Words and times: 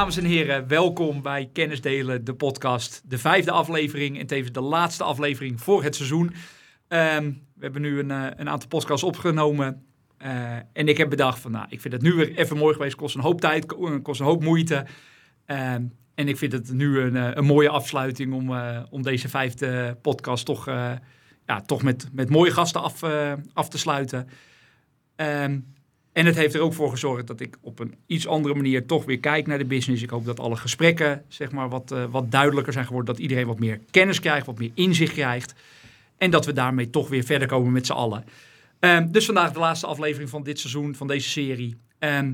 dames 0.00 0.16
en 0.16 0.24
heren, 0.24 0.68
welkom 0.68 1.22
bij 1.22 1.50
Kennis 1.52 1.80
Delen, 1.80 2.24
de 2.24 2.34
podcast. 2.34 3.02
De 3.04 3.18
vijfde 3.18 3.50
aflevering 3.50 4.18
en 4.18 4.26
tevens 4.26 4.52
de 4.52 4.60
laatste 4.60 5.04
aflevering 5.04 5.60
voor 5.60 5.82
het 5.82 5.94
seizoen. 5.96 6.34
Ehm, 6.88 7.24
we 7.54 7.60
hebben 7.62 7.82
nu 7.82 7.98
een, 7.98 8.10
eh, 8.10 8.26
een 8.36 8.48
aantal 8.48 8.68
podcasts 8.68 9.04
opgenomen. 9.04 9.84
eh, 10.16 10.54
en 10.72 10.88
ik 10.88 10.96
heb 10.96 11.10
bedacht 11.10 11.38
van, 11.38 11.50
nou, 11.50 11.66
ik 11.68 11.80
vind 11.80 11.94
het 11.94 12.02
nu 12.02 12.12
weer 12.12 12.36
even 12.36 12.56
mooi 12.56 12.74
geweest. 12.74 12.94
Kost 12.94 13.14
een 13.14 13.20
hoop 13.20 13.40
tijd, 13.40 13.66
ko- 13.66 14.00
kost 14.00 14.20
een 14.20 14.26
hoop 14.26 14.42
moeite. 14.42 14.86
Ehm, 15.46 15.84
en 16.14 16.28
ik 16.28 16.36
vind 16.36 16.52
het 16.52 16.72
nu 16.72 17.00
een, 17.00 17.16
eh, 17.16 17.30
een 17.32 17.44
mooie 17.44 17.68
afsluiting 17.68 18.32
om, 18.32 18.54
eh, 18.54 18.82
om 18.90 19.02
deze 19.02 19.28
vijfde 19.28 19.98
podcast 20.02 20.44
toch, 20.44 20.68
eh, 20.68 20.92
ja, 21.46 21.60
toch 21.60 21.82
met, 21.82 22.08
met 22.12 22.30
mooie 22.30 22.50
gasten 22.50 22.82
af, 22.82 23.02
eh, 23.02 23.32
af 23.52 23.68
te 23.68 23.78
sluiten. 23.78 24.28
Ehm, 25.16 25.58
en 26.12 26.26
het 26.26 26.36
heeft 26.36 26.54
er 26.54 26.60
ook 26.60 26.74
voor 26.74 26.90
gezorgd 26.90 27.26
dat 27.26 27.40
ik 27.40 27.56
op 27.60 27.78
een 27.78 27.94
iets 28.06 28.26
andere 28.26 28.54
manier 28.54 28.86
toch 28.86 29.04
weer 29.04 29.18
kijk 29.18 29.46
naar 29.46 29.58
de 29.58 29.64
business. 29.64 30.02
Ik 30.02 30.10
hoop 30.10 30.24
dat 30.24 30.40
alle 30.40 30.56
gesprekken 30.56 31.24
zeg 31.28 31.52
maar, 31.52 31.68
wat, 31.68 31.92
eh, 31.92 32.04
wat 32.10 32.30
duidelijker 32.30 32.72
zijn 32.72 32.86
geworden. 32.86 33.14
Dat 33.14 33.22
iedereen 33.22 33.46
wat 33.46 33.58
meer 33.58 33.80
kennis 33.90 34.20
krijgt, 34.20 34.46
wat 34.46 34.58
meer 34.58 34.70
inzicht 34.74 35.12
krijgt. 35.12 35.54
En 36.18 36.30
dat 36.30 36.46
we 36.46 36.52
daarmee 36.52 36.90
toch 36.90 37.08
weer 37.08 37.24
verder 37.24 37.48
komen 37.48 37.72
met 37.72 37.86
z'n 37.86 37.92
allen. 37.92 38.24
Ehm, 38.78 39.10
dus 39.10 39.24
vandaag 39.24 39.52
de 39.52 39.58
laatste 39.58 39.86
aflevering 39.86 40.30
van 40.30 40.42
dit 40.42 40.58
seizoen, 40.58 40.94
van 40.94 41.06
deze 41.06 41.28
serie. 41.28 41.76
Ehm, 41.98 42.32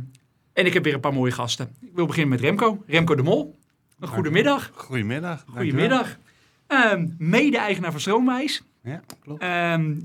en 0.53 0.67
ik 0.67 0.73
heb 0.73 0.85
weer 0.85 0.95
een 0.95 1.01
paar 1.01 1.13
mooie 1.13 1.33
gasten. 1.33 1.69
Ik 1.81 1.95
wil 1.95 2.07
beginnen 2.07 2.31
met 2.31 2.41
Remco. 2.41 2.83
Remco 2.87 3.15
de 3.15 3.23
Mol. 3.23 3.59
Een 4.01 4.09
goedemiddag. 4.09 4.71
Goedemiddag. 4.75 5.45
Goedemiddag. 5.49 6.19
Ehm 6.67 7.09
Mede-eigenaar 7.19 7.91
van 7.91 8.01
Stroomwijs. 8.01 8.63
Ja, 8.83 9.03
klopt. 9.21 9.45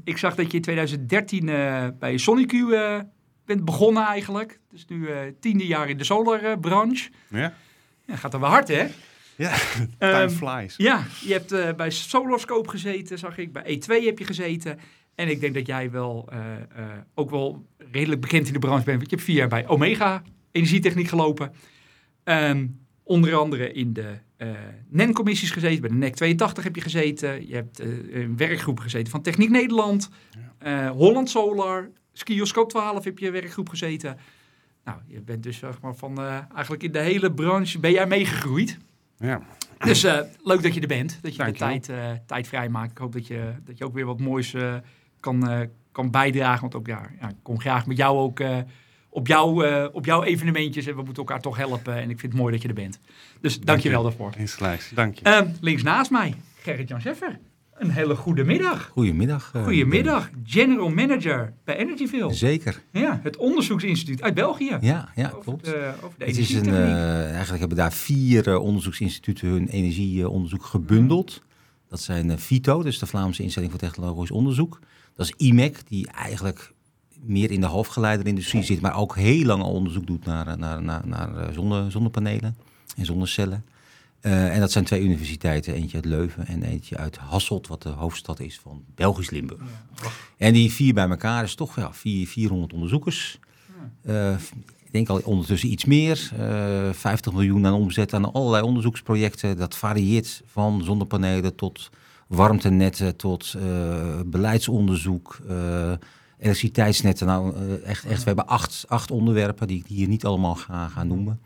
Ik 0.04 0.17
zag 0.17 0.36
dat 0.36 0.52
je 0.52 0.58
in 0.58 0.62
2013 0.62 1.50
eh, 1.50 1.88
bij 2.00 2.17
Sonic 2.17 2.52
eh, 2.52 3.00
bent 3.45 3.66
begonnen 3.66 4.06
eigenlijk. 4.06 4.59
Dus 4.70 4.86
nu 4.86 5.08
eh 5.08 5.20
tiende 5.39 5.66
jaar 5.66 5.89
in 5.89 5.97
de 5.97 6.03
solarbranche. 6.03 7.09
Ja? 7.30 7.53
ja, 8.06 8.16
gaat 8.16 8.33
er 8.33 8.39
wel 8.39 8.50
hard, 8.50 8.67
hè? 8.67 8.88
Ja, 9.36 9.52
Ehm, 9.98 10.11
time 10.11 10.30
flies. 10.30 10.75
Ja, 10.78 11.06
je 11.22 11.33
hebt 11.33 11.52
eh, 11.52 11.73
bij 11.73 11.89
Solarscope 11.89 12.70
gezeten, 12.70 13.17
zag 13.17 13.38
ik. 13.38 13.53
Bij 13.53 13.81
E2 13.81 14.06
heb 14.06 14.20
je 14.20 14.25
gezeten. 14.25 14.80
En 15.16 15.30
ik 15.30 15.39
denk 15.39 15.53
dat 15.53 15.67
jij 15.67 15.92
wel 15.92 16.30
eh, 16.31 16.39
ook 17.14 17.30
wel 17.30 17.66
redelijk 17.92 18.22
bekend 18.22 18.48
in 18.48 18.53
de 18.53 18.59
branche 18.59 18.83
bent. 18.83 18.98
Want 18.98 19.09
je 19.09 19.16
hebt 19.16 19.28
vier 19.28 19.38
jaar 19.38 19.48
bij 19.48 19.67
Omega 19.67 20.22
Energietechniek 20.52 21.08
gelopen. 21.08 21.52
Ehm, 22.23 22.67
onder 23.03 23.36
andere 23.36 23.72
in 23.72 23.94
de 23.94 24.17
NEN-commissies 24.89 25.52
gezeten. 25.52 25.81
Bij 25.81 25.89
de 25.89 25.95
NEC 25.95 26.16
82 26.16 26.64
heb 26.64 26.76
je 26.76 26.81
gezeten. 26.81 27.48
Je 27.48 27.55
hebt 27.55 27.80
een 27.80 28.38
werkgroep 28.38 28.80
gezeten 28.80 29.11
van 29.11 29.22
Techniek 29.22 29.50
Nederland. 29.50 30.09
Holland 30.94 31.30
Solar. 31.30 31.89
Skioscoop 32.14 32.70
12 32.70 33.04
heb 33.04 33.20
je 33.20 33.31
werkgroep 33.31 33.70
gezeten. 33.70 34.17
Nou, 34.84 34.98
je 35.08 35.22
bent 35.22 35.44
dus 35.44 35.58
zeg 35.58 35.81
maar, 35.81 35.95
van 35.95 36.17
eh, 36.17 36.38
eigenlijk 36.54 36.84
in 36.84 36.92
de 36.92 37.00
hele 37.00 37.31
branche 37.31 37.80
ben 37.80 37.92
jij 37.92 38.08
meegegroeid. 38.08 38.78
Ja. 39.17 39.42
Dus 39.78 40.04
eh, 40.04 40.20
leuk 40.44 40.64
dat 40.64 40.73
je 40.73 40.82
er 40.82 40.88
bent. 40.88 41.20
Dat 41.22 41.36
je 41.36 41.44
de 41.44 41.52
tijd, 41.52 41.89
eh 41.89 42.12
tijd 42.26 42.48
vrijmaakt. 42.48 42.92
Ik 42.92 42.98
hoop 42.98 43.14
dat 43.14 43.28
je, 43.28 43.54
dat 43.64 43.78
je 43.78 43.86
ook 43.86 43.94
weer 43.94 44.06
wat 44.06 44.20
moois 44.20 44.56
kan, 45.20 45.70
kan 45.92 46.12
bijdragen. 46.12 46.62
Want 46.62 46.76
ook 46.76 46.88
ja, 46.88 47.09
ja, 47.20 47.30
ik 47.30 47.36
kom 47.42 47.59
graag 47.59 47.86
met 47.86 47.98
jou 47.98 48.17
ook 48.17 48.42
op, 49.09 49.28
jou, 49.28 49.66
op 49.92 50.06
jouw 50.06 50.23
evenementjes. 50.23 50.86
En 50.86 50.95
we 50.95 51.04
moeten 51.04 51.23
elkaar 51.23 51.42
toch 51.42 51.58
helpen. 51.58 51.95
En 51.95 52.09
ik 52.09 52.20
vind 52.20 52.32
het 52.32 52.42
mooi 52.42 52.54
dat 52.54 52.62
je 52.62 52.67
er 52.67 52.73
bent. 52.73 53.00
Dus 53.42 53.59
dank 53.59 53.80
je 53.80 53.89
wel 53.89 54.04
daarvoor. 54.04 54.34
Insgelijks. 54.38 54.89
Dank 54.89 55.16
je. 55.16 55.23
Ehm, 55.23 55.50
links 55.62 55.84
naast 55.84 56.12
mij, 56.12 56.36
Gerrit-Jan 56.56 57.02
Scheffer. 57.02 57.39
Een 57.82 57.90
hele 57.90 58.16
goede 58.16 58.44
middag. 58.44 58.88
Goedemiddag. 58.88 59.52
eh, 59.54 59.64
Goedemiddag, 59.64 60.30
General 60.44 60.90
Manager 60.90 61.54
bij 61.64 61.76
Ben. 61.76 61.86
Energyville. 61.86 62.33
Zeker. 62.33 62.82
Ja, 62.92 63.20
het 63.23 63.38
onderzoeksinstituut 63.38 64.22
uit 64.22 64.33
België. 64.33 64.78
Ja, 64.82 65.11
ja 65.16 65.28
over, 65.28 65.39
klopt. 65.44 65.66
De, 65.66 65.92
over 66.04 66.17
de 66.17 66.26
Het 66.26 66.38
is 66.38 66.50
een, 66.54 66.55
energietechniek. 66.55 66.95
eh, 66.95 67.30
eigenlijk 67.30 67.60
hebben 67.60 67.78
daar 67.78 67.94
vier 67.94 68.48
eh, 68.48 68.61
onderzoeksinstituten 68.61 69.48
hun 69.48 69.67
energieonderzoek 69.67 70.66
gebundeld. 70.66 71.42
Dat 71.89 72.00
zijn 72.02 72.30
eh, 72.32 72.38
VITO, 72.38 72.83
dus 72.83 73.00
de 73.00 73.05
Vlaamse 73.05 73.44
Instelling 73.44 73.72
voor 73.72 73.80
Technologisch 73.82 74.32
Onderzoek. 74.32 74.80
Dat 75.16 75.26
is 75.26 75.34
IMEC, 75.48 75.78
die 75.88 76.08
eigenlijk 76.08 76.73
meer 77.23 77.52
in 77.52 77.61
de 77.61 77.67
halfgeleiderindustrie 77.67 78.64
zit, 78.64 78.82
maar 78.82 78.95
ook 78.98 79.16
heel 79.16 79.45
lang 79.45 79.61
al 79.64 79.72
onderzoek 79.73 80.08
doet 80.08 80.26
naar, 80.26 80.48
eh, 80.48 80.55
naar, 80.55 80.84
naar, 80.84 81.02
naar 81.08 81.38
eh, 81.38 81.54
zonne, 81.54 81.89
zonnepanelen 81.89 82.55
en 82.98 83.05
zonnecellen. 83.05 83.66
Eh, 84.21 84.54
en 84.54 84.59
dat 84.59 84.71
zijn 84.71 84.86
twee 84.86 85.02
universiteiten, 85.02 85.73
eentje 85.73 85.95
uit 85.95 86.05
Leuven 86.05 86.48
en 86.48 86.64
eentje 86.64 86.98
uit 86.98 87.17
Hasselt, 87.17 87.67
wat 87.67 87.82
de 87.82 87.89
hoofdstad 87.89 88.39
is 88.39 88.59
van 88.59 88.83
Belgisch 88.95 89.30
Limburg. 89.30 89.61
En 90.37 90.54
die 90.54 90.71
vier 90.71 90.93
bij 90.93 91.09
elkaar 91.09 91.43
is 91.43 91.55
toch 91.55 91.76
ja, 91.76 91.93
vier, 91.93 92.27
400 92.27 92.73
onderzoekers. 92.73 93.39
Eh, 94.04 94.33
ik 94.83 94.92
denk 94.92 95.10
al 95.10 95.21
ondertussen 95.23 95.71
iets 95.71 95.86
meer. 95.86 96.31
eh 96.37 96.89
50 96.92 97.33
miljoen 97.33 97.65
aan 97.65 97.73
omzet 97.73 98.14
aan 98.14 98.33
allerlei 98.33 98.64
onderzoeksprojecten. 98.64 99.58
Dat 99.58 99.76
varieert 99.76 100.42
van 100.45 100.83
zonnepanelen 100.83 101.55
tot 101.55 101.89
warmtenetten, 102.27 103.15
tot 103.15 103.55
beleidsonderzoek, 104.26 105.39
elektriciteitsnetten. 106.37 107.27
Nou, 107.27 107.54
echt, 107.83 108.05
echt, 108.05 108.20
we 108.20 108.26
hebben 108.26 108.48
acht, 108.48 108.86
acht 108.87 109.11
onderwerpen 109.11 109.67
die 109.67 109.80
ik 109.80 109.87
hier 109.87 110.08
niet 110.08 110.26
allemaal 110.26 110.55
ga, 110.55 110.87
ga 110.87 111.04
noemen. 111.04 111.39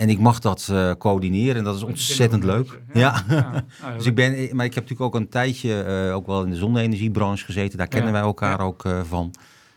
En 0.00 0.08
ik 0.08 0.18
mag 0.18 0.38
dat 0.38 0.68
eh, 0.70 0.90
coördineren 0.98 1.56
en 1.56 1.64
dat 1.64 1.76
is 1.76 1.82
ontzettend 1.82 2.44
leuk. 2.44 2.80
Ja. 2.92 3.22
Ja. 3.28 3.64
Dus 3.96 4.06
ik 4.06 4.14
ben, 4.14 4.32
maar 4.32 4.64
ik 4.64 4.74
heb 4.74 4.82
natuurlijk 4.88 5.00
ook 5.00 5.14
een 5.14 5.28
tijdje 5.28 5.82
eh, 5.82 6.14
ook 6.14 6.26
wel 6.26 6.42
in 6.44 6.50
de 6.50 6.56
zonne-energiebranche 6.56 7.44
gezeten. 7.44 7.78
Daar 7.78 7.88
kennen 7.88 8.08
Ja, 8.12 8.14
wij 8.16 8.26
elkaar 8.26 8.60
ook 8.60 8.84
eh, 8.84 9.00
van. 9.08 9.34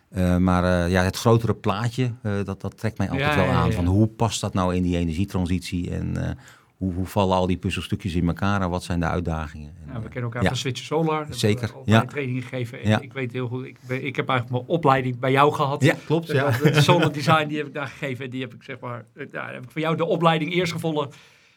Eh, 0.09 0.37
maar 0.37 0.63
eh, 0.63 0.91
ja, 0.91 1.03
het 1.03 1.15
grotere 1.17 1.53
plaatje, 1.53 2.11
eh, 2.21 2.31
dat, 2.43 2.61
dat 2.61 2.77
trekt 2.77 2.97
mij 2.97 3.09
altijd 3.09 3.35
wel 3.35 3.45
aan. 3.45 3.71
Van 3.71 3.85
hoe 3.85 4.07
past 4.07 4.41
dat 4.41 4.53
nou 4.53 4.75
in 4.75 4.83
die 4.83 4.97
energietransitie? 4.97 5.91
En 5.91 6.27
eh, 6.27 6.35
hoe, 6.83 6.93
hoe 6.93 7.05
vallen 7.05 7.35
al 7.37 7.47
die 7.47 7.57
puzzelstukjes 7.57 8.13
in 8.15 8.27
elkaar? 8.27 8.61
En 8.61 8.69
wat 8.69 8.83
zijn 8.83 8.99
de 8.99 9.05
uitdagingen? 9.05 9.69
En, 9.69 9.87
Ja, 9.87 9.91
we 9.91 9.97
eh, 9.97 10.03
kennen 10.03 10.23
elkaar 10.23 10.41
ja. 10.41 10.47
van 10.47 10.57
Switch 10.57 10.81
Solar. 10.81 11.25
Daar 11.25 11.33
Zeker, 11.35 11.71
ja. 11.85 12.05
trainingen 12.05 12.41
gegeven. 12.41 12.81
En 12.81 12.89
Ja. 12.89 12.99
ik 13.01 13.13
weet 13.13 13.31
heel 13.31 13.47
goed, 13.47 13.65
ik, 13.65 13.77
ben- 13.87 14.05
ik 14.05 14.15
heb 14.15 14.29
eigenlijk 14.29 14.59
mijn 14.59 14.77
opleiding 14.77 15.19
bij 15.19 15.31
jou 15.31 15.53
gehad. 15.53 15.83
ja, 15.83 15.95
klopt. 16.05 16.27
Dus 16.27 16.35
Ja. 16.35 16.49
Het 16.51 16.83
solar 16.83 17.11
design 17.13 17.47
die 17.47 17.57
heb 17.57 17.67
ik 17.67 17.73
daar 17.73 17.87
gegeven. 17.87 18.25
En 18.25 18.31
die 18.31 18.41
heb 18.41 18.53
ik 18.53 18.63
zeg 18.63 18.79
maar, 18.79 19.05
eh, 19.13 19.25
ja, 19.31 19.51
heb 19.51 19.63
ik 19.63 19.71
van 19.71 19.81
jou 19.81 19.95
de 19.97 20.05
opleiding 20.05 20.53
eerst 20.53 20.71
gevolgd. 20.71 21.15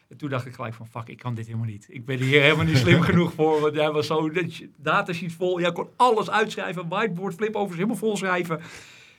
En 0.08 0.16
toen 0.16 0.28
dacht 0.30 0.46
ik 0.46 0.54
gelijk 0.54 0.74
van, 0.74 0.86
fuck, 0.86 1.08
ik 1.08 1.18
kan 1.18 1.34
dit 1.34 1.46
helemaal 1.46 1.66
niet. 1.66 1.86
Ik 1.88 2.04
ben 2.04 2.18
hier 2.18 2.42
helemaal 2.42 2.64
niet 2.64 2.76
slim 2.76 3.00
genoeg 3.00 3.32
voor. 3.32 3.60
Want 3.60 3.74
jij 3.74 3.90
was 3.90 4.06
zo, 4.06 4.30
datasheet 4.76 5.32
vol. 5.32 5.60
Jij 5.60 5.72
kon 5.72 5.88
alles 5.96 6.30
uitschrijven. 6.30 6.88
Whiteboard, 6.88 7.34
flipovers, 7.34 7.74
helemaal 7.74 7.96
vol 7.96 8.16
schrijven. 8.16 8.56
Daar 8.58 8.66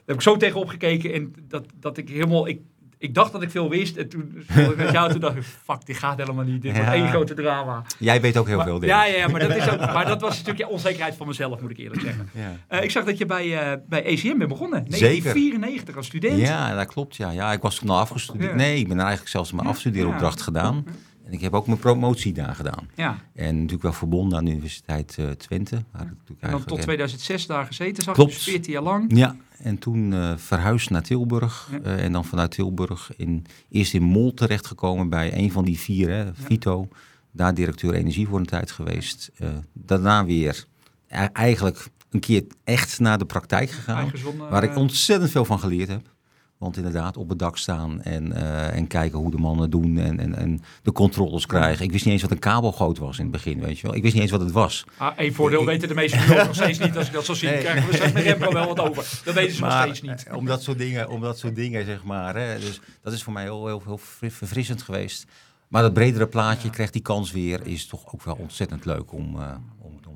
heb 0.06 0.16
ik 0.16 0.22
zo 0.22 0.38
tegenop 0.38 0.68
gekeken. 0.68 1.14
En 1.14 1.34
dat, 1.48 1.66
dat 1.80 1.98
ik 1.98 2.10
helemaal, 2.10 2.48
ik, 2.48 2.60
ik 3.00 3.14
dacht 3.14 3.32
dat 3.32 3.42
ik 3.42 3.52
veel 3.52 3.70
wist. 3.70 3.96
En 3.98 4.10
toen, 4.10 4.44
ik 4.56 4.76
met 4.76 4.92
jou, 4.92 5.12
toen 5.12 5.20
dacht 5.20 5.36
ik, 5.36 5.44
fuck, 5.44 5.86
dit 5.86 5.98
gaat 5.98 6.18
helemaal 6.18 6.44
niet. 6.44 6.62
Dit 6.62 6.76
wordt 6.76 6.92
één 6.92 7.08
grote 7.10 7.34
drama. 7.34 7.84
Jij 8.00 8.22
weet 8.22 8.38
ook 8.38 8.48
heel 8.48 8.56
Maar- 8.58 8.66
veel 8.66 8.80
dingen. 8.80 8.96
ja, 8.96 9.06
ja, 9.06 9.16
ja, 9.18 9.28
maar 9.28 9.40
dat, 9.40 9.56
is 9.56 9.70
ook, 9.70 9.80
maar 9.80 10.06
dat 10.06 10.22
was 10.22 10.30
een 10.30 10.38
stukje 10.38 10.68
onzekerheid 10.68 11.16
van 11.16 11.28
mezelf, 11.28 11.62
moet 11.62 11.70
ik 11.72 11.78
eerlijk 11.78 12.02
zeggen. 12.02 12.30
Ja. 12.34 12.52
Eh, 12.68 12.84
ik 12.84 12.92
zag 12.92 13.06
dat 13.06 13.18
je 13.18 13.26
bij, 13.26 13.60
eh, 13.72 13.78
bij 13.90 14.06
ECM 14.06 14.38
bent 14.38 14.50
begonnen. 14.50 14.80
Zeker. 14.80 14.98
1994 15.00 15.96
als 15.96 16.06
student. 16.06 16.40
Ja, 16.40 16.76
dat 16.76 16.88
klopt. 16.88 17.16
Ja. 17.16 17.32
ja, 17.32 17.52
ik 17.52 17.62
was 17.62 17.76
toen 17.76 17.90
al 17.90 18.00
afgestudeerd. 18.00 18.56
Nee, 18.56 18.80
ik 18.80 18.88
ben 18.88 19.00
eigenlijk 19.00 19.30
zelfs 19.30 19.52
mijn 19.52 19.68
afstudeeropdracht 19.68 20.42
gedaan. 20.42 20.86
En 21.28 21.34
ik 21.34 21.42
heb 21.42 21.54
ook 21.54 21.68
mijn 21.68 21.80
promotie 21.80 22.34
daar 22.34 22.56
gedaan. 22.56 22.90
Ja. 22.96 23.18
En 23.34 23.54
natuurlijk 23.56 23.82
wel 23.84 23.94
verbonden 23.94 24.38
aan 24.38 24.46
de 24.46 24.52
Universiteit 24.52 25.16
eh, 25.20 25.30
Twente. 25.30 25.76
Waar 25.92 26.02
ik 26.02 26.08
natuurlijk 26.10 26.42
En 26.42 26.52
dan 26.52 26.64
tot 26.64 26.72
echt- 26.78 26.82
2006 26.86 27.46
daar 27.46 27.66
gezeten, 27.66 28.04
zag 28.04 28.14
Klopt. 28.14 28.34
dus 28.34 28.44
14 28.44 28.72
jaar 28.74 28.82
lang. 28.82 29.18
Ja, 29.18 29.36
en 29.58 29.78
toen 29.78 30.14
eh, 30.14 30.34
verhuisd 30.38 30.90
naar 30.90 31.02
Tilburg. 31.02 31.70
Ja. 31.72 31.80
eh, 31.80 32.04
en 32.04 32.12
dan 32.12 32.26
vanuit 32.26 32.52
Tilburg 32.52 33.12
in, 33.18 33.46
eerst 33.70 33.94
in 33.94 34.04
Mol 34.04 34.34
terechtgekomen 34.34 35.10
bij 35.10 35.38
een 35.38 35.52
van 35.52 35.66
die 35.66 35.80
vier, 35.80 36.10
hè, 36.10 36.34
Vito. 36.36 36.88
Daar 37.32 37.54
directeur 37.54 37.94
energie 37.94 38.28
voor 38.28 38.40
een 38.40 38.46
tijd 38.46 38.72
geweest. 38.72 39.32
Daarna 39.74 40.26
weer 40.26 40.66
e- 41.08 41.16
eigenlijk 41.34 41.88
een 42.10 42.20
keer 42.20 42.44
echt 42.64 43.00
naar 43.00 43.18
de 43.18 43.26
praktijk 43.26 43.70
gegaan. 43.70 44.12
Waar 44.50 44.64
ik 44.64 44.76
ontzettend 44.76 45.32
veel 45.32 45.46
van 45.46 45.60
geleerd 45.60 45.88
heb. 45.90 46.16
Want 46.58 46.78
inderdaad, 46.78 47.18
op 47.18 47.30
het 47.30 47.40
dak 47.40 47.58
staan 47.58 48.02
en, 48.02 48.34
eh, 48.34 48.76
en 48.76 48.88
kijken 48.88 49.20
hoe 49.20 49.32
de 49.32 49.38
mannen 49.38 49.70
doen 49.70 49.98
en, 49.98 50.20
en, 50.20 50.36
en 50.36 50.62
de 50.84 50.92
controles 50.92 51.46
krijgen. 51.46 51.86
Ik 51.86 51.92
wist 51.92 52.04
niet 52.06 52.14
eens 52.14 52.22
wat 52.22 52.32
een 52.32 52.40
kabelgoot 52.40 52.98
was 52.98 53.18
in 53.18 53.24
het 53.24 53.32
begin, 53.32 53.60
weet 53.60 53.80
je 53.80 53.88
wel. 53.88 53.96
Ik 53.96 54.02
wist 54.02 54.14
niet 54.14 54.24
eens 54.24 54.32
wat 54.32 54.42
het 54.42 54.52
was. 54.52 54.86
Ah, 54.98 55.14
één 55.18 55.34
voordeel 55.34 55.66
weten 55.66 55.88
de 55.88 55.94
meeste 55.94 56.18
nog 56.46 56.56
steeds 56.56 56.80
niet. 56.80 56.98
Als 56.98 57.08
ik 57.08 57.14
dat 57.14 57.26
zo 57.26 57.34
zie, 57.34 57.50
Nee. 57.50 57.58
krijgen 57.60 57.88
we 57.88 57.94
straks 57.94 58.12
met 58.14 58.24
Remco 58.34 58.52
wel 58.52 58.68
wat 58.68 58.80
over. 58.80 59.22
Dat 59.24 59.34
weten 59.34 59.56
ze 59.56 59.62
nog 59.62 59.80
steeds 59.82 60.02
niet. 60.02 60.24
eh, 60.28 60.36
om 60.36 60.46
dat 60.46 60.62
soort 60.64 60.78
dingen, 60.78 61.10
om 61.10 61.22
dat 61.22 61.38
soort 61.40 61.56
dingen 61.56 61.86
zeg 61.86 62.04
maar. 62.04 62.36
Hè, 62.36 62.60
dus 62.60 62.80
dat 63.02 63.14
is 63.14 63.24
voor 63.24 63.34
mij 63.34 63.44
heel, 63.44 63.66
heel, 63.68 63.82
heel 63.86 63.98
fri- 63.98 64.32
verfrissend 64.32 64.82
geweest. 64.82 65.26
Maar 65.68 65.82
dat 65.82 65.94
bredere 65.94 66.28
plaatje, 66.28 66.70
krijgt 66.70 66.94
die 66.94 67.02
kans 67.02 67.32
weer, 67.32 67.68
is 67.68 67.88
toch 67.88 68.14
ook 68.14 68.24
wel 68.24 68.36
ontzettend 68.36 68.86
leuk 68.86 69.12
om... 69.14 69.36
eh, 69.40 69.52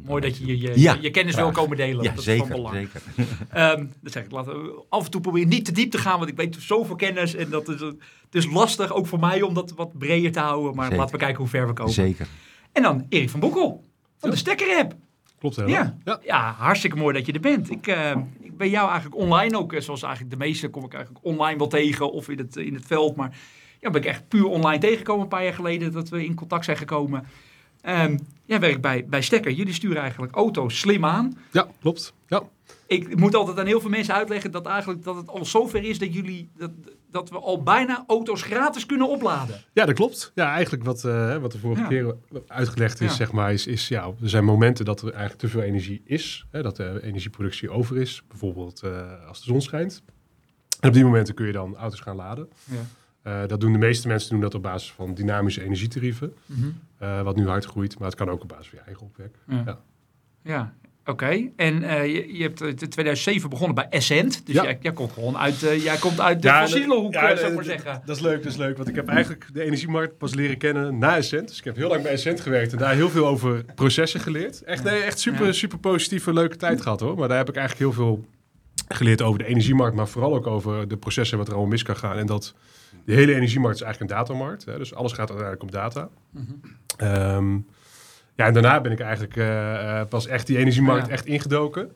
Mooi 0.06 0.22
dat 0.22 0.38
je 0.38 0.46
je, 0.46 0.60
je, 0.60 0.80
Ja, 0.80 0.98
je 1.02 1.12
kennis 1.12 1.34
graag. 1.34 1.46
wil 1.46 1.54
komen 1.54 1.78
delen. 1.78 2.04
Ja, 2.04 2.10
dat 2.10 2.20
is 2.20 2.26
van 2.26 2.34
zeker, 2.36 2.56
belang. 2.56 2.76
zeker. 2.76 3.02
Ehm, 3.50 3.86
dat 4.02 4.12
zeg 4.12 4.24
ik, 4.24 4.32
laten 4.32 4.54
we 4.64 4.84
af 4.90 5.06
en 5.06 5.12
toe 5.12 5.22
proberen 5.22 5.50
niet 5.50 5.66
te 5.66 5.72
diep 5.72 5.92
te 5.92 5.98
gaan, 5.98 6.18
want 6.18 6.30
ik 6.30 6.36
weet 6.38 6.56
zoveel 6.60 6.96
kennis. 6.96 7.36
En 7.36 7.50
dat 7.50 7.70
is, 7.70 7.80
het 7.80 7.96
is 8.32 8.46
lastig, 8.52 8.94
ook 8.94 9.08
voor 9.08 9.20
mij, 9.20 9.42
om 9.42 9.54
dat 9.54 9.74
wat 9.76 9.98
breder 9.98 10.32
te 10.32 10.40
houden. 10.40 10.76
Maar 10.76 10.84
Zeker. 10.84 11.00
laten 11.00 11.14
we 11.16 11.20
kijken 11.22 11.38
hoe 11.40 11.48
ver 11.48 11.68
we 11.68 11.74
komen. 11.74 11.94
Zeker. 11.94 12.28
En 12.72 12.84
dan 12.84 13.06
Erik 13.10 13.30
van 13.30 13.40
Boekel, 13.40 13.84
van 14.18 14.30
de 14.30 14.36
Stekker 14.36 14.78
App. 14.78 14.96
Klopt 15.40 15.56
hè? 15.56 15.64
Ja. 15.64 15.98
ja. 16.06 16.20
Ja, 16.24 16.52
hartstikke 16.58 16.96
mooi 16.98 17.14
dat 17.18 17.26
je 17.26 17.32
er 17.32 17.40
bent. 17.40 17.72
Ik, 17.72 17.88
eh, 17.88 18.12
ik 18.42 18.58
ben 18.58 18.70
jou 18.70 18.90
eigenlijk 18.90 19.22
online 19.22 19.58
ook, 19.58 19.74
eh, 19.74 19.82
zoals 19.82 20.04
eigenlijk 20.04 20.34
de 20.34 20.40
meeste 20.46 20.68
kom 20.70 20.84
ik 20.86 20.94
eigenlijk 20.94 21.26
online 21.26 21.58
wel 21.58 21.68
tegen 21.68 22.12
of 22.12 22.30
in 22.30 22.38
het, 22.38 22.56
in 22.56 22.74
het 22.74 22.86
veld. 22.86 23.16
Maar 23.16 23.38
Ja, 23.80 23.90
ben 23.90 24.02
ik 24.02 24.08
echt 24.08 24.28
puur 24.28 24.46
online 24.46 24.80
tegengekomen 24.80 25.22
een 25.24 25.28
paar 25.28 25.44
jaar 25.44 25.54
geleden 25.54 25.92
dat 25.92 26.10
we 26.10 26.26
in 26.26 26.36
contact 26.36 26.66
zijn 26.66 26.78
gekomen. 26.78 27.28
Ehm 27.82 28.18
jij 28.52 28.60
werkt 28.60 28.82
bij, 28.82 29.06
bij 29.06 29.22
Stekker. 29.22 29.52
Jullie 29.52 29.74
sturen 29.74 30.02
eigenlijk 30.02 30.36
auto's 30.36 30.80
slim 30.80 31.06
aan. 31.06 31.38
Ja, 31.52 31.68
klopt. 31.82 32.14
Ja. 32.28 32.42
Ik 32.88 33.16
moet 33.16 33.36
altijd 33.36 33.60
aan 33.60 33.66
heel 33.66 33.82
veel 33.82 33.90
mensen 33.90 34.14
uitleggen 34.14 34.52
dat, 34.52 34.66
eigenlijk, 34.66 35.04
dat 35.04 35.16
het 35.16 35.28
al 35.28 35.46
zover 35.46 35.84
is 35.84 36.00
dat, 36.00 36.14
jullie, 36.14 36.50
dat, 36.58 36.72
dat 37.12 37.30
we 37.30 37.40
al 37.40 37.64
bijna 37.64 38.04
auto's 38.08 38.42
gratis 38.42 38.86
kunnen 38.86 39.10
opladen. 39.10 39.62
ja, 39.74 39.86
dat 39.86 39.96
klopt. 39.96 40.32
Ja, 40.36 40.52
eigenlijk 40.54 40.84
wat, 40.84 41.04
eh, 41.06 41.38
wat 41.38 41.52
de 41.52 41.58
vorige 41.60 41.82
Ja. 41.82 41.88
keer 41.88 42.16
uitgelegd 42.48 43.02
is, 43.02 43.10
Ja. 43.10 43.16
zeg 43.16 43.32
maar, 43.32 43.54
is, 43.54 43.68
is 43.68 43.88
ja, 43.88 44.04
er 44.22 44.30
zijn 44.30 44.46
momenten 44.46 44.86
dat 44.86 45.02
er 45.02 45.10
eigenlijk 45.10 45.40
te 45.40 45.48
veel 45.48 45.62
energie 45.62 46.02
is. 46.06 46.46
Hè, 46.52 46.62
dat 46.62 46.76
de 46.76 47.00
energieproductie 47.04 47.70
over 47.70 47.98
is. 47.98 48.24
Bijvoorbeeld 48.28 48.82
eh, 48.84 49.28
als 49.28 49.40
de 49.40 49.46
zon 49.46 49.62
schijnt. 49.62 50.04
En 50.80 50.88
op 50.88 50.94
die 50.94 51.04
momenten 51.04 51.34
kun 51.34 51.46
je 51.46 51.52
dan 51.52 51.76
auto's 51.76 52.00
gaan 52.00 52.16
laden. 52.16 52.50
Ja. 52.64 52.76
Eh, 53.24 53.42
dat 53.48 53.60
doen 53.62 53.72
de 53.72 53.78
meeste 53.78 54.08
mensen 54.08 54.30
doen 54.30 54.40
dat 54.42 54.54
op 54.56 54.62
basis 54.62 54.92
van 54.92 55.14
dynamische 55.14 55.64
energietarieven. 55.64 56.34
eh, 56.98 57.22
wat 57.22 57.36
nu 57.36 57.48
hard 57.48 57.66
groeit, 57.66 58.00
maar 58.00 58.08
het 58.08 58.18
kan 58.18 58.30
ook 58.30 58.42
op 58.42 58.48
basis 58.48 58.68
van 58.68 58.78
je 58.80 58.86
eigen 58.86 59.06
opwek. 59.06 59.36
Ja. 59.48 59.64
Ja. 59.66 59.80
Ja, 60.44 60.74
oké. 61.06 61.50
En 61.56 61.84
eh, 61.84 62.06
je, 62.06 62.38
je 62.38 62.44
hebt 62.44 62.62
in 62.62 62.76
2007 62.76 63.50
begonnen 63.50 63.76
bij 63.76 63.88
Essent. 63.90 64.46
Dus 64.46 64.56
Ja. 64.56 64.64
jij, 64.64 64.78
jij 64.82 64.94
komt 64.94 65.12
gewoon 65.12 65.38
uit, 65.38 65.60
jij 65.60 65.98
komt 65.98 66.20
uit 66.20 66.42
de 66.42 66.48
Ja, 66.48 66.62
fossiele 66.62 66.96
hoek, 66.96 67.14
zou 67.14 67.40
ik 67.40 67.54
maar 67.56 67.64
zeggen. 67.64 68.02
Dat 68.06 68.16
is 68.16 68.22
leuk, 68.22 68.44
dat 68.44 68.52
is 68.52 68.58
leuk. 68.58 68.78
Want 68.78 68.90
ik 68.90 68.96
heb 68.96 69.08
eigenlijk 69.08 69.50
de 69.54 69.64
energiemarkt 69.64 70.18
pas 70.18 70.34
leren 70.34 70.58
kennen 70.58 70.98
na 70.98 71.18
Essent. 71.18 71.48
Dus 71.48 71.58
ik 71.58 71.64
heb 71.64 71.76
heel 71.76 71.90
lang 71.90 72.02
bij 72.04 72.12
Essent 72.12 72.40
gewerkt 72.40 72.72
en 72.72 72.78
daar 72.78 72.94
heel 72.94 73.10
veel 73.10 73.28
over 73.28 73.66
processen 73.76 74.20
geleerd. 74.20 74.62
Echt, 74.64 74.84
nee, 74.84 75.02
echt 75.02 75.20
super, 75.20 75.54
super 75.54 75.78
positieve, 75.80 76.34
leuke 76.34 76.56
tijd 76.56 76.82
gehad 76.82 77.00
hoor. 77.00 77.18
Maar 77.18 77.28
daar 77.28 77.38
heb 77.38 77.50
ik 77.50 77.56
eigenlijk 77.56 77.96
heel 77.96 78.04
veel 78.06 78.26
geleerd 78.96 79.22
over 79.22 79.40
de 79.40 79.46
energiemarkt, 79.46 79.96
maar 79.96 80.08
vooral 80.08 80.36
ook 80.36 80.48
over 80.48 80.88
de 80.88 80.98
processen 80.98 81.32
en 81.34 81.38
wat 81.38 81.48
er 81.48 81.54
allemaal 81.54 81.72
mis 81.74 81.84
kan 81.84 81.96
gaan. 81.98 82.18
En 82.18 82.26
dat 82.26 82.54
de 83.06 83.14
hele 83.14 83.36
energiemarkt 83.36 83.76
is 83.76 83.84
eigenlijk 83.84 84.12
een 84.12 84.18
datamarkt. 84.18 84.66
Hè, 84.66 84.78
dus 84.78 84.94
alles 84.94 85.12
gaat 85.12 85.30
uiteindelijk 85.30 85.64
om 85.64 85.72
data. 85.72 86.10
Mhm. 86.30 86.52
Ehm, 86.98 87.54
ja, 88.36 88.46
en 88.46 88.54
daarna 88.54 88.82
ben 88.82 88.92
ik 88.92 89.00
eigenlijk 89.00 89.36
eh, 89.36 90.00
eh, 90.00 90.08
pas 90.08 90.28
echt 90.28 90.48
die 90.48 90.58
energiemarkt 90.58 91.08
Ja. 91.08 91.12
echt 91.14 91.26
ingedoken. 91.26 91.92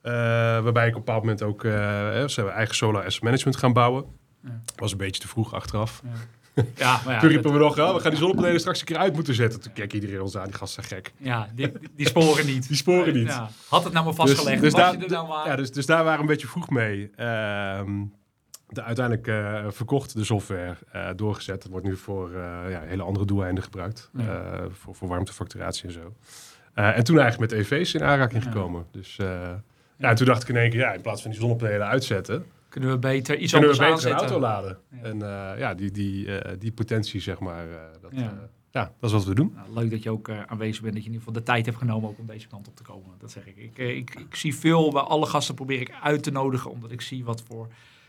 Eh, 0.00 0.12
waarbij 0.62 0.86
ik 0.86 0.90
op 0.90 0.98
een 0.98 1.04
bepaald 1.04 1.22
moment 1.22 1.42
ook 1.42 1.64
uh, 1.64 1.72
ze 1.72 2.32
hebben 2.34 2.54
eigen 2.54 2.74
solar 2.74 3.04
asset 3.04 3.22
management 3.22 3.56
gaan 3.56 3.72
bouwen. 3.72 4.04
Ja. 4.44 4.60
Was 4.76 4.92
een 4.92 4.98
beetje 4.98 5.20
te 5.20 5.28
vroeg 5.28 5.54
achteraf. 5.54 6.00
Ja, 6.04 6.10
ja 6.74 7.00
maar 7.04 7.14
ja, 7.14 7.40
Toen 7.40 7.52
we 7.52 7.58
nog, 7.58 7.74
we 7.74 8.00
gaan 8.00 8.10
die 8.10 8.18
zonnepanelen 8.18 8.60
straks 8.60 8.80
een 8.80 8.86
keer 8.86 8.96
uit 8.96 9.14
moeten 9.14 9.34
zetten. 9.34 9.60
Toen 9.60 9.72
keek 9.72 9.92
iedereen 9.92 10.20
ons 10.20 10.36
aan, 10.36 10.44
die 10.44 10.54
gasten 10.54 10.84
zijn 10.84 11.02
gek. 11.02 11.12
ja 11.16 11.48
die, 11.54 11.72
die 11.96 12.06
sporen 12.06 12.46
niet. 12.46 12.68
Die 12.68 12.76
sporen 12.76 13.14
niet. 13.14 13.26
Ja. 13.26 13.50
Had 13.68 13.84
het 13.84 13.92
nou 13.92 14.04
maar 14.04 14.14
vastgelegd, 14.14 14.62
dus, 14.62 14.72
was 14.72 14.80
daar, 14.80 14.96
je 14.96 15.04
er 15.04 15.10
nou 15.10 15.28
maar... 15.28 15.46
ja, 15.46 15.56
dus, 15.56 15.72
dus 15.72 15.86
daar 15.86 16.04
waren 16.04 16.16
we 16.16 16.22
een 16.22 16.32
beetje 16.32 16.46
vroeg 16.46 16.70
mee. 16.70 17.10
Ehm, 17.16 17.90
de, 18.72 18.82
uiteindelijk 18.82 19.26
eh, 19.26 19.64
verkocht 19.68 20.16
de 20.16 20.24
software, 20.24 20.76
eh, 20.92 21.08
doorgezet. 21.16 21.62
Het 21.62 21.72
wordt 21.72 21.86
nu 21.86 21.96
voor 21.96 22.28
eh, 22.28 22.70
ja, 22.70 22.80
hele 22.80 23.02
andere 23.02 23.24
doeleinden 23.24 23.64
gebruikt. 23.64 24.10
Ja. 24.12 24.68
Voor, 24.70 24.94
voor 24.94 25.08
warmtefacturatie 25.08 25.84
en 25.84 25.92
zo. 25.92 26.14
En 26.74 27.04
toen 27.04 27.18
eigenlijk 27.18 27.52
met 27.52 27.60
EV's 27.60 27.94
in 27.94 28.02
aanraking 28.02 28.42
gekomen. 28.42 28.86
Dus 28.90 29.16
ja. 29.16 29.62
en 29.98 30.14
toen 30.14 30.26
dacht 30.26 30.42
ik 30.42 30.48
in 30.48 30.56
één 30.56 30.70
keer, 30.70 30.80
ja, 30.80 30.92
in 30.92 31.00
plaats 31.00 31.22
van 31.22 31.30
die 31.30 31.40
zonnepanelen 31.40 31.86
uitzetten, 31.86 32.46
Kunnen 32.72 32.90
we 32.90 32.98
beter 32.98 33.38
iets 33.38 33.52
kunnen 33.52 33.70
we 33.70 33.84
anders 33.84 34.00
beter 34.00 34.10
een 34.10 34.16
aanzetten. 34.16 34.42
auto 34.42 34.62
laden. 34.62 34.78
Ja. 34.90 35.02
En 35.02 35.22
eh, 35.22 35.58
ja, 35.58 35.74
die, 35.74 35.90
die, 35.90 36.38
eh, 36.38 36.56
die 36.58 36.72
potentie, 36.72 37.20
zeg 37.20 37.38
maar, 37.38 37.70
eh, 37.70 37.76
dat, 38.00 38.10
Ja. 38.70 38.92
dat 39.00 39.10
is 39.10 39.12
wat 39.12 39.24
we 39.24 39.34
doen. 39.34 39.52
Nou, 39.54 39.72
leuk 39.74 39.90
dat 39.90 40.02
je 40.02 40.10
ook 40.10 40.30
aanwezig 40.30 40.82
bent, 40.82 40.94
dat 40.94 41.02
je 41.02 41.08
in 41.08 41.14
ieder 41.14 41.18
geval 41.18 41.32
de 41.32 41.42
tijd 41.42 41.66
hebt 41.66 41.78
genomen 41.78 42.08
ook 42.08 42.18
om 42.18 42.26
deze 42.26 42.48
kant 42.48 42.68
op 42.68 42.76
te 42.76 42.82
komen. 42.82 43.10
Dat 43.18 43.30
zeg 43.30 43.46
ik. 43.46 43.56
Ik, 43.56 43.78
ik, 43.78 44.14
ik 44.14 44.34
zie 44.34 44.54
veel, 44.54 44.92
bij 44.92 45.02
alle 45.02 45.26
gasten 45.26 45.54
probeer 45.54 45.80
ik 45.80 45.92
uit 46.02 46.22
te 46.22 46.30
nodigen, 46.30 46.70
omdat 46.70 46.90
ik 46.90 47.00
zie 47.00 47.24
wat 47.24 47.42
voor... 47.48 47.68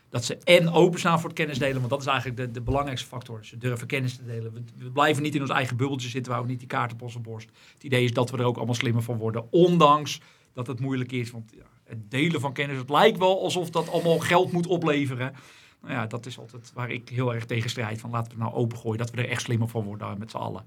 Dat 0.10 0.26
ze 0.26 0.38
en 0.38 0.70
openstaan 0.70 1.20
voor 1.20 1.30
het 1.30 1.38
kennis 1.38 1.58
delen, 1.60 1.78
want 1.78 1.90
dat 1.90 2.00
is 2.02 2.06
eigenlijk 2.08 2.38
de, 2.38 2.52
de 2.52 2.62
belangrijkste 2.62 3.08
factor. 3.08 3.46
Ze 3.46 3.58
durven 3.58 3.88
kennis 3.88 4.16
te 4.16 4.26
delen. 4.26 4.54
We, 4.54 4.62
we 4.78 4.92
blijven 4.92 5.24
niet 5.24 5.36
in 5.36 5.42
ons 5.42 5.50
eigen 5.50 5.78
bubbeltje 5.78 6.10
zitten, 6.10 6.32
we 6.32 6.38
houden 6.38 6.52
niet 6.52 6.60
die 6.70 6.78
kaart 6.78 6.94
op 6.94 7.02
onze 7.02 7.20
borst. 7.20 7.50
Het 7.74 7.84
idee 7.84 8.04
is 8.04 8.14
dat 8.14 8.32
we 8.32 8.38
er 8.38 8.44
ook 8.44 8.56
allemaal 8.58 8.76
slimmer 8.76 9.04
van 9.04 9.18
worden, 9.18 9.52
ondanks 9.52 10.22
dat 10.54 10.68
het 10.68 10.80
moeilijk 10.80 11.12
is. 11.12 11.32
Want 11.32 11.52
ja, 11.58 11.64
het 11.94 12.12
delen 12.12 12.42
van 12.42 12.54
kennis, 12.54 12.78
het 12.78 12.90
lijkt 12.90 13.18
wel 13.18 13.42
alsof 13.42 13.70
dat 13.70 13.90
allemaal 13.90 14.20
geld 14.20 14.52
moet 14.52 14.68
opleveren. 14.68 15.34
Nou 15.82 15.94
ja, 15.94 16.08
dat 16.08 16.26
is 16.26 16.40
altijd 16.40 16.72
waar 16.74 16.92
ik 16.92 17.10
heel 17.10 17.34
erg 17.34 17.46
tegen 17.46 17.70
strijd. 17.70 18.00
Van 18.00 18.10
laten 18.10 18.32
we 18.32 18.44
het 18.44 18.44
nou 18.44 18.64
opengooien, 18.64 18.98
dat 18.98 19.12
we 19.12 19.22
er 19.22 19.30
echt 19.30 19.42
slimmer 19.42 19.68
van 19.68 19.84
worden 19.84 20.18
met 20.18 20.32
z'n 20.32 20.38
allen. 20.38 20.66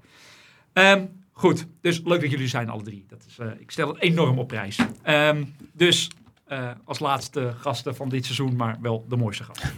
Ehm, 0.73 1.05
goed, 1.31 1.67
dus 1.81 2.01
leuk 2.03 2.21
dat 2.21 2.31
jullie 2.31 2.47
zijn, 2.47 2.69
alle 2.69 2.83
drie. 2.83 3.05
Dat 3.07 3.25
is, 3.27 3.39
eh, 3.39 3.47
ik 3.59 3.71
stel 3.71 3.87
het 3.87 4.01
enorm 4.01 4.39
op 4.39 4.47
prijs. 4.47 4.79
Ehm, 5.01 5.43
dus 5.73 6.09
eh, 6.45 6.71
als 6.83 6.99
laatste 6.99 7.53
gasten 7.57 7.95
van 7.95 8.09
dit 8.09 8.25
seizoen, 8.25 8.55
maar 8.55 8.77
wel 8.81 9.05
de 9.09 9.15
mooiste 9.15 9.43
gast. 9.43 9.63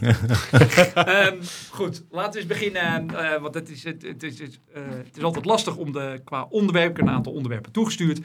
Ehm, 0.94 1.36
goed, 1.70 2.04
laten 2.10 2.32
we 2.32 2.38
eens 2.38 2.46
beginnen. 2.46 3.10
eh, 3.16 3.40
want 3.40 3.54
het 3.54 3.70
is, 3.70 3.84
het, 3.84 4.02
het, 4.02 4.22
is, 4.22 4.38
het, 4.38 4.58
het 4.72 5.16
is 5.16 5.22
altijd 5.22 5.44
lastig 5.44 5.76
om 5.76 5.92
de, 5.92 6.20
qua 6.24 6.46
onderwerp, 6.50 6.90
ik 6.90 6.96
heb 6.96 7.06
een 7.06 7.12
aantal 7.12 7.32
onderwerpen 7.32 7.72
toegestuurd. 7.72 8.20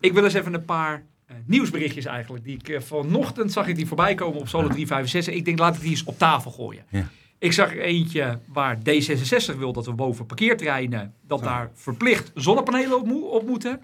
Ik 0.00 0.12
wil 0.12 0.24
eens 0.24 0.34
even 0.34 0.54
een 0.54 0.64
paar 0.64 1.06
nieuwsberichtjes 1.46 2.04
eigenlijk. 2.04 2.44
Die 2.44 2.54
ik 2.54 2.68
eh, 2.68 2.80
vanochtend 2.80 3.52
zag 3.52 3.66
ik 3.68 3.76
die 3.76 3.86
voorbij 3.86 4.14
komen 4.14 4.40
op 4.40 4.48
Solo 4.48 4.68
365. 4.68 5.34
Ik 5.34 5.44
denk, 5.44 5.58
laat 5.58 5.74
ik 5.74 5.80
die 5.80 5.90
eens 5.90 6.04
op 6.04 6.18
tafel 6.18 6.50
gooien. 6.50 6.84
Ja. 6.90 7.08
Ik 7.38 7.52
zag 7.52 7.70
er 7.72 7.80
eentje 7.80 8.38
waar 8.46 8.78
D66 8.78 9.58
wil 9.58 9.72
dat 9.72 9.86
we 9.86 9.92
boven 9.92 10.26
parkeerterreinen, 10.26 11.14
dat 11.26 11.42
daar 11.42 11.70
verplicht 11.74 12.30
zonnepanelen 12.34 12.98
op, 13.00 13.06
mo- 13.06 13.26
op 13.28 13.46
moeten. 13.46 13.80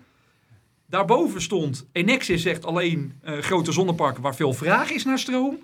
Daarboven 0.86 1.42
stond, 1.42 1.86
Enexis 1.92 2.42
zegt 2.42 2.64
alleen 2.64 3.12
eh, 3.22 3.38
grote 3.38 3.72
zonneparken 3.72 4.22
waar 4.22 4.34
veel 4.34 4.52
vraag 4.52 4.90
is 4.90 5.04
naar 5.04 5.18
stroom. 5.18 5.58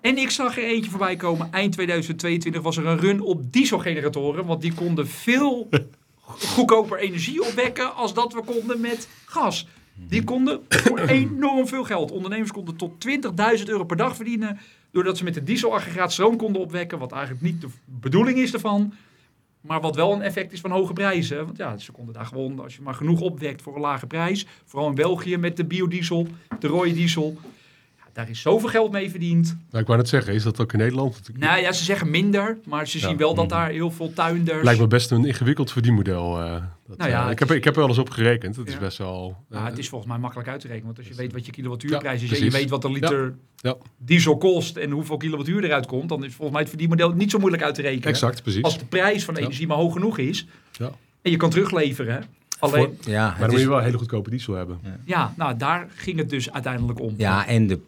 En 0.00 0.18
ik 0.18 0.30
zag 0.30 0.56
er 0.58 0.64
eentje 0.64 0.90
voorbij 0.90 1.16
komen. 1.16 1.52
Eind 1.52 1.72
2022 1.72 2.62
was 2.62 2.76
er 2.76 2.86
een 2.86 2.98
run 2.98 3.20
op 3.20 3.52
dieselgeneratoren. 3.52 4.46
Want 4.46 4.60
die 4.62 4.74
konden 4.74 5.08
veel 5.08 5.68
goedkoper 6.54 6.98
energie 6.98 7.42
opwekken 7.42 7.94
als 7.94 8.14
dat 8.14 8.32
we 8.32 8.42
konden 8.42 8.80
met 8.80 9.08
gas. 9.24 9.66
Die 9.94 10.24
konden 10.24 10.60
voor 10.68 10.98
enorm 11.20 11.66
veel 11.66 11.84
geld. 11.84 12.10
Ondernemers 12.10 12.52
konden 12.52 12.76
tot 12.76 13.06
20.000 13.58 13.64
euro 13.64 13.84
per 13.84 13.96
dag 13.96 14.16
verdienen. 14.16 14.58
Doordat 14.90 15.16
ze 15.16 15.24
met 15.24 15.34
de 15.34 15.42
dieselaggregaat 15.42 16.12
stroom 16.12 16.36
konden 16.36 16.62
opwekken. 16.62 16.98
Wat 16.98 17.12
eigenlijk 17.12 17.42
niet 17.42 17.60
de 17.60 17.68
bedoeling 17.84 18.38
is 18.38 18.52
ervan. 18.52 18.94
Maar 19.60 19.80
wat 19.80 19.96
wel 19.96 20.12
een 20.12 20.22
effect 20.22 20.52
is 20.52 20.60
van 20.60 20.70
hoge 20.70 20.92
prijzen. 20.92 21.44
Want 21.44 21.56
ja, 21.56 21.78
ze 21.78 21.92
konden 21.92 22.14
daar 22.14 22.26
gewoon, 22.26 22.60
als 22.60 22.76
je 22.76 22.82
maar 22.82 22.94
genoeg 22.94 23.20
opwekt 23.20 23.62
voor 23.62 23.74
een 23.74 23.80
lage 23.80 24.06
prijs. 24.06 24.46
Vooral 24.64 24.88
in 24.88 24.94
België 24.94 25.36
met 25.36 25.56
de 25.56 25.64
biodiesel, 25.64 26.26
de 26.58 26.66
rode 26.66 26.92
diesel. 26.92 27.36
Ja, 28.14 28.20
daar 28.22 28.30
is 28.30 28.40
zoveel 28.40 28.68
geld 28.68 28.92
mee 28.92 29.10
verdiend. 29.10 29.46
Nou, 29.70 29.80
ik 29.82 29.86
wou 29.86 29.98
net 29.98 30.08
zeggen, 30.08 30.34
is 30.34 30.42
dat 30.42 30.60
ook 30.60 30.72
in 30.72 30.78
Nederland? 30.78 31.20
Nou 31.38 31.60
ja, 31.60 31.72
ze 31.72 31.84
zeggen 31.84 32.10
minder. 32.10 32.58
Maar 32.64 32.88
ze 32.88 32.98
Ja. 32.98 33.08
zien 33.08 33.16
wel 33.16 33.34
dat 33.34 33.48
daar 33.48 33.70
heel 33.70 33.90
veel 33.90 34.12
tuinders... 34.12 34.62
Lijkt 34.64 34.80
me 34.80 34.86
best 34.86 35.10
een 35.10 35.24
ingewikkeld 35.24 35.72
verdienmodel. 35.72 36.40
eh, 36.42 36.52
dat, 36.86 36.98
Nou 36.98 37.10
ja, 37.10 37.24
eh, 37.24 37.30
ik, 37.30 37.38
heb, 37.38 37.50
is- 37.50 37.56
ik 37.56 37.64
heb 37.64 37.74
er 37.74 37.80
wel 37.80 37.88
eens 37.88 37.98
op 37.98 38.10
gerekend. 38.10 38.56
Het 38.56 38.66
is 38.66 38.72
Ja. 38.72 38.78
best 38.78 38.98
wel... 38.98 39.36
Nou, 39.48 39.66
het 39.66 39.78
is 39.78 39.88
volgens 39.88 40.10
mij 40.10 40.20
makkelijk 40.20 40.48
uit 40.48 40.60
te 40.60 40.66
rekenen. 40.66 40.86
Want 40.86 40.98
als 40.98 41.08
je 41.08 41.14
weet 41.14 41.32
wat 41.32 41.46
je 41.46 41.52
kilowattuurprijs 41.52 42.22
is 42.22 42.38
en 42.38 42.44
je 42.44 42.50
weet 42.50 42.70
wat 42.70 42.84
een 42.84 42.92
liter 42.92 43.34
Ja. 43.56 43.76
diesel 43.98 44.36
kost 44.36 44.76
en 44.76 44.90
hoeveel 44.90 45.16
kilowattuur 45.16 45.64
eruit 45.64 45.86
komt, 45.86 46.08
dan 46.08 46.24
is 46.24 46.28
volgens 46.30 46.50
mij 46.50 46.60
het 46.60 46.68
verdienmodel 46.68 47.10
niet 47.12 47.30
zo 47.30 47.38
moeilijk 47.38 47.62
uit 47.62 47.74
te 47.74 47.82
rekenen. 47.82 48.08
exact, 48.08 48.42
precies. 48.42 48.62
Als 48.62 48.78
de 48.78 48.84
prijs 48.84 49.24
van 49.24 49.34
de 49.34 49.40
Ja. 49.40 49.46
energie 49.46 49.66
maar 49.66 49.76
hoog 49.76 49.92
genoeg 49.92 50.18
is 50.18 50.46
Ja. 50.72 50.90
en 51.22 51.30
je 51.30 51.36
kan 51.36 51.50
terugleveren. 51.50 52.24
Alleen, 52.58 52.98
Ja, 53.04 53.28
Maar 53.28 53.38
dan 53.38 53.50
moet 53.50 53.60
je 53.60 53.68
wel 53.68 53.78
hele 53.78 53.98
goedkope 53.98 54.30
diesel 54.30 54.54
hebben. 54.54 54.78
ja, 55.04 55.34
nou 55.36 55.56
daar 55.56 55.88
ging 55.94 56.18
het 56.18 56.30
dus 56.30 56.52
uiteindelijk 56.52 57.00
om. 57.00 57.14
ja, 57.16 57.46
en 57.46 57.66
de 57.66 57.78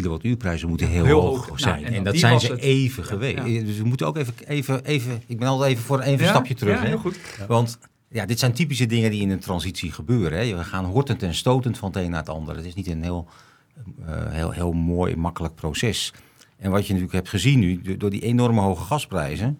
kilowattuurprijzen 0.00 0.68
moeten 0.68 0.88
heel, 0.88 1.04
Heel 1.04 1.20
hoog, 1.20 1.48
hoog. 1.48 1.60
zijn. 1.60 1.74
Nou, 1.74 1.86
en 1.86 1.94
en 1.94 2.04
dat 2.04 2.16
zijn 2.16 2.40
ze 2.40 2.46
het. 2.52 2.60
even 2.60 3.04
geweest. 3.04 3.44
Dus 3.66 3.78
we 3.78 3.84
moeten 3.84 4.06
ook 4.06 4.16
even, 4.16 4.34
even, 4.46 4.84
even... 4.84 5.22
Ik 5.26 5.38
ben 5.38 5.48
altijd 5.48 5.70
even 5.70 5.84
voor 5.84 6.00
even 6.00 6.22
een 6.24 6.28
stapje 6.30 6.54
terug. 6.54 6.74
Ja, 6.76 6.80
hè. 6.82 6.88
heel 6.88 6.98
goed. 6.98 7.18
Want 7.48 7.78
ja, 8.08 8.26
dit 8.26 8.38
zijn 8.38 8.52
typische 8.52 8.86
dingen 8.86 9.10
die 9.10 9.20
in 9.20 9.30
een 9.30 9.38
transitie 9.38 9.92
gebeuren. 9.92 10.38
Hè. 10.48 10.56
We 10.56 10.64
gaan 10.64 10.84
hortend 10.84 11.22
en 11.22 11.34
stotend 11.34 11.78
van 11.78 11.88
het 11.92 11.96
een 12.04 12.10
naar 12.10 12.20
het 12.20 12.28
ander. 12.28 12.56
Het 12.56 12.64
is 12.64 12.74
niet 12.74 12.86
een 12.86 13.02
heel, 13.02 13.28
eh, 14.06 14.14
heel, 14.28 14.50
heel 14.50 14.72
mooi, 14.72 15.16
makkelijk 15.16 15.54
proces. 15.54 16.12
En 16.56 16.70
wat 16.70 16.80
je 16.86 16.86
natuurlijk 16.92 17.12
hebt 17.18 17.28
gezien 17.28 17.58
nu, 17.58 17.80
do- 17.82 17.96
door 17.96 18.10
die 18.10 18.22
enorme 18.22 18.60
hoge 18.60 18.84
gasprijzen... 18.84 19.58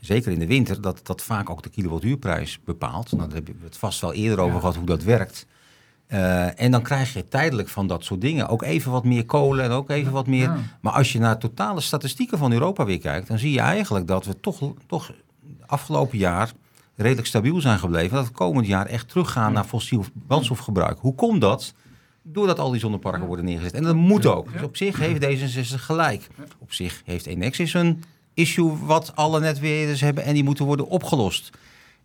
zeker 0.00 0.32
in 0.32 0.38
de 0.38 0.46
winter, 0.46 0.80
dat 0.80 1.00
dat 1.02 1.22
vaak 1.22 1.50
ook 1.50 1.62
de 1.62 1.68
kilowattuurprijs 1.70 2.58
bepaalt. 2.64 3.12
Nou, 3.12 3.24
daar 3.28 3.36
hebben 3.36 3.56
we 3.58 3.64
het 3.66 3.76
vast 3.76 4.00
wel 4.00 4.12
eerder 4.12 4.38
over 4.38 4.54
Ja. 4.54 4.60
gehad 4.60 4.76
hoe 4.76 4.86
dat 4.86 5.02
werkt. 5.02 5.46
Eh, 6.10 6.60
en 6.60 6.70
dan 6.70 6.82
krijg 6.82 7.12
je 7.12 7.28
tijdelijk 7.28 7.68
van 7.68 7.86
dat 7.86 8.04
soort 8.04 8.20
dingen 8.20 8.48
ook 8.48 8.62
even 8.62 8.92
wat 8.92 9.04
meer 9.04 9.24
kolen 9.24 9.64
en 9.64 9.70
ook 9.70 9.90
even 9.90 10.12
wat 10.12 10.26
meer... 10.26 10.42
Ja. 10.42 10.58
Maar 10.80 10.92
als 10.92 11.12
je 11.12 11.18
naar 11.18 11.38
totale 11.38 11.80
statistieken 11.80 12.38
van 12.38 12.52
Europa 12.52 12.84
weer 12.84 12.98
kijkt... 12.98 13.28
dan 13.28 13.38
zie 13.38 13.52
je 13.52 13.60
eigenlijk 13.60 14.06
dat 14.06 14.24
we 14.24 14.40
toch, 14.40 14.72
toch 14.86 15.12
afgelopen 15.66 16.18
jaar 16.18 16.52
redelijk 16.96 17.26
stabiel 17.26 17.60
zijn 17.60 17.78
gebleven. 17.78 18.16
Dat 18.16 18.26
we 18.26 18.32
komend 18.32 18.66
jaar 18.66 18.86
echt 18.86 19.08
teruggaan 19.08 19.52
naar 19.52 19.64
fossiel 19.64 20.04
brandstofgebruik. 20.26 20.98
Hoe 20.98 21.14
komt 21.14 21.40
dat? 21.40 21.74
Doordat 22.22 22.58
al 22.58 22.70
die 22.70 22.80
zonneparken 22.80 23.26
worden 23.26 23.44
neergezet. 23.44 23.74
En 23.74 23.82
dat 23.82 23.94
moet 23.94 24.26
ook. 24.26 24.52
Dus 24.52 24.62
op 24.62 24.76
zich 24.76 24.98
heeft 24.98 25.24
D66 25.24 25.74
gelijk. 25.74 26.26
Op 26.58 26.72
zich 26.72 27.02
heeft 27.04 27.26
Enexis 27.26 27.74
een 27.74 28.02
issue 28.34 28.76
wat 28.84 29.16
alle 29.16 29.40
netbeheerders 29.40 30.00
hebben... 30.00 30.24
en 30.24 30.34
die 30.34 30.44
moeten 30.44 30.64
worden 30.64 30.86
opgelost. 30.86 31.50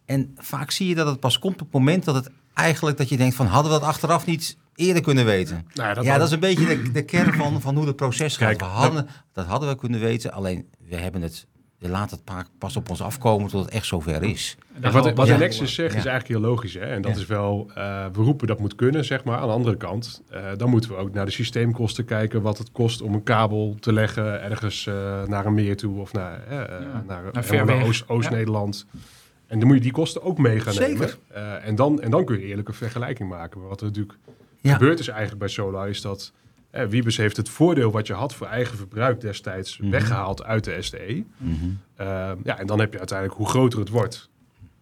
En 0.05 0.35
vaak 0.37 0.71
zie 0.71 0.87
je 0.87 0.95
dat 0.95 1.07
het 1.07 1.19
pas 1.19 1.39
komt 1.39 1.61
op 1.61 1.67
het 1.67 1.71
moment 1.71 2.05
dat 2.05 2.15
het 2.15 2.29
eigenlijk... 2.55 2.97
dat 2.97 3.09
je 3.09 3.17
denkt 3.17 3.35
van 3.35 3.45
hadden 3.45 3.71
we 3.71 3.79
dat 3.79 3.87
achteraf 3.87 4.25
niet 4.25 4.57
eerder 4.75 5.01
kunnen 5.01 5.25
weten? 5.25 5.67
Nou, 5.73 5.93
dat 5.93 6.03
ja, 6.03 6.17
dat 6.17 6.27
is 6.27 6.33
een 6.33 6.39
beetje 6.39 6.65
de, 6.65 6.91
de 6.91 7.01
kern 7.05 7.33
van, 7.33 7.61
van 7.61 7.75
hoe 7.75 7.85
het 7.87 7.95
proces 7.95 8.37
gaat. 8.37 8.47
Kijk, 8.47 8.59
we 8.59 8.65
hadden, 8.65 9.07
dat 9.33 9.45
hadden 9.45 9.69
we 9.69 9.75
kunnen 9.75 9.99
weten, 9.99 10.31
alleen 10.31 10.65
we 10.89 10.95
hebben 10.95 11.21
het 11.21 11.47
je 11.77 11.89
laat 11.89 12.11
het 12.11 12.23
pa- 12.23 12.45
pas 12.57 12.75
op 12.75 12.89
ons 12.89 13.01
afkomen 13.01 13.49
tot 13.49 13.65
het 13.65 13.73
echt 13.73 13.85
zover 13.85 14.23
is. 14.23 14.57
Ja, 14.81 14.91
wat 14.91 15.03
we 15.05 15.13
wat 15.13 15.27
ja. 15.27 15.33
pas 15.33 15.39
Nexus 15.39 15.73
zegt 15.73 15.93
Ja. 15.93 15.99
is 15.99 16.05
eigenlijk 16.05 16.39
heel 16.39 16.49
logisch. 16.49 16.73
Hè? 16.73 16.79
En 16.79 17.01
dat 17.01 17.15
Ja. 17.15 17.19
is 17.21 17.25
wel, 17.25 17.71
eh, 17.75 18.05
we 18.13 18.21
roepen 18.21 18.47
dat 18.47 18.59
moet 18.59 18.75
kunnen, 18.75 19.05
zeg 19.05 19.23
maar. 19.23 19.37
Aan 19.37 19.47
de 19.47 19.53
andere 19.53 19.77
kant, 19.77 20.21
eh, 20.29 20.43
dan 20.57 20.69
moeten 20.69 20.89
we 20.89 20.95
ook 20.95 21.13
naar 21.13 21.25
de 21.25 21.31
systeemkosten 21.31 22.05
kijken. 22.05 22.41
Wat 22.41 22.57
het 22.57 22.71
kost 22.71 23.01
om 23.01 23.13
een 23.13 23.23
kabel 23.23 23.75
te 23.79 23.93
leggen 23.93 24.41
ergens 24.41 24.87
eh, 24.87 25.23
naar 25.23 25.45
een 25.45 25.53
meer 25.53 25.77
toe. 25.77 25.99
Of 25.99 26.13
naar, 26.13 26.41
Ja, 26.49 26.67
naar, 27.07 27.23
naar 27.31 27.43
ver 27.43 27.43
helemaal 27.43 27.65
naar 27.65 27.77
weg. 27.77 27.87
Oost- 27.87 28.09
Oost-Nederland. 28.09 28.85
En 29.55 29.61
dan 29.61 29.67
moet 29.69 29.77
je 29.77 29.83
die 29.83 29.91
kosten 29.91 30.21
ook 30.23 30.37
mee 30.37 30.59
gaan 30.59 30.73
Zeker. 30.73 30.93
nemen. 30.93 31.09
Eh, 31.27 31.67
en, 31.67 31.75
dan, 31.75 32.01
en 32.01 32.11
dan 32.11 32.25
kun 32.25 32.39
je 32.39 32.45
eerlijke 32.45 32.73
vergelijking 32.73 33.29
maken. 33.29 33.59
Maar 33.59 33.69
wat 33.69 33.79
er 33.81 33.87
natuurlijk 33.87 34.17
Ja. 34.61 34.73
gebeurt 34.73 34.99
is 34.99 35.07
eigenlijk 35.07 35.39
bij 35.39 35.47
Solar... 35.47 35.89
is 35.89 36.01
dat 36.01 36.31
eh, 36.69 36.85
Wiebes 36.85 37.17
heeft 37.17 37.37
het 37.37 37.49
voordeel 37.49 37.91
wat 37.91 38.07
je 38.07 38.13
had 38.13 38.33
voor 38.33 38.47
eigen 38.47 38.77
verbruik 38.77 39.21
destijds... 39.21 39.77
Mhm. 39.77 39.89
weggehaald 39.89 40.43
uit 40.43 40.63
de 40.63 40.81
SDE. 40.81 41.23
Mhm. 41.37 41.53
Eh, 41.95 42.31
ja, 42.43 42.59
en 42.59 42.67
dan 42.67 42.79
heb 42.79 42.91
je 42.91 42.97
uiteindelijk, 42.97 43.37
hoe 43.37 43.47
groter 43.49 43.79
het 43.79 43.89
wordt, 43.89 44.29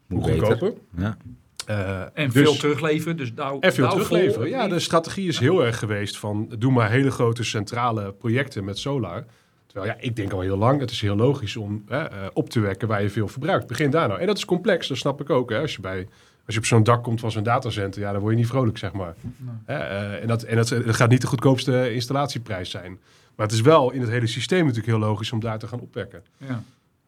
hoe 0.08 0.24
goedkoper. 0.24 0.74
Ja. 0.98 1.18
Eh, 1.66 2.02
En 2.14 2.30
dus- 2.30 2.34
veel 2.34 2.56
terugleveren. 2.56 3.18
Dus 3.18 3.34
nou, 3.34 3.58
En 3.60 3.74
veel 3.74 3.84
nou 3.86 3.96
terugleveren. 3.96 4.34
vol- 4.48 4.58
Ja, 4.60 4.68
de 4.68 4.80
strategie 4.80 5.28
is 5.28 5.40
heel 5.40 5.66
erg 5.66 5.80
geweest 5.80 6.18
van 6.18 6.52
doe 6.60 6.72
maar 6.72 6.90
hele 6.92 7.12
grote 7.12 7.44
centrale 7.44 8.14
projecten 8.14 8.64
met 8.64 8.78
solar. 8.78 9.26
Terwijl 9.74 9.94
ja, 9.94 10.02
ik 10.06 10.16
denk 10.16 10.32
al 10.32 10.42
heel 10.42 10.58
lang, 10.58 10.80
het 10.80 10.92
is 10.92 11.02
heel 11.02 11.16
logisch 11.16 11.56
om 11.56 11.84
hè, 11.88 12.04
eh, 12.04 12.28
op 12.34 12.50
te 12.50 12.60
wekken 12.60 12.88
waar 12.88 13.02
je 13.02 13.10
veel 13.10 13.28
verbruikt. 13.28 13.68
Begin 13.68 13.92
daar 13.92 14.08
nou. 14.08 14.20
En 14.20 14.28
dat 14.28 14.38
is 14.38 14.46
complex, 14.46 14.88
dat 14.88 14.98
snap 14.98 15.22
ik 15.22 15.30
ook. 15.30 15.50
Hè. 15.50 15.60
Als, 15.60 15.76
je 15.76 15.82
bij, 15.82 16.08
als 16.46 16.56
je 16.56 16.60
op 16.60 16.66
zo'n 16.66 16.84
dak 16.84 17.04
komt 17.04 17.20
van 17.20 17.32
zo'n 17.32 17.44
datacenter, 17.44 18.02
ja, 18.02 18.12
dan 18.12 18.22
word 18.22 18.34
je 18.34 18.40
niet 18.40 18.48
vrolijk, 18.48 18.78
zeg 18.78 18.94
maar. 18.94 19.16
Nee. 19.22 19.78
Eh, 19.78 20.22
en 20.22 20.28
dat, 20.28 20.44
en 20.44 20.56
dat, 20.56 20.68
dat 20.68 20.96
gaat 20.96 21.10
niet 21.10 21.22
de 21.22 21.28
goedkoopste 21.28 21.94
installatieprijs 21.94 22.70
zijn. 22.70 23.00
Maar 23.36 23.46
het 23.46 23.56
is 23.56 23.62
wel 23.62 23.92
in 23.92 24.02
het 24.02 24.10
hele 24.10 24.28
systeem 24.28 24.60
natuurlijk 24.60 24.88
heel 24.88 25.08
logisch 25.08 25.32
om 25.32 25.40
daar 25.40 25.60
te 25.60 25.68
gaan 25.68 25.80
opwekken. 25.80 26.24
Ja. 26.38 26.64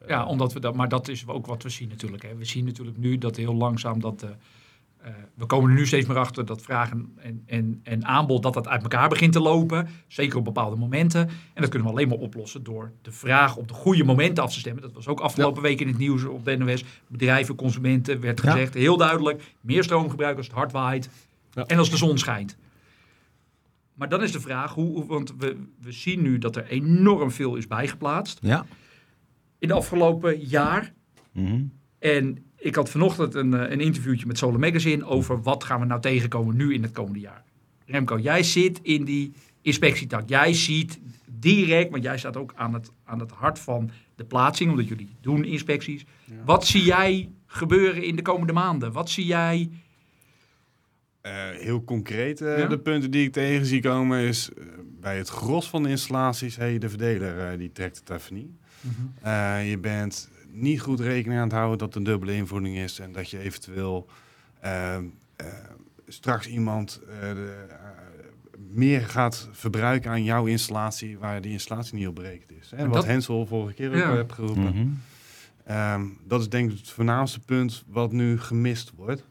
ja, 0.08 0.26
omdat 0.26 0.54
we 0.54 0.60
dat, 0.60 0.76
maar 0.76 0.90
dat 0.90 1.08
is 1.08 1.28
ook 1.28 1.46
wat 1.46 1.64
we 1.64 1.70
zien 1.70 1.90
natuurlijk. 1.90 2.24
Hè. 2.24 2.36
We 2.36 2.46
zien 2.46 2.66
natuurlijk 2.66 2.98
nu 2.98 3.18
dat 3.18 3.36
heel 3.36 3.56
langzaam 3.56 4.00
dat. 4.00 4.24
eh, 4.24 4.30
eh, 5.06 5.14
we 5.36 5.46
komen 5.46 5.70
er 5.70 5.76
nu 5.76 5.86
steeds 5.88 6.08
meer 6.08 6.18
achter 6.18 6.46
dat 6.46 6.62
vragen 6.62 7.14
en, 7.18 7.44
en, 7.46 7.80
en 7.84 8.06
aanbod 8.06 8.44
dat 8.44 8.54
dat 8.54 8.68
uit 8.68 8.82
elkaar 8.82 9.10
begint 9.10 9.34
te 9.34 9.40
lopen. 9.40 9.88
Zeker 10.08 10.38
op 10.38 10.44
bepaalde 10.44 10.76
momenten. 10.76 11.28
En 11.54 11.62
dat 11.62 11.70
kunnen 11.70 11.88
we 11.88 11.94
alleen 11.94 12.08
maar 12.08 12.18
oplossen 12.18 12.64
door 12.64 12.92
de 13.02 13.12
vraag 13.12 13.56
op 13.56 13.68
de 13.68 13.74
goede 13.74 14.04
momenten 14.04 14.44
af 14.44 14.54
te 14.54 14.60
stemmen. 14.60 14.82
Dat 14.82 14.94
was 14.94 15.08
ook 15.08 15.20
afgelopen 15.20 15.62
week 15.62 15.82
in 15.82 15.88
het 15.88 15.98
nieuws 15.98 16.24
op 16.24 16.46
de 16.46 16.58
NOS. 16.58 16.84
Bedrijven, 17.08 17.56
consumenten 17.56 18.20
werd 18.20 18.42
Ja. 18.42 18.52
gezegd 18.52 18.74
heel 18.74 18.98
duidelijk. 18.98 19.54
Meer 19.62 19.84
stroomgebruik 19.84 20.38
als 20.38 20.46
het 20.48 20.56
hard 20.56 20.72
waait 20.72 21.10
Ja. 21.52 21.66
en 21.66 21.78
als 21.78 21.90
de 21.90 21.98
zon 21.98 22.18
schijnt. 22.18 22.58
Maar 23.94 24.10
dan 24.10 24.24
is 24.24 24.32
de 24.32 24.40
vraag, 24.40 24.74
hoe, 24.74 24.94
hoe- 24.96 25.06
want 25.06 25.34
we, 25.38 25.58
we 25.82 25.92
zien 25.92 26.22
nu 26.22 26.38
dat 26.38 26.56
er 26.56 26.66
enorm 26.68 27.32
veel 27.32 27.56
is 27.56 27.68
bijgeplaatst 27.68 28.40
Ja. 28.42 28.66
in 29.60 29.68
de 29.68 29.74
afgelopen 29.74 30.40
jaar. 30.40 30.94
Mhm. 31.32 31.62
En 32.00 32.38
ik 32.66 32.76
had 32.76 32.90
vanochtend 32.90 33.36
een, 33.36 33.54
eh, 33.54 33.72
een 33.72 33.80
interviewtje 33.80 34.28
met 34.28 34.38
Solar 34.38 34.60
Magazine 34.60 35.06
over 35.06 35.42
wat 35.42 35.64
gaan 35.64 35.80
we 35.80 35.86
nou 35.86 36.02
tegenkomen 36.02 36.56
nu 36.56 36.74
in 36.74 36.84
het 36.84 36.92
komende 36.92 37.20
jaar. 37.20 37.44
Remco, 37.86 38.20
jij 38.20 38.44
zit 38.44 38.80
in 38.82 39.04
die 39.04 39.34
inspectietak. 39.62 40.30
Jij 40.30 40.54
ziet 40.54 41.00
direct, 41.26 41.92
want 41.92 42.04
jij 42.04 42.18
staat 42.18 42.38
ook 42.38 42.54
aan 42.56 42.74
het, 42.74 42.92
aan 43.04 43.20
het 43.20 43.32
hart 43.32 43.60
van 43.60 43.90
de 44.16 44.24
plaatsing, 44.24 44.70
omdat 44.70 44.88
jullie 44.88 45.10
doen 45.22 45.46
inspecties. 45.46 46.06
Wat 46.46 46.66
zie 46.66 46.84
jij 46.84 47.30
gebeuren 47.46 48.04
in 48.04 48.16
de 48.16 48.22
komende 48.22 48.54
maanden? 48.54 48.92
Wat 48.92 49.10
zie 49.10 49.26
jij? 49.26 49.70
Eh, 51.22 51.32
heel 51.50 51.84
concreet, 51.84 52.42
eh, 52.42 52.58
Ja? 52.58 52.68
de 52.68 52.80
punten 52.80 53.12
die 53.12 53.26
ik 53.26 53.34
tegen 53.34 53.66
zie 53.66 53.82
komen 53.82 54.20
is... 54.20 54.50
bij 55.00 55.18
het 55.18 55.30
gros 55.30 55.70
van 55.70 55.84
de 55.84 55.90
installaties, 55.90 56.56
hey, 56.56 56.78
de 56.78 56.90
verdeler 56.90 57.58
die 57.58 57.72
trekt 57.72 57.98
het 58.00 58.10
even 58.10 58.36
niet. 58.36 58.52
Eh, 59.22 59.70
je 59.70 59.78
bent 59.78 60.30
niet 60.56 60.82
goed 60.82 61.00
rekening 61.00 61.40
aan 61.40 61.48
het 61.48 61.58
houden 61.58 61.78
dat 61.78 61.88
het 61.88 61.98
een 61.98 62.04
dubbele 62.04 62.34
invoering 62.36 62.78
is... 62.78 63.00
en 63.00 63.12
dat 63.12 63.30
je 63.30 63.40
eventueel 63.40 64.08
eh, 64.60 64.96
eh, 64.96 65.04
straks 66.08 66.48
iemand 66.48 67.02
eh, 67.10 67.20
de, 67.34 67.66
eh, 67.70 67.76
meer 68.70 69.02
gaat 69.02 69.50
verbruiken 69.52 70.12
aan 70.12 70.24
jouw 70.24 70.46
installatie... 70.46 71.18
waar 71.18 71.42
die 71.42 71.52
installatie 71.52 71.96
niet 71.96 72.08
op 72.08 72.16
berekend 72.16 72.52
is. 72.52 72.72
Hè? 72.72 72.78
En 72.78 72.86
Wat 72.86 72.94
dat- 72.96 73.06
Hensel 73.06 73.46
vorige 73.46 73.74
keer 73.74 73.90
ook 73.90 73.96
Ja. 73.96 74.16
heb 74.16 74.32
geroepen. 74.32 74.64
Mhm. 74.64 74.88
Ehm, 75.64 76.06
dat 76.28 76.42
is 76.42 76.50
denk 76.50 76.72
ik 76.72 76.78
het 76.78 76.90
voornaamste 76.90 77.40
punt 77.40 77.84
wat 77.88 78.12
nu 78.12 78.40
gemist 78.40 78.92
wordt. 78.96 79.26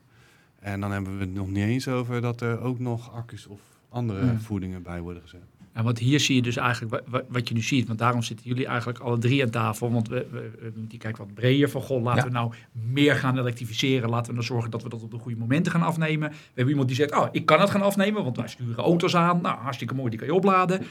En 0.59 0.81
dan 0.81 0.93
hebben 0.93 1.14
we 1.19 1.25
het 1.25 1.35
nog 1.35 1.49
niet 1.49 1.64
eens 1.64 1.88
over 1.88 2.21
dat 2.21 2.40
er 2.40 2.61
ook 2.61 2.78
nog 2.78 3.12
accu's 3.12 3.47
of 3.47 3.61
andere 3.88 4.26
Ja. 4.26 4.38
voedingen 4.38 4.83
bij 4.83 5.00
worden 5.00 5.23
gezet. 5.23 5.43
Ja, 5.75 5.83
want 5.83 5.99
hier 5.99 6.21
zie 6.21 6.35
je 6.35 6.43
dus 6.43 6.57
eigenlijk 6.57 6.93
wa- 6.95 7.02
wa- 7.19 7.25
wat, 7.28 7.49
je 7.49 7.54
nu 7.54 7.61
ziet. 7.62 7.87
Want 7.87 7.99
daarom 7.99 8.23
zitten 8.23 8.47
jullie 8.47 8.66
eigenlijk 8.66 8.99
alle 8.99 9.19
drie 9.19 9.43
aan 9.43 9.50
tafel. 9.50 9.90
Want 9.93 10.09
we, 10.09 10.26
we, 10.31 10.50
we- 10.61 10.87
die 10.87 10.99
kijken 10.99 11.25
wat 11.25 11.35
breder 11.35 11.71
van, 11.71 11.83
goh, 11.83 12.02
laten 12.02 12.21
Ja. 12.23 12.26
we 12.26 12.33
nou 12.33 12.52
meer 12.93 13.14
gaan 13.14 13.38
elektrificeren. 13.38 14.11
Laten 14.11 14.26
we 14.26 14.33
nou 14.33 14.45
zorgen 14.45 14.71
dat 14.71 14.83
we 14.83 14.88
dat 14.88 15.02
op 15.02 15.11
de 15.11 15.19
goede 15.19 15.38
momenten 15.38 15.73
gaan 15.73 15.83
afnemen. 15.83 16.28
We 16.31 16.37
hebben 16.47 16.69
iemand 16.69 16.88
die 16.88 16.97
zegt, 16.97 17.16
oh, 17.16 17.26
ik 17.33 17.47
kan 17.47 17.61
het 17.61 17.71
gaan 17.71 17.83
afnemen, 17.83 18.25
want 18.25 18.37
wij 18.37 18.49
sturen 18.49 18.85
auto's 18.85 19.16
aan. 19.16 19.40
Nou, 19.43 19.59
hartstikke 19.59 19.95
mooi, 19.95 20.11
die 20.11 20.19
kan 20.19 20.28
je 20.28 20.35
opladen. 20.35 20.83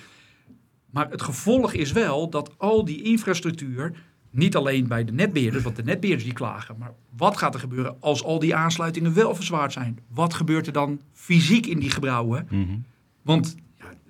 Maar 0.90 1.10
het 1.10 1.22
gevolg 1.22 1.74
is 1.74 1.92
wel 1.92 2.30
dat 2.30 2.52
al 2.58 2.86
die 2.86 3.02
infrastructuur, 3.02 3.94
niet 4.30 4.56
alleen 4.56 4.88
bij 4.88 5.04
de 5.06 5.12
netbeheerders, 5.12 5.64
want 5.64 5.76
de 5.76 5.84
netbeheerders 5.84 6.26
die 6.28 6.38
klagen, 6.38 6.76
maar 6.78 6.92
wat 7.18 7.38
gaat 7.38 7.54
er 7.54 7.60
gebeuren 7.60 7.96
als 8.00 8.24
al 8.24 8.40
die 8.40 8.56
aansluitingen 8.56 9.14
wel 9.14 9.36
verzwaard 9.36 9.74
zijn? 9.74 10.00
Wat 10.08 10.34
gebeurt 10.34 10.68
er 10.68 10.74
dan 10.74 11.02
fysiek 11.12 11.66
in 11.66 11.80
die 11.80 11.90
gebouwen? 11.90 12.48
Mhm. 12.50 12.78
Want 13.22 13.56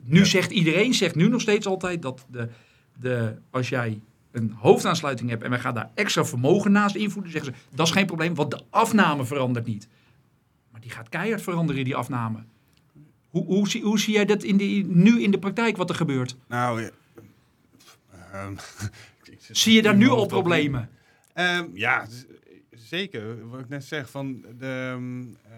ja, 0.05 0.13
nu 0.13 0.25
zegt 0.25 0.51
iedereen, 0.51 0.93
zegt 0.93 1.15
nu 1.15 1.27
nog 1.27 1.41
steeds 1.41 1.65
altijd 1.65 2.01
dat 2.01 2.25
de, 2.29 2.49
de, 2.99 3.35
als 3.49 3.69
jij 3.69 3.99
een 4.31 4.51
hoofdaansluiting 4.51 5.29
hebt 5.29 5.43
en 5.43 5.49
wij 5.49 5.59
gaan 5.59 5.73
daar 5.73 5.91
extra 5.93 6.25
vermogen 6.25 6.71
naast 6.71 6.95
invoeren, 6.95 7.31
zeggen 7.31 7.53
ze 7.53 7.75
dat 7.75 7.87
is 7.87 7.93
geen 7.93 8.05
probleem, 8.05 8.35
want 8.35 8.51
de 8.51 8.61
afname 8.69 9.25
verandert 9.25 9.65
niet. 9.65 9.87
Maar 10.71 10.81
die 10.81 10.91
gaat 10.91 11.09
keihard 11.09 11.41
veranderen, 11.41 11.83
die 11.83 11.95
afname. 11.95 12.43
Hoe, 13.29 13.45
hoe, 13.45 13.69
zie, 13.69 13.83
hoe 13.83 13.99
zie 13.99 14.13
jij 14.13 14.25
dat 14.25 14.43
in 14.43 14.57
die, 14.57 14.85
nu 14.85 15.21
in 15.21 15.31
de 15.31 15.39
praktijk 15.39 15.77
wat 15.77 15.89
er 15.89 15.95
gebeurt? 15.95 16.35
Nou, 16.47 16.89
Zie 19.51 19.73
je 19.73 19.81
daar 19.81 19.95
nu 19.95 20.09
al 20.09 20.25
problemen? 20.25 20.89
Ehm, 21.33 21.65
ja, 21.73 22.07
zeker. 22.71 23.49
Wat 23.49 23.59
ik 23.59 23.69
net 23.69 23.83
zeg, 23.83 24.09
van 24.09 24.41
de, 24.41 24.47
ehm, 24.49 25.21
de, 25.21 25.52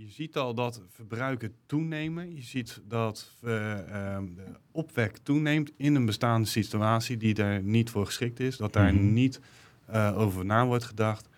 je 0.00 0.08
ziet 0.10 0.36
al 0.36 0.54
dat 0.54 0.82
verbruiken 0.88 1.52
toenemen. 1.66 2.34
Je 2.34 2.42
ziet 2.42 2.80
dat 2.88 3.30
eh, 3.42 3.72
ehm, 4.14 4.24
de 4.34 4.44
opwek 4.70 5.16
toeneemt 5.22 5.70
in 5.76 5.94
een 5.94 6.06
bestaande 6.06 6.48
situatie 6.48 7.16
die 7.16 7.34
daar 7.34 7.62
niet 7.62 7.90
voor 7.90 8.06
geschikt 8.06 8.40
is. 8.40 8.56
Dat 8.56 8.72
daar 8.72 8.94
Mhm. 8.94 9.12
niet 9.12 9.40
eh, 9.86 10.18
over 10.18 10.44
na 10.44 10.66
wordt 10.66 10.84
gedacht. 10.84 11.28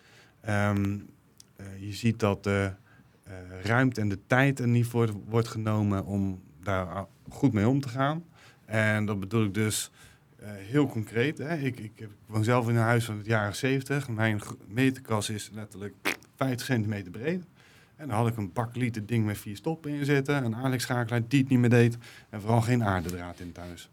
Ehm, 0.41 0.99
eh, 1.55 1.65
je 1.79 1.93
ziet 1.93 2.19
dat 2.19 2.43
de 2.43 2.73
ruimte 3.63 4.01
en 4.01 4.09
de 4.09 4.19
tijd 4.27 4.59
er 4.59 4.67
niet 4.67 4.85
voor 4.85 5.11
wordt 5.25 5.47
genomen 5.47 6.05
om 6.05 6.41
daar 6.63 7.05
goed 7.29 7.53
mee 7.53 7.67
om 7.67 7.81
te 7.81 7.89
gaan. 7.89 8.23
En 8.65 9.05
dat 9.05 9.19
bedoel 9.19 9.43
ik 9.45 9.53
dus 9.53 9.91
heel 10.45 10.87
concreet. 10.87 11.37
Hè. 11.37 11.57
Ik, 11.57 11.79
ik, 11.79 11.91
ik 11.99 12.09
woon 12.25 12.43
zelf 12.43 12.69
in 12.69 12.75
een 12.75 12.81
huis 12.81 13.05
van 13.05 13.17
het 13.17 13.25
jaren 13.25 13.55
70. 13.55 14.09
Mijn 14.09 14.41
g- 14.41 14.55
meterkas 14.67 15.29
is 15.29 15.49
letterlijk 15.53 16.17
50 16.35 16.65
centimeter 16.65 17.11
breed. 17.11 17.43
En 18.01 18.07
dan 18.07 18.17
had 18.17 18.27
ik 18.27 18.37
een 18.37 18.53
bak 18.53 18.75
liter 18.75 19.05
ding 19.05 19.25
met 19.25 19.37
vier 19.37 19.55
stoppen 19.55 19.91
in 19.91 20.05
zitten. 20.05 20.45
Een 20.45 20.55
aanlegschakelaar 20.55 21.21
die 21.27 21.39
het 21.39 21.49
niet 21.49 21.59
meer 21.59 21.69
deed. 21.69 21.97
En 22.29 22.41
vooral 22.41 22.61
geen 22.61 22.83
aardedraad 22.83 23.39
in 23.39 23.51
thuis. 23.51 23.89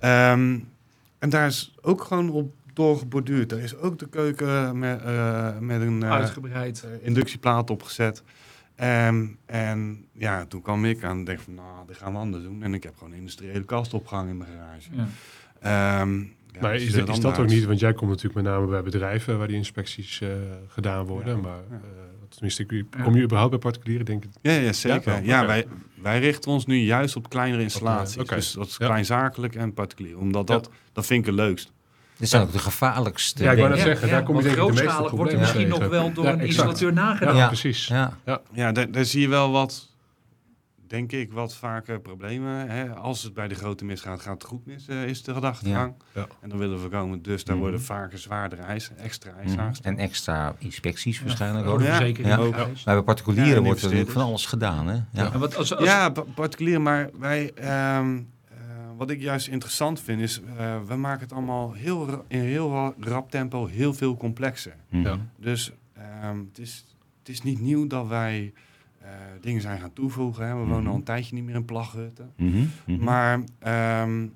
Ehm, 0.00 0.58
en 1.18 1.30
daar 1.30 1.46
is 1.46 1.74
ook 1.82 2.02
gewoon 2.02 2.30
op 2.30 2.54
doorgeborduurd. 2.72 3.52
Er 3.52 3.58
is 3.62 3.76
ook 3.76 3.98
de 3.98 4.08
keuken 4.08 4.78
met, 4.78 5.02
eh, 5.02 5.58
met 5.58 5.80
een 5.80 6.02
eh, 6.02 6.10
Uitgebreid. 6.10 6.84
eh, 6.84 7.06
inductieplaat 7.06 7.70
opgezet. 7.70 8.22
Ehm, 8.74 9.26
en 9.46 10.04
ja, 10.12 10.46
toen 10.46 10.62
kwam 10.62 10.84
ik 10.84 11.04
aan 11.04 11.18
en 11.18 11.24
dacht 11.24 11.42
van, 11.42 11.54
nou, 11.54 11.86
dat 11.86 11.96
gaan 11.96 12.12
we 12.12 12.18
anders 12.18 12.42
doen. 12.44 12.62
En 12.62 12.74
ik 12.74 12.82
heb 12.82 12.96
gewoon 12.96 13.12
een 13.12 13.18
industriële 13.18 13.64
kast 13.64 13.94
opgehangen 13.94 14.30
in 14.30 14.36
mijn 14.36 14.50
garage. 14.50 14.88
Ja. 14.92 15.08
Ehm, 15.60 16.18
ja, 16.20 16.60
maar 16.60 16.72
dat 16.72 16.80
is, 16.80 16.94
is 16.94 17.20
dat 17.20 17.38
ook 17.38 17.46
niet, 17.46 17.64
want 17.64 17.80
jij 17.80 17.92
komt 17.92 18.10
natuurlijk 18.10 18.34
met 18.34 18.44
name 18.44 18.66
bij 18.66 18.82
bedrijven 18.82 19.38
waar 19.38 19.46
die 19.46 19.56
inspecties 19.56 20.20
eh, 20.20 20.28
gedaan 20.68 21.04
worden. 21.06 21.36
Ja, 21.36 21.42
Maar 21.42 21.60
ja. 21.70 21.80
Tenminste, 22.28 22.66
kom 23.04 23.14
je 23.16 23.22
überhaupt 23.22 23.50
bij 23.50 23.58
particulieren, 23.60 24.06
denk 24.06 24.24
ik? 24.24 24.30
Ja, 24.42 24.52
ja 24.52 24.72
zeker. 24.72 25.24
Ja, 25.24 25.38
oké. 25.38 25.46
wij, 25.46 25.66
wij 26.02 26.18
richten 26.18 26.50
ons 26.50 26.66
nu 26.66 26.76
juist 26.76 27.16
op 27.16 27.28
kleinere 27.28 27.62
installaties. 27.62 28.16
Dus 28.28 28.52
dat 28.52 28.66
is 28.66 28.76
Ja. 28.78 28.86
kleinzakelijk 28.86 29.54
en 29.54 29.74
particulier. 29.74 30.18
Omdat 30.18 30.48
Ja. 30.48 30.54
dat, 30.54 30.70
dat 30.92 31.06
vind 31.06 31.20
ik 31.20 31.26
het 31.26 31.34
leukst. 31.34 31.72
Dit 32.18 32.28
zijn 32.28 32.42
ook 32.42 32.52
de 32.52 32.58
gevaarlijkste 32.58 33.42
Ja, 33.42 33.50
ik 33.52 33.58
wou 33.58 33.70
net 33.70 33.80
zeggen, 33.80 34.08
daar 34.08 34.22
kom 34.22 34.36
je 34.40 34.42
want 34.42 34.54
denk 34.54 34.56
ik 34.56 34.66
de 34.66 34.72
meeste 34.72 34.82
grootschalig 34.86 35.10
wordt 35.10 35.32
er 35.32 35.38
misschien 35.38 35.68
nog 35.68 35.86
wel 35.88 36.12
door 36.12 36.24
Ja, 36.24 36.32
een 36.32 36.40
installateur 36.40 36.88
Ja, 36.88 36.94
nagedaan. 36.94 37.36
Ja. 37.36 37.46
precies. 37.46 37.86
Ja. 37.86 38.16
Ja, 38.52 38.72
daar, 38.72 38.90
daar 38.90 39.04
zie 39.04 39.20
je 39.20 39.28
wel 39.28 39.50
wat, 39.50 39.88
denk 40.86 41.12
ik, 41.12 41.32
wat 41.32 41.54
vaker 41.54 42.00
problemen. 42.00 42.68
Hè? 42.70 42.94
Als 42.94 43.22
het 43.22 43.34
bij 43.34 43.48
de 43.48 43.54
grote 43.54 43.84
misgaat, 43.84 44.20
gaat 44.20 44.34
het 44.34 44.44
goed 44.44 44.66
mis, 44.66 44.88
eh, 44.88 45.04
is 45.04 45.22
de 45.22 45.34
gedachtegang. 45.34 45.94
Ja. 46.14 46.26
En 46.40 46.48
dan 46.48 46.58
willen 46.58 46.74
we 46.74 46.80
voorkomen. 46.80 47.22
Dus 47.22 47.44
daar 47.44 47.54
Mhm. 47.54 47.64
worden 47.64 47.82
vaker 47.82 48.18
zwaardere 48.18 48.62
eisen, 48.62 48.98
extra 48.98 49.32
eisen 49.32 49.56
Mhm. 49.56 49.60
aangesteld. 49.66 49.96
En 49.96 50.02
extra 50.02 50.54
inspecties 50.58 51.20
waarschijnlijk 51.20 51.66
ook. 51.66 51.80
Ja. 51.82 52.36
ook. 52.36 52.56
Maar 52.56 52.94
bij 52.94 53.02
particulieren 53.02 53.62
wordt 53.62 53.78
er 53.78 53.84
natuurlijk 53.84 54.12
van 54.12 54.22
alles 54.22 54.46
gedaan. 54.46 54.86
Hè? 54.86 54.94
Ja. 55.12 55.32
En 55.32 55.38
wat, 55.38 55.56
als, 55.56 55.74
als, 55.74 55.84
Ja, 55.86 56.08
pa- 56.08 56.24
particulier, 56.34 56.80
maar 56.80 57.10
wij, 57.18 57.52
ehm, 57.54 57.68
ehm, 57.68 58.18
wat 58.96 59.10
ik 59.10 59.20
juist 59.20 59.48
interessant 59.48 60.00
vind 60.00 60.20
is, 60.20 60.40
eh, 60.56 60.76
we 60.86 60.94
maken 60.96 61.20
het 61.20 61.32
allemaal 61.32 61.72
heel, 61.72 62.08
ra- 62.08 62.22
in 62.28 62.40
heel 62.40 62.70
ra- 62.72 62.94
rap 63.00 63.30
tempo 63.30 63.66
heel 63.66 63.94
veel 63.94 64.16
complexer. 64.16 64.74
Mhm. 64.88 65.02
Ja. 65.02 65.16
Dus 65.36 65.72
ehm, 65.94 66.38
het, 66.38 66.58
is, 66.58 66.84
het 67.18 67.28
is 67.28 67.42
niet 67.42 67.60
nieuw 67.60 67.86
dat 67.86 68.06
wij 68.06 68.52
eh, 68.54 68.60
dingen 69.40 69.60
zijn 69.60 69.80
gaan 69.80 69.92
toevoegen. 69.92 70.46
Hè. 70.46 70.52
We 70.54 70.60
wonen 70.60 70.78
Mhm. 70.80 70.88
al 70.88 70.94
een 70.94 71.02
tijdje 71.02 71.34
niet 71.34 71.44
meer 71.44 71.54
in 71.54 71.64
plaghutten. 71.64 72.32
Mhm. 72.36 72.64
Mhm. 72.86 73.04
Maar 73.04 73.40
ehm, 73.58 74.26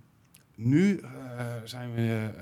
nu 0.56 0.96
eh, 0.98 1.08
zijn 1.64 1.92
we 1.94 2.00
eh, 2.00 2.24
eh, 2.24 2.32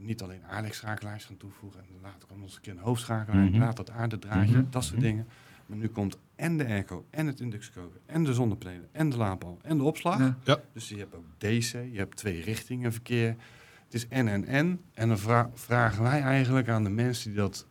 niet 0.00 0.22
alleen 0.22 0.44
aardekschakelaars 0.50 1.24
gaan 1.24 1.36
toevoegen. 1.36 1.80
En 1.80 1.86
later 2.02 2.28
komt 2.28 2.42
ons 2.42 2.54
een 2.54 2.60
keer 2.60 2.72
een 2.72 2.78
hoofdschakelaar, 2.78 3.50
later 3.50 3.84
het 3.84 3.90
aardedraadje, 3.94 4.64
dat 4.70 4.84
soort 4.84 5.00
dingen. 5.00 5.26
Maar 5.66 5.78
nu 5.78 5.88
komt 5.88 6.18
en 6.36 6.56
de 6.56 6.66
airco, 6.66 7.04
en 7.10 7.26
het 7.26 7.40
inductiekoker, 7.40 8.00
en 8.06 8.24
de 8.24 8.34
zonnepanelen, 8.34 8.88
en 8.92 9.10
de 9.10 9.16
laadpaal, 9.16 9.58
en 9.62 9.76
de 9.76 9.82
opslag. 9.84 10.34
Ja. 10.44 10.60
Dus 10.72 10.88
je 10.88 10.96
hebt 10.96 11.14
ook 11.14 11.24
DC, 11.38 11.72
je 11.72 11.98
hebt 11.98 12.16
twee 12.16 12.42
richtingen 12.42 12.92
verkeer. 12.92 13.36
Het 13.84 13.94
is 13.94 14.08
en 14.08 14.28
en 14.28 14.44
en. 14.46 14.80
En 14.94 15.08
dan 15.08 15.18
vra- 15.18 15.50
vragen 15.54 16.02
wij 16.02 16.20
eigenlijk 16.20 16.68
aan 16.68 16.84
de 16.84 16.90
mensen 16.90 17.30
die 17.30 17.38
dat 17.38 17.66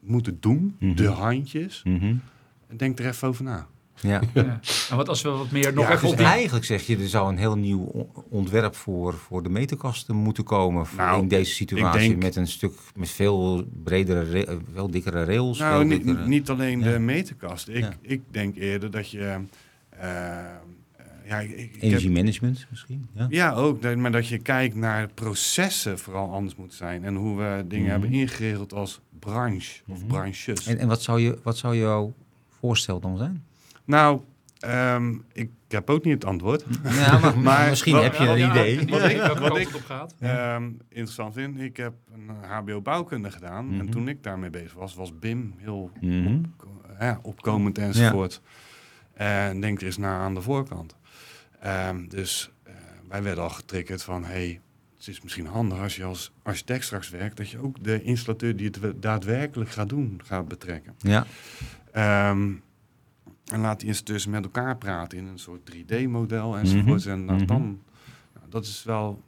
moeten 0.00 0.40
doen, 0.40 0.76
de 0.94 1.06
handjes, 1.08 1.82
Denk 2.76 2.98
er 2.98 3.06
even 3.06 3.28
over 3.28 3.44
na. 3.44 3.66
Ja. 4.00 4.20
Ja. 4.34 4.60
En 4.90 4.96
wat 4.96 5.08
als 5.08 5.22
we 5.22 5.28
wat 5.28 5.50
meer 5.50 5.72
nog 5.74 5.84
Ja, 5.84 5.90
even 5.90 6.02
Dus 6.02 6.10
op 6.10 6.16
die... 6.16 6.26
eigenlijk 6.26 6.64
zeg 6.64 6.86
je, 6.86 6.96
er 6.96 7.08
zou 7.08 7.28
een 7.32 7.38
heel 7.38 7.56
nieuw 7.56 7.80
on- 7.84 8.08
ontwerp 8.28 8.74
voor, 8.74 9.14
voor 9.14 9.42
de 9.42 9.48
meterkasten 9.48 10.16
moeten 10.16 10.44
komen 10.44 10.86
voor 10.86 10.98
Nou, 10.98 11.22
in 11.22 11.28
deze 11.28 11.52
situatie. 11.54 12.08
denk- 12.08 12.22
Met 12.22 12.36
een 12.36 12.46
stuk 12.46 12.72
met 12.96 13.08
veel 13.10 13.64
bredere, 13.84 14.58
veel 14.74 14.90
dikkere 14.90 15.24
rails. 15.24 15.58
Nou, 15.58 15.84
niet, 15.84 16.04
dikkere- 16.04 16.26
niet 16.28 16.50
alleen 16.50 16.80
Ja. 16.80 16.92
de 16.92 16.98
meterkast. 16.98 17.68
Ik, 17.68 17.76
Ja. 17.76 17.92
ik 18.00 18.20
denk 18.30 18.56
eerder 18.56 18.90
dat 18.90 19.10
je... 19.10 19.38
eh, 19.90 20.08
ja, 21.26 21.38
ik, 21.40 21.50
ik- 21.50 21.58
ik 21.58 21.72
heb- 21.72 21.82
Energiemanagement 21.82 22.66
misschien. 22.70 23.06
Ja. 23.14 23.26
ja, 23.28 23.52
ook. 23.52 23.94
Maar 23.96 24.12
dat 24.12 24.26
je 24.28 24.38
kijkt 24.38 24.74
naar 24.74 25.08
processen 25.14 25.98
vooral 25.98 26.30
anders 26.32 26.56
moeten 26.56 26.76
zijn. 26.76 27.04
En 27.04 27.14
hoe 27.14 27.36
we 27.36 27.64
dingen 27.68 27.82
Mhm. 27.84 27.92
hebben 27.92 28.12
ingeregeld 28.12 28.72
als 28.72 29.00
branche 29.18 29.80
of 29.88 29.98
Mhm. 29.98 30.06
branches. 30.06 30.66
En, 30.66 30.78
en 30.78 30.88
wat, 30.88 31.02
zou 31.02 31.20
je, 31.20 31.38
wat 31.42 31.56
zou 31.58 31.76
jouw 31.76 32.12
voorstel 32.62 33.00
dan 33.00 33.16
zijn? 33.16 33.44
Nou, 33.84 34.20
ehm, 34.58 35.14
ik 35.32 35.50
heb 35.68 35.90
ook 35.90 36.04
niet 36.04 36.14
het 36.14 36.24
antwoord. 36.24 36.64
Ja, 36.84 37.18
maar, 37.18 37.38
Maar- 37.48 37.68
misschien 37.68 37.92
wat- 37.94 38.02
heb 38.02 38.14
je 38.14 38.26
een 38.28 38.38
Ja, 38.38 38.50
idee. 38.50 38.76
Wat 38.88 39.02
ik- 39.10 39.38
wat 39.38 39.56
ik- 39.58 39.74
op 39.74 39.84
gaat. 39.84 40.14
Ehm, 40.20 40.64
interessant 40.88 41.34
vind. 41.34 41.60
Ik 41.60 41.76
heb 41.76 41.92
een 42.14 42.28
HBO 42.48 42.80
bouwkunde 42.80 43.30
gedaan. 43.30 43.68
En 43.70 43.74
Mhm. 43.76 43.90
toen 43.90 44.08
ik 44.08 44.22
daarmee 44.22 44.50
bezig 44.50 44.72
was, 44.74 44.94
was 44.94 45.18
BIM 45.18 45.54
heel 45.56 45.90
Mhm. 46.00 46.38
ja, 47.00 47.18
opkomend 47.22 47.78
enzovoort. 47.78 48.40
En 49.12 49.60
denk 49.60 49.80
er 49.80 49.86
eens 49.86 49.96
na 49.98 50.18
aan 50.18 50.34
de 50.34 50.40
voorkant. 50.42 50.96
Ehm, 51.60 52.08
dus 52.08 52.50
eh, 52.62 52.72
wij 53.08 53.22
werden 53.22 53.44
al 53.44 53.50
getriggerd 53.50 54.02
van... 54.02 54.24
Hey, 54.24 54.60
het 54.98 55.08
is 55.08 55.22
misschien 55.22 55.46
handig 55.46 55.78
als 55.78 55.96
je 55.96 56.04
als 56.04 56.32
architect 56.42 56.84
straks 56.84 57.10
werkt... 57.10 57.36
dat 57.36 57.50
je 57.50 57.58
ook 57.58 57.84
de 57.84 58.02
installateur 58.02 58.56
die 58.56 58.66
het 58.66 58.80
we- 58.80 58.98
daadwerkelijk 58.98 59.70
gaat 59.70 59.88
doen, 59.88 60.20
gaat 60.24 60.48
betrekken. 60.48 60.94
Ja. 60.98 61.26
Ehm, 61.92 62.50
en 63.52 63.60
laat 63.60 63.78
die 63.78 63.88
installateurs 63.88 64.26
met 64.26 64.44
elkaar 64.44 64.76
praten 64.76 65.18
in 65.18 65.26
een 65.26 65.38
soort 65.38 65.60
3D-model 65.70 66.56
enzovoort. 66.58 67.06
En 67.06 67.24
nou, 67.24 67.36
Mhm. 67.38 67.46
dan, 67.46 67.62
nou, 68.34 68.46
dat 68.48 68.64
is 68.64 68.84
wel 68.84 69.22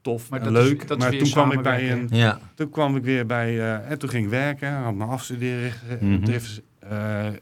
tof 0.00 0.30
Maar 0.30 0.40
en 0.40 0.52
dat 0.52 0.62
is- 0.62 0.68
leuk. 0.68 0.86
dat 0.88 0.98
maar 0.98 1.10
toen 1.16 1.30
kwam 1.30 1.52
ik 1.52 1.62
bij 1.62 1.92
een 1.92 2.08
ja. 2.10 2.38
toen 2.54 2.70
kwam 2.70 2.96
ik 2.96 3.04
weer 3.04 3.26
bij, 3.26 3.58
eh, 3.60 3.90
en 3.90 3.98
toen 3.98 4.08
ging 4.08 4.24
ik 4.24 4.30
werken, 4.30 4.72
had 4.72 4.94
mijn 4.94 5.10
afstuderen, 5.10 5.72
Mhm. 6.00 6.30
eh, 6.78 7.26
eh, 7.28 7.32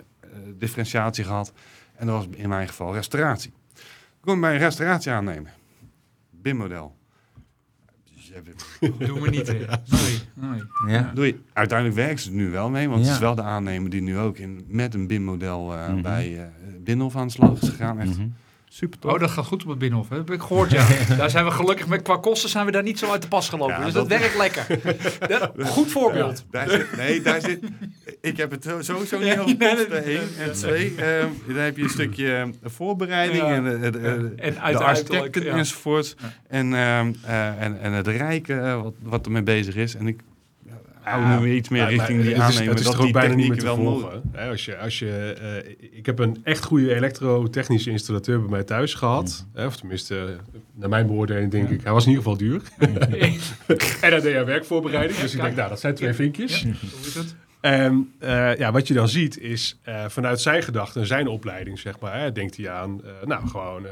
differentiatie 0.58 1.24
gehad. 1.24 1.52
En 1.96 2.06
dat 2.06 2.16
was 2.16 2.36
in 2.36 2.48
mijn 2.48 2.68
geval 2.68 2.94
restauratie. 2.94 3.52
Ik 3.74 4.20
kon 4.20 4.40
bij 4.40 4.52
een 4.52 4.58
restauratie 4.58 5.12
aannemen. 5.12 5.52
BIM-model. 6.30 6.96
Doen 8.98 9.20
we 9.20 9.30
niet. 9.30 9.46
Nee, 9.52 9.66
nee. 10.34 10.62
Ja. 10.94 11.10
Doe 11.14 11.26
je, 11.26 11.36
uiteindelijk 11.52 11.98
werken 11.98 12.18
ze 12.18 12.28
er 12.30 12.36
nu 12.36 12.50
wel 12.50 12.70
mee, 12.70 12.88
want 12.88 13.04
het 13.04 13.14
is 13.14 13.18
wel 13.18 13.34
de 13.34 13.42
aannemer 13.42 13.90
die 13.90 14.02
nu 14.02 14.18
ook 14.18 14.36
in, 14.38 14.64
met 14.68 14.94
een 14.94 15.06
BIM-model 15.06 15.74
eh, 15.74 15.88
Mhm. 15.88 16.02
bij 16.02 16.38
eh 16.38 16.44
Binnenhof 16.84 17.16
aan 17.16 17.26
de 17.26 17.32
slag 17.32 17.60
is 17.62 17.68
gegaan. 17.68 17.98
Echt 18.00 18.18
Mhm. 18.18 18.26
Super 18.72 18.98
tof. 18.98 19.12
Oh, 19.12 19.18
dat 19.20 19.30
gaat 19.30 19.44
goed 19.46 19.62
op 19.62 19.68
het 19.68 19.78
Binnenhof. 19.78 20.08
hè? 20.08 20.16
Dat 20.16 20.28
heb 20.28 20.36
ik 20.36 20.42
gehoord, 20.42 20.70
ja. 20.70 20.86
daar 21.16 21.30
zijn 21.30 21.44
we 21.44 21.50
gelukkig 21.50 21.86
met 21.86 22.02
qua 22.02 22.16
kosten 22.16 22.48
zijn 22.48 22.66
we 22.66 22.72
daar 22.72 22.82
niet 22.82 22.98
zo 22.98 23.10
uit 23.10 23.22
de 23.22 23.28
pas 23.28 23.48
gelopen. 23.48 23.74
Ja, 23.78 23.84
dus 23.84 23.92
dat, 23.92 24.08
dat- 24.08 24.18
werkt 24.18 24.36
lekker. 24.36 24.66
Dat- 25.28 25.68
goed 25.68 25.90
voorbeeld. 25.90 26.44
Daar 26.50 26.68
zit, 26.70 26.96
nee, 26.96 27.20
daar 27.22 27.40
zit. 27.40 27.60
Ik 28.20 28.36
heb 28.36 28.50
het 28.50 28.64
sowieso 28.80 29.18
niet 29.18 29.38
over 29.38 29.56
kosten. 29.56 30.04
één. 30.04 30.20
En 30.38 30.52
twee, 30.52 30.94
ehm, 30.96 31.28
dan 31.46 31.56
heb 31.56 31.76
je 31.76 31.82
een 31.82 31.88
stukje 31.88 32.32
eh, 32.34 32.48
voorbereiding 32.70 33.42
en, 33.44 33.82
eh, 33.82 33.92
de, 33.92 34.32
En 34.36 34.54
de 34.72 34.78
architecten 34.78 35.46
enzovoort. 35.50 36.16
En, 36.48 36.74
ehm, 36.74 37.12
eh, 37.26 37.62
en, 37.62 37.80
en 37.80 37.92
het 37.92 38.06
rijken 38.06 38.64
eh, 38.66 38.82
wat, 38.82 38.94
wat 39.02 39.26
ermee 39.26 39.42
bezig 39.42 39.74
is. 39.76 39.94
En 39.94 40.06
ik 40.06 40.20
nu 41.18 41.38
weer 41.44 41.54
iets 41.54 41.68
meer 41.68 41.86
richting 41.88 42.22
die 42.22 42.28
het 42.34 42.36
is- 42.38 42.42
aannemer. 42.42 42.68
Het 42.68 42.78
is 42.78 42.84
dat 42.84 42.96
ook 42.96 43.02
die 43.02 43.12
bijna 43.12 43.34
niet 43.34 43.48
meer 43.48 43.58
te 43.58 43.64
wel 43.64 43.76
volgen. 43.76 44.22
Hè, 44.32 44.48
als 44.50 44.64
je, 44.64 44.76
als 44.78 44.98
je, 44.98 45.36
eh, 45.40 45.88
ik 45.98 46.06
heb 46.06 46.18
een 46.18 46.40
echt 46.44 46.64
goede 46.64 46.94
elektrotechnische 46.94 47.90
installateur 47.90 48.40
bij 48.40 48.50
mij 48.50 48.62
thuis 48.64 48.94
gehad. 48.94 49.46
Hè, 49.54 49.66
of 49.66 49.76
tenminste, 49.76 50.18
eh, 50.18 50.58
naar 50.74 50.88
mijn 50.88 51.06
beoordeling 51.06 51.50
denk 51.50 51.68
Ja. 51.68 51.74
ik, 51.74 51.82
hij 51.82 51.92
was 51.92 52.06
in 52.06 52.10
ieder 52.10 52.24
geval 52.24 52.38
duur. 52.38 52.62
en 54.00 54.10
hij 54.10 54.20
deed 54.20 54.36
aan 54.36 54.44
werkvoorbereiding. 54.44 55.18
Dus 55.18 55.34
ik 55.34 55.40
denk, 55.40 55.56
nou, 55.56 55.68
dat 55.68 55.80
zijn 55.80 55.94
twee 55.94 56.12
vinkjes. 56.12 56.60
Ja, 56.60 56.66
Hoe 56.68 57.06
is 57.06 57.14
het? 57.14 57.34
En 57.60 58.12
eh, 58.18 58.56
ja, 58.56 58.72
wat 58.72 58.88
je 58.88 58.94
dan 58.94 59.08
ziet 59.08 59.38
is 59.40 59.78
vanuit 60.08 60.40
zijn 60.40 60.62
gedachten, 60.62 61.06
zijn 61.06 61.26
opleiding, 61.28 61.78
zeg 61.78 61.98
maar, 62.00 62.20
hè, 62.20 62.32
denkt 62.32 62.56
hij 62.56 62.70
aan, 62.70 63.00
nou, 63.24 63.48
gewoon 63.48 63.86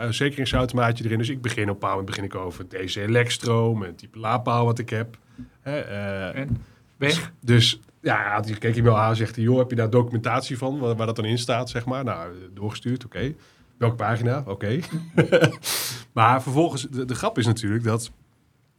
een 0.00 0.14
zekeringsautomaatje 0.14 1.04
erin. 1.04 1.18
Dus 1.18 1.28
ik 1.28 1.40
begin 1.42 1.70
op 1.70 1.80
moment 1.80 2.06
begin 2.06 2.24
ik 2.24 2.34
over 2.34 2.68
deze 2.68 3.02
elekstroom 3.02 3.84
en 3.84 3.94
type 3.96 4.18
laadpaal 4.18 4.64
wat 4.64 4.78
ik 4.78 4.90
heb. 4.90 5.16
Hè, 5.60 5.80
eh, 5.80 6.40
En 6.40 6.56
weg. 6.96 7.32
dus 7.40 7.80
ja, 8.00 8.40
die 8.40 8.56
keek 8.58 8.74
je 8.74 8.82
wel 8.82 8.98
aan, 8.98 9.16
zegt 9.16 9.34
hij, 9.36 9.44
joh, 9.44 9.58
heb 9.58 9.70
je 9.70 9.76
daar 9.76 9.90
documentatie 9.90 10.58
van, 10.58 10.78
waar, 10.78 10.96
waar 10.96 11.06
dat 11.06 11.16
dan 11.16 11.24
in 11.24 11.38
staat, 11.38 11.70
zeg 11.70 11.84
maar. 11.84 12.04
Nou, 12.04 12.32
doorgestuurd, 12.54 13.04
oké. 13.04 13.34
Welke 13.76 13.94
pagina? 13.96 14.42
Oké. 14.46 14.78
maar 16.12 16.42
vervolgens, 16.42 16.82
de, 16.90 17.04
de 17.04 17.14
grap 17.14 17.38
is 17.38 17.46
natuurlijk 17.46 17.84
dat 17.84 18.10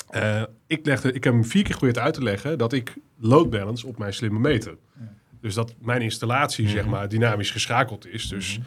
eh, 0.10 0.44
ik, 0.67 0.86
legde, 0.86 1.12
ik 1.13 1.24
heb 1.24 1.34
hem 1.34 1.46
vier 1.46 1.63
keer 1.63 1.72
geprobeerd 1.74 2.00
uit 2.00 2.13
te 2.13 2.24
leggen 2.24 2.58
dat 2.58 2.74
ik 2.74 2.96
load 3.17 3.50
balance 3.50 3.88
op 3.88 3.98
mijn 3.98 4.13
slimme 4.13 4.39
meter. 4.39 4.76
Ja. 5.00 5.13
Dus 5.41 5.54
dat 5.54 5.74
mijn 5.82 6.02
installatie, 6.02 6.67
zeg 6.70 6.82
Mhm. 6.82 6.91
maar, 6.91 7.10
dynamisch 7.10 7.52
geschakeld 7.52 8.08
is. 8.08 8.28
Dus 8.28 8.60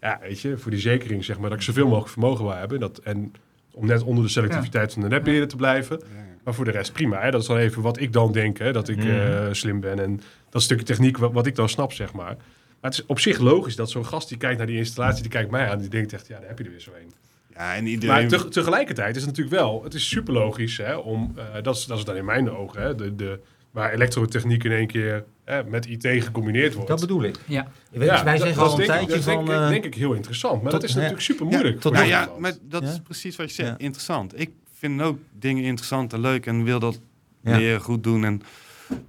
ja, 0.00 0.18
weet 0.20 0.40
je, 0.40 0.58
voor 0.58 0.70
die 0.70 0.80
zekering, 0.80 1.24
zeg 1.24 1.38
maar, 1.38 1.48
dat 1.50 1.58
ik 1.58 1.64
zoveel 1.64 1.86
mogelijk 1.86 2.08
vermogen 2.10 2.44
wil 2.44 2.54
hebben. 2.54 2.80
Dat, 2.80 2.98
en 2.98 3.32
om 3.72 3.86
net 3.86 4.02
onder 4.02 4.24
de 4.24 4.30
selectiviteit 4.30 4.92
van 4.92 5.02
de 5.02 5.08
netbeheerder 5.08 5.48
te 5.48 5.56
blijven. 5.56 6.00
Ja. 6.00 6.24
Maar 6.46 6.54
voor 6.54 6.64
de 6.64 6.70
rest 6.70 6.92
prima. 6.92 7.20
Hè? 7.20 7.30
Dat 7.30 7.40
is 7.40 7.46
dan 7.46 7.56
even 7.56 7.82
wat 7.82 8.00
ik 8.00 8.12
dan 8.12 8.32
denk, 8.32 8.58
hè? 8.58 8.72
dat 8.72 8.88
ik 8.88 8.96
Mhm. 8.96 9.08
eh, 9.08 9.46
slim 9.52 9.80
ben. 9.80 9.98
En 9.98 10.20
dat 10.50 10.62
stukje 10.62 10.84
techniek 10.84 11.16
wat, 11.18 11.32
wat 11.32 11.46
ik 11.46 11.54
dan 11.54 11.68
snap, 11.68 11.92
zeg 11.92 12.12
maar. 12.12 12.36
Maar 12.80 12.90
het 12.90 12.94
is 12.94 13.06
op 13.06 13.18
zich 13.20 13.38
logisch 13.38 13.76
dat 13.76 13.90
zo'n 13.90 14.06
gast 14.06 14.28
die 14.28 14.38
kijkt 14.38 14.58
naar 14.58 14.66
die 14.66 14.76
installatie, 14.76 15.22
die 15.22 15.30
kijkt 15.30 15.50
mij 15.50 15.68
aan, 15.70 15.78
die 15.78 15.88
denkt 15.88 16.12
echt, 16.12 16.26
ja, 16.26 16.38
daar 16.38 16.48
heb 16.48 16.58
je 16.58 16.64
er 16.64 16.70
weer 16.70 16.80
zo 16.80 16.90
een. 17.00 17.12
Ja, 17.54 17.74
en 17.74 17.82
Maar 17.82 17.90
iedereen... 17.92 18.28
te- 18.28 18.48
tegelijkertijd 18.48 19.16
is 19.16 19.22
het 19.22 19.30
natuurlijk 19.30 19.56
wel, 19.56 19.82
het 19.84 19.94
is 19.94 20.08
super 20.08 20.32
logisch, 20.32 20.76
hè, 20.76 20.94
om, 20.94 21.32
eh, 21.36 21.62
dat, 21.62 21.76
is, 21.76 21.84
dat 21.86 21.98
is 21.98 22.04
dan 22.04 22.16
in 22.16 22.24
mijn 22.24 22.50
ogen, 22.50 22.82
hè, 22.82 22.94
de, 22.94 23.14
de, 23.16 23.40
waar 23.70 23.92
elektrotechniek 23.92 24.64
in 24.64 24.72
één 24.72 24.86
keer 24.86 25.24
hè, 25.44 25.64
met 25.64 25.86
IT 25.86 26.06
gecombineerd 26.24 26.74
wordt. 26.74 26.88
Dat 26.88 27.00
bedoel 27.00 27.22
ik. 27.22 27.36
Ja. 27.46 27.68
Je 27.90 27.98
weet, 27.98 28.08
Ja, 28.08 28.24
wij 28.24 28.32
dat- 28.38 28.42
zeggen 28.46 28.62
al 28.62 28.70
een 28.70 28.76
denk 28.76 28.88
tijdje 28.88 29.06
dat 29.08 29.16
is 29.18 29.24
denk, 29.24 29.46
van... 29.46 29.54
ik- 29.54 29.60
eh, 29.60 29.68
denk 29.68 29.84
ik 29.84 29.94
heel 29.94 30.12
interessant. 30.12 30.62
Maar 30.62 30.70
tot- 30.70 30.80
dat 30.80 30.82
is 30.82 30.88
ja. 30.90 30.96
natuurlijk 30.96 31.26
super 31.26 31.46
moeilijk. 31.46 31.80
tot 31.80 31.92
nog- 31.92 32.04
ja, 32.06 32.28
maar 32.38 32.52
dat 32.62 32.82
is 32.82 33.00
precies 33.04 33.36
wat 33.36 33.48
je 33.48 33.54
zegt. 33.54 33.68
Ja. 33.68 33.78
Interessant. 33.78 34.40
Ik 34.40 34.50
vind 34.78 35.02
ook 35.02 35.18
dingen 35.38 35.64
interessant 35.64 36.12
en 36.12 36.20
leuk 36.20 36.46
en 36.46 36.64
wil 36.64 36.78
dat 36.78 37.00
Ja. 37.40 37.56
meer 37.56 37.80
goed 37.80 38.02
doen. 38.02 38.24
En 38.24 38.42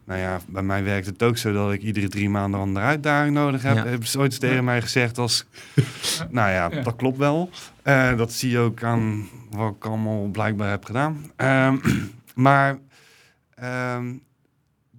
nou 0.06 0.20
ja, 0.20 0.40
bij 0.48 0.64
mij 0.64 0.84
werkt 0.84 1.06
het 1.06 1.24
ook 1.24 1.38
zo 1.38 1.54
dat 1.54 1.72
ik 1.74 1.82
iedere 1.82 2.08
drie 2.08 2.30
maanden 2.30 2.60
een 2.60 2.66
andere 2.66 2.86
uitdaging 2.86 3.34
nodig 3.34 3.62
heb. 3.64 3.76
Ja. 3.76 3.86
Hebben 3.86 4.08
ze 4.08 4.20
ooit 4.20 4.40
tegen 4.40 4.56
Ja. 4.56 4.62
mij 4.62 4.82
gezegd 4.82 5.18
als... 5.18 5.46
nou 6.30 6.50
ja, 6.52 6.70
Ja. 6.72 6.82
dat 6.82 6.96
klopt 6.96 7.18
wel. 7.18 7.50
Eh, 7.84 8.18
dat 8.18 8.32
zie 8.32 8.50
je 8.50 8.60
ook 8.60 8.84
aan 8.84 9.28
wat 9.50 9.76
ik 9.76 9.86
allemaal 9.86 10.28
blijkbaar 10.28 10.70
heb 10.70 10.86
gedaan. 10.86 11.32
Ehm, 11.36 11.78
maar 12.36 12.78
ehm, 13.56 14.14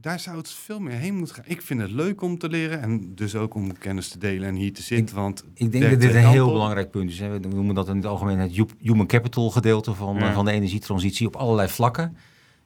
daar 0.08 0.20
zou 0.20 0.36
het 0.36 0.50
veel 0.50 0.80
meer 0.80 0.92
heen 0.96 1.16
moeten 1.16 1.34
gaan. 1.34 1.44
Ik 1.46 1.62
vind 1.62 1.80
het 1.80 1.90
leuk 1.90 2.22
om 2.22 2.38
te 2.38 2.48
leren 2.48 2.80
en 2.82 3.14
dus 3.14 3.34
ook 3.34 3.54
om 3.54 3.78
kennis 3.78 4.08
te 4.08 4.18
delen 4.18 4.48
en 4.48 4.54
hier 4.54 4.72
te 4.74 4.82
zitten. 4.82 5.16
Want 5.16 5.44
Ik 5.54 5.72
denk 5.72 5.90
dat 5.90 6.00
dit 6.00 6.14
een 6.14 6.26
heel 6.28 6.46
op. 6.46 6.52
belangrijk 6.52 6.90
punt 6.90 7.10
is. 7.10 7.18
Hè. 7.18 7.40
We 7.40 7.48
noemen 7.48 7.74
dat 7.74 7.88
in 7.88 7.96
het 7.96 8.06
algemeen 8.06 8.38
het 8.38 8.56
hu- 8.56 8.64
human 8.80 9.06
capital 9.06 9.50
gedeelte 9.50 9.94
van, 9.94 10.16
Ja. 10.16 10.32
van 10.32 10.44
de 10.44 10.50
energietransitie 10.50 11.26
op 11.26 11.36
allerlei 11.36 11.68
vlakken. 11.68 12.16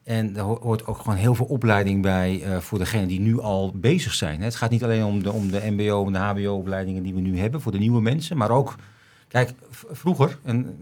En 0.04 0.36
er 0.36 0.42
ho- 0.42 0.58
hoort 0.62 0.86
ook 0.86 0.96
gewoon 0.98 1.16
heel 1.16 1.34
veel 1.34 1.46
opleiding 1.46 2.02
bij 2.02 2.42
eh, 2.42 2.58
voor 2.58 2.78
degenen 2.78 3.08
die 3.08 3.20
nu 3.20 3.40
al 3.40 3.72
bezig 3.74 4.14
zijn. 4.14 4.38
hè. 4.38 4.44
Het 4.44 4.54
gaat 4.56 4.70
niet 4.70 4.84
alleen 4.84 5.04
om 5.04 5.22
de, 5.22 5.32
om 5.32 5.50
de 5.50 5.62
mbo 5.70 6.06
en 6.06 6.12
de 6.12 6.18
hbo-opleidingen 6.18 7.02
die 7.02 7.14
we 7.14 7.20
nu 7.20 7.38
hebben 7.38 7.60
voor 7.60 7.72
de 7.72 7.78
nieuwe 7.78 8.00
mensen, 8.00 8.36
maar 8.36 8.50
ook... 8.50 8.74
Kijk, 9.32 9.50
vroeger, 9.90 10.38
en, 10.44 10.76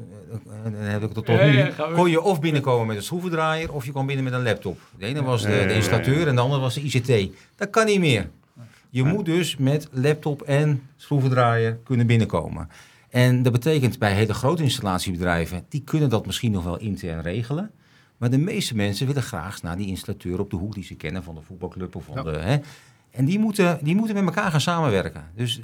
en 0.65 0.73
dan 0.73 0.83
heb 0.83 1.03
ik 1.03 1.15
het 1.15 1.25
tot 1.27 1.27
nu, 1.27 1.35
ja, 1.35 1.71
kon 1.95 2.11
je 2.11 2.23
of 2.23 2.41
binnenkomen 2.41 2.87
met 2.87 2.97
een 2.97 3.03
schroevendraaier 3.03 3.73
of 3.73 3.85
je 3.85 3.91
kwam 3.91 4.07
binnen 4.07 4.25
met 4.25 4.33
een 4.33 4.43
laptop. 4.43 4.79
De 4.99 5.07
ene 5.07 5.23
was 5.23 5.43
de, 5.43 5.75
installateur 5.75 6.29
en 6.29 6.35
de 6.35 6.41
andere 6.41 6.61
was 6.61 6.75
de 6.75 6.81
ICT. 6.81 7.33
Dat 7.57 7.71
kan 7.71 7.87
niet 7.87 8.01
meer. 8.01 8.31
Je 8.91 9.05
moet 9.05 9.25
dus 9.25 9.57
met 9.57 9.89
laptop 9.93 10.43
en 10.43 10.83
schroevendraaier 10.97 11.79
kunnen 11.85 12.07
binnenkomen. 12.07 12.69
En 13.11 13.43
dat 13.43 13.53
betekent 13.53 13.99
bij 13.99 14.13
hele 14.15 14.35
grote 14.35 14.63
installatiebedrijven, 14.63 15.65
die 15.69 15.83
kunnen 15.85 16.09
dat 16.09 16.27
misschien 16.27 16.53
nog 16.53 16.65
wel 16.65 16.79
intern 16.79 17.23
regelen. 17.23 17.71
Maar 18.17 18.31
de 18.31 18.39
meeste 18.39 18.77
mensen 18.77 19.07
willen 19.07 19.23
graag 19.23 19.63
naar 19.63 19.77
die 19.77 19.87
installateur 19.87 20.41
op 20.41 20.51
de 20.51 20.57
hoek 20.57 20.75
die 20.75 20.85
ze 20.85 20.95
kennen 20.95 21.23
van 21.23 21.35
de 21.35 21.41
voetbalclub 21.41 21.97
of 21.97 22.05
van 22.05 22.17
Ja. 22.17 22.23
de. 22.23 22.39
Hè. 22.39 22.59
En 23.11 23.25
die 23.25 23.39
moeten, 23.39 23.79
die 23.83 23.95
moeten 23.95 24.15
met 24.15 24.25
elkaar 24.25 24.51
gaan 24.51 24.61
samenwerken. 24.61 25.25
Dus 25.35 25.61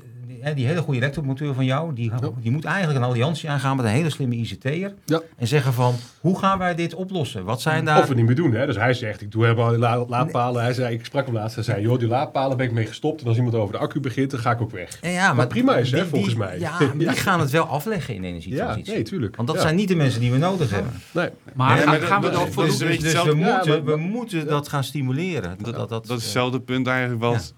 die, 0.54 0.66
hele 0.66 0.80
goede 0.80 1.00
elektromonteur 1.00 1.54
van 1.54 1.64
jou, 1.64 1.94
die, 1.94 2.12
die 2.40 2.50
moet 2.50 2.64
eigenlijk 2.64 2.98
een 2.98 3.04
alliantie 3.10 3.50
aangaan 3.50 3.76
met 3.76 3.84
een 3.84 3.90
hele 3.92 4.10
slimme 4.10 4.34
ICT'er. 4.34 4.94
Ja. 5.04 5.20
En 5.36 5.46
zeggen 5.46 5.72
van, 5.72 5.94
hoe 6.20 6.38
gaan 6.38 6.58
wij 6.58 6.74
dit 6.74 6.94
oplossen? 6.94 7.44
Wat 7.44 7.60
zijn 7.60 7.84
daar... 7.84 7.98
Of 8.02 8.08
we 8.08 8.14
niet 8.14 8.26
meer 8.26 8.34
doen. 8.34 8.52
Hè? 8.52 8.66
Dus 8.66 8.76
hij 8.76 8.94
zegt, 8.94 9.20
ik 9.20 9.30
doe 9.32 9.42
helemaal 9.44 9.68
die 9.70 9.78
la- 9.78 10.04
laadpalen. 10.08 10.62
Hij 10.62 10.72
zei, 10.72 10.94
ik 10.94 11.04
sprak 11.04 11.24
hem 11.26 11.34
laatst. 11.34 11.54
Hij 11.54 11.64
zei, 11.64 11.82
joh, 11.82 11.98
die 11.98 12.08
laadpalen 12.08 12.56
ben 12.56 12.66
ik 12.66 12.72
mee 12.72 12.86
gestopt. 12.86 13.20
En 13.20 13.26
als 13.26 13.36
iemand 13.36 13.54
over 13.54 13.72
de 13.72 13.78
accu 13.78 14.00
begint, 14.00 14.30
dan 14.30 14.40
ga 14.40 14.50
ik 14.50 14.60
ook 14.60 14.70
weg. 14.70 14.98
Ja, 15.02 15.08
ja, 15.08 15.34
Wat 15.34 15.48
prima 15.48 15.76
is, 15.76 15.90
hè, 15.90 16.06
volgens 16.06 16.30
die- 16.34 16.42
mij. 16.42 16.58
Ja, 16.58 16.78
maar 16.78 16.96
die 16.98 17.08
gaan 17.08 17.40
het 17.40 17.50
wel 17.50 17.64
afleggen 17.64 18.14
in 18.14 18.22
Ja, 18.22 18.28
energietransitie. 18.28 18.92
nee, 18.94 19.02
tuurlijk. 19.02 19.36
Want 19.36 19.48
dat 19.48 19.56
Ja. 19.56 19.62
zijn 19.62 19.76
niet 19.76 19.88
de 19.88 19.96
mensen 19.96 20.20
die 20.20 20.30
we 20.32 20.38
nodig 20.38 20.70
hebben. 20.70 20.92
Nee. 21.12 21.28
Maar, 21.54 21.68
Nee, 21.74 21.78
gaan, 21.82 21.86
maar 21.98 22.00
gaan 22.00 22.20
we 22.22 22.30
dat- 22.30 22.36
dan 22.40 22.52
voor 22.52 22.64
Dus, 22.64 22.76
dus, 22.78 22.88
beetje 22.88 23.02
dus 23.02 23.22
we, 23.22 23.34
moeten, 23.34 23.72
Ja, 23.72 23.82
maar- 23.82 23.84
we 23.84 23.96
moeten 23.96 24.46
dat 24.46 24.68
gaan 24.68 24.84
stimuleren. 24.84 25.56
Dat, 25.62 25.74
dat, 25.74 25.88
dat, 25.88 25.88
dat 25.88 26.02
is 26.04 26.08
eh, 26.10 26.14
hetzelfde 26.14 26.60
punt 26.60 26.86
eigenlijk 26.86 27.20
wat 27.20 27.54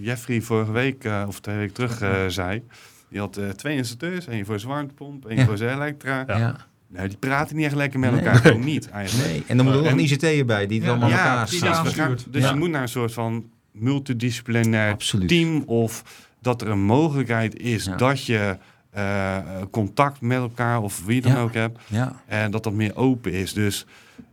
Jeffrey 0.00 0.40
vorige 0.40 0.72
week 0.72 1.04
eh, 1.04 1.24
of 1.26 1.40
twee 1.40 1.56
weken 1.56 1.74
terug 1.74 2.00
eh, 2.00 2.26
zei. 2.28 2.62
Die 3.10 3.18
had 3.20 3.36
eh, 3.36 3.48
twee 3.48 3.76
installateurs, 3.76 4.26
één 4.26 4.44
voor 4.46 4.58
zijn 4.60 4.72
warmtepomp, 4.72 5.26
één 5.26 5.38
Ja. 5.38 5.44
voor 5.44 5.56
zijn 5.56 5.74
elektra. 5.76 6.24
ja. 6.26 6.56
Nou, 6.88 7.08
die 7.08 7.16
praten 7.16 7.56
niet 7.56 7.64
echt 7.64 7.74
lekker 7.74 7.98
met 8.00 8.10
Nee. 8.10 8.20
elkaar, 8.20 8.36
gewoon 8.36 8.64
niet 8.64 8.88
eigenlijk. 8.90 9.28
Nee, 9.30 9.42
en 9.46 9.56
dan 9.56 9.66
moet 9.66 9.74
er 9.74 9.80
nog 9.82 9.90
En- 9.90 9.98
een 9.98 10.04
ICT 10.04 10.46
bij 10.46 10.66
die 10.66 10.76
het 10.76 10.84
Ja, 10.86 10.90
allemaal 10.90 11.08
ja, 11.08 11.16
elkaar 11.18 11.36
precies. 11.46 12.24
dus 12.30 12.42
Ja. 12.42 12.50
je 12.50 12.56
moet 12.56 12.70
naar 12.70 12.82
een 12.82 12.88
soort 12.88 13.12
van 13.12 13.50
multidisciplinair 13.72 14.92
Absoluut. 14.92 15.28
team 15.28 15.62
of 15.66 16.02
dat 16.40 16.62
er 16.62 16.68
een 16.68 16.80
mogelijkheid 16.84 17.56
is 17.60 17.84
Ja. 17.84 17.96
dat 17.96 18.24
je 18.26 18.56
eh, 18.90 19.36
contact 19.70 20.20
met 20.20 20.38
elkaar 20.38 20.82
of 20.82 21.04
wie 21.04 21.20
dan 21.20 21.32
Ja. 21.32 21.40
ook 21.40 21.54
hebt 21.54 21.78
Ja, 21.86 22.22
en 22.26 22.50
dat 22.50 22.62
dat 22.64 22.72
meer 22.72 22.96
open 22.96 23.32
is. 23.32 23.52
Dus 23.52 23.86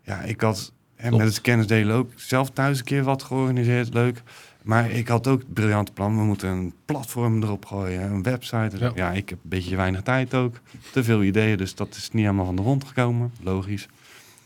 ja, 0.03 0.21
ik 0.21 0.41
had 0.41 0.73
hè, 0.95 1.07
Klopt. 1.07 1.23
met 1.23 1.33
het 1.33 1.41
kennisdelen 1.41 1.95
ook 1.95 2.11
zelf 2.15 2.49
thuis 2.49 2.77
een 2.79 2.83
keer 2.85 3.03
wat 3.03 3.23
georganiseerd, 3.23 3.93
leuk. 3.93 4.21
Maar 4.63 4.91
ik 4.91 5.07
had 5.07 5.27
ook 5.27 5.39
het 5.39 5.53
briljante 5.53 5.91
plan. 5.91 6.17
We 6.17 6.23
moeten 6.23 6.49
een 6.49 6.73
platform 6.85 7.43
erop 7.43 7.65
gooien, 7.65 8.01
een 8.01 8.23
website. 8.23 8.77
Ja. 8.79 8.91
Ja. 8.95 9.11
ik 9.11 9.29
heb 9.29 9.39
een 9.43 9.49
beetje 9.49 9.75
weinig 9.75 10.01
tijd 10.01 10.33
ook. 10.33 10.59
Te 10.91 11.03
veel 11.03 11.23
ideeën, 11.23 11.57
dus 11.57 11.75
dat 11.75 11.95
is 11.95 12.09
niet 12.11 12.21
helemaal 12.23 12.45
van 12.45 12.55
de 12.55 12.61
grond 12.61 12.83
gekomen. 12.83 13.31
Logisch. 13.41 13.87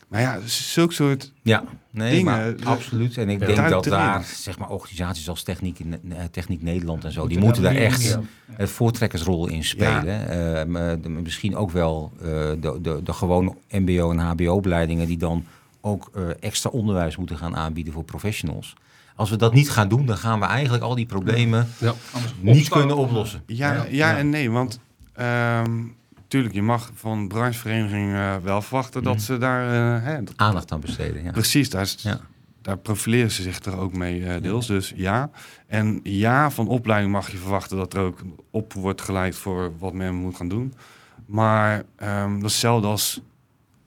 Maar 0.07 0.21
ja, 0.21 0.39
zulke 0.45 0.93
soort... 0.93 1.33
ja. 1.41 1.63
Nee, 1.91 2.09
Dingen, 2.11 2.25
maar 2.25 2.55
de- 2.57 2.65
absoluut. 2.65 3.17
En 3.17 3.29
ik 3.29 3.39
Ja. 3.39 3.45
denk 3.45 3.69
dat 3.69 3.83
daar 3.83 4.23
zeg 4.23 4.57
maar, 4.59 4.69
organisaties 4.69 5.29
als 5.29 5.43
Techniek, 5.43 5.79
in- 5.79 5.99
eh, 6.13 6.23
Techniek 6.31 6.61
Nederland 6.61 7.03
en 7.05 7.11
zo, 7.11 7.27
die 7.27 7.39
Moeten 7.39 7.63
daar 7.63 7.75
echt 7.75 8.17
een 8.57 8.67
voortrekkersrol 8.67 9.47
in 9.47 9.63
spelen. 9.63 10.29
Eh, 10.59 10.65
maar 10.65 11.01
de- 11.01 11.09
misschien 11.09 11.55
ook 11.55 11.71
wel 11.71 12.11
eh, 12.21 12.25
de, 12.59 12.79
de, 12.81 12.99
de 13.03 13.13
gewone 13.13 13.53
MBO- 13.69 14.11
en 14.11 14.17
HBO-opleidingen 14.19 15.07
die 15.07 15.17
dan 15.17 15.45
ook 15.81 16.09
eh, 16.15 16.23
extra 16.39 16.69
onderwijs 16.69 17.17
moeten 17.17 17.37
gaan 17.37 17.55
aanbieden 17.55 17.93
voor 17.93 18.03
professionals. 18.03 18.73
Als 19.17 19.29
we 19.29 19.35
dat 19.35 19.53
niet 19.53 19.69
gaan 19.69 19.87
doen, 19.89 20.05
dan 20.05 20.17
gaan 20.17 20.39
we 20.39 20.45
eigenlijk 20.45 20.83
al 20.83 20.95
die 20.95 21.05
problemen 21.05 21.67
Ja. 21.77 21.93
Anders 22.11 22.33
niet 22.39 22.57
opstaan. 22.57 22.79
kunnen 22.79 22.97
oplossen. 22.97 23.41
Ja, 23.45 23.73
ja, 23.73 23.85
Ja. 23.89 24.17
en 24.17 24.29
nee, 24.29 24.51
want... 24.51 24.79
ehm 25.13 25.71
tuurlijk, 26.27 26.53
je 26.53 26.61
mag 26.61 26.91
van 26.93 27.27
brancheverenigingen 27.27 28.15
eh, 28.35 28.35
wel 28.43 28.61
verwachten 28.61 29.03
dat 29.03 29.13
Mhm. 29.15 29.23
ze 29.23 29.37
daar... 29.37 29.95
eh, 29.97 30.03
hè, 30.05 30.23
dat- 30.23 30.33
Aandacht 30.37 30.71
aan 30.71 30.79
besteden. 30.79 31.23
Ja. 31.23 31.31
Precies, 31.31 31.69
daar, 31.69 31.81
is- 31.81 31.97
Ja. 32.01 32.19
daar 32.61 32.77
profileren 32.77 33.31
ze 33.31 33.41
zich 33.41 33.59
er 33.65 33.77
ook 33.77 33.93
mee 33.93 34.25
eh, 34.25 34.41
deels. 34.41 34.67
Dus 34.67 34.93
ja. 34.95 35.29
En 35.67 35.99
ja, 36.03 36.51
van 36.51 36.67
opleiding 36.67 37.11
mag 37.11 37.31
je 37.31 37.37
verwachten 37.37 37.77
dat 37.77 37.93
er 37.93 37.99
ook 37.99 38.19
op 38.51 38.73
wordt 38.73 39.01
geleid 39.01 39.35
voor 39.35 39.71
wat 39.77 39.93
men 39.93 40.15
moet 40.15 40.35
gaan 40.35 40.47
doen. 40.47 40.73
Maar 41.25 41.83
ehm, 41.95 42.33
dat 42.33 42.43
is 42.45 42.51
hetzelfde 42.51 42.87
als 42.87 43.21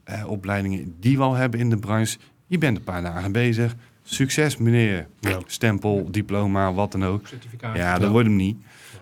eh, 0.04 0.26
opleidingen 0.26 0.94
die 1.00 1.16
we 1.16 1.22
al 1.22 1.34
hebben 1.34 1.60
in 1.60 1.70
de 1.70 1.76
branche. 1.78 2.18
Je 2.46 2.58
bent 2.58 2.76
een 2.76 2.84
paar 2.84 3.02
dagen 3.02 3.32
bezig. 3.32 3.74
Succes 4.14 4.56
meneer. 4.56 5.06
Ja. 5.20 5.38
Stempel, 5.46 6.08
diploma, 6.10 6.72
wat 6.72 6.92
dan 6.92 7.04
ook. 7.04 7.26
Certificaat. 7.26 7.76
Ja, 7.76 7.98
dat 7.98 8.10
wordt 8.10 8.26
hem 8.26 8.36
niet. 8.36 8.56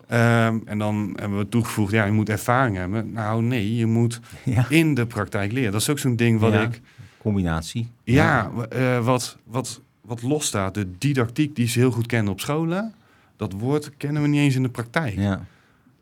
Ehm, 0.06 0.58
en 0.64 0.78
dan 0.78 1.12
hebben 1.20 1.38
we 1.38 1.48
toegevoegd, 1.48 1.92
ja, 1.92 2.04
je 2.04 2.12
moet 2.12 2.28
ervaring 2.28 2.76
hebben. 2.76 3.12
Nou 3.12 3.42
nee, 3.42 3.76
je 3.76 3.86
moet 3.86 4.20
Ja. 4.44 4.66
in 4.68 4.94
de 4.94 5.06
praktijk 5.06 5.52
leren. 5.52 5.72
Dat 5.72 5.80
is 5.80 5.88
ook 5.90 5.98
zo'n 5.98 6.16
ding 6.16 6.40
wat 6.40 6.54
ik 6.54 6.80
Combinatie. 7.18 7.88
ja, 8.04 8.50
eh, 8.70 9.04
wat, 9.04 9.36
wat, 9.44 9.80
wat 10.00 10.22
losstaat, 10.22 10.74
de 10.74 10.86
didactiek 10.98 11.56
die 11.56 11.68
ze 11.68 11.78
heel 11.78 11.90
goed 11.90 12.06
kennen 12.06 12.32
op 12.32 12.40
scholen, 12.40 12.94
dat 13.36 13.52
woord 13.52 13.90
kennen 13.96 14.22
we 14.22 14.28
niet 14.28 14.40
eens 14.40 14.54
in 14.54 14.62
de 14.62 14.68
praktijk. 14.68 15.14
Ja. 15.14 15.44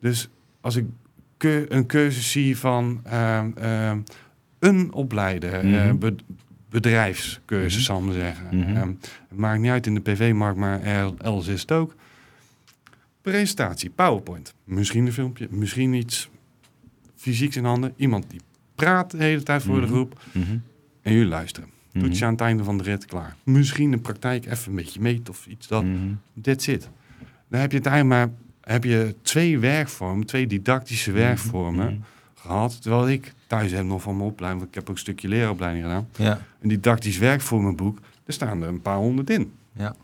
Dus 0.00 0.28
als 0.60 0.76
ik 0.76 0.84
een 1.68 1.86
cursus 1.86 2.30
zie 2.30 2.58
van 2.58 3.00
ehm, 3.04 3.50
ehm, 3.54 3.98
een 4.58 4.92
opleider, 4.92 5.52
eh, 5.52 5.62
Mhm. 5.92 6.10
Be- 6.68 6.80
bedrijfscursus, 6.80 7.74
Mhm. 7.74 7.84
zal 7.84 7.98
ik 7.98 8.04
maar 8.04 8.14
zeggen. 8.14 8.46
Mhm. 8.58 8.76
Ehm, 8.76 8.88
het 9.28 9.38
maakt 9.38 9.60
niet 9.60 9.70
uit 9.70 9.86
in 9.86 9.94
de 9.94 10.00
PV-markt, 10.00 10.58
maar 10.58 10.82
er- 10.82 11.14
elders 11.18 11.46
is 11.46 11.60
het 11.60 11.72
ook. 11.72 11.94
Presentatie, 13.22 13.90
PowerPoint. 13.90 14.54
Misschien 14.64 15.06
een 15.06 15.12
filmpje, 15.12 15.46
misschien 15.50 15.92
iets 15.94 16.28
fysieks 17.16 17.56
in 17.56 17.64
handen. 17.64 17.92
Iemand 17.96 18.30
die 18.30 18.40
praat 18.74 19.10
de 19.10 19.16
hele 19.16 19.42
tijd 19.42 19.62
voor 19.62 19.74
de 19.80 19.86
Mhm. 19.86 19.90
groep 19.92 20.20
Mhm. 20.32 20.56
en 21.02 21.12
jullie 21.12 21.28
luisteren. 21.28 21.68
Doet 21.92 22.18
je 22.18 22.24
aan 22.24 22.32
het 22.32 22.40
einde 22.40 22.64
van 22.64 22.76
de 22.78 22.82
rit 22.82 23.04
klaar. 23.04 23.36
Misschien 23.42 23.90
de 23.90 23.98
praktijk 23.98 24.46
even 24.46 24.68
een 24.70 24.74
beetje 24.76 25.00
meet 25.00 25.28
of 25.28 25.46
iets 25.46 25.66
dat. 25.68 25.84
That's 26.42 26.66
it. 26.66 26.88
Dan 27.48 27.60
heb 27.60 27.70
je 27.70 27.76
het 27.78 27.86
eigenlijk 27.86 28.28
maar 28.28 28.36
heb 28.72 28.84
je 28.84 29.14
twee 29.22 29.58
werkvormen, 29.58 30.26
twee 30.26 30.46
didactische 30.46 31.12
werkvormen. 31.12 32.04
Gehad. 32.46 32.82
Terwijl 32.82 33.08
ik 33.08 33.34
thuis 33.46 33.72
heb 33.72 33.84
nog 33.84 34.02
van 34.02 34.16
mijn 34.16 34.30
opleiding, 34.30 34.62
want 34.62 34.74
ik 34.74 34.80
heb 34.80 34.88
ook 34.88 34.94
een 34.94 35.02
stukje 35.02 35.28
leeropleiding 35.28 35.84
gedaan. 35.84 36.08
Ja. 36.16 36.46
Een 36.60 36.68
didactisch 36.68 37.18
werkvormenboek, 37.18 37.98
daar 38.00 38.34
staan 38.34 38.62
er 38.62 38.68
een 38.68 38.82
paar 38.82 38.96
honderd 38.96 39.30
in. 39.30 39.52
Ja. 39.72 39.96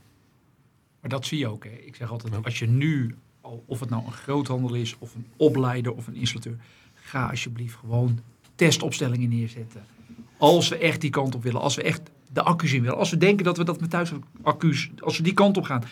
Maar 1.00 1.10
dat 1.10 1.26
zie 1.26 1.38
je 1.38 1.48
ook. 1.48 1.64
Hè. 1.64 1.70
Ik 1.70 1.94
zeg 1.94 2.10
altijd, 2.10 2.44
als 2.44 2.58
je 2.58 2.66
nu, 2.66 3.14
of 3.66 3.80
het 3.80 3.90
nou 3.90 4.04
een 4.06 4.12
groothandel 4.12 4.74
is, 4.74 4.96
of 4.98 5.14
een 5.14 5.26
opleider 5.36 5.94
of 5.94 6.06
een 6.06 6.14
installateur, 6.14 6.56
ga 6.94 7.28
alsjeblieft 7.30 7.74
gewoon 7.74 8.18
testopstellingen 8.54 9.28
neerzetten. 9.28 9.84
Als 10.36 10.68
we 10.68 10.76
echt 10.76 11.00
die 11.00 11.10
kant 11.10 11.34
op 11.34 11.42
willen, 11.42 11.60
als 11.60 11.74
we 11.74 11.82
echt 11.82 12.00
de 12.32 12.42
accu's 12.42 12.72
in 12.72 12.82
willen, 12.82 12.98
als 12.98 13.10
we 13.10 13.16
denken 13.16 13.44
dat 13.44 13.56
we 13.56 13.64
dat 13.64 13.80
met 13.80 13.90
thuisaccu's, 13.90 14.90
als 14.98 15.16
we 15.16 15.22
die 15.22 15.34
kant 15.34 15.56
op 15.56 15.64
gaan, 15.64 15.84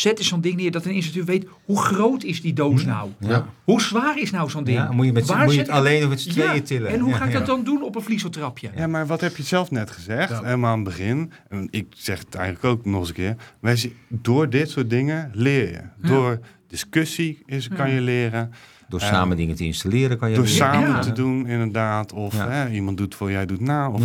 zet 0.00 0.18
eens 0.18 0.28
zo'n 0.28 0.40
ding 0.40 0.56
neer 0.56 0.70
dat 0.70 0.84
een 0.84 0.92
installateur 0.92 1.24
weet 1.34 1.46
hoe 1.64 1.82
groot 1.82 2.22
is 2.24 2.40
die 2.42 2.52
doos 2.52 2.84
nou? 2.84 3.10
Ja. 3.18 3.46
Hoe 3.64 3.80
zwaar 3.80 4.18
is 4.18 4.30
nou 4.30 4.50
zo'n 4.50 4.64
ding? 4.64 4.76
Ja, 4.76 4.92
moet 4.92 5.06
je, 5.06 5.12
met, 5.12 5.26
Waar 5.26 5.44
moet 5.44 5.54
je 5.54 5.60
het 5.60 5.68
alleen 5.68 6.02
of 6.02 6.08
met 6.08 6.20
z'n 6.20 6.28
Ja, 6.40 6.46
tweeën 6.46 6.62
tillen? 6.62 6.90
En 6.90 7.00
hoe 7.00 7.10
Ja, 7.10 7.16
ga 7.16 7.24
ik 7.24 7.32
ja. 7.32 7.38
dat 7.38 7.46
dan 7.46 7.64
doen 7.64 7.82
op 7.82 7.96
een 7.96 8.02
vlieseltrapje? 8.02 8.70
Ja, 8.76 8.86
maar 8.86 9.06
wat 9.06 9.20
heb 9.20 9.36
je 9.36 9.42
zelf 9.42 9.70
net 9.70 9.90
gezegd, 9.90 10.28
Ja. 10.30 10.42
helemaal 10.42 10.70
aan 10.70 10.78
het 10.78 10.88
begin. 10.88 11.32
En 11.48 11.68
ik 11.70 11.86
zeg 11.96 12.18
het 12.18 12.34
eigenlijk 12.34 12.64
ook 12.64 12.84
nog 12.84 13.00
eens 13.00 13.08
een 13.08 13.14
keer. 13.14 13.36
Wij 13.60 13.76
zien, 13.76 13.92
door 14.08 14.50
dit 14.50 14.70
soort 14.70 14.90
dingen 14.90 15.30
leer 15.34 15.68
je. 15.70 15.80
Door 16.08 16.40
discussie 16.66 17.42
is, 17.46 17.68
kan 17.68 17.88
Ja. 17.88 17.94
je 17.94 18.00
leren. 18.00 18.52
Door 18.88 19.00
Eh, 19.00 19.06
samen 19.08 19.36
dingen 19.36 19.56
te 19.56 19.64
installeren 19.64 20.18
kan 20.18 20.28
je... 20.30 20.34
Door 20.34 20.44
leren. 20.44 20.58
samen 20.58 20.88
Ja. 20.88 20.98
te 20.98 21.12
doen, 21.12 21.46
inderdaad. 21.46 22.12
Of 22.12 22.34
Ja. 22.34 22.48
hè, 22.50 22.70
iemand 22.70 22.96
doet 22.96 23.14
voor 23.14 23.30
jij 23.30 23.46
doet 23.46 23.60
na. 23.60 23.90
Of, 23.90 24.04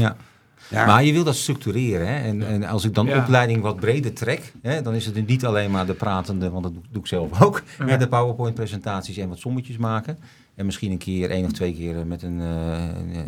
Ja. 0.70 0.86
Maar 0.86 1.04
je 1.04 1.14
wil 1.14 1.24
dat 1.24 1.36
structureren. 1.36 2.08
Hè? 2.08 2.16
En, 2.24 2.48
en 2.48 2.64
als 2.64 2.86
ik 2.86 2.94
dan 2.94 3.06
Ja. 3.06 3.18
opleiding 3.20 3.62
wat 3.62 3.76
breder 3.80 4.14
trek, 4.14 4.54
hè, 4.62 4.82
dan 4.82 4.94
is 4.94 5.06
het 5.06 5.28
niet 5.28 5.46
alleen 5.46 5.72
maar 5.72 5.86
de 5.86 5.94
pratende, 5.94 6.50
want 6.50 6.64
dat 6.64 6.74
doe, 6.92 7.02
ik 7.02 7.08
zelf 7.08 7.42
ook, 7.42 7.64
Ja. 7.80 7.86
met 7.86 8.00
de 8.00 8.08
PowerPoint-presentaties 8.08 9.18
en 9.18 9.30
wat 9.30 9.40
sommetjes 9.40 9.78
maken. 9.78 10.18
En 10.56 10.66
misschien 10.66 10.92
een 10.92 10.98
keer, 10.98 11.30
één 11.30 11.46
of 11.46 11.52
twee 11.52 11.74
keer 11.74 12.06
met 12.06 12.24
een, 12.24 12.42
eh, 12.42 12.76
eh, 12.76 13.24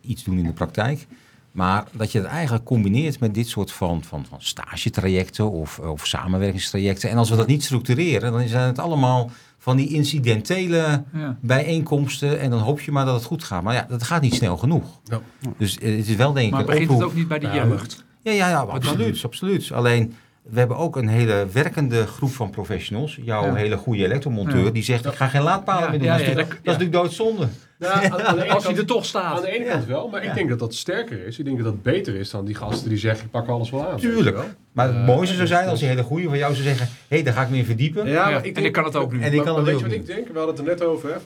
iets 0.00 0.24
doen 0.24 0.38
in 0.38 0.44
de 0.44 0.52
praktijk. 0.52 1.06
Maar 1.52 1.84
dat 1.92 2.12
je 2.12 2.18
het 2.18 2.26
eigenlijk 2.26 2.64
combineert 2.64 3.20
met 3.20 3.34
dit 3.34 3.48
soort 3.48 3.72
van, 3.72 4.02
van, 4.04 4.24
van 4.28 4.38
stagetrajecten 4.40 5.50
of, 5.50 5.78
of 5.78 6.06
samenwerkingstrajecten. 6.06 7.10
En 7.10 7.16
als 7.16 7.30
we 7.30 7.36
dat 7.36 7.46
niet 7.46 7.64
structureren, 7.64 8.32
dan 8.32 8.48
zijn 8.48 8.66
het 8.66 8.78
allemaal 8.78 9.30
van 9.58 9.76
die 9.76 9.88
incidentele 9.94 11.04
Ja. 11.12 11.36
bijeenkomsten. 11.40 12.40
En 12.40 12.50
dan 12.50 12.58
hoop 12.60 12.80
je 12.80 12.92
maar 12.92 13.04
dat 13.04 13.14
het 13.14 13.24
goed 13.24 13.44
gaat. 13.44 13.62
Maar 13.62 13.74
ja, 13.74 13.86
dat 13.88 14.02
gaat 14.02 14.22
niet 14.22 14.34
snel 14.34 14.56
genoeg. 14.56 14.84
Ja. 15.04 15.20
Dus 15.58 15.72
het 15.74 15.82
is 16.08 16.14
wel 16.16 16.32
denk 16.32 16.46
ik 16.46 16.50
Maar 16.52 16.60
een 16.60 16.66
begint 16.66 16.82
het 16.88 16.94
oproep. 16.96 17.10
ook 17.10 17.16
niet 17.16 17.28
bij 17.28 17.38
de 17.38 17.46
jeugd? 17.46 18.04
Ja, 18.22 18.32
ja, 18.32 18.48
ja 18.48 18.58
absoluut, 18.60 19.24
absoluut. 19.24 19.72
Alleen, 19.72 20.14
we 20.42 20.58
hebben 20.58 20.76
ook 20.76 20.96
een 20.96 21.08
hele 21.08 21.46
werkende 21.52 22.06
groep 22.06 22.30
van 22.30 22.50
professionals. 22.50 23.18
Jouw 23.22 23.44
Ja. 23.44 23.54
hele 23.54 23.76
goede 23.76 24.04
elektromonteur, 24.04 24.64
Ja. 24.64 24.70
die 24.70 24.82
zegt, 24.82 25.06
ik 25.06 25.14
ga 25.14 25.26
geen 25.28 25.42
laadpalen 25.42 26.02
Ja, 26.02 26.16
meer 26.16 26.24
doen. 26.26 26.34
dat 26.34 26.46
is 26.48 26.54
natuurlijk 26.64 26.92
doodzonde. 26.92 27.48
Ja, 27.78 27.92
aan, 28.10 28.22
aan 28.22 28.36
de 28.36 28.42
ene 28.44 28.52
Als 28.52 28.64
hij 28.64 28.76
er 28.76 28.86
toch 28.86 29.04
staat. 29.04 29.36
Aan 29.36 29.42
de 29.42 29.50
ene 29.58 29.64
kant 29.64 29.84
wel, 29.86 30.08
maar 30.08 30.22
Ja. 30.22 30.28
ik 30.28 30.34
denk 30.34 30.48
dat 30.48 30.58
dat 30.58 30.74
sterker 30.74 31.26
is. 31.26 31.38
Ik 31.38 31.44
denk 31.44 31.56
dat 31.56 31.66
dat 31.66 31.82
beter 31.82 32.14
is 32.14 32.30
dan 32.30 32.44
die 32.44 32.54
gasten 32.54 32.88
die 32.88 32.98
zeggen, 32.98 33.24
ik 33.24 33.30
pak 33.30 33.48
alles 33.48 33.70
wel 33.70 33.88
aan. 33.88 33.98
Tuurlijk. 33.98 34.38
Maar 34.72 34.86
het 34.86 34.96
Eh, 34.96 35.06
mooiste 35.06 35.34
zou 35.34 35.46
zijn 35.46 35.68
als 35.68 35.78
die 35.78 35.88
hele 35.88 36.02
goede 36.02 36.28
van 36.28 36.38
jou 36.38 36.52
zou 36.54 36.64
zeggen... 36.66 36.86
hé, 36.86 36.92
hey, 37.08 37.22
daar 37.22 37.34
ga 37.34 37.42
ik 37.42 37.50
me 37.50 37.56
in 37.56 37.64
verdiepen. 37.64 38.06
Ja, 38.06 38.12
Ja, 38.12 38.24
maar 38.24 38.32
en 38.40 38.44
ik 38.44 38.54
denk, 38.54 38.66
ik 38.66 38.72
kan 38.72 38.84
het 38.84 38.96
ook 38.96 39.12
nu. 39.12 39.20
En 39.20 39.32
ik 39.32 39.36
kan 39.42 39.46
maar 39.46 39.54
het 39.56 39.64
weet 39.64 39.78
je 39.78 39.84
wat 39.84 39.94
ik 39.94 40.06
denk? 40.06 40.28
We 40.28 40.38
hadden 40.38 40.56
het 40.56 40.58
er 40.58 40.70
net 40.70 40.82
over, 40.84 41.08
hè? 41.12 41.16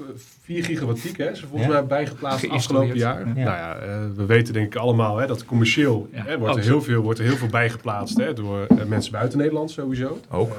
4 0.42 0.64
gigawatt 0.64 1.02
piek, 1.02 1.16
hè? 1.16 1.34
Ze 1.34 1.46
volgens 1.46 1.62
Ja. 1.62 1.72
mij 1.72 1.86
bijgeplaatst 1.86 2.48
afgelopen 2.48 2.96
jaar. 2.96 3.26
Nou 3.26 3.38
ja, 3.40 3.76
eh, 3.76 3.88
we 4.16 4.26
weten 4.26 4.52
denk 4.52 4.66
ik 4.74 4.80
allemaal 4.80 5.16
hè, 5.16 5.26
dat 5.26 5.44
commercieel 5.44 6.08
Ja. 6.12 6.22
hè, 6.26 6.38
wordt, 6.38 6.56
er 6.56 6.62
heel 6.62 6.82
veel, 6.82 7.02
wordt 7.02 7.18
er 7.18 7.24
heel 7.24 7.36
veel 7.36 7.48
bijgeplaatst 7.48 8.16
hè, 8.16 8.32
door 8.32 8.66
eh, 8.66 8.84
mensen 8.86 9.12
buiten 9.12 9.38
Nederland 9.38 9.70
sowieso. 9.70 10.20
Ook. 10.30 10.56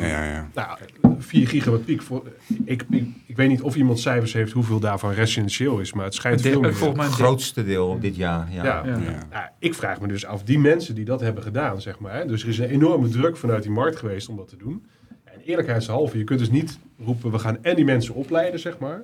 Ja, 0.00 0.24
ja. 0.24 0.48
Nou, 0.54 0.78
4 1.18 1.48
gigawatt 1.48 1.84
piek. 1.84 2.02
Voor, 2.02 2.22
ik, 2.64 2.64
ik, 2.64 2.84
ik 2.90 3.04
ik 3.26 3.40
weet 3.40 3.48
niet 3.48 3.62
of 3.62 3.76
iemand 3.76 3.98
cijfers 4.00 4.32
heeft 4.32 4.52
hoeveel 4.52 4.78
daarvan 4.80 5.12
residentieel 5.42 5.78
is, 5.80 5.92
maar 5.92 6.04
het 6.04 6.14
schijnt 6.14 6.42
De- 6.42 6.50
veel 6.50 6.60
meer. 6.60 6.74
volgens 6.74 6.98
mij 6.98 7.06
Het 7.08 7.14
grootste 7.14 7.64
deel 7.64 7.98
dit 8.00 8.16
jaar. 8.16 8.48
Ja. 8.52 8.64
Ja. 8.64 8.82
Ja. 8.86 8.98
Ja. 9.30 9.52
Ik 9.58 9.74
vraag 9.74 10.00
me 10.00 10.06
dus 10.08 10.26
af, 10.26 10.42
die 10.42 10.58
mensen 10.58 10.94
die 10.94 11.04
dat 11.04 11.20
hebben 11.20 11.42
gedaan, 11.42 11.80
zeg 11.80 11.98
maar. 11.98 12.14
Hè, 12.14 12.26
dus 12.26 12.42
er 12.42 12.48
is 12.48 12.58
een 12.58 12.68
enorme 12.68 13.08
druk 13.08 13.36
vanuit 13.36 13.62
die 13.62 13.72
markt 13.72 13.96
geweest 13.96 14.28
om 14.28 14.36
dat 14.36 14.48
te 14.48 14.56
doen. 14.56 14.86
En 15.24 15.40
eerlijkheidshalve, 15.44 16.18
je 16.18 16.24
kunt 16.24 16.38
dus 16.38 16.50
niet 16.50 16.78
roepen, 17.04 17.30
we 17.30 17.38
gaan 17.38 17.58
en 17.62 17.76
die 17.76 17.84
mensen 17.84 18.14
opleiden, 18.14 18.60
zeg 18.60 18.78
maar. 18.78 19.02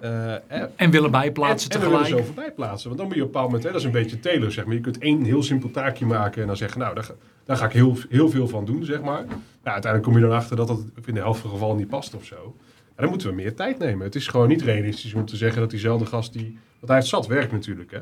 eh, 0.00 0.32
en, 0.32 0.70
En 0.76 0.90
willen 0.90 1.10
bijplaatsen 1.10 1.70
en, 1.70 1.76
en 1.76 1.82
we 1.82 1.88
willen 1.90 2.02
tegelijk. 2.04 2.26
zo 2.26 2.32
voorbij 2.34 2.52
plaatsen. 2.54 2.86
Want 2.88 3.00
dan 3.00 3.06
moet 3.08 3.16
je 3.16 3.22
op 3.22 3.26
een 3.26 3.32
bepaald 3.32 3.46
moment, 3.52 3.64
hè, 3.64 3.70
dat 3.70 3.80
is 3.80 3.86
een 3.86 3.92
beetje 4.02 4.20
Taylor, 4.20 4.52
zeg 4.52 4.64
maar. 4.64 4.74
Je 4.74 4.80
kunt 4.80 4.98
één 4.98 5.22
heel 5.24 5.42
simpel 5.42 5.70
taakje 5.70 6.06
maken 6.06 6.40
en 6.40 6.46
dan 6.46 6.56
zeggen, 6.56 6.80
nou, 6.80 6.94
daar, 6.94 7.04
ga- 7.04 7.14
daar 7.44 7.56
ga 7.56 7.64
ik 7.66 7.72
heel, 7.72 7.96
heel 8.08 8.28
veel 8.30 8.48
van 8.48 8.64
doen, 8.64 8.84
zeg 8.84 9.00
maar. 9.02 9.24
Nou, 9.24 9.36
uiteindelijk 9.62 10.02
kom 10.02 10.14
je 10.14 10.20
dan 10.28 10.36
achter 10.36 10.56
dat 10.56 10.68
dat 10.68 10.80
in 11.04 11.14
de 11.14 11.20
helft 11.20 11.40
van 11.40 11.50
de 11.50 11.56
gevallen 11.56 11.76
niet 11.76 11.88
past 11.88 12.14
of 12.14 12.24
zo. 12.24 12.56
En 12.94 13.02
dan 13.02 13.08
moeten 13.08 13.28
we 13.28 13.34
meer 13.34 13.54
tijd 13.54 13.78
nemen. 13.78 14.04
Het 14.04 14.14
is 14.14 14.26
gewoon 14.26 14.48
niet 14.48 14.62
realistisch 14.62 15.14
om 15.14 15.24
te 15.24 15.36
zeggen 15.36 15.60
dat 15.60 15.70
diezelfde 15.70 16.06
gast 16.06 16.32
die... 16.32 16.42
Want 16.74 16.86
hij 16.86 16.96
heeft 16.96 17.06
zat 17.08 17.26
werk 17.26 17.52
natuurlijk, 17.52 17.90
hè. 17.90 17.98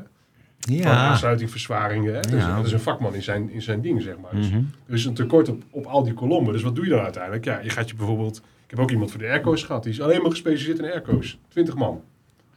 Ja. 0.59 0.91
aansluiting, 1.09 1.49
verzwaringen. 1.51 2.13
Hè? 2.13 2.19
Dus 2.19 2.41
Ja. 2.43 2.55
dat 2.55 2.65
is 2.65 2.71
een 2.71 2.79
vakman 2.79 3.15
in 3.15 3.21
zijn, 3.23 3.49
in 3.49 3.61
zijn 3.61 3.81
ding, 3.81 4.01
zeg 4.01 4.17
maar. 4.21 4.35
Dus 4.35 4.49
Mhm. 4.49 4.61
er 4.87 4.93
is 4.93 5.05
een 5.05 5.13
tekort 5.13 5.49
op, 5.49 5.63
op 5.69 5.85
al 5.85 6.03
die 6.03 6.13
kolommen. 6.13 6.53
Dus 6.53 6.61
wat 6.61 6.75
doe 6.75 6.83
je 6.83 6.89
dan 6.89 6.99
uiteindelijk? 6.99 7.45
Ja, 7.45 7.59
je 7.59 7.69
gaat 7.69 7.89
je 7.89 7.95
bijvoorbeeld... 7.95 8.37
Ik 8.37 8.69
heb 8.69 8.79
ook 8.79 8.91
iemand 8.91 9.11
voor 9.11 9.19
de 9.19 9.27
airco's 9.27 9.63
gehad. 9.63 9.83
Die 9.83 9.91
is 9.91 10.01
alleen 10.01 10.21
maar 10.21 10.31
gespecialiseerd 10.31 10.79
in 10.79 10.85
airco's. 10.91 11.37
20 11.47 11.75
man. 11.75 12.01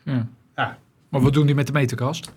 Ja. 0.02 0.28
Ja. 0.56 0.78
Maar 1.08 1.20
wat 1.20 1.32
doen 1.32 1.46
die 1.46 1.54
met 1.54 1.66
de 1.66 1.72
meterkast? 1.72 2.32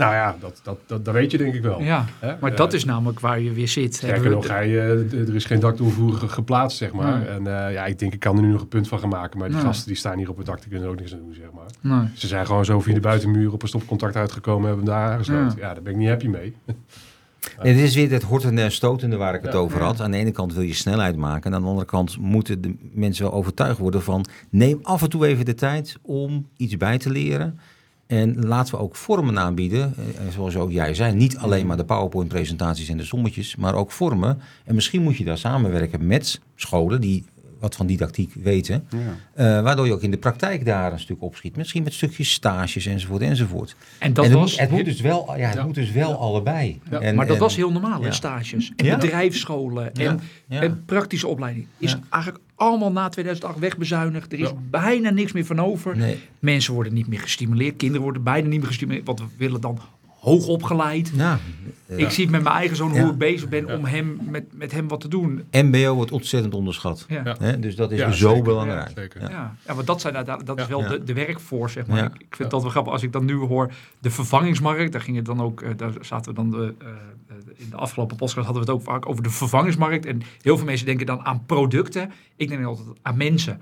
Nou 0.00 0.14
ja, 0.14 0.36
dat, 0.40 0.60
dat, 0.62 0.78
dat, 0.86 1.04
dat 1.04 1.14
weet 1.14 1.30
je 1.30 1.38
denk 1.38 1.54
ik 1.54 1.62
wel. 1.62 1.82
Ja, 1.82 2.04
Hè? 2.18 2.34
maar 2.40 2.50
Eh, 2.50 2.56
dat 2.56 2.72
is 2.72 2.84
namelijk 2.84 3.20
waar 3.20 3.40
je 3.40 3.52
weer 3.52 3.68
zit. 3.68 3.94
Sterker 3.94 4.30
nog, 4.30 4.48
hij, 4.48 4.66
eh, 4.66 5.12
er 5.28 5.34
is 5.34 5.44
geen 5.44 5.60
dakdoorvoer 5.60 6.12
ge- 6.12 6.28
geplaatst, 6.28 6.78
zeg 6.78 6.92
maar. 6.92 7.18
Nee. 7.18 7.28
En 7.28 7.46
eh, 7.66 7.72
ja, 7.72 7.84
ik 7.86 7.98
denk, 7.98 8.12
ik 8.12 8.20
kan 8.20 8.36
er 8.36 8.42
nu 8.42 8.50
nog 8.52 8.60
een 8.60 8.68
punt 8.68 8.88
van 8.88 8.98
gaan 8.98 9.08
maken. 9.08 9.38
Maar 9.38 9.48
die 9.48 9.56
Nee. 9.56 9.66
gasten 9.66 9.86
die 9.86 9.96
staan 9.96 10.18
hier 10.18 10.28
op 10.30 10.36
het 10.36 10.46
dak, 10.46 10.58
die 10.60 10.68
kunnen 10.68 10.86
er 10.86 10.92
ook 10.92 10.98
niks 11.00 11.12
aan 11.12 11.18
doen, 11.18 11.34
zeg 11.34 11.46
maar. 11.54 11.98
Nee. 12.00 12.08
Ze 12.14 12.26
zijn 12.26 12.46
gewoon 12.46 12.64
zo 12.64 12.80
via 12.80 12.94
de 12.94 13.00
buitenmuur 13.00 13.52
op 13.52 13.62
een 13.62 13.68
stopcontact 13.68 14.16
uitgekomen 14.16 14.62
en 14.70 14.76
hebben 14.76 14.84
hem 14.94 14.94
daar 15.02 15.12
aangesloten. 15.12 15.58
Ja. 15.58 15.72
daar 15.74 15.82
ben 15.82 15.92
ik 15.92 15.98
niet 15.98 16.08
happy 16.08 16.26
mee. 16.28 16.54
En 17.58 17.74
dit 17.74 17.84
is 17.84 17.94
weer 17.94 18.10
het 18.10 18.22
hortende 18.22 18.62
en 18.62 18.72
stotende 18.72 19.16
waar 19.16 19.34
ik 19.34 19.42
het 19.42 19.52
Ja. 19.52 19.58
over 19.58 19.82
had. 19.82 20.00
Aan 20.00 20.10
de 20.10 20.16
ene 20.16 20.30
kant 20.30 20.54
wil 20.54 20.62
je 20.62 20.74
snelheid 20.74 21.16
maken. 21.16 21.50
En 21.50 21.56
aan 21.56 21.62
de 21.62 21.68
andere 21.68 21.86
kant 21.86 22.18
moeten 22.18 22.60
de 22.60 22.74
mensen 22.92 23.24
wel 23.24 23.32
overtuigd 23.32 23.78
worden 23.78 24.02
van... 24.02 24.24
neem 24.50 24.78
af 24.82 25.02
en 25.02 25.08
toe 25.10 25.26
even 25.26 25.44
de 25.44 25.54
tijd 25.54 25.96
om 26.02 26.46
iets 26.56 26.76
bij 26.76 26.98
te 26.98 27.10
leren. 27.10 27.58
En 28.10 28.46
laten 28.46 28.74
we 28.74 28.80
ook 28.80 28.96
vormen 28.96 29.38
aanbieden. 29.38 29.94
eh, 29.96 30.32
Zoals 30.32 30.56
ook 30.56 30.70
jij 30.70 30.94
zei. 30.94 31.14
Niet 31.14 31.36
alleen 31.38 31.66
maar 31.66 31.76
de 31.76 31.84
PowerPoint-presentaties 31.84 32.88
en 32.88 32.96
de 32.96 33.04
sommetjes. 33.04 33.56
Maar 33.56 33.74
ook 33.74 33.92
vormen. 33.92 34.38
En 34.64 34.74
misschien 34.74 35.02
moet 35.02 35.16
je 35.16 35.24
daar 35.24 35.38
samenwerken 35.38 36.06
met 36.06 36.40
scholen 36.54 37.00
die 37.00 37.24
wat 37.60 37.76
van 37.76 37.86
didactiek 37.86 38.32
weten. 38.34 38.86
Ja. 38.90 38.98
eh, 39.58 39.62
waardoor 39.62 39.86
je 39.86 39.92
ook 39.92 40.02
in 40.02 40.10
de 40.10 40.16
praktijk 40.16 40.64
daar 40.64 40.92
een 40.92 40.98
stuk 41.00 41.22
opschiet. 41.22 41.56
Misschien 41.56 41.82
met 41.82 41.92
stukjes 41.92 42.32
stages 42.32 42.86
enzovoort 42.86 43.22
enzovoort. 43.22 43.76
En 43.98 44.12
dat 44.12 44.24
en 44.24 44.30
het, 44.30 44.40
was... 44.40 44.50
moet, 44.50 44.60
het 44.60 44.70
moet 44.70 44.84
dus 44.84 45.00
wel, 45.00 45.36
ja, 45.36 45.46
het 45.46 45.54
Ja. 45.54 45.64
moet 45.64 45.74
dus 45.74 45.90
wel 45.92 46.14
allebei. 46.18 46.80
Ja. 46.90 47.00
En- 47.00 47.14
maar 47.14 47.26
dat 47.26 47.34
en- 47.36 47.42
was 47.42 47.56
heel 47.56 47.72
normaal, 47.72 48.02
hè, 48.02 48.12
stages. 48.12 48.72
En 48.76 48.84
Ja. 48.84 48.96
bedrijfsscholen. 48.96 49.90
Ja. 49.92 50.08
En, 50.08 50.20
Ja. 50.48 50.60
en 50.60 50.84
praktische 50.84 51.26
opleiding. 51.26 51.66
Is 51.78 51.90
Ja. 51.92 52.00
eigenlijk 52.10 52.44
allemaal 52.54 52.92
na 52.92 53.08
2008 53.08 53.58
wegbezuinigd. 53.58 54.32
Er 54.32 54.38
is 54.38 54.48
Ja. 54.48 54.54
bijna 54.70 55.10
niks 55.10 55.32
meer 55.32 55.44
van 55.46 55.58
over. 55.60 55.96
Nee. 55.96 56.18
Mensen 56.38 56.74
worden 56.74 56.94
niet 56.94 57.06
meer 57.06 57.20
gestimuleerd. 57.20 57.76
Kinderen 57.76 58.02
worden 58.02 58.22
bijna 58.22 58.48
niet 58.48 58.58
meer 58.58 58.68
gestimuleerd. 58.68 59.06
Want 59.06 59.20
we 59.20 59.26
willen 59.36 59.60
dan 59.60 59.78
hoog 60.20 60.46
opgeleid. 60.46 61.12
Ja. 61.14 61.38
Ik 61.86 62.10
zie 62.10 62.22
het 62.24 62.32
met 62.32 62.42
mijn 62.42 62.54
eigen 62.54 62.76
zoon 62.76 62.92
Ja. 62.92 63.02
hoe 63.02 63.12
ik 63.12 63.18
bezig 63.18 63.48
ben 63.48 63.66
Ja. 63.66 63.76
om 63.76 63.84
hem, 63.84 64.18
met, 64.22 64.44
met 64.52 64.72
hem 64.72 64.88
wat 64.88 65.00
te 65.00 65.08
doen. 65.08 65.44
MBO 65.50 65.94
wordt 65.94 66.12
ontzettend 66.12 66.54
onderschat. 66.54 67.04
Ja. 67.08 67.20
Ja. 67.24 67.36
Hè? 67.38 67.58
Dus 67.58 67.76
dat 67.76 67.90
is 67.92 67.98
Ja, 67.98 68.10
zo 68.12 68.28
zeker. 68.28 68.42
belangrijk. 68.42 68.88
Ja, 68.88 68.94
zeker. 69.02 69.20
Ja. 69.20 69.28
Ja, 69.30 69.54
ja 69.66 69.74
want 69.74 69.86
dat, 69.86 70.00
zijn 70.00 70.16
uiteindelijk, 70.16 70.56
dat 70.56 70.66
is 70.66 70.72
wel 70.74 70.82
Ja. 70.82 70.88
de, 70.88 71.04
de 71.04 71.12
werkforce, 71.14 71.72
zeg 71.72 71.86
maar. 71.86 71.96
Ja. 71.96 72.04
Ik, 72.04 72.12
ik 72.12 72.18
vind 72.36 72.38
Ja. 72.38 72.48
dat 72.48 72.62
wel 72.62 72.70
grappig. 72.70 72.92
Als 72.92 73.02
ik 73.02 73.12
dan 73.12 73.24
nu 73.24 73.34
hoor 73.34 73.72
de 73.98 74.10
vervangingsmarkt, 74.10 74.92
daar 74.92 75.00
ging 75.00 75.16
het 75.16 75.26
dan 75.26 75.40
ook, 75.40 75.62
eh, 75.62 75.70
daar 75.76 75.92
zaten 76.00 76.34
we 76.34 76.36
dan 76.36 76.50
de, 76.50 76.74
eh, 76.78 76.86
eh, 77.28 77.34
in 77.56 77.70
de 77.70 77.76
afgelopen 77.76 78.16
podcast 78.16 78.46
hadden 78.46 78.64
we 78.66 78.70
het 78.72 78.80
ook 78.80 78.86
vaak 78.86 79.08
over 79.08 79.22
de 79.22 79.30
vervangingsmarkt. 79.30 80.06
En 80.06 80.22
heel 80.42 80.56
veel 80.56 80.66
mensen 80.66 80.86
denken 80.86 81.06
dan 81.06 81.20
aan 81.24 81.42
producten. 81.46 82.12
Ik 82.36 82.48
denk 82.48 82.64
altijd 82.64 82.88
aan 83.02 83.16
mensen. 83.16 83.60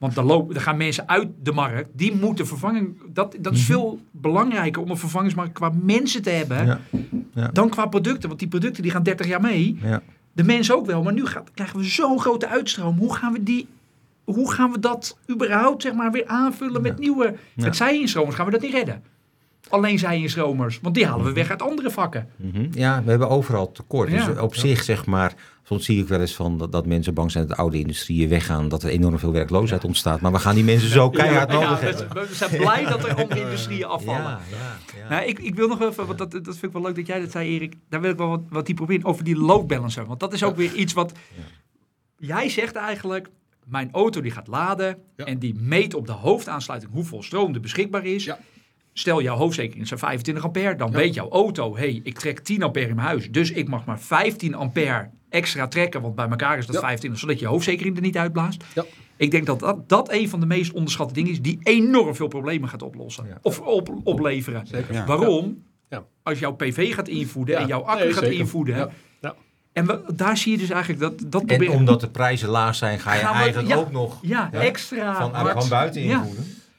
Want 0.00 0.14
dan, 0.14 0.24
lopen, 0.24 0.54
dan 0.54 0.62
gaan 0.62 0.76
mensen 0.76 1.08
uit 1.08 1.28
de 1.42 1.52
markt. 1.52 1.88
Die 1.92 2.16
moeten 2.16 2.46
vervanging. 2.46 2.96
Dat, 3.12 3.36
dat 3.40 3.52
is 3.52 3.58
Mhm. 3.58 3.70
veel 3.72 4.00
belangrijker 4.10 4.82
om 4.82 4.90
een 4.90 4.96
vervangingsmarkt 4.96 5.52
qua 5.52 5.72
mensen 5.82 6.22
te 6.22 6.30
hebben. 6.30 6.66
Ja. 6.66 6.78
Ja. 7.34 7.48
Dan 7.48 7.68
qua 7.68 7.86
producten. 7.86 8.28
Want 8.28 8.40
die 8.40 8.48
producten 8.48 8.82
die 8.82 8.92
gaan 8.92 9.02
30 9.02 9.26
jaar 9.26 9.40
mee. 9.40 9.78
Ja. 9.82 10.02
De 10.32 10.44
mensen 10.44 10.76
ook 10.76 10.86
wel. 10.86 11.02
Maar 11.02 11.12
nu 11.12 11.26
gaat, 11.26 11.50
krijgen 11.54 11.78
we 11.78 11.84
zo'n 11.84 12.20
grote 12.20 12.48
uitstroom. 12.48 12.98
Hoe 12.98 13.14
gaan 13.14 13.32
we 13.32 13.42
die. 13.42 13.66
Hoe 14.24 14.52
gaan 14.52 14.70
we 14.72 14.78
dat 14.78 15.18
überhaupt 15.30 15.82
zeg 15.82 15.92
maar, 15.94 16.10
weer 16.12 16.26
aanvullen 16.26 16.82
met 16.82 16.98
nieuwe. 16.98 17.34
Met 17.54 17.76
zij-instromers 17.76 18.36
gaan 18.36 18.44
we 18.46 18.50
dat 18.52 18.60
niet 18.60 18.72
redden. 18.72 19.02
Alleen 19.68 19.98
zij-instromers. 19.98 20.78
Want 20.82 20.94
die 20.94 21.06
halen 21.06 21.24
we 21.24 21.32
weg 21.32 21.50
uit 21.50 21.62
andere 21.62 21.90
vakken. 21.90 22.28
Mhm. 22.36 22.66
ja, 22.72 23.02
we 23.04 23.10
hebben 23.10 23.28
overal 23.28 23.72
tekort. 23.72 24.10
Ja. 24.10 24.26
Dus 24.26 24.38
op 24.38 24.54
zich, 24.54 24.82
zeg 24.82 25.06
maar, 25.06 25.34
soms 25.62 25.84
zie 25.84 26.02
ik 26.02 26.08
wel 26.08 26.20
eens 26.20 26.34
van 26.34 26.58
dat, 26.58 26.72
dat 26.72 26.86
mensen 26.86 27.14
bang 27.14 27.30
zijn 27.30 27.46
dat 27.46 27.56
de 27.56 27.62
oude 27.62 27.78
industrieën 27.78 28.28
weggaan, 28.28 28.68
dat 28.68 28.82
er 28.82 28.88
enorm 28.88 29.18
veel 29.18 29.32
werkloosheid 29.32 29.84
ontstaat. 29.84 30.20
Maar 30.20 30.32
we 30.32 30.38
gaan 30.38 30.54
die 30.54 30.64
mensen 30.64 30.88
zo 30.88 31.10
keihard 31.10 31.52
Ja, 31.52 31.60
nodig 31.60 31.80
we, 31.80 31.86
hebben. 31.86 32.28
we 32.28 32.34
zijn 32.34 32.56
blij 32.56 32.84
dat 32.84 33.04
er 33.04 33.14
andere 33.14 33.40
industrieën 33.40 33.84
afvallen. 33.84 34.22
Ja, 34.22 34.40
ja, 34.50 34.76
ja. 35.02 35.08
Nou, 35.08 35.24
ik, 35.24 35.38
ik 35.38 35.54
wil 35.54 35.68
nog 35.68 35.80
even, 35.80 36.06
want 36.06 36.18
dat, 36.18 36.30
dat 36.30 36.42
vind 36.44 36.62
ik 36.62 36.72
wel 36.72 36.82
leuk 36.82 36.96
dat 36.96 37.06
jij 37.06 37.20
dat 37.20 37.30
zei, 37.30 37.48
Erik. 37.48 37.74
Daar 37.88 38.00
wil 38.00 38.10
ik 38.10 38.16
wel 38.16 38.46
wat, 38.48 38.80
op 38.80 38.90
in, 38.90 39.04
over 39.04 39.24
die 39.24 39.36
load 39.36 39.66
balancer. 39.66 40.06
Want 40.06 40.20
dat 40.20 40.32
is 40.32 40.42
ook 40.42 40.56
weer 40.56 40.74
iets 40.74 40.92
wat... 40.92 41.12
Ja. 41.36 41.42
Jij 42.16 42.48
zegt 42.48 42.74
eigenlijk, 42.74 43.28
mijn 43.64 43.88
auto 43.92 44.20
die 44.20 44.30
gaat 44.30 44.46
laden... 44.46 44.98
Ja. 45.16 45.24
en 45.24 45.38
die 45.38 45.54
meet 45.54 45.94
op 45.94 46.06
de 46.06 46.12
hoofdaansluiting 46.12 46.92
hoeveel 46.92 47.22
stroom 47.22 47.54
er 47.54 47.60
beschikbaar 47.60 48.04
is. 48.04 48.30
Stel, 48.92 49.22
jouw 49.22 49.36
hoofdzekering 49.36 49.82
is 49.84 49.92
25 49.96 50.44
ampère. 50.44 50.76
Dan 50.76 50.90
Ja. 50.90 50.96
weet 50.96 51.14
jouw 51.14 51.28
auto, 51.30 51.76
hey, 51.76 52.00
ik 52.04 52.18
trek 52.18 52.38
10 52.40 52.62
ampère 52.62 52.88
in 52.88 52.94
mijn 52.94 53.06
huis. 53.06 53.30
Dus 53.30 53.50
ik 53.50 53.68
mag 53.68 53.84
maar 53.84 54.00
15 54.00 54.54
ampère 54.54 55.10
extra 55.28 55.68
trekken. 55.68 56.00
Want 56.02 56.14
bij 56.14 56.28
elkaar 56.28 56.58
is 56.58 56.66
dat 56.66 56.74
Ja. 56.74 56.80
25, 56.80 57.20
zodat 57.20 57.38
je 57.40 57.46
hoofdzekering 57.46 57.96
er 57.96 58.02
niet 58.02 58.16
uitblaast. 58.16 58.64
Ja. 58.74 58.84
Ik 59.16 59.30
denk 59.30 59.46
dat, 59.46 59.60
dat 59.60 59.88
dat 59.88 60.12
een 60.12 60.28
van 60.28 60.40
de 60.40 60.46
meest 60.46 60.72
onderschatte 60.72 61.14
dingen 61.14 61.30
is... 61.30 61.40
die 61.42 61.58
enorm 61.62 62.14
veel 62.14 62.28
problemen 62.28 62.68
gaat 62.68 62.82
oplossen. 62.82 63.26
Ja. 63.26 63.38
Of 63.42 63.60
op, 63.60 64.00
opleveren. 64.04 64.66
Zeker. 64.66 65.04
Waarom? 65.06 65.62
Ja. 65.88 66.04
Als 66.22 66.38
jouw 66.38 66.52
PV 66.52 66.94
gaat 66.94 67.08
invoeden 67.08 67.54
Ja. 67.54 67.60
en 67.60 67.66
jouw 67.66 67.80
accu 67.80 68.04
Nee, 68.04 68.12
gaat 68.12 68.22
invoeden. 68.24 68.90
En 69.72 69.86
we, 69.86 70.02
daar 70.14 70.36
zie 70.36 70.52
je 70.52 70.58
dus 70.58 70.70
eigenlijk 70.70 71.00
dat... 71.02 71.18
dat 71.32 71.40
En 71.40 71.46
proberen- 71.46 71.74
omdat 71.74 72.00
de 72.00 72.10
prijzen 72.10 72.48
laag 72.48 72.74
zijn, 72.74 72.98
ga 72.98 73.14
je 73.14 73.20
eigenlijk 73.20 73.68
ja. 73.68 73.76
ook 73.76 73.90
nog 73.90 74.18
Ja, 74.22 74.48
Ja. 74.52 74.60
extra 74.60 75.14
van, 75.14 75.34
hard. 75.34 75.58
van 75.60 75.68
buiten 75.68 76.02
Ja. 76.02 76.26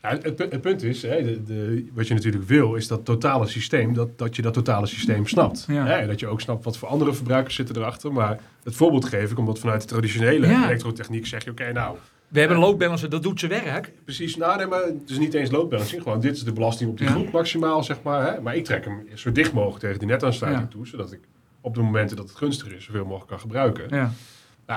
Ja, 0.02 0.10
het, 0.22 0.40
het 0.40 0.62
punt 0.62 0.84
is, 0.84 1.02
hè, 1.02 1.24
de, 1.24 1.44
de, 1.44 1.86
wat 1.94 2.08
je 2.08 2.14
natuurlijk 2.14 2.44
wil, 2.48 2.76
is 2.76 2.88
dat 2.88 3.06
totale 3.06 3.48
systeem, 3.48 3.94
dat, 3.94 4.18
dat 4.18 4.36
je 4.36 4.42
dat 4.42 4.54
totale 4.54 4.86
systeem 4.86 5.28
snapt. 5.28 5.66
Ja. 5.68 5.86
Hè, 5.86 5.94
en 5.94 6.08
dat 6.08 6.20
je 6.20 6.28
ook 6.28 6.42
snapt 6.42 6.64
wat 6.64 6.78
voor 6.78 6.88
andere 6.88 7.14
verbruikers 7.14 7.56
zitten 7.56 7.76
erachter. 7.78 8.14
Maar 8.14 8.40
het 8.64 8.76
voorbeeld 8.76 9.06
geef 9.06 9.32
ik, 9.32 9.38
omdat 9.38 9.60
vanuit 9.60 9.82
de 9.82 9.88
traditionele 9.88 10.48
Ja. 10.48 10.66
elektrotechniek 10.66 11.26
zeg 11.28 11.44
je, 11.44 11.52
oké, 11.52 11.72
nou, 11.72 11.98
We 12.28 12.40
hebben 12.40 12.58
een 12.58 12.64
load 12.64 12.78
balancer, 12.78 13.10
dat 13.10 13.24
doet 13.24 13.40
zijn 13.40 13.52
werk. 13.52 13.92
precies, 14.04 14.36
nou 14.36 14.58
nee, 14.58 14.66
maar 14.68 14.84
het 14.84 15.10
is 15.10 15.18
niet 15.18 15.34
eens 15.34 15.52
load 15.52 15.70
balancing. 15.70 16.02
Gewoon, 16.02 16.20
dit 16.20 16.36
is 16.36 16.44
de 16.44 16.54
belasting 16.54 16.90
op 16.90 16.98
die 16.98 17.08
Ja. 17.08 17.14
groep 17.14 17.32
maximaal, 17.32 17.84
zeg 17.84 18.02
maar. 18.04 18.34
Hè, 18.34 18.42
maar 18.42 18.56
ik 18.56 18.66
trek 18.66 18.86
hem 18.86 19.08
zo 19.16 19.32
dicht 19.32 19.54
mogelijk 19.54 19.80
tegen 19.80 20.00
die 20.00 20.08
netaansluiting 20.08 20.66
Ja. 20.66 20.72
toe, 20.72 20.88
zodat 20.88 21.12
ik 21.12 21.20
op 21.62 21.76
de 21.76 21.82
momenten 21.82 22.16
dat 22.18 22.28
het 22.30 22.38
gunstig 22.38 22.72
is, 22.74 22.84
zoveel 22.84 23.04
mogelijk 23.06 23.28
kan 23.30 23.40
gebruiken. 23.40 23.84
Ja. 23.90 24.12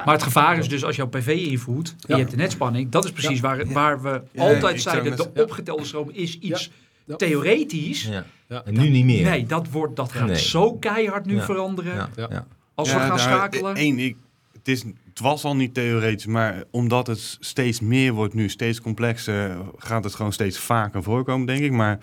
Maar 0.04 0.14
het 0.14 0.22
gevaar 0.22 0.58
is 0.58 0.68
dus 0.68 0.84
als 0.84 0.96
jouw 0.96 1.06
PV 1.08 1.26
invoert 1.50 1.88
en 1.88 1.96
Ja. 1.98 2.14
je 2.14 2.20
hebt 2.20 2.30
de 2.30 2.36
netspanning. 2.36 2.90
Dat 2.90 3.04
is 3.04 3.12
precies 3.12 3.40
waar, 3.40 3.72
waar 3.72 4.02
we 4.02 4.22
Ja, 4.32 4.42
altijd 4.42 4.82
zeiden, 4.82 5.16
de 5.16 5.42
opgetelde 5.42 5.84
stroom 5.84 6.10
is 6.12 6.38
iets 6.38 6.70
Ja. 7.04 7.16
theoretisch. 7.16 8.02
Ja. 8.04 8.24
Ja. 8.48 8.64
En 8.64 8.74
nu 8.74 8.88
niet 8.88 9.04
meer. 9.04 9.24
Nee, 9.30 9.46
dat, 9.46 9.68
wordt, 9.70 9.96
dat 9.96 10.12
gaat 10.12 10.26
Nee. 10.26 10.38
zo 10.38 10.72
keihard 10.72 11.26
nu 11.26 11.34
Ja. 11.34 11.42
veranderen. 11.42 11.94
Ja. 11.94 12.08
Ja. 12.16 12.26
Ja. 12.30 12.46
Als 12.74 12.88
Ja, 12.88 12.94
we 12.94 13.00
gaan 13.00 13.08
nou, 13.08 13.20
schakelen. 13.20 13.74
één, 13.74 13.98
ik, 13.98 14.16
het, 14.52 14.68
is, 14.68 14.82
het 15.08 15.20
was 15.20 15.44
al 15.44 15.56
niet 15.56 15.74
theoretisch, 15.74 16.26
maar 16.26 16.64
omdat 16.70 17.06
het 17.06 17.36
steeds 17.40 17.80
meer 17.80 18.12
wordt 18.12 18.34
nu, 18.34 18.48
steeds 18.48 18.80
complexer, 18.80 19.56
gaat 19.78 20.04
het 20.04 20.14
gewoon 20.14 20.32
steeds 20.32 20.58
vaker 20.58 21.02
voorkomen, 21.02 21.46
denk 21.46 21.62
ik. 21.62 21.72
Maar 21.72 21.98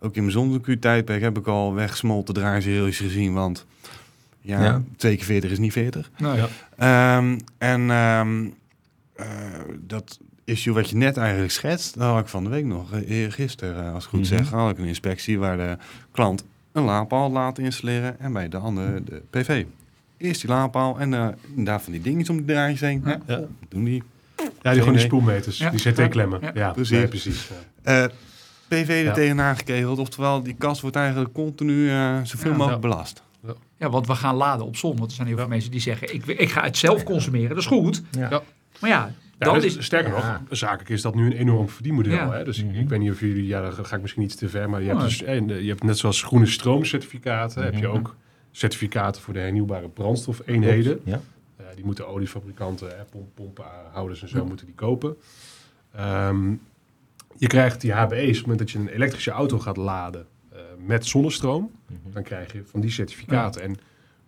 ook 0.00 0.14
in 0.14 0.20
mijn 0.20 0.32
zonnecuur-tijdperk 0.32 1.20
heb 1.22 1.38
ik 1.38 1.46
al 1.46 1.74
weggesmolten 1.74 2.34
draaiseries 2.34 2.98
gezien, 2.98 3.32
want 3.32 3.66
ja, 4.42 4.62
Ja. 4.64 4.82
twee 4.96 5.16
keer 5.16 5.24
40 5.24 5.50
is 5.50 5.58
niet 5.58 5.72
40. 5.72 6.10
Nee. 6.18 6.36
Ja. 6.36 6.48
Ehm, 7.16 7.38
en 7.58 7.90
ehm, 7.90 8.44
eh, 9.16 9.26
dat 9.80 10.18
issue 10.44 10.74
wat 10.74 10.90
je 10.90 10.96
net 10.96 11.16
eigenlijk 11.16 11.52
schetst, 11.52 11.98
dat 11.98 12.08
had 12.12 12.20
ik 12.20 12.26
van 12.28 12.44
de 12.44 12.50
week 12.50 12.64
nog, 12.64 12.92
eh, 12.92 13.32
gisteren, 13.32 13.92
als 13.92 14.04
ik 14.04 14.10
goed 14.10 14.18
Mhm. 14.20 14.28
zeg, 14.28 14.50
had 14.50 14.70
ik 14.70 14.78
een 14.78 14.84
inspectie 14.84 15.38
waar 15.38 15.56
de 15.56 15.76
klant 16.12 16.44
een 16.72 16.82
laadpaal 16.84 17.30
laat 17.30 17.58
installeren 17.58 18.20
en 18.20 18.32
bij 18.32 18.48
de 18.48 18.56
andere 18.56 19.04
de 19.04 19.22
PV. 19.30 19.64
Eerst 20.16 20.40
die 20.40 20.50
laadpaal 20.50 20.98
en 20.98 21.14
eh 21.14 21.28
daar 21.56 21.80
van 21.82 21.92
die 21.92 22.00
dingetjes 22.02 22.30
om 22.30 22.36
die 22.36 22.44
draadjes 22.46 22.80
heen. 22.80 23.02
Ja. 23.04 23.20
Ja. 23.26 23.40
doen 23.68 23.84
die. 23.84 24.02
Ja, 24.36 24.42
die 24.42 24.52
gewoon 24.62 24.84
die 24.84 24.92
Nee. 24.92 25.04
spoelmeters, 25.04 25.58
Ja. 25.58 25.70
die 25.70 25.80
CT-klemmen. 25.92 26.38
Ja. 26.42 26.50
Ja, 26.54 26.70
Precies. 26.70 27.08
precies. 27.08 27.50
Eh, 27.82 28.04
PV 28.68 28.88
er 28.88 29.02
Ja. 29.04 29.12
tegenaan 29.12 29.56
gekegeld, 29.56 29.98
oftewel 29.98 30.42
die 30.42 30.54
kast 30.58 30.80
wordt 30.80 30.96
eigenlijk 30.96 31.32
continu 31.32 31.90
eh, 31.90 32.16
zoveel 32.22 32.50
Ja. 32.50 32.56
mogelijk 32.56 32.82
Ja. 32.82 32.88
belast. 32.88 33.22
Ja, 33.82 33.90
want 33.90 34.06
we 34.06 34.14
gaan 34.14 34.34
laden 34.34 34.66
op 34.66 34.76
zon. 34.76 34.96
Want 34.96 35.10
er 35.10 35.16
zijn 35.16 35.28
heel 35.28 35.36
veel 35.36 35.48
mensen 35.48 35.70
die 35.70 35.80
zeggen, 35.80 36.14
ik, 36.14 36.26
ik 36.26 36.50
ga 36.50 36.62
het 36.62 36.76
zelf 36.76 37.02
consumeren. 37.02 37.48
Dat 37.48 37.58
is 37.58 37.66
goed. 37.66 38.02
Ja. 38.10 38.30
Ja. 38.30 38.42
Maar 38.80 38.90
ja, 38.90 39.12
dan 39.38 39.60
dus 39.60 39.76
is... 39.76 39.84
sterker 39.84 40.12
Ja. 40.16 40.40
nog, 40.48 40.58
zakelijk 40.58 40.88
is 40.88 41.02
dat 41.02 41.14
nu 41.14 41.26
een 41.26 41.32
enorm 41.32 41.68
verdienmodel. 41.68 42.12
Ja. 42.12 42.30
Hè? 42.32 42.44
Dus 42.44 42.58
ik- 42.58 42.64
Mhm. 42.66 42.78
ik 42.78 42.88
weet 42.88 42.98
niet 42.98 43.10
of 43.10 43.20
jullie, 43.20 43.46
ja, 43.46 43.60
dan 43.70 43.86
ga 43.86 43.96
ik 43.96 44.02
misschien 44.02 44.22
iets 44.22 44.34
te 44.34 44.48
ver, 44.48 44.70
maar 44.70 44.82
je 44.82 44.88
hebt, 44.88 45.00
dus, 45.00 45.22
eh, 45.22 45.60
je 45.60 45.68
hebt 45.68 45.82
net 45.82 45.98
zoals 45.98 46.22
groene 46.22 46.46
stroomcertificaten, 46.46 47.62
heb 47.64 47.74
je 47.74 47.86
Mhm. 47.86 47.96
ook 47.96 48.16
certificaten 48.50 49.22
voor 49.22 49.34
de 49.34 49.40
hernieuwbare 49.40 49.88
brandstofeenheden. 49.88 51.00
Ja. 51.04 51.20
Eh, 51.56 51.64
die 51.74 51.84
moeten 51.84 52.08
oliefabrikanten, 52.08 52.88
hè, 52.88 53.04
pomp, 53.10 53.28
pompenhouders 53.34 54.22
en 54.22 54.28
zo 54.28 54.44
moeten 54.44 54.66
die 54.66 54.74
kopen. 54.74 55.16
Ehm, 55.94 56.50
je 57.36 57.46
krijgt 57.46 57.80
die 57.80 57.92
HBE's 57.92 58.28
op 58.28 58.34
het 58.34 58.40
moment 58.40 58.58
dat 58.58 58.70
je 58.70 58.78
een 58.78 58.88
elektrische 58.88 59.30
auto 59.30 59.58
gaat 59.58 59.76
laden 59.76 60.26
met 60.86 61.06
zonnestroom. 61.06 61.70
Mhm. 61.86 61.96
Dan 62.12 62.22
krijg 62.22 62.52
je 62.52 62.62
van 62.64 62.80
die 62.80 62.90
certificaten. 62.90 63.62
En 63.62 63.76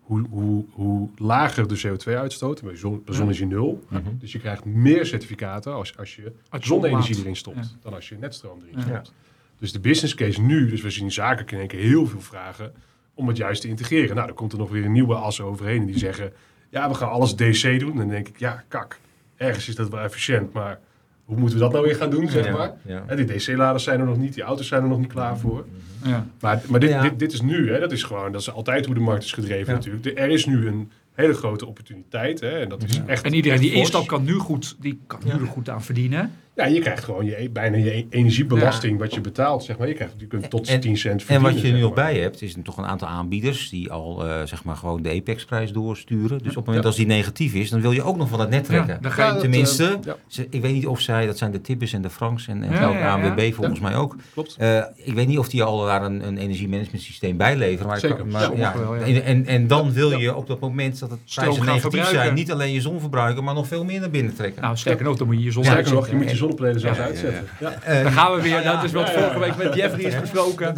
hoe, 0.01 0.27
hoe, 0.31 0.65
hoe 0.71 1.09
lager 1.17 1.69
de 1.69 1.81
CO2-uitstoot, 1.87 2.63
bij 2.63 2.77
zon, 2.77 3.03
bij 3.05 3.15
zon 3.15 3.31
is 3.31 3.37
die 3.37 3.47
nul. 3.47 3.85
Mhm. 3.89 4.03
Dus 4.19 4.33
je 4.33 4.39
krijgt 4.39 4.65
meer 4.65 5.07
certificaten 5.07 5.75
als, 5.75 5.97
als 5.97 6.17
je 6.17 6.23
je 6.23 6.33
zonne-energie 6.61 7.19
erin 7.19 7.37
stopt, 7.37 7.57
Ja. 7.57 7.79
dan 7.83 7.95
als 7.95 8.09
je 8.09 8.17
netstroom 8.19 8.61
erin 8.63 8.79
Ja. 8.79 8.85
stopt. 8.95 9.13
Dus 9.59 9.73
de 9.73 9.81
business 9.81 10.15
case 10.15 10.41
nu, 10.41 10.69
dus 10.71 10.81
we 10.81 10.91
zien 10.91 11.13
zakelijk 11.13 11.53
in 11.53 11.59
één 11.59 11.69
keer 11.69 11.81
heel 11.81 12.07
veel 12.07 12.21
vragen 12.21 12.73
om 13.15 13.29
het 13.29 13.37
juist 13.37 13.61
te 13.61 13.69
integreren. 13.69 14.15
Nou, 14.15 14.27
dan 14.27 14.37
komt 14.37 14.53
er 14.53 14.59
nog 14.59 14.71
weer 14.71 14.85
een 14.85 14.93
nieuwe 14.93 15.15
as 15.15 15.41
overheen 15.41 15.81
en 15.81 15.87
die 15.87 15.99
zeggen, 15.99 16.33
ja, 16.71 16.89
we 16.89 16.95
gaan 16.95 17.11
alles 17.11 17.37
DC 17.37 17.79
doen. 17.81 17.97
Dan 17.97 18.09
denk 18.09 18.29
ik, 18.29 18.39
ja, 18.39 18.65
kak, 18.69 18.99
ergens 19.37 19.69
is 19.69 19.75
dat 19.75 19.89
wel 19.89 20.01
efficiënt, 20.01 20.53
maar 20.53 20.81
hoe 21.25 21.37
moeten 21.37 21.59
we 21.59 21.65
dat 21.65 21.73
nou 21.73 21.85
weer 21.85 21.95
gaan 21.97 22.11
doen, 22.11 22.29
zeg 22.29 22.45
Ja, 22.47 22.75
maar? 23.07 23.17
die 23.17 23.25
DC-laders 23.27 23.85
zijn 23.85 24.01
er 24.01 24.07
nog 24.07 24.17
niet, 24.17 24.35
die 24.35 24.43
auto's 24.43 24.67
zijn 24.69 24.83
er 24.83 24.89
nog 24.89 24.99
niet 24.99 25.13
klaar 25.13 25.39
voor. 25.39 25.65
Ja. 26.05 26.27
Maar, 26.41 26.63
maar 26.69 26.81
dit, 26.81 26.91
Ja. 26.91 27.03
dit, 27.03 27.19
dit 27.19 27.33
is 27.33 27.41
nu, 27.41 27.73
hè, 27.73 27.81
dat 27.81 27.93
is 27.93 28.03
gewoon, 28.03 28.33
dat 28.33 28.41
is 28.41 28.51
altijd 28.53 28.87
hoe 28.87 28.95
de 28.95 29.01
markt 29.01 29.25
is 29.25 29.33
gedreven 29.33 29.67
Ja. 29.73 29.79
natuurlijk. 29.79 30.19
Er 30.19 30.31
is 30.31 30.47
nu 30.47 30.67
een 30.67 30.91
hele 31.13 31.35
grote 31.35 31.67
opportuniteit, 31.67 32.41
hè, 32.41 32.49
en 32.49 32.69
dat 32.69 32.83
is 32.83 32.97
Ja. 32.97 33.03
echt 33.07 33.25
En 33.25 33.35
iedereen 33.35 33.59
echt 33.59 33.67
die 33.69 33.77
instapt 33.77 34.07
kan 34.07 34.25
nu 34.25 34.33
goed, 34.35 34.77
die 34.81 35.01
kan 35.07 35.21
nu 35.25 35.31
Ja. 35.31 35.39
er 35.39 35.47
goed 35.47 35.69
aan 35.69 35.83
verdienen. 35.83 36.33
Ja, 36.57 36.67
je 36.67 36.81
krijgt 36.81 37.05
gewoon 37.05 37.25
je, 37.25 37.51
bijna 37.53 37.77
je 37.77 37.97
e- 37.97 38.07
energiebelasting 38.11 38.99
wat 38.99 39.15
je 39.15 39.21
betaalt, 39.21 39.65
zeg 39.65 39.79
maar. 39.79 39.89
Je, 39.89 39.95
krijgt, 39.95 40.15
je 40.17 40.27
kunt 40.27 40.51
tot 40.51 40.69
En- 40.69 40.81
10 40.81 40.97
cent 40.97 41.13
En 41.15 41.27
verdienen. 41.27 41.53
wat 41.53 41.61
je 41.61 41.67
nu 41.67 41.73
zeg 41.73 41.81
nog 41.83 41.95
maar. 41.95 42.05
bij 42.05 42.19
hebt, 42.21 42.43
is 42.43 42.55
toch 42.65 42.77
een 42.79 42.85
aantal 42.87 43.09
aanbieders 43.09 43.71
die 43.71 43.91
al 43.91 44.27
eh, 44.29 44.43
zeg 44.47 44.65
maar 44.65 44.77
gewoon 44.77 45.03
de 45.03 45.11
Apex-prijs 45.11 45.73
doorsturen. 45.73 46.39
Dus 46.39 46.49
op 46.49 46.55
het 46.57 46.65
moment 46.67 46.83
Ja. 46.83 46.89
als 46.89 46.97
die 46.97 47.07
negatief 47.07 47.55
is, 47.55 47.71
dan 47.71 47.81
wil 47.81 47.93
je 47.93 48.03
ook 48.03 48.17
nog 48.17 48.29
van 48.29 48.41
het 48.41 48.49
net 48.51 48.65
trekken. 48.65 48.95
Ja, 48.95 49.01
dan 49.01 49.13
ga 49.13 49.27
je, 49.27 49.33
dat, 49.33 49.41
Tenminste, 49.41 49.85
eh, 49.85 49.91
ja, 50.05 50.17
ze- 50.27 50.47
ik 50.51 50.61
weet 50.63 50.73
niet 50.73 50.87
of 50.87 51.01
zij, 51.01 51.27
dat 51.27 51.39
zijn 51.39 51.53
de 51.53 51.61
Tibbers 51.61 51.93
en 51.93 52.03
de 52.03 52.11
Franks 52.11 52.49
en, 52.49 52.63
en 52.63 52.71
Ja, 52.71 52.77
geldt 52.77 52.95
ja, 52.95 53.01
ja. 53.01 53.13
ANWB 53.29 53.53
volgens 53.55 53.81
mij 53.81 53.95
ook. 53.97 54.17
klopt. 54.33 54.57
Eh, 54.59 54.79
ik 54.95 55.15
weet 55.15 55.27
niet 55.27 55.39
of 55.39 55.49
die 55.49 55.63
al 55.63 55.85
daar 55.85 56.03
een, 56.05 56.27
een 56.27 56.39
energiemanagement 56.39 57.03
systeem 57.03 57.37
bij 57.37 57.57
leveren. 57.57 57.87
Maar 57.87 57.95
ik 57.97 58.01
Zeker. 58.03 58.17
kan- 58.19 58.29
maar, 58.31 58.57
ja, 58.57 58.75
wel. 58.79 58.95
En, 58.97 59.25
en, 59.25 59.47
en 59.47 59.67
dan 59.67 59.93
wil 59.93 60.11
Ja. 60.11 60.19
je 60.19 60.35
op 60.35 60.47
dat 60.47 60.61
moment 60.61 60.99
dat 60.99 61.11
het 61.11 61.19
prijzen 61.35 61.61
negatief 61.61 61.81
verbruiken. 61.81 62.15
zijn, 62.21 62.35
niet 62.35 62.53
alleen 62.53 62.73
je 62.73 62.81
zon 62.81 63.01
verbruiken, 63.01 63.45
maar 63.45 63.55
nog 63.55 63.67
veel 63.67 63.85
meer 63.85 64.01
naar 64.01 64.11
binnen 64.11 64.35
trekken. 64.35 64.63
nou, 64.63 64.77
sterker 64.77 65.05
nog, 65.05 65.17
dan 65.17 65.27
moet 65.27 65.37
je 65.37 65.43
je 65.43 65.51
zon 65.51 65.65
nog, 65.93 66.09
je 66.09 66.17
moet 66.17 66.31
je 66.31 66.37
zonnepanelen 66.45 66.81
zelfs 66.81 66.99
Ja, 66.99 67.03
ja, 67.05 67.09
uitzetten. 67.11 67.47
Ja. 67.61 67.73
Eh, 67.73 68.03
Daar 68.03 68.13
gaan 68.13 68.35
we 68.37 68.43
weer. 68.43 68.63
Ja, 68.63 68.75
dat 68.75 68.85
is 68.85 68.93
wat 68.93 69.07
ja, 69.07 69.13
ja. 69.13 69.19
vorige 69.21 69.39
week 69.39 69.57
met 69.57 69.75
Jeffrey 69.75 70.05
is 70.05 70.21
besproken. 70.21 70.75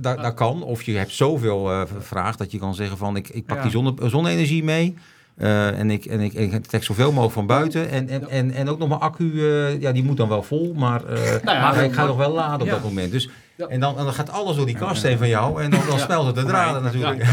Daar 0.00 0.34
kan. 0.34 0.62
Of 0.62 0.82
je 0.82 0.96
hebt 0.96 1.12
zoveel 1.12 1.70
eh 1.72 1.82
vraag 1.98 2.36
dat 2.36 2.50
je 2.52 2.58
kan 2.58 2.74
zeggen 2.74 2.96
van 2.96 3.16
ik, 3.16 3.28
ik 3.28 3.46
pak 3.46 3.56
Ja. 3.56 3.62
die 3.62 3.70
zonne, 3.70 3.94
zonne-energie 4.02 4.64
mee. 4.64 4.94
Eh, 5.36 5.78
en 5.78 5.90
ik, 5.90 6.04
en 6.04 6.20
ik, 6.20 6.32
ik 6.32 6.64
trek 6.66 6.82
zoveel 6.84 7.08
mogelijk 7.10 7.32
van 7.32 7.46
buiten. 7.46 7.90
En, 7.90 8.08
en, 8.08 8.20
Ja. 8.20 8.26
en, 8.26 8.50
en 8.50 8.68
ook 8.68 8.78
nog 8.78 8.88
mijn 8.88 9.00
accu, 9.00 9.48
eh, 9.50 9.80
ja, 9.80 9.92
die 9.92 10.04
moet 10.04 10.16
dan 10.16 10.28
wel 10.28 10.42
vol. 10.42 10.72
Maar, 10.76 11.04
eh, 11.04 11.32
ja, 11.42 11.60
maar 11.60 11.84
ik 11.84 11.92
ga 11.92 12.06
nog 12.06 12.16
wel 12.16 12.32
laden 12.32 12.60
op 12.60 12.66
Ja. 12.66 12.72
dat 12.72 12.82
moment. 12.82 13.12
Dus, 13.12 13.28
Ja. 13.56 13.66
en, 13.66 13.80
dan, 13.80 13.98
en 13.98 14.04
dan 14.04 14.12
gaat 14.12 14.30
alles 14.30 14.56
door 14.56 14.66
die 14.66 14.76
kast 14.76 15.02
heen 15.02 15.18
van 15.18 15.28
jou. 15.28 15.62
En 15.62 15.70
dan, 15.70 15.80
dan 15.88 15.98
smelt 15.98 16.26
het 16.26 16.34
de 16.34 16.44
draden 16.44 16.82
natuurlijk. 16.82 17.24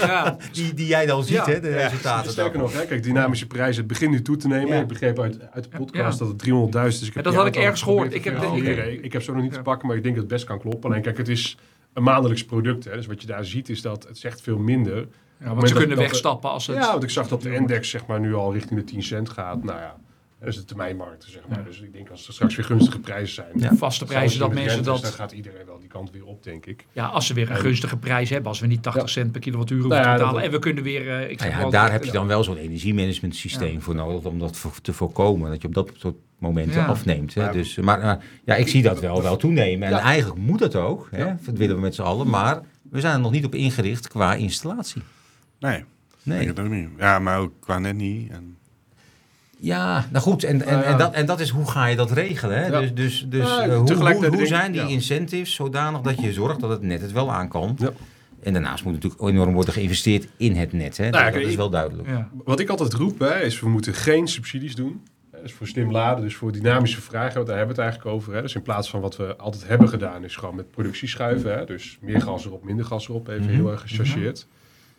Ja, 0.00 0.36
Die, 0.52 0.74
die 0.74 0.86
jij 0.86 1.06
dan 1.06 1.24
ziet, 1.24 1.34
Ja. 1.36 1.44
hè, 1.44 1.60
de 1.60 1.68
resultaten. 1.72 2.30
Sterker 2.30 2.52
daarvan. 2.52 2.72
nog, 2.72 2.80
hè, 2.82 2.86
kijk, 2.88 3.02
dynamische 3.02 3.46
prijzen, 3.46 3.78
het 3.78 3.86
begint 3.86 4.10
nu 4.10 4.22
toe 4.22 4.36
te 4.36 4.48
nemen. 4.48 4.68
Ja. 4.68 4.80
Ik 4.80 4.86
begreep 4.86 5.20
uit, 5.20 5.38
uit 5.52 5.64
de 5.70 5.76
podcast 5.78 6.18
Ja. 6.18 6.24
dat 6.24 6.28
het 6.28 6.38
300.000 6.38 7.02
is. 7.02 7.08
Ik 7.08 7.14
heb 7.14 7.24
dat 7.24 7.34
had 7.34 7.46
ik 7.46 7.56
ergens 7.56 7.82
gehoord. 7.82 8.14
Ik 8.14 8.24
heb 8.24 8.40
de- 8.40 8.92
ik, 8.92 9.04
ik 9.04 9.12
heb 9.12 9.22
zo 9.22 9.32
nog 9.32 9.42
niet 9.42 9.50
Ja. 9.50 9.56
te 9.56 9.62
pakken, 9.62 9.88
maar 9.88 9.96
ik 9.96 10.02
denk 10.02 10.14
dat 10.14 10.24
het 10.24 10.32
best 10.32 10.44
kan 10.44 10.58
kloppen. 10.60 10.90
Alleen 10.90 11.02
kijk, 11.02 11.16
het 11.18 11.28
is 11.28 11.56
een 11.92 12.02
maandelijks 12.02 12.44
product. 12.44 12.84
Hè, 12.84 12.92
dus 12.96 13.06
wat 13.06 13.20
je 13.20 13.26
daar 13.26 13.44
ziet 13.44 13.68
is 13.68 13.82
dat 13.82 14.06
het 14.08 14.18
zegt 14.18 14.40
veel 14.40 14.58
minder. 14.58 15.06
Ja, 15.40 15.46
want 15.54 15.60
ze 15.60 15.66
dat- 15.68 15.78
kunnen 15.78 15.96
dat- 15.96 16.06
wegstappen 16.06 16.50
als 16.50 16.66
het... 16.66 16.76
Ja, 16.76 16.90
want 16.90 17.02
ik 17.02 17.10
zag 17.10 17.28
dat 17.28 17.42
de 17.42 17.54
index 17.54 17.90
zeg 17.90 18.06
maar, 18.06 18.20
nu 18.20 18.34
al 18.34 18.52
richting 18.52 18.80
de 18.80 18.86
10 18.86 19.02
cent 19.02 19.28
gaat. 19.28 19.64
Nou 19.64 19.78
ja, 19.78 19.96
dat 20.40 20.48
is 20.48 20.56
de 20.56 20.64
termijnmarkt, 20.64 21.24
zeg 21.28 21.42
maar. 21.48 21.58
Ja. 21.58 21.64
Dus 21.64 21.80
ik 21.80 21.92
denk 21.92 22.10
als 22.10 22.26
er 22.26 22.32
straks 22.32 22.56
weer 22.56 22.64
gunstige 22.64 22.98
prijzen 22.98 23.34
zijn. 23.34 23.48
Ja. 23.54 23.74
vaste 23.76 24.04
prijzen, 24.04 24.38
dat 24.38 24.48
mensen 24.48 24.68
rentes, 24.68 24.86
Dan 24.86 25.00
dat... 25.00 25.10
gaat 25.10 25.32
iedereen 25.32 25.66
wel 25.66 25.78
die 25.78 25.88
kant 25.88 26.10
weer 26.10 26.24
op, 26.24 26.42
denk 26.42 26.66
ik. 26.66 26.86
Ja, 26.92 27.06
als 27.06 27.26
ze 27.26 27.34
weer 27.34 27.50
een 27.50 27.56
En- 27.56 27.60
gunstige 27.62 27.96
prijs 27.96 28.30
hebben, 28.30 28.48
als 28.48 28.60
we 28.60 28.66
niet 28.66 28.82
80 28.82 29.02
Ja. 29.02 29.08
cent 29.08 29.32
per 29.32 29.40
kilowattuur 29.40 29.78
hoeven 29.80 29.96
Nou 29.96 30.08
ja, 30.10 30.12
te 30.14 30.18
betalen. 30.18 30.42
dat- 30.42 30.50
En 30.52 30.56
we 30.56 30.62
kunnen 30.64 30.82
weer... 30.84 31.08
eh, 31.20 31.30
ik 31.30 31.40
Nou 31.56 31.70
daar 31.70 31.92
heb 31.92 32.04
je 32.04 32.10
dan 32.12 32.26
wel 32.26 32.44
zo'n 32.44 32.56
energiemanagement 32.56 33.36
systeem 33.36 33.80
voor 33.82 33.94
nodig 33.94 34.24
om 34.24 34.38
dat 34.38 34.64
te 34.82 34.92
voorkomen. 34.92 35.50
Dat 35.50 35.62
je 35.62 35.68
op 35.68 35.74
dat 35.74 35.90
soort 35.96 36.16
momenten 36.38 36.80
Ja. 36.80 36.86
afneemt. 36.86 37.34
Hè? 37.34 37.42
Ja. 37.44 37.52
Dus, 37.52 37.76
maar 37.76 38.00
eh, 38.00 38.12
ja, 38.44 38.54
ik 38.54 38.68
zie 38.68 38.82
dat 38.82 39.00
wel, 39.00 39.22
wel 39.22 39.36
toenemen. 39.36 39.88
En 39.88 39.94
Ja. 39.94 40.00
eigenlijk 40.00 40.40
moet 40.40 40.58
dat 40.58 40.74
ook. 40.76 41.08
Hè? 41.10 41.18
Ja. 41.18 41.38
Dat 41.44 41.56
willen 41.56 41.74
we 41.74 41.80
met 41.80 41.94
z'n 41.94 42.02
allen. 42.02 42.28
Maar 42.28 42.60
we 42.90 43.00
zijn 43.00 43.14
er 43.14 43.20
nog 43.20 43.30
niet 43.30 43.44
op 43.44 43.54
ingericht 43.54 44.08
qua 44.08 44.34
installatie. 44.34 45.02
Nee, 45.60 45.76
ik 45.78 45.84
Nee. 46.22 46.38
denk 46.38 46.56
het 46.56 46.66
ook 46.66 46.72
niet. 46.72 46.88
Ja, 46.98 47.18
maar 47.18 47.38
ook 47.38 47.52
qua 47.60 47.78
net 47.78 47.94
niet. 47.96 48.30
En, 48.30 48.56
Ja, 49.58 50.06
nou 50.10 50.22
goed. 50.24 50.44
En, 50.44 50.62
en, 50.66 50.72
Nou 50.74 50.84
en, 50.84 50.98
dat, 50.98 51.12
en 51.14 51.26
dat 51.26 51.40
is 51.40 51.48
hoe 51.50 51.70
ga 51.70 51.86
je 51.86 51.96
dat 51.96 52.10
regelen. 52.10 52.56
Hè? 52.58 52.66
Ja. 52.66 52.80
Dus, 52.80 52.94
dus, 52.94 53.26
dus 53.28 53.48
Ja, 53.48 53.62
eh, 53.62 53.76
hoe, 53.78 53.94
hoe, 53.94 54.40
ik- 54.40 54.46
zijn 54.46 54.72
die 54.72 54.80
ja. 54.80 54.86
incentives 54.88 55.54
zodanig 55.54 56.00
dat 56.00 56.20
je 56.20 56.32
zorgt 56.32 56.60
dat 56.60 56.70
het 56.70 56.82
net 56.82 57.00
het 57.00 57.12
wel 57.12 57.32
aan 57.32 57.48
kan. 57.48 57.74
Ja. 57.78 57.90
En 58.42 58.52
daarnaast 58.52 58.84
moet 58.84 58.92
natuurlijk 58.92 59.22
enorm 59.22 59.52
worden 59.52 59.74
geïnvesteerd 59.74 60.26
in 60.36 60.56
het 60.56 60.72
net. 60.72 60.96
Hè? 60.96 61.10
Nou 61.10 61.24
ja, 61.24 61.30
dat, 61.30 61.40
is 61.40 61.50
ik- 61.50 61.56
wel 61.56 61.70
duidelijk. 61.70 62.08
Ja. 62.08 62.28
Wat 62.44 62.60
ik 62.60 62.68
altijd 62.68 62.92
roep, 62.92 63.18
hè, 63.18 63.40
is 63.40 63.60
we 63.60 63.68
moeten 63.68 63.94
geen 63.94 64.28
subsidies 64.28 64.74
doen. 64.74 65.02
Hè, 65.30 65.42
Dus 65.42 65.52
voor 65.52 65.66
slim 65.66 65.90
laden, 65.90 66.24
dus 66.24 66.34
voor 66.34 66.52
dynamische 66.52 67.00
vragen, 67.00 67.34
want 67.34 67.46
daar 67.46 67.56
hebben 67.56 67.76
we 67.76 67.82
het 67.82 67.90
eigenlijk 67.90 68.16
over. 68.16 68.34
Hè. 68.34 68.42
Dus 68.42 68.54
in 68.54 68.62
plaats 68.62 68.90
van 68.90 69.00
wat 69.00 69.16
we 69.16 69.36
altijd 69.36 69.68
hebben 69.68 69.88
gedaan, 69.88 70.24
is 70.24 70.36
gewoon 70.36 70.54
met 70.54 70.70
productie 70.70 71.08
schuiven. 71.08 71.58
Hè. 71.58 71.64
Dus 71.64 71.98
meer 72.00 72.20
gas 72.20 72.44
erop, 72.44 72.64
minder 72.64 72.84
gas 72.84 73.08
erop, 73.08 73.28
even 73.28 73.42
Mhm. 73.44 73.52
heel 73.54 73.70
erg 73.70 73.80
gechargeerd. 73.80 74.46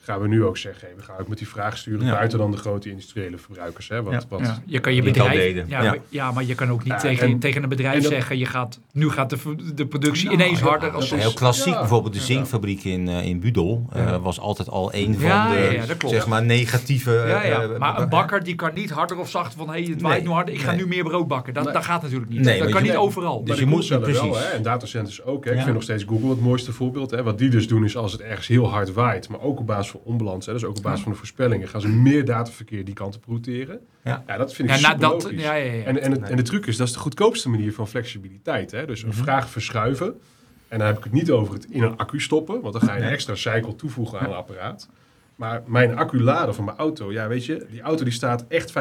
Gaan 0.06 0.20
we 0.22 0.28
nu 0.28 0.44
ook 0.44 0.58
zeggen, 0.58 0.88
hey, 0.88 0.96
we 0.98 1.04
gaan 1.04 1.16
ook 1.20 1.28
met 1.28 1.38
die 1.38 1.48
vraag 1.48 1.78
sturen 1.78 2.06
Ja. 2.06 2.12
buiten 2.12 2.38
dan 2.38 2.52
de 2.52 2.58
grote 2.58 2.90
industriële 2.90 3.38
verbruikers. 3.38 3.88
Hè, 3.90 4.04
wat, 4.04 4.14
Ja. 4.14 4.22
wat, 4.30 4.40
Ja, 4.40 4.62
je 4.66 4.80
kan 4.80 4.94
je 4.96 5.02
bedrijf... 5.02 5.56
Ja, 5.56 5.64
Ja. 5.68 5.82
Maar, 5.84 5.98
ja, 6.10 6.32
maar 6.32 6.44
je 6.44 6.56
kan 6.56 6.70
ook 6.72 6.84
niet 6.84 6.94
Ja, 6.94 6.98
tegen, 7.00 7.28
en- 7.28 7.40
tegen 7.40 7.64
een 7.64 7.70
bedrijf 7.70 8.02
dat- 8.04 8.12
zeggen... 8.12 8.38
Je 8.38 8.46
gaat, 8.46 8.80
nu 8.92 9.10
gaat 9.10 9.30
de, 9.30 9.38
de 9.76 9.86
productie 9.88 10.26
Nou, 10.30 10.42
ineens 10.42 10.60
ja, 10.60 10.66
harder. 10.66 10.90
Als 10.92 11.10
Heel 11.12 11.34
klassiek, 11.34 11.74
Ja. 11.74 11.80
bijvoorbeeld 11.80 12.14
de 12.14 12.20
zinkfabriek 12.20 12.84
in, 12.84 13.08
eh, 13.08 13.26
in 13.26 13.40
Budel 13.40 13.86
eh, 13.94 14.22
was 14.24 14.40
altijd 14.40 14.70
al 14.70 14.94
een 14.94 15.20
van 15.20 15.50
de 15.50 16.08
zeg 16.08 16.28
maar 16.28 16.44
negatieve. 16.46 17.12
ja, 17.28 17.44
ja. 17.46 17.62
eh, 17.62 17.78
maar 17.78 18.00
een 18.02 18.10
bakker 18.10 18.44
die 18.44 18.56
kan 18.56 18.72
niet 18.74 18.90
harder 18.90 19.18
of 19.18 19.30
zacht 19.30 19.54
van... 19.54 19.68
Hé, 19.68 19.74
hey, 19.74 19.82
het 19.92 20.02
waait 20.02 20.18
Nee, 20.18 20.28
nu 20.28 20.34
harder, 20.34 20.54
ik 20.54 20.60
ga 20.62 20.72
nee. 20.72 20.80
nu 20.80 20.88
meer 20.88 21.04
brood 21.04 21.28
bakken. 21.28 21.54
Dat, 21.54 21.64
Nee. 21.64 21.74
dat 21.74 21.84
gaat 21.86 22.02
natuurlijk 22.02 22.30
niet. 22.32 22.40
Nee, 22.42 22.60
dat 22.60 22.70
kan 22.70 22.84
niet 22.84 22.96
overal. 22.96 23.44
Dus 23.44 23.60
je 23.60 23.66
moet- 23.66 23.88
wel, 23.88 24.00
precies. 24.00 24.38
hè, 24.38 24.44
en 24.46 24.62
datacenters 24.64 25.24
ook. 25.24 25.46
Hè. 25.46 25.52
Ik 25.52 25.62
vind 25.62 25.74
nog 25.74 25.84
steeds 25.84 26.04
Google 26.04 26.30
het 26.30 26.42
mooiste 26.42 26.72
voorbeeld. 26.74 27.12
Hè. 27.12 27.24
Wat 27.24 27.38
die 27.38 27.50
dus 27.50 27.68
doen 27.68 27.84
is 27.84 27.98
als 27.98 28.12
het 28.12 28.22
ergens 28.22 28.48
heel 28.48 28.70
hard 28.70 28.94
waait, 28.94 29.30
maar 29.30 29.42
ook 29.42 29.60
op 29.60 29.68
basis 29.68 29.95
van 29.96 30.12
onbalans, 30.14 30.46
hè, 30.46 30.54
dus 30.54 30.64
ook 30.64 30.78
op 30.78 30.84
basis 30.84 31.02
van 31.04 31.12
de 31.12 31.18
voorspellingen, 31.18 31.68
gaan 31.68 31.82
ze 31.82 31.88
meer 31.88 32.26
dataverkeer 32.26 32.86
die 32.86 32.94
kant 32.94 33.16
op 33.16 33.24
routeren. 33.28 33.80
Ja. 34.04 34.24
dat 34.38 34.54
vind 34.54 34.70
ik 34.70 34.76
ja, 34.76 34.82
nou, 34.82 34.94
super 34.94 35.10
dat, 35.10 35.24
logisch. 35.24 35.42
ja, 35.42 35.54
ja, 35.54 35.72
ja. 35.74 35.84
En, 35.84 36.02
en, 36.02 36.12
het, 36.12 36.22
en 36.22 36.36
de 36.38 36.42
truc 36.44 36.66
is, 36.66 36.78
dat 36.78 36.88
is 36.88 36.94
de 36.94 37.00
goedkoopste 37.00 37.50
manier 37.50 37.74
van 37.74 37.88
flexibiliteit. 37.88 38.72
Hè? 38.72 38.86
Dus 38.86 39.02
een 39.04 39.08
Mhm. 39.10 39.18
vraag 39.18 39.50
verschuiven. 39.50 40.20
En 40.68 40.78
dan 40.78 40.88
heb 40.88 40.98
ik 40.98 41.04
het 41.04 41.14
niet 41.14 41.32
over 41.32 41.54
het 41.54 41.66
in 41.70 41.84
een 41.84 41.98
accu 41.98 42.20
stoppen, 42.20 42.62
want 42.62 42.74
dan 42.74 42.82
ga 42.90 42.96
je 42.96 43.02
een 43.04 43.10
extra 43.10 43.36
cycle 43.36 43.76
toevoegen 43.76 44.20
aan 44.20 44.26
een 44.26 44.36
apparaat. 44.36 44.90
Maar 45.36 45.62
mijn 45.66 45.98
accu 45.98 46.22
laden 46.22 46.56
van 46.56 46.66
mijn 46.66 46.78
auto, 46.78 47.12
ja 47.12 47.28
weet 47.28 47.46
je, 47.46 47.66
die 47.72 47.82
auto 47.82 48.04
die 48.04 48.14
staat 48.14 48.46
echt 48.48 48.72
95% 48.72 48.74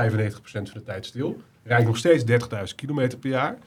van 0.52 0.78
de 0.78 0.82
tijd 0.84 1.06
stil. 1.06 1.40
Rijdt 1.62 1.86
nog 1.86 1.96
steeds 1.96 2.24
30.000 2.24 2.74
kilometer 2.74 3.18
per 3.18 3.30
jaar. 3.30 3.58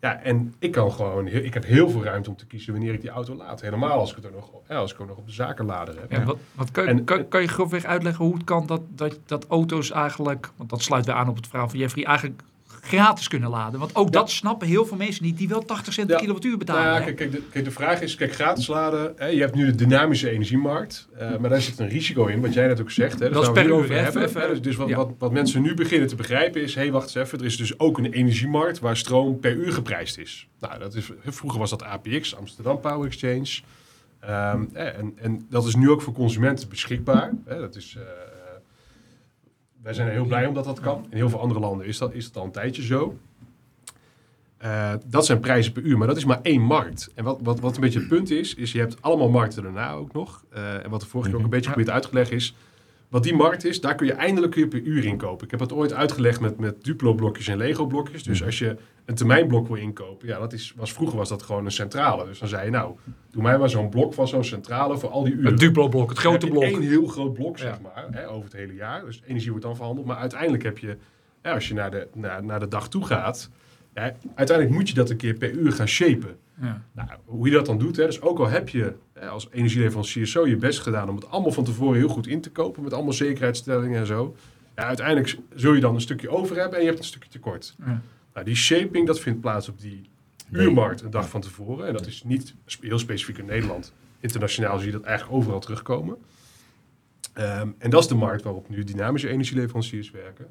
Ja, 0.00 0.22
en 0.22 0.54
ik 0.58 0.72
kan 0.72 0.92
gewoon, 0.92 1.26
ik 1.26 1.54
heb 1.54 1.64
heel 1.64 1.90
veel 1.90 2.04
ruimte 2.04 2.30
om 2.30 2.36
te 2.36 2.46
kiezen 2.46 2.72
wanneer 2.72 2.92
ik 2.94 3.00
die 3.00 3.10
auto 3.10 3.34
laad. 3.34 3.60
Helemaal 3.60 3.98
als 3.98 4.10
ik 4.10 4.16
het 4.16 4.24
er 4.24 4.30
nog, 4.32 4.50
ja, 4.68 4.76
als 4.76 4.92
ik 4.92 4.98
nog 4.98 5.16
op 5.16 5.26
de 5.26 5.32
zakenlader 5.32 6.00
heb. 6.00 6.10
Ja, 6.12 6.24
wat, 6.24 6.38
wat 6.54 6.70
kan, 6.70 6.86
En- 6.86 7.04
kan, 7.04 7.28
kan 7.28 7.40
je 7.40 7.48
grofweg 7.48 7.84
uitleggen 7.84 8.24
hoe 8.24 8.34
het 8.34 8.44
kan 8.44 8.66
dat, 8.66 8.80
dat, 8.88 9.18
dat 9.26 9.46
auto's 9.46 9.90
eigenlijk, 9.90 10.50
want 10.56 10.70
dat 10.70 10.82
sluit 10.82 11.06
weer 11.06 11.14
aan 11.14 11.28
op 11.28 11.36
het 11.36 11.46
verhaal 11.46 11.68
van 11.68 11.78
Jeffrey, 11.78 12.04
eigenlijk 12.04 12.42
gratis 12.88 13.28
kunnen 13.28 13.50
laden? 13.50 13.80
Want 13.80 13.94
ook 13.94 14.04
Ja. 14.04 14.10
dat 14.20 14.30
snappen 14.30 14.68
heel 14.68 14.86
veel 14.86 14.96
mensen 14.96 15.24
niet, 15.24 15.38
die 15.38 15.48
wel 15.48 15.64
80 15.64 15.92
cent 15.92 16.06
per 16.06 16.16
Ja. 16.16 16.20
kilowattuur 16.22 16.56
betalen. 16.58 16.82
Nou 16.82 16.94
ja, 16.94 16.98
hè? 17.00 17.04
kijk, 17.04 17.16
kijk, 17.16 17.32
de, 17.32 17.42
kijk, 17.50 17.64
de 17.64 17.70
vraag 17.70 18.00
is, 18.00 18.14
kijk, 18.14 18.32
gratis 18.34 18.66
laden, 18.66 19.12
hè, 19.16 19.26
je 19.26 19.40
hebt 19.40 19.54
nu 19.54 19.66
de 19.66 19.74
dynamische 19.74 20.30
energiemarkt, 20.30 21.08
eh, 21.18 21.36
maar 21.36 21.50
daar 21.50 21.60
zit 21.60 21.78
een 21.78 21.88
risico 21.88 22.26
in, 22.26 22.40
wat 22.40 22.54
jij 22.54 22.66
net 22.66 22.80
ook 22.80 22.90
zegt. 22.90 23.18
Hè, 23.20 23.30
Dat 23.30 23.42
is 23.42 23.52
per 23.52 23.66
uur, 23.66 23.92
hebben. 24.02 24.22
even- 24.22 24.40
hè, 24.40 24.48
dus 24.48 24.60
dus 24.60 24.76
wat, 24.76 24.88
ja. 24.88 24.96
wat, 24.96 25.10
wat 25.18 25.32
mensen 25.32 25.62
nu 25.62 25.74
beginnen 25.74 26.08
te 26.08 26.16
begrijpen 26.16 26.62
is, 26.62 26.74
hé, 26.74 26.80
hey, 26.80 26.90
wacht 26.92 27.04
eens 27.04 27.26
even, 27.26 27.38
er 27.38 27.44
is 27.44 27.56
dus 27.56 27.78
ook 27.78 27.98
een 27.98 28.12
energiemarkt 28.12 28.78
waar 28.78 28.96
stroom 28.96 29.40
per 29.40 29.52
uur 29.52 29.72
geprijsd 29.72 30.18
is. 30.18 30.48
Nou, 30.60 30.78
dat 30.78 30.94
is, 30.94 31.10
vroeger 31.26 31.58
was 31.58 31.70
dat 31.70 31.82
APX, 31.82 32.36
Amsterdam 32.36 32.80
Power 32.80 33.06
Exchange. 33.06 33.60
Ehm, 34.20 34.62
eh, 34.72 34.98
en, 34.98 35.12
en 35.22 35.46
dat 35.50 35.66
is 35.66 35.74
nu 35.74 35.90
ook 35.90 36.02
voor 36.02 36.12
consumenten 36.12 36.68
beschikbaar. 36.68 37.32
Hè, 37.44 37.58
dat 37.60 37.76
is... 37.76 37.96
eh, 37.98 38.02
wij 39.88 39.96
zijn 39.96 40.08
er 40.08 40.14
heel 40.14 40.24
blij 40.24 40.46
om 40.46 40.54
dat 40.54 40.80
kan. 40.80 41.06
In 41.10 41.16
heel 41.16 41.28
veel 41.28 41.40
andere 41.40 41.60
landen 41.60 41.86
is 41.86 41.98
dat, 41.98 42.14
is 42.14 42.26
dat 42.26 42.36
al 42.36 42.44
een 42.44 42.50
tijdje 42.50 42.82
zo. 42.82 43.18
Eh, 44.56 44.92
dat 45.06 45.26
zijn 45.26 45.40
prijzen 45.40 45.72
per 45.72 45.82
uur, 45.82 45.98
maar 45.98 46.06
dat 46.06 46.16
is 46.16 46.24
maar 46.24 46.38
één 46.42 46.60
markt. 46.60 47.10
En 47.14 47.24
wat, 47.24 47.38
wat, 47.42 47.60
wat 47.60 47.74
een 47.74 47.80
beetje 47.80 47.98
het 47.98 48.08
punt 48.08 48.30
is, 48.30 48.54
is 48.54 48.72
je 48.72 48.78
hebt 48.78 49.02
allemaal 49.02 49.28
markten 49.28 49.62
daarna 49.62 49.92
ook 49.92 50.12
nog. 50.12 50.44
Eh, 50.50 50.84
en 50.84 50.90
wat 50.90 51.00
de 51.00 51.06
vorige 51.06 51.28
keer 51.30 51.38
ook 51.38 51.44
een 51.44 51.50
beetje 51.50 51.70
Ja. 51.70 51.74
geprobeerd 51.76 51.94
uit 52.04 52.10
te 52.10 52.16
leggen 52.18 52.36
is, 52.36 52.54
wat 53.08 53.22
die 53.22 53.34
markt 53.34 53.64
is, 53.64 53.80
daar 53.80 53.94
kun 53.94 54.06
je 54.06 54.12
eindelijk 54.12 54.52
kun 54.52 54.60
je 54.60 54.68
per 54.68 54.82
uur 54.82 55.04
inkopen. 55.04 55.44
Ik 55.44 55.50
heb 55.50 55.60
het 55.60 55.72
ooit 55.72 55.92
uitgelegd 55.92 56.40
met, 56.40 56.58
met 56.58 56.84
Duplo-blokjes 56.84 57.48
en 57.48 57.56
Lego-blokjes. 57.56 58.22
Dus 58.22 58.36
Mhm. 58.38 58.46
als 58.46 58.58
je 58.58 58.76
een 59.04 59.14
termijnblok 59.14 59.66
wil 59.68 59.76
inkopen, 59.76 60.28
ja, 60.28 60.38
dat 60.38 60.52
is, 60.52 60.72
was, 60.76 60.92
vroeger 60.92 61.16
was 61.18 61.28
dat 61.28 61.42
gewoon 61.42 61.64
een 61.64 61.70
centrale. 61.70 62.24
Dus 62.24 62.38
dan 62.38 62.48
zei 62.48 62.64
je, 62.64 62.70
nou, 62.70 62.94
doe 63.30 63.42
mij 63.42 63.58
maar 63.58 63.70
zo'n 63.70 63.88
blok 63.90 64.14
van 64.14 64.28
zo'n 64.28 64.44
centrale 64.44 64.98
voor 64.98 65.10
al 65.10 65.24
die 65.24 65.32
uren. 65.34 65.50
Het 65.50 65.60
Duplo-blok, 65.60 66.08
het 66.08 66.18
grote 66.18 66.46
blok. 66.46 66.62
één 66.62 66.80
heel 66.82 67.06
groot 67.06 67.32
blok, 67.34 67.58
zeg 67.58 67.80
maar, 67.80 68.06
hè, 68.10 68.28
over 68.30 68.44
het 68.44 68.52
hele 68.52 68.74
jaar. 68.74 69.04
Dus 69.04 69.22
energie 69.26 69.50
wordt 69.50 69.64
dan 69.64 69.76
verhandeld. 69.76 70.06
Maar 70.06 70.16
uiteindelijk 70.16 70.62
heb 70.62 70.78
je, 70.78 70.96
ja, 71.42 71.52
als 71.54 71.68
je 71.68 71.74
naar 71.74 71.90
de, 71.90 72.08
naar, 72.14 72.44
naar 72.44 72.60
de 72.60 72.68
dag 72.68 72.88
toe 72.88 73.04
gaat, 73.06 73.50
ja, 73.94 74.12
uiteindelijk 74.34 74.76
moet 74.78 74.88
je 74.88 74.94
dat 74.94 75.10
een 75.10 75.16
keer 75.16 75.34
per 75.34 75.50
uur 75.50 75.72
gaan 75.72 75.88
shapen. 75.88 76.36
Ja. 76.60 76.82
Nou, 76.92 77.08
hoe 77.24 77.46
je 77.46 77.52
dat 77.52 77.66
dan 77.66 77.78
doet, 77.78 77.96
hè, 77.96 78.04
dus 78.06 78.20
ook 78.20 78.38
al 78.38 78.48
heb 78.48 78.68
je 78.68 78.92
als 79.30 79.48
energieleverancier 79.50 80.26
zo 80.26 80.46
je 80.46 80.56
best 80.56 80.80
gedaan 80.80 81.08
om 81.08 81.14
het 81.14 81.30
allemaal 81.30 81.52
van 81.52 81.64
tevoren 81.64 81.98
heel 81.98 82.08
goed 82.08 82.26
in 82.26 82.40
te 82.40 82.50
kopen, 82.50 82.82
met 82.82 82.92
allemaal 82.92 83.12
zekerheidsstellingen 83.12 84.00
en 84.00 84.06
zo. 84.06 84.36
Ja, 84.76 84.84
uiteindelijk 84.84 85.38
zul 85.54 85.74
je 85.74 85.80
dan 85.80 85.94
een 85.94 86.00
stukje 86.00 86.28
over 86.28 86.56
hebben 86.56 86.74
en 86.74 86.80
je 86.80 86.88
hebt 86.88 86.98
een 86.98 87.08
stukje 87.08 87.30
tekort. 87.30 87.74
Ja. 87.78 88.02
Nou, 88.34 88.46
die 88.46 88.56
shaping, 88.56 89.06
dat 89.06 89.20
vindt 89.20 89.40
plaats 89.40 89.68
op 89.68 89.80
die 89.80 90.02
uurmarkt 90.50 91.02
een 91.02 91.10
dag 91.10 91.28
van 91.28 91.40
tevoren. 91.40 91.86
En 91.86 91.92
dat 91.92 92.06
is 92.06 92.22
niet 92.24 92.54
heel 92.80 92.98
specifiek 92.98 93.38
in 93.38 93.44
Nederland. 93.44 93.92
Internationaal 94.20 94.78
zie 94.78 94.86
je 94.86 94.92
dat 94.92 95.02
eigenlijk 95.02 95.38
overal 95.38 95.60
terugkomen. 95.60 96.16
Ehm, 97.32 97.68
en 97.78 97.90
dat 97.90 98.02
is 98.02 98.08
de 98.08 98.14
markt 98.14 98.42
waarop 98.42 98.68
nu 98.68 98.84
dynamische 98.84 99.28
energieleveranciers 99.28 100.10
werken. 100.10 100.46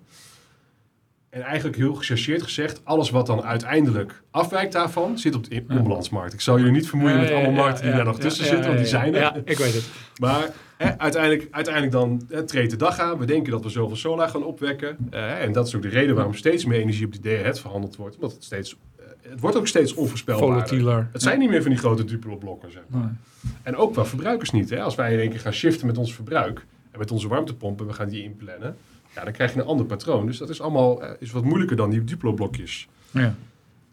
En 1.37 1.43
eigenlijk 1.43 1.77
heel 1.77 1.93
gechargeerd 1.93 2.43
gezegd, 2.43 2.81
alles 2.83 3.09
wat 3.09 3.25
dan 3.25 3.43
uiteindelijk 3.43 4.21
afwijkt 4.31 4.73
daarvan, 4.73 5.17
zit 5.17 5.35
op 5.35 5.49
de 5.49 5.63
onbalansmarkt. 5.69 6.33
Ik 6.33 6.41
zal 6.41 6.57
jullie 6.57 6.71
niet 6.71 6.87
vermoeien 6.87 7.19
met 7.19 7.29
Ja, 7.29 7.39
ja, 7.39 7.49
markten 7.49 7.85
die 7.85 7.93
daar 7.93 8.05
nog 8.05 8.19
tussen 8.19 8.45
zitten, 8.45 8.65
want 8.65 8.77
die 8.77 8.87
zijn 8.87 9.15
er. 9.15 9.21
Ja, 9.21 9.35
ik 9.45 9.57
weet 9.57 9.73
het. 9.73 9.89
Maar 10.19 10.49
hè, 10.77 10.97
uiteindelijk, 10.97 11.47
uiteindelijk 11.51 11.93
dan 11.93 12.21
hè, 12.29 12.43
treedt 12.43 12.71
de 12.71 12.77
dag 12.77 12.99
aan. 12.99 13.17
We 13.17 13.25
denken 13.25 13.51
dat 13.51 13.63
we 13.63 13.69
zoveel 13.69 13.95
solar 13.95 14.29
gaan 14.29 14.43
opwekken. 14.43 14.97
Eh, 15.09 15.43
en 15.43 15.51
dat 15.51 15.67
is 15.67 15.75
ook 15.75 15.81
de 15.81 15.87
reden 15.87 16.15
waarom 16.15 16.33
steeds 16.33 16.65
meer 16.65 16.79
energie 16.79 17.05
op 17.05 17.11
die 17.11 17.21
day-ahead 17.21 17.59
verhandeld 17.59 17.95
wordt. 17.95 18.15
Omdat 18.15 18.31
het 18.31 18.43
steeds... 18.43 18.77
eh, 18.97 19.05
het 19.29 19.39
wordt 19.39 19.57
ook 19.57 19.67
steeds 19.67 19.93
onvoorspelbaarder. 19.93 20.67
Volatieler. 20.67 21.09
Het 21.11 21.21
zijn 21.21 21.39
niet 21.39 21.49
meer 21.49 21.61
van 21.61 21.71
die 21.71 21.79
grote 21.79 22.05
Duplo-blokken, 22.05 22.71
zeg 22.71 22.83
maar. 22.87 23.01
Nee. 23.01 23.51
En 23.63 23.75
ook 23.75 23.93
qua 23.93 24.05
verbruikers 24.05 24.51
niet. 24.51 24.69
Hè? 24.69 24.81
Als 24.81 24.95
wij 24.95 25.13
in 25.13 25.19
één 25.19 25.29
keer 25.29 25.39
gaan 25.39 25.53
shiften 25.53 25.87
met 25.87 25.97
ons 25.97 26.13
verbruik... 26.13 26.65
en 26.91 26.99
met 26.99 27.11
onze 27.11 27.27
warmtepompen, 27.27 27.87
we 27.87 27.93
gaan 27.93 28.09
die 28.09 28.23
inplannen... 28.23 28.77
Ja, 29.17 29.23
dan 29.23 29.33
krijg 29.33 29.53
je 29.53 29.59
een 29.59 29.65
ander 29.65 29.85
patroon. 29.85 30.25
Dus 30.25 30.37
dat 30.37 30.49
is 30.49 30.61
allemaal 30.61 31.03
eh, 31.03 31.11
is 31.19 31.31
wat 31.31 31.43
moeilijker 31.43 31.77
dan 31.77 31.89
die 31.89 32.03
Duplo-blokjes. 32.03 32.87
Ja. 33.11 33.35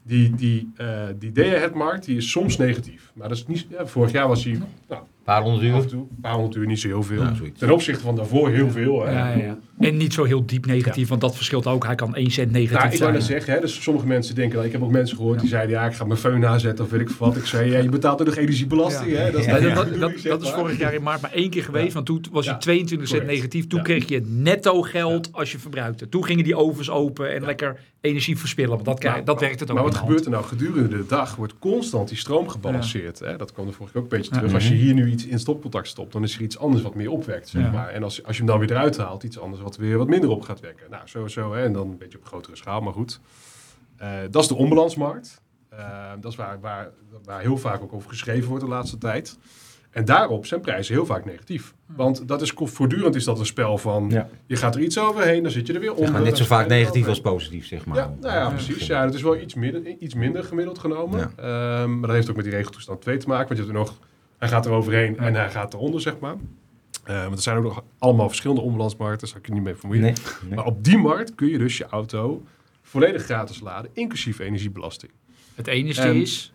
Die, 0.03 0.35
die, 0.35 0.73
eh 0.77 1.07
die 1.19 1.33
day-ahead-markt 1.33 2.05
die 2.05 2.17
is 2.17 2.31
soms 2.31 2.57
negatief. 2.57 3.13
Maar 3.15 3.29
dat 3.29 3.37
is 3.37 3.47
niet... 3.47 3.67
Ja, 3.69 3.87
vorig 3.87 4.13
jaar 4.13 4.29
was 4.29 4.43
die 4.43 4.59
nou, 4.89 5.03
paar 5.25 5.43
honderd 5.43 5.73
af 5.73 5.77
en 5.77 5.83
uur. 5.83 5.89
toe 5.89 6.01
een 6.01 6.21
paar 6.21 6.33
honderd 6.35 6.55
uur, 6.57 6.67
niet 6.67 6.81
zo 6.81 6.89
heel 6.89 7.03
veel. 7.03 7.23
Ja. 7.23 7.33
Ten 7.59 7.71
opzichte 7.71 8.03
van 8.03 8.17
daarvoor 8.17 8.49
heel 8.51 8.71
veel. 8.71 9.05
Hè? 9.07 9.13
Ja, 9.13 9.29
ja, 9.33 9.45
ja. 9.45 9.59
En 9.79 9.97
niet 9.97 10.13
zo 10.13 10.25
heel 10.25 10.47
diep 10.47 10.67
negatief, 10.67 11.09
want 11.09 11.21
dat 11.21 11.37
verschilt 11.37 11.67
ook. 11.67 11.85
Hij 11.85 11.95
kan 11.95 12.15
1 12.17 12.31
cent 12.31 12.51
negatief 12.53 12.79
Nou, 12.83 12.85
ik 12.93 12.99
wou 12.99 12.99
zijn. 12.99 13.13
net 13.13 13.23
zeggen, 13.23 13.55
hè, 13.55 13.61
dus 13.61 13.83
sommige 13.83 14.07
mensen 14.07 14.35
denken, 14.35 14.57
dat- 14.57 14.65
ik 14.65 14.73
heb 14.73 14.83
ook 14.83 14.91
mensen 14.91 15.17
gehoord 15.17 15.41
die 15.41 15.49
zeiden, 15.49 15.71
ja, 15.77 15.85
ik 15.87 15.95
ga 15.95 16.05
mijn 16.05 16.19
föhn 16.19 16.45
aanzetten 16.47 16.85
of 16.85 16.91
weet 16.91 17.01
ik 17.01 17.11
veel 17.11 17.27
wat. 17.27 17.37
Ik 17.37 17.45
zei, 17.47 17.71
ja, 17.71 17.79
je 17.79 17.89
betaalt 17.89 18.21
er 18.21 18.27
nog 18.27 18.37
energiebelasting, 18.37 19.11
Ja. 19.11 19.19
hè? 19.19 19.31
Dat 19.31 19.41
is 19.41 19.47
dat, 19.47 19.63
dat, 20.01 20.23
dat, 20.23 20.43
is 20.43 20.51
vorig 20.51 20.79
jaar 20.79 20.95
in 20.95 21.03
maart 21.03 21.21
maar 21.21 21.33
één 21.33 21.51
keer 21.51 21.63
geweest, 21.65 21.87
Ja. 21.87 21.93
want 21.93 22.07
toen 22.07 22.25
was 22.33 22.45
hij 22.45 22.55
Ja, 22.55 22.61
22 22.61 23.09
cent 23.09 23.21
correct. 23.21 23.39
negatief. 23.39 23.67
Toen 23.67 23.79
Ja. 23.79 23.85
kreeg 23.85 24.09
je 24.09 24.21
netto 24.27 24.83
geld 24.83 25.29
als 25.33 25.53
je 25.53 25.59
verbruikte. 25.59 26.09
Toen 26.09 26.25
gingen 26.25 26.45
die 26.45 26.57
ovens 26.57 26.91
open 26.91 27.35
en 27.35 27.45
lekker 27.45 27.81
energie 28.01 28.39
verspillen. 28.39 28.71
Want 28.71 28.85
dat, 28.85 29.03
Maar- 29.03 29.25
dat 29.25 29.41
werkt 29.41 29.61
het 29.61 29.69
ook 29.71 29.75
Maar 29.77 29.85
wat 29.85 29.95
gebeurt 29.95 30.25
er 30.25 30.31
nou 30.31 30.45
gedurende 30.45 30.89
de 30.97 31.05
dag? 31.09 31.37
Wordt 31.37 31.55
constant 31.59 32.09
die 32.09 32.19
stroom 32.19 32.49
gebalanceerd. 32.49 33.19
Hè? 33.19 33.37
Dat 33.37 33.53
kwam 33.53 33.67
er 33.67 33.73
vorige 33.73 33.93
keer 33.95 34.03
ook 34.05 34.13
een 34.13 34.19
beetje 34.19 34.33
terug. 34.35 34.55
Als 34.55 34.69
je 34.69 34.75
hier 34.75 34.95
nu 34.95 35.11
iets 35.15 35.27
in 35.27 35.39
stopcontact 35.39 35.89
stopt, 35.89 36.13
dan 36.13 36.23
is 36.23 36.35
er 36.35 36.43
iets 36.43 36.59
anders 36.59 36.83
wat 36.83 36.95
meer 36.95 37.11
opwekt. 37.11 37.49
Zeg 37.49 37.73
maar. 37.73 37.89
En 37.89 38.03
als, 38.03 38.25
als 38.25 38.37
je 38.37 38.43
hem 38.43 38.51
dan 38.51 38.61
weer 38.61 38.71
eruit 38.71 38.97
haalt, 38.97 39.23
iets 39.23 39.39
anders 39.39 39.63
wat 39.63 39.77
weer 39.77 39.99
wat 39.99 40.09
minder 40.09 40.31
op 40.31 40.43
gaat 40.43 40.61
wekken. 40.61 40.91
Nou, 40.91 41.03
sowieso. 41.05 41.55
Hè? 41.55 41.65
En 41.65 41.73
dan 41.73 41.89
een 41.89 41.99
beetje 41.99 42.19
op 42.19 42.25
grotere 42.25 42.57
schaal, 42.57 42.81
maar 42.81 42.93
goed. 42.93 43.21
Eh, 43.97 44.11
dat 44.31 44.43
is 44.43 44.49
de 44.49 44.55
onbalansmarkt. 44.55 45.43
Eh, 45.69 46.13
dat 46.21 46.31
is 46.31 46.39
waar, 46.39 46.61
waar, 46.61 46.91
waar 47.25 47.41
heel 47.41 47.57
vaak 47.57 47.83
ook 47.83 47.93
over 47.93 48.09
geschreven 48.09 48.49
wordt 48.49 48.65
de 48.65 48.71
laatste 48.71 48.99
tijd. 48.99 49.39
En 49.95 50.05
daarop 50.05 50.47
zijn 50.47 50.61
prijzen 50.61 50.95
heel 50.95 51.07
vaak 51.07 51.25
negatief. 51.25 51.75
Want 51.87 52.29
dat 52.29 52.43
is, 52.43 52.53
voortdurend 52.57 53.15
is 53.15 53.25
dat 53.25 53.39
een 53.39 53.47
spel 53.47 53.79
van... 53.79 54.07
Ja. 54.11 54.29
je 54.47 54.57
gaat 54.57 54.75
er 54.75 54.81
iets 54.81 54.99
overheen, 54.99 55.43
dan 55.43 55.53
zit 55.53 55.67
je 55.67 55.73
er 55.73 55.81
weer 55.81 55.95
onder. 55.95 56.21
net 56.21 56.37
zo 56.37 56.45
vaak 56.45 56.69
negatief 56.69 57.07
als 57.07 57.21
positief, 57.21 57.67
zeg 57.67 57.87
maar. 57.87 57.97
Ja, 57.97 58.15
nou 58.21 58.35
ja, 58.35 58.49
precies. 58.49 58.87
Ja, 58.87 59.05
dat 59.05 59.15
is 59.15 59.23
wel 59.23 59.37
iets 59.37 59.55
minder, 59.55 59.87
iets 59.87 60.15
minder 60.15 60.45
gemiddeld 60.45 60.79
genomen. 60.79 61.33
Ehm, 61.37 61.99
maar 61.99 62.07
dat 62.07 62.17
heeft 62.17 62.31
ook 62.31 62.37
met 62.37 62.45
die 62.45 62.55
regeltoestand 62.55 63.01
2 63.01 63.17
te 63.17 63.29
maken. 63.29 63.47
Want 63.47 63.61
je 63.61 63.65
hebt 63.65 63.77
er 63.77 63.85
nog, 63.85 63.99
hij 64.45 64.53
gaat 64.53 64.67
er 64.67 64.73
overheen 64.73 65.19
en 65.19 65.35
hij 65.35 65.51
gaat 65.51 65.75
eronder, 65.75 66.01
zeg 66.01 66.19
maar. 66.19 66.35
Eh, 67.05 67.23
want 67.23 67.37
er 67.37 67.43
zijn 67.43 67.57
ook 67.57 67.63
nog 67.63 67.83
allemaal 67.99 68.29
verschillende 68.29 68.63
onbalansmarkten. 68.63 69.19
Daar 69.21 69.29
zal 69.29 69.39
ik 69.39 69.47
je 69.47 69.53
niet 69.53 69.63
mee 69.63 69.75
vermoeien. 69.75 70.03
Nee, 70.03 70.13
nee. 70.47 70.55
Maar 70.55 70.65
op 70.65 70.85
die 70.85 70.99
markt 70.99 71.35
kun 71.35 71.49
je 71.49 71.59
dus 71.59 71.77
je 71.77 71.87
auto 71.87 72.43
volledig 72.83 73.25
gratis 73.25 73.61
laden, 73.61 73.91
inclusief 73.95 74.39
energiebelasting. 74.39 75.13
Het 75.55 75.67
enige 75.67 76.01
En- 76.01 76.15
is, 76.21 76.53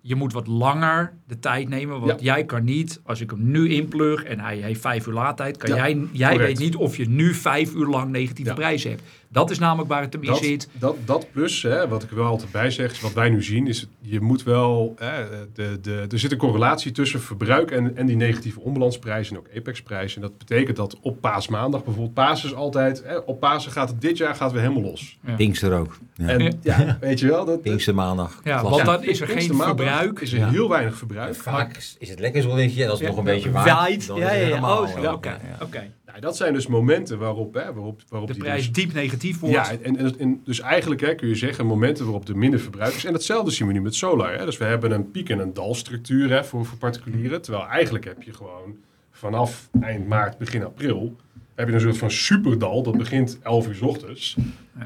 je 0.00 0.14
moet 0.14 0.32
wat 0.32 0.46
langer 0.46 1.12
de 1.26 1.38
tijd 1.38 1.68
nemen. 1.68 2.00
Want 2.00 2.20
jij 2.20 2.44
kan 2.44 2.64
niet, 2.64 3.00
als 3.04 3.20
ik 3.20 3.30
hem 3.30 3.50
nu 3.50 3.68
inplug 3.70 4.22
en 4.24 4.40
hij 4.40 4.56
heeft 4.56 4.80
vijf 4.80 5.06
uur 5.06 5.12
laadtijd, 5.12 5.56
kan 5.56 5.70
Ja, 5.70 5.76
jij, 5.88 6.06
jij 6.12 6.30
correct. 6.30 6.48
weet 6.48 6.58
niet 6.66 6.76
of 6.76 6.96
je 6.96 7.08
nu 7.08 7.34
vijf 7.34 7.74
uur 7.74 7.86
lang 7.86 8.10
negatieve 8.10 8.50
Ja. 8.50 8.56
prijzen 8.56 8.90
hebt. 8.90 9.02
Dat 9.32 9.50
is 9.50 9.58
namelijk 9.58 9.88
waar 9.88 10.02
het 10.02 10.12
hem 10.12 10.22
in 10.22 10.28
Dat, 10.28 10.38
zit. 10.38 10.68
dat, 10.78 10.96
dat 11.04 11.26
plus, 11.32 11.62
hè, 11.62 11.88
wat 11.88 12.02
ik 12.02 12.10
er 12.10 12.16
wel 12.16 12.26
altijd 12.26 12.50
bij 12.52 12.70
zeg, 12.70 12.90
is 12.92 13.00
wat 13.00 13.12
wij 13.12 13.28
nu 13.28 13.42
zien, 13.42 13.66
is 13.66 13.86
je 14.00 14.20
moet 14.20 14.42
wel, 14.42 14.94
hè, 14.98 15.24
de, 15.54 15.78
de, 15.82 16.06
er 16.10 16.18
zit 16.18 16.32
een 16.32 16.38
correlatie 16.38 16.92
tussen 16.92 17.20
verbruik 17.20 17.70
en, 17.70 17.96
en 17.96 18.06
die 18.06 18.16
negatieve 18.16 18.60
onbalansprijzen 18.60 19.34
en 19.36 19.40
ook 19.40 19.48
Apex-prijzen. 19.56 20.22
En 20.22 20.28
dat 20.28 20.38
betekent 20.38 20.76
dat 20.76 20.96
op 21.00 21.20
paasmaandag 21.20 21.84
bijvoorbeeld, 21.84 22.14
Paas 22.14 22.44
is 22.44 22.54
altijd, 22.54 23.02
hè, 23.06 23.16
op 23.16 23.40
Pasen 23.40 23.72
gaat 23.72 23.88
het 23.88 24.00
dit 24.00 24.16
jaar 24.16 24.34
gaat 24.34 24.52
weer 24.52 24.60
helemaal 24.60 24.82
los. 24.82 25.18
Pinkster 25.36 25.72
ook. 25.78 25.98
Ja. 26.14 26.26
En 26.28 26.58
ja, 26.62 26.96
weet 27.00 27.20
je 27.20 27.26
wel, 27.26 27.44
dat, 27.44 27.62
Pinkster 27.62 27.94
maandag. 27.94 28.40
Ja, 28.44 28.62
want 28.62 28.84
dan 28.84 29.04
is 29.04 29.20
er 29.20 29.26
geen 29.26 29.36
Pinkstermaandag 29.36 29.76
verbruik. 29.86 30.20
Is 30.20 30.32
er 30.32 30.38
Ja. 30.38 30.48
heel 30.50 30.68
weinig 30.68 30.96
verbruik. 30.96 31.34
Vaak 31.34 31.76
is 31.98 32.08
het 32.10 32.18
lekker 32.20 32.42
zonnetje 32.42 32.82
en 32.84 32.90
als 32.90 32.98
het 32.98 33.08
Ja. 33.08 33.14
nog 33.14 33.18
een 33.24 33.32
beetje 33.32 33.50
waait, 33.50 33.66
Ja, 33.68 33.86
is 33.86 34.06
het 34.06 34.16
ja, 34.16 34.32
ja. 34.32 34.80
Oh, 34.80 34.88
ja, 35.02 35.12
Oké, 35.12 35.90
ja. 36.14 36.18
Nou, 36.20 36.20
dat 36.32 36.36
zijn 36.36 36.52
dus 36.52 36.66
momenten 36.66 37.18
waarop, 37.18 37.54
hè, 37.54 37.72
waarop, 37.72 38.00
waarop 38.08 38.28
De 38.28 38.34
die 38.34 38.42
prijs 38.42 38.64
dus- 38.64 38.72
diep 38.84 38.92
negatief 38.92 39.38
wordt. 39.40 39.54
Ja, 39.54 39.70
en, 39.82 39.96
en, 39.96 40.18
en 40.18 40.40
dus 40.44 40.60
eigenlijk 40.60 41.00
hè, 41.00 41.14
kun 41.14 41.28
je 41.28 41.34
zeggen 41.34 41.66
momenten 41.66 42.04
waarop 42.04 42.28
er 42.28 42.38
minder 42.38 42.60
verbruik 42.60 42.94
is. 42.94 43.04
En 43.04 43.12
hetzelfde 43.12 43.50
zien 43.50 43.66
we 43.66 43.72
nu 43.72 43.80
met 43.80 43.94
solar. 43.94 44.38
Hè. 44.38 44.44
Dus 44.44 44.58
we 44.58 44.64
hebben 44.64 44.90
een 44.90 45.10
piek- 45.10 45.28
en 45.28 45.38
een 45.38 45.54
dalstructuur 45.54 46.30
hè, 46.30 46.44
voor, 46.44 46.64
voor 46.66 46.78
particulieren. 46.78 47.42
Terwijl 47.42 47.66
eigenlijk 47.66 48.04
heb 48.04 48.22
je 48.22 48.32
gewoon 48.32 48.76
vanaf 49.10 49.68
eind 49.80 50.08
maart, 50.08 50.38
begin 50.38 50.64
april... 50.64 51.16
heb 51.54 51.68
je 51.68 51.74
een 51.74 51.80
soort 51.80 51.98
van 51.98 52.10
superdal. 52.10 52.82
Dat 52.82 52.98
begint 52.98 53.38
11 53.42 53.66
uur 53.66 53.74
's 53.74 53.80
ochtends. 53.82 54.36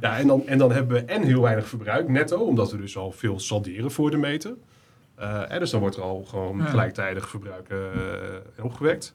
Ja, 0.01 0.18
en, 0.18 0.27
dan, 0.27 0.47
en 0.47 0.59
dan 0.59 0.72
hebben 0.72 0.97
we 0.97 1.05
en 1.12 1.22
heel 1.22 1.41
weinig 1.43 1.66
verbruik 1.68 2.09
netto. 2.09 2.39
Omdat 2.39 2.70
we 2.72 2.77
dus 2.77 2.97
al 2.97 3.11
veel 3.12 3.41
salderen 3.41 3.91
voor 3.91 4.11
de 4.11 4.16
meter. 4.16 4.55
Eh, 5.14 5.53
en 5.53 5.59
dus 5.59 5.70
dan 5.70 5.81
wordt 5.81 5.97
er 5.97 6.03
al 6.03 6.25
gewoon 6.29 6.57
Ja. 6.59 6.64
gelijktijdig 6.64 7.29
verbruik 7.29 7.68
eh, 7.68 7.79
opgewekt. 8.64 9.14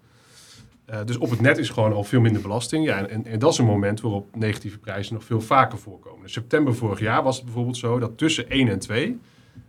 Eh, 0.90 1.00
dus 1.06 1.18
op 1.18 1.30
het 1.30 1.42
net 1.42 1.58
is 1.58 1.70
gewoon 1.70 1.94
al 1.94 2.04
veel 2.04 2.22
minder 2.22 2.42
belasting. 2.42 2.86
Ja, 2.86 3.08
en, 3.08 3.26
en, 3.26 3.40
dat 3.40 3.52
is 3.52 3.58
een 3.58 3.66
moment 3.66 4.02
waarop 4.02 4.36
negatieve 4.36 4.78
prijzen 4.78 5.14
nog 5.14 5.24
veel 5.24 5.42
vaker 5.42 5.78
voorkomen. 5.78 6.24
In 6.24 6.30
september 6.30 6.76
vorig 6.76 7.00
jaar 7.00 7.24
was 7.24 7.36
het 7.36 7.46
bijvoorbeeld 7.46 7.78
zo 7.78 8.00
dat 8.00 8.18
tussen 8.18 8.50
1 8.50 8.70
en 8.70 8.80
2 8.80 9.20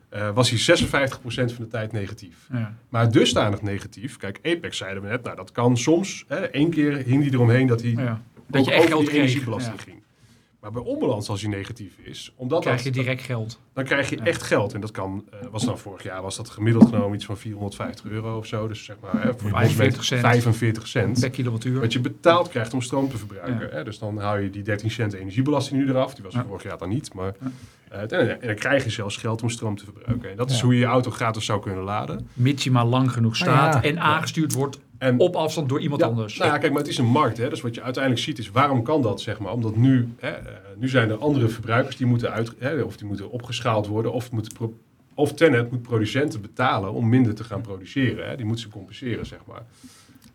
eh, 0.08 0.30
was 0.34 0.50
hij 0.50 0.78
56% 0.80 0.84
van 1.54 1.64
de 1.64 1.68
tijd 1.68 1.92
negatief. 1.92 2.48
Ja. 2.52 2.74
Maar 2.88 3.10
dusdanig 3.10 3.62
negatief. 3.62 4.16
Kijk, 4.16 4.38
Apex 4.42 4.76
zeiden 4.76 5.02
we 5.02 5.08
net, 5.08 5.22
nou 5.22 5.36
dat 5.36 5.52
kan 5.52 5.76
soms. 5.76 6.24
Hè, 6.28 6.56
Eén 6.56 6.70
keer 6.70 6.96
hing 6.96 7.22
hij 7.22 7.32
eromheen 7.32 7.66
dat 7.66 7.82
hij 7.82 7.90
Ja. 7.90 8.20
Dat 8.46 8.64
je 8.64 8.70
echt 8.70 8.78
over 8.78 8.90
geld 8.90 9.06
die 9.06 9.16
energiebelasting 9.18 9.76
Ja. 9.76 9.82
ging. 9.82 10.02
Maar 10.60 10.70
bij 10.70 10.82
onbalans 10.82 11.28
als 11.28 11.40
hij 11.42 11.50
negatief 11.50 11.98
is, 11.98 12.32
omdat 12.36 12.60
krijg 12.60 12.76
dat, 12.76 12.84
je 12.94 13.00
direct 13.02 13.22
geld. 13.22 13.60
dan 13.72 13.84
krijg 13.84 14.10
je 14.10 14.16
Ja. 14.16 14.24
echt 14.24 14.42
geld. 14.42 14.74
En 14.74 14.80
dat 14.80 14.90
kan, 14.90 15.24
eh, 15.30 15.38
was 15.50 15.64
dan 15.64 15.78
vorig 15.78 16.02
jaar, 16.02 16.22
was 16.22 16.36
dat 16.36 16.48
gemiddeld 16.50 16.88
genomen 16.88 17.14
iets 17.14 17.24
van 17.24 17.36
450 17.36 18.04
euro 18.04 18.36
of 18.38 18.46
zo. 18.46 18.68
Dus 18.68 18.84
zeg 18.84 18.96
maar, 19.00 19.22
hè, 19.22 19.34
voor 19.38 19.50
45 19.50 20.04
cent. 20.04 20.20
45 20.20 20.86
cent. 20.86 21.20
Per 21.20 21.30
kilowattuur. 21.30 21.80
Wat 21.80 21.92
je 21.92 22.00
betaald 22.00 22.48
krijgt 22.48 22.74
om 22.74 22.82
stroom 22.82 23.08
te 23.08 23.18
verbruiken. 23.18 23.68
Hè? 23.70 23.84
Dus 23.84 23.98
dan 23.98 24.18
haal 24.18 24.36
je 24.38 24.50
die 24.50 24.62
13 24.62 24.90
cent 24.90 25.12
energiebelasting 25.12 25.80
nu 25.80 25.88
eraf. 25.88 26.14
Die 26.14 26.24
was 26.24 26.34
Ja. 26.34 26.44
vorig 26.44 26.62
jaar 26.62 26.78
dan 26.78 26.88
niet. 26.88 27.14
Maar, 27.14 27.34
Ja. 27.40 27.50
eh, 27.96 28.18
en, 28.20 28.40
en 28.40 28.46
dan 28.46 28.56
krijg 28.56 28.84
je 28.84 28.90
zelfs 28.90 29.16
geld 29.16 29.42
om 29.42 29.48
stroom 29.50 29.76
te 29.76 29.84
verbruiken. 29.84 30.30
En 30.30 30.36
dat 30.36 30.50
is 30.50 30.56
Ja. 30.56 30.62
hoe 30.64 30.74
je 30.74 30.80
je 30.80 30.86
auto 30.86 31.10
gratis 31.10 31.44
zou 31.44 31.60
kunnen 31.60 31.84
laden. 31.84 32.28
Mits 32.32 32.64
je 32.64 32.70
maar 32.70 32.84
lang 32.86 33.12
genoeg 33.12 33.36
staat 33.36 33.74
ja. 33.74 33.82
en 33.82 34.00
aangestuurd 34.00 34.52
wordt 34.52 34.78
En, 35.00 35.18
op 35.18 35.36
afstand 35.36 35.68
door 35.68 35.80
iemand 35.80 36.00
ja, 36.00 36.06
anders. 36.06 36.38
Nou 36.38 36.50
ja, 36.50 36.58
kijk, 36.58 36.72
maar 36.72 36.80
het 36.80 36.90
is 36.90 36.98
een 36.98 37.04
markt. 37.06 37.36
Hè? 37.36 37.48
Dus 37.48 37.60
wat 37.60 37.74
je 37.74 37.82
uiteindelijk 37.82 38.24
ziet 38.24 38.38
is, 38.38 38.50
waarom 38.50 38.82
kan 38.82 39.02
dat, 39.02 39.20
zeg 39.20 39.38
maar? 39.38 39.52
Omdat 39.52 39.76
nu, 39.76 40.08
hè, 40.18 40.30
eh, 40.30 40.54
nu 40.76 40.88
zijn 40.88 41.10
er 41.10 41.16
andere 41.16 41.48
verbruikers 41.48 41.96
die 41.96 42.06
moeten 42.06 42.30
uit, 42.30 42.52
hè, 42.58 42.80
of 42.82 42.96
die 42.96 43.06
moeten 43.06 43.30
opgeschaald 43.30 43.86
worden, 43.86 44.12
of, 44.12 44.30
moeten 44.32 44.52
pro- 44.52 44.74
of 45.14 45.32
Tenet 45.34 45.70
moet 45.70 45.82
producenten 45.82 46.40
betalen 46.40 46.92
om 46.92 47.08
minder 47.08 47.34
te 47.34 47.44
gaan 47.44 47.60
produceren. 47.60 48.28
Hè? 48.28 48.36
Die 48.36 48.44
moeten 48.44 48.64
ze 48.64 48.70
compenseren, 48.70 49.26
zeg 49.26 49.38
maar. 49.46 49.62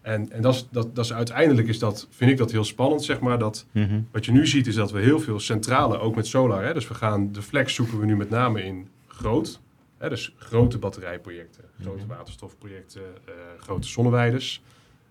En, 0.02 0.32
en 0.32 0.42
dat, 0.42 0.54
is, 0.56 0.68
dat, 0.72 0.96
dat 0.96 1.06
is 1.06 1.14
uiteindelijk 1.14 1.68
is 1.68 1.80
dat, 1.80 2.08
vind 2.10 2.32
ik 2.32 2.38
dat 2.38 2.52
heel 2.52 2.64
spannend, 2.64 3.04
zeg 3.04 3.20
maar, 3.20 3.40
dat 3.40 3.66
Mhm. 3.72 4.00
wat 4.12 4.26
je 4.26 4.32
nu 4.32 4.48
ziet 4.48 4.68
is 4.68 4.76
dat 4.76 4.92
we 4.92 5.00
heel 5.02 5.20
veel 5.20 5.40
centrale, 5.40 6.00
ook 6.00 6.16
met 6.16 6.28
solar, 6.28 6.64
hè, 6.66 6.74
dus 6.74 6.88
we 6.88 6.94
gaan 6.94 7.32
de 7.32 7.42
flex 7.42 7.74
zoeken 7.76 8.00
we 8.00 8.06
nu 8.06 8.16
met 8.16 8.30
name 8.30 8.64
in 8.64 8.88
groot, 9.08 9.60
hè, 9.98 10.10
dus 10.10 10.34
grote 10.38 10.78
batterijprojecten, 10.78 11.64
grote 11.82 12.06
waterstofprojecten, 12.06 13.02
eh, 13.26 13.34
grote 13.60 13.88
zonneweiders. 13.88 14.62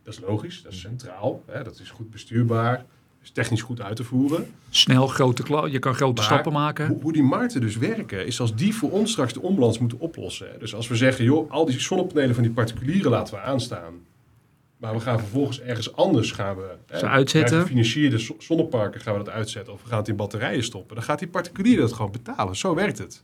Dat 0.03 0.14
is 0.14 0.20
logisch, 0.20 0.62
dat 0.62 0.72
is 0.72 0.80
centraal, 0.80 1.43
hè, 1.47 1.62
dat 1.62 1.78
is 1.80 1.91
goed 1.91 2.11
bestuurbaar, 2.11 2.85
is 3.22 3.30
technisch 3.30 3.62
goed 3.62 3.80
uit 3.80 3.97
te 3.97 4.05
voeren. 4.05 4.47
Snel, 4.70 5.07
grote 5.07 5.70
je 5.70 5.78
kan 5.78 5.95
grote 5.95 6.14
Maar 6.14 6.24
stappen 6.24 6.53
maken. 6.53 6.87
Hoe, 6.89 7.03
hoe 7.03 7.12
die 7.12 7.22
markten 7.22 7.61
dus 7.61 7.76
werken, 7.76 8.26
is 8.26 8.41
als 8.41 8.55
die 8.55 8.74
voor 8.74 8.91
ons 8.91 9.11
straks 9.11 9.32
de 9.32 9.41
onbalans 9.43 9.78
moeten 9.78 9.99
oplossen. 9.99 10.51
hè. 10.51 10.59
Dus 10.59 10.74
als 10.74 10.89
we 10.89 10.97
zeggen, 10.97 11.24
joh, 11.24 11.51
al 11.51 11.64
die 11.64 11.80
zonnepanelen 11.80 12.35
van 12.35 12.45
die 12.45 12.53
particulieren 12.53 13.11
laten 13.11 13.35
we 13.35 13.41
aanstaan. 13.41 13.95
Maar 14.76 14.95
we 14.95 15.01
gaan 15.01 15.18
vervolgens 15.18 15.61
ergens 15.61 15.93
anders 15.97 16.32
gaan 16.32 16.57
we... 16.57 16.74
hè, 16.87 16.99
Ze 16.99 17.09
uitzetten. 17.09 17.61
Gefinancierde 17.61 18.20
zo- 18.20 18.37
zonneparken 18.39 19.01
gaan 19.01 19.18
we 19.18 19.24
dat 19.24 19.35
uitzetten. 19.35 19.72
Of 19.72 19.82
we 19.82 19.89
gaan 19.89 19.99
het 19.99 20.09
in 20.09 20.16
batterijen 20.16 20.64
stoppen. 20.64 20.95
Dan 20.95 21.05
gaat 21.05 21.18
die 21.18 21.28
particulier 21.28 21.76
dat 21.76 21.93
gewoon 21.93 22.11
betalen. 22.12 22.57
Zo 22.57 22.74
werkt 22.74 22.99
het. 22.99 23.22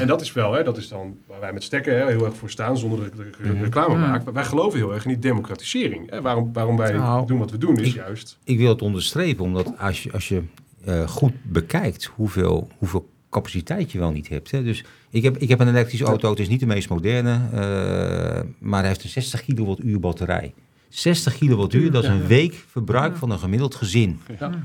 En 0.00 0.06
dat 0.06 0.20
is 0.20 0.32
wel, 0.32 0.52
hè, 0.52 0.62
dat 0.64 0.76
is 0.76 0.88
dan 0.88 1.16
waar 1.26 1.40
wij 1.40 1.52
met 1.52 1.62
stekken 1.62 1.98
hè, 1.98 2.06
heel 2.06 2.24
erg 2.24 2.36
voor 2.36 2.50
staan, 2.50 2.78
zonder 2.78 2.98
dat 2.98 3.06
ik 3.26 3.38
er 3.38 3.52
Mhm. 3.54 3.62
reclame 3.62 3.94
Ja. 3.94 4.00
maak. 4.10 4.24
Maar 4.24 4.32
wij 4.32 4.44
geloven 4.44 4.78
heel 4.78 4.92
erg 4.94 5.04
in 5.04 5.10
die 5.10 5.18
democratisering. 5.18 6.10
Hè. 6.10 6.20
Waarom, 6.22 6.52
waarom 6.52 6.76
wij 6.76 6.92
Nou, 6.92 7.26
doen 7.26 7.38
wat 7.38 7.50
we 7.50 7.58
doen, 7.58 7.76
is 7.76 7.88
ik- 7.88 7.94
juist... 7.94 8.38
Ik 8.44 8.58
wil 8.58 8.68
het 8.68 8.82
onderstrepen, 8.82 9.44
omdat 9.44 9.72
als 9.78 10.02
je, 10.02 10.12
als 10.12 10.28
je 10.28 10.42
eh, 10.84 11.08
goed 11.08 11.32
bekijkt 11.42 12.04
hoeveel, 12.04 12.68
hoeveel 12.78 13.08
capaciteit 13.30 13.92
je 13.92 13.98
wel 13.98 14.10
niet 14.10 14.28
hebt. 14.28 14.50
Hè. 14.50 14.62
Dus 14.62 14.84
ik 15.10 15.22
heb, 15.22 15.36
ik 15.36 15.48
heb 15.48 15.60
een 15.60 15.68
elektrische 15.68 16.04
auto, 16.04 16.30
het 16.30 16.38
is 16.38 16.48
niet 16.48 16.60
de 16.60 16.66
meest 16.66 16.88
moderne, 16.88 17.40
eh, 17.52 18.40
maar 18.58 18.78
hij 18.80 18.88
heeft 18.88 19.04
een 19.04 19.10
60 19.10 19.44
kilowattuur 19.44 20.00
batterij. 20.00 20.54
60 20.94 21.38
kilowattuur, 21.38 21.90
dat 21.90 22.02
is 22.02 22.08
een 22.08 22.26
week 22.26 22.64
verbruik 22.70 23.16
van 23.16 23.30
een 23.30 23.38
gemiddeld 23.38 23.74
gezin. 23.74 24.20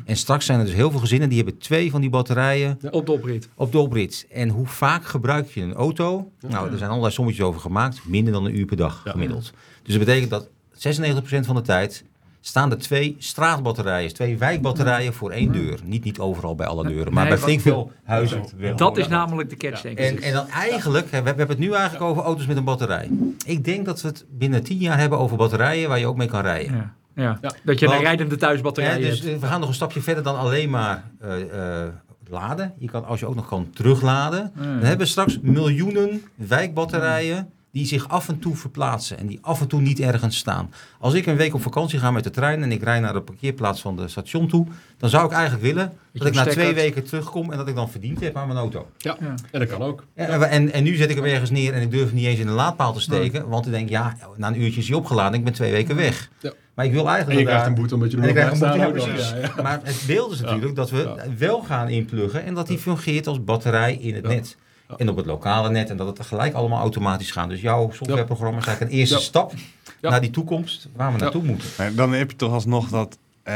En 0.06 0.16
straks 0.18 0.46
zijn 0.46 0.60
er 0.60 0.66
dus 0.66 0.74
heel 0.74 0.92
veel 0.92 1.00
gezinnen 1.00 1.30
die 1.30 1.38
hebben 1.38 1.58
twee 1.58 1.92
van 1.92 2.02
die 2.02 2.10
batterijen 2.10 2.80
Op 2.92 3.06
de 3.06 3.12
oprit. 3.12 3.50
op 3.56 3.72
de 3.72 3.78
oprit. 3.78 4.28
En 4.32 4.50
hoe 4.50 4.66
vaak 4.68 5.06
gebruik 5.06 5.50
je 5.50 5.62
een 5.62 5.74
auto? 5.74 6.32
Nou, 6.48 6.72
er 6.72 6.78
zijn 6.78 6.90
allerlei 6.90 7.14
sommetjes 7.14 7.46
over 7.46 7.62
gemaakt. 7.62 8.02
Minder 8.06 8.34
dan 8.34 8.46
een 8.46 8.58
uur 8.58 8.66
per 8.66 8.78
dag 8.78 9.02
gemiddeld. 9.06 9.52
Dus 9.84 9.96
dat 9.96 10.06
betekent 10.06 10.30
dat 10.30 10.48
96% 10.74 11.46
van 11.46 11.56
de 11.56 11.62
tijd 11.62 12.04
staan 12.48 12.72
er 12.72 12.78
twee 12.78 13.16
straatbatterijen, 13.20 14.14
twee 14.14 14.38
wijkbatterijen 14.38 15.14
voor 15.14 15.32
één 15.32 15.52
deur. 15.52 15.80
Niet, 15.84 16.04
niet 16.04 16.20
overal 16.20 16.56
bij 16.56 16.68
alle 16.68 16.88
deuren, 16.88 17.14
maar 17.14 17.24
Nee, 17.24 17.34
bij 17.34 17.42
flink 17.42 17.62
veel 17.62 17.92
huizen. 18.04 18.44
wel. 18.58 18.76
Dat 18.76 18.98
is 18.98 19.08
namelijk 19.08 19.50
de 19.50 19.56
catch, 19.58 19.82
denk 19.82 20.00
ik. 20.00 20.06
En, 20.06 20.22
en 20.22 20.34
dan 20.34 20.48
eigenlijk, 20.50 21.12
hè, 21.12 21.22
we, 21.22 21.28
hebben 21.28 21.48
het 21.48 21.60
nu 21.60 21.72
eigenlijk 21.74 22.04
over 22.04 22.24
auto's 22.24 22.46
met 22.46 22.58
een 22.58 22.64
batterij. 22.64 23.10
Ik 23.46 23.64
denk 23.66 23.86
dat 23.86 24.02
we 24.02 24.08
het 24.08 24.26
binnen 24.30 24.64
10 24.64 24.78
jaar 24.78 25.00
hebben 25.00 25.20
over 25.20 25.38
batterijen 25.38 25.90
waar 25.90 26.00
je 26.00 26.08
ook 26.08 26.18
mee 26.18 26.28
kan 26.28 26.42
rijden. 26.42 26.76
Ja. 26.76 26.94
Ja. 27.16 27.38
Ja. 27.42 27.52
Dat 27.64 27.80
je 27.80 27.86
een 27.86 27.92
Want- 27.92 28.04
rijdende 28.04 28.36
thuisbatterij 28.36 28.98
dus 29.00 29.20
hebt. 29.22 29.34
eh, 29.36 29.42
we 29.42 29.48
gaan 29.48 29.60
nog 29.60 29.70
een 29.70 29.76
stapje 29.76 30.02
verder 30.02 30.24
dan 30.24 30.38
alleen 30.38 30.70
maar 30.70 31.04
eh, 31.20 31.84
eh, 31.84 31.90
laden. 32.30 32.74
Je 32.78 32.88
kan, 32.90 33.06
als 33.06 33.20
je 33.20 33.26
ook 33.26 33.36
nog 33.36 33.48
kan 33.48 33.70
terugladen. 33.74 34.52
Ja. 34.56 34.62
Dan 34.62 34.72
hebben 34.72 34.98
we 34.98 35.06
straks 35.06 35.40
miljoenen 35.42 36.22
wijkbatterijen 36.36 37.50
die 37.78 37.86
zich 37.86 38.10
af 38.10 38.28
en 38.30 38.40
toe 38.40 38.56
verplaatsen 38.56 39.18
en 39.18 39.28
die 39.28 39.40
af 39.42 39.62
en 39.62 39.68
toe 39.68 39.82
niet 39.82 40.00
ergens 40.00 40.38
staan. 40.38 40.70
Als 41.00 41.14
ik 41.14 41.26
een 41.26 41.36
week 41.36 41.54
op 41.54 41.62
vakantie 41.62 42.00
ga 42.00 42.12
met 42.12 42.24
de 42.24 42.30
trein 42.30 42.64
en 42.64 42.72
ik 42.72 42.84
rij 42.84 43.00
naar 43.00 43.14
de 43.14 43.22
parkeerplaats 43.22 43.82
van 43.82 43.96
de 43.96 44.08
station 44.08 44.48
toe, 44.48 44.68
dan 44.98 45.10
zou 45.10 45.26
ik 45.26 45.32
eigenlijk 45.32 45.64
willen 45.64 45.94
dat 46.14 46.28
ik 46.28 46.34
na 46.34 46.46
twee 46.46 46.74
weken 46.74 47.04
terugkom 47.04 47.52
en 47.52 47.58
dat 47.58 47.68
ik 47.68 47.76
dan 47.76 47.90
verdiend 47.90 48.20
heb 48.20 48.36
aan 48.38 48.48
mijn 48.48 48.60
auto. 48.60 48.88
Ja, 48.98 49.18
Ja. 49.20 49.34
en 49.52 49.60
dat 49.60 49.70
kan 49.70 49.82
ook. 49.82 50.04
En, 50.14 50.50
en, 50.50 50.72
en 50.74 50.84
nu 50.84 50.96
zet 50.96 51.10
ik 51.10 51.16
hem 51.16 51.26
ergens 51.26 51.50
neer 51.50 51.74
en 51.74 51.82
ik 51.82 51.92
durf 51.92 52.06
hem 52.06 52.16
niet 52.16 52.26
eens 52.26 52.40
in 52.40 52.48
een 52.48 52.54
laadpaal 52.54 52.94
te 52.94 53.02
steken, 53.02 53.48
want 53.50 53.66
ik 53.66 53.72
denk, 53.72 53.90
ja, 53.90 54.18
na 54.38 54.48
een 54.48 54.62
uurtje 54.62 54.80
is 54.82 54.88
hij 54.88 54.98
opgeladen, 54.98 55.38
ik 55.40 55.44
ben 55.46 55.54
twee 55.54 55.72
weken 55.72 55.96
weg. 55.96 56.30
Ja. 56.40 56.54
Maar 56.76 56.86
ik 56.86 56.92
wil 56.92 57.02
En 57.04 57.08
eigenlijk 57.10 57.40
je 57.40 57.46
krijgt 57.46 57.64
daar- 57.64 57.74
een 57.74 57.80
boete 57.80 57.94
omdat 57.96 58.12
je 58.12 58.18
er 58.18 58.24
en 58.38 58.60
nog 58.60 58.76
ja, 58.76 58.90
precies. 58.90 59.30
Ja, 59.30 59.36
ja. 59.38 59.62
Maar 59.62 59.80
het 59.84 60.04
beeld 60.08 60.32
is 60.32 60.42
natuurlijk 60.42 60.76
dat 60.76 60.90
we 60.90 61.16
wel 61.38 61.62
gaan 61.62 61.90
inpluggen 61.90 62.44
en 62.46 62.54
dat 62.54 62.68
die 62.68 62.78
fungeert 62.78 63.28
als 63.28 63.44
batterij 63.44 63.96
in 63.96 64.14
het 64.16 64.24
Ja. 64.24 64.30
net. 64.30 64.58
En 64.98 65.10
op 65.10 65.16
het 65.18 65.26
lokale 65.26 65.70
net 65.70 65.90
en 65.90 65.98
dat 65.98 66.08
het 66.08 66.16
tegelijk 66.16 66.54
allemaal 66.54 66.80
automatisch 66.82 67.32
gaat. 67.32 67.50
Dus 67.50 67.62
jouw 67.62 67.92
softwareprogramma 67.92 68.58
is 68.60 68.66
eigenlijk 68.66 68.96
een 68.96 69.00
eerste 69.00 69.16
Ja. 69.16 69.22
stap 69.22 69.54
Ja. 70.02 70.10
naar 70.10 70.22
die 70.22 70.30
toekomst 70.30 70.88
waar 70.96 71.12
we 71.14 71.18
naartoe 71.18 71.44
moeten. 71.44 71.70
Maar 71.78 71.94
dan 71.94 72.14
heb 72.14 72.32
je 72.32 72.38
toch 72.38 72.52
alsnog 72.54 72.90
dat 72.90 73.18
eh, 73.44 73.56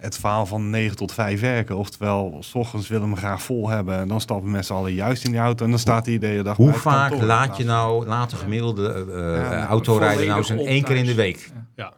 het 0.00 0.16
verhaal 0.18 0.46
van 0.46 0.70
9 0.70 0.96
tot 0.96 1.12
5 1.12 1.40
werken. 1.40 1.76
Oftewel, 1.76 2.36
s 2.40 2.54
ochtends 2.54 2.88
willen 2.88 3.04
we 3.04 3.10
hem 3.10 3.18
graag 3.18 3.42
vol 3.42 3.68
hebben. 3.68 3.98
En 3.98 4.08
dan 4.08 4.20
stappen 4.20 4.46
we 4.46 4.50
met 4.52 4.66
z'n 4.66 4.72
allen 4.72 4.92
juist 4.92 5.24
in 5.24 5.30
die 5.30 5.40
auto. 5.40 5.64
En 5.64 5.70
dan 5.70 5.78
staat 5.80 6.06
hij 6.06 6.18
de 6.18 6.26
hele 6.26 6.42
dag 6.42 6.56
Hoe 6.56 6.72
vaak 6.72 7.20
laat 7.22 7.56
je 7.56 7.64
nou, 7.64 8.06
laat 8.06 8.32
een 8.32 8.38
gemiddelde 8.38 9.06
eh, 9.12 9.50
Ja, 9.50 9.66
autorijder 9.66 10.26
nou 10.26 10.42
zijn 10.44 10.58
één 10.58 10.82
keer 10.84 10.96
in 10.96 11.06
de 11.06 11.14
week? 11.14 11.50
Ja. 11.76 11.92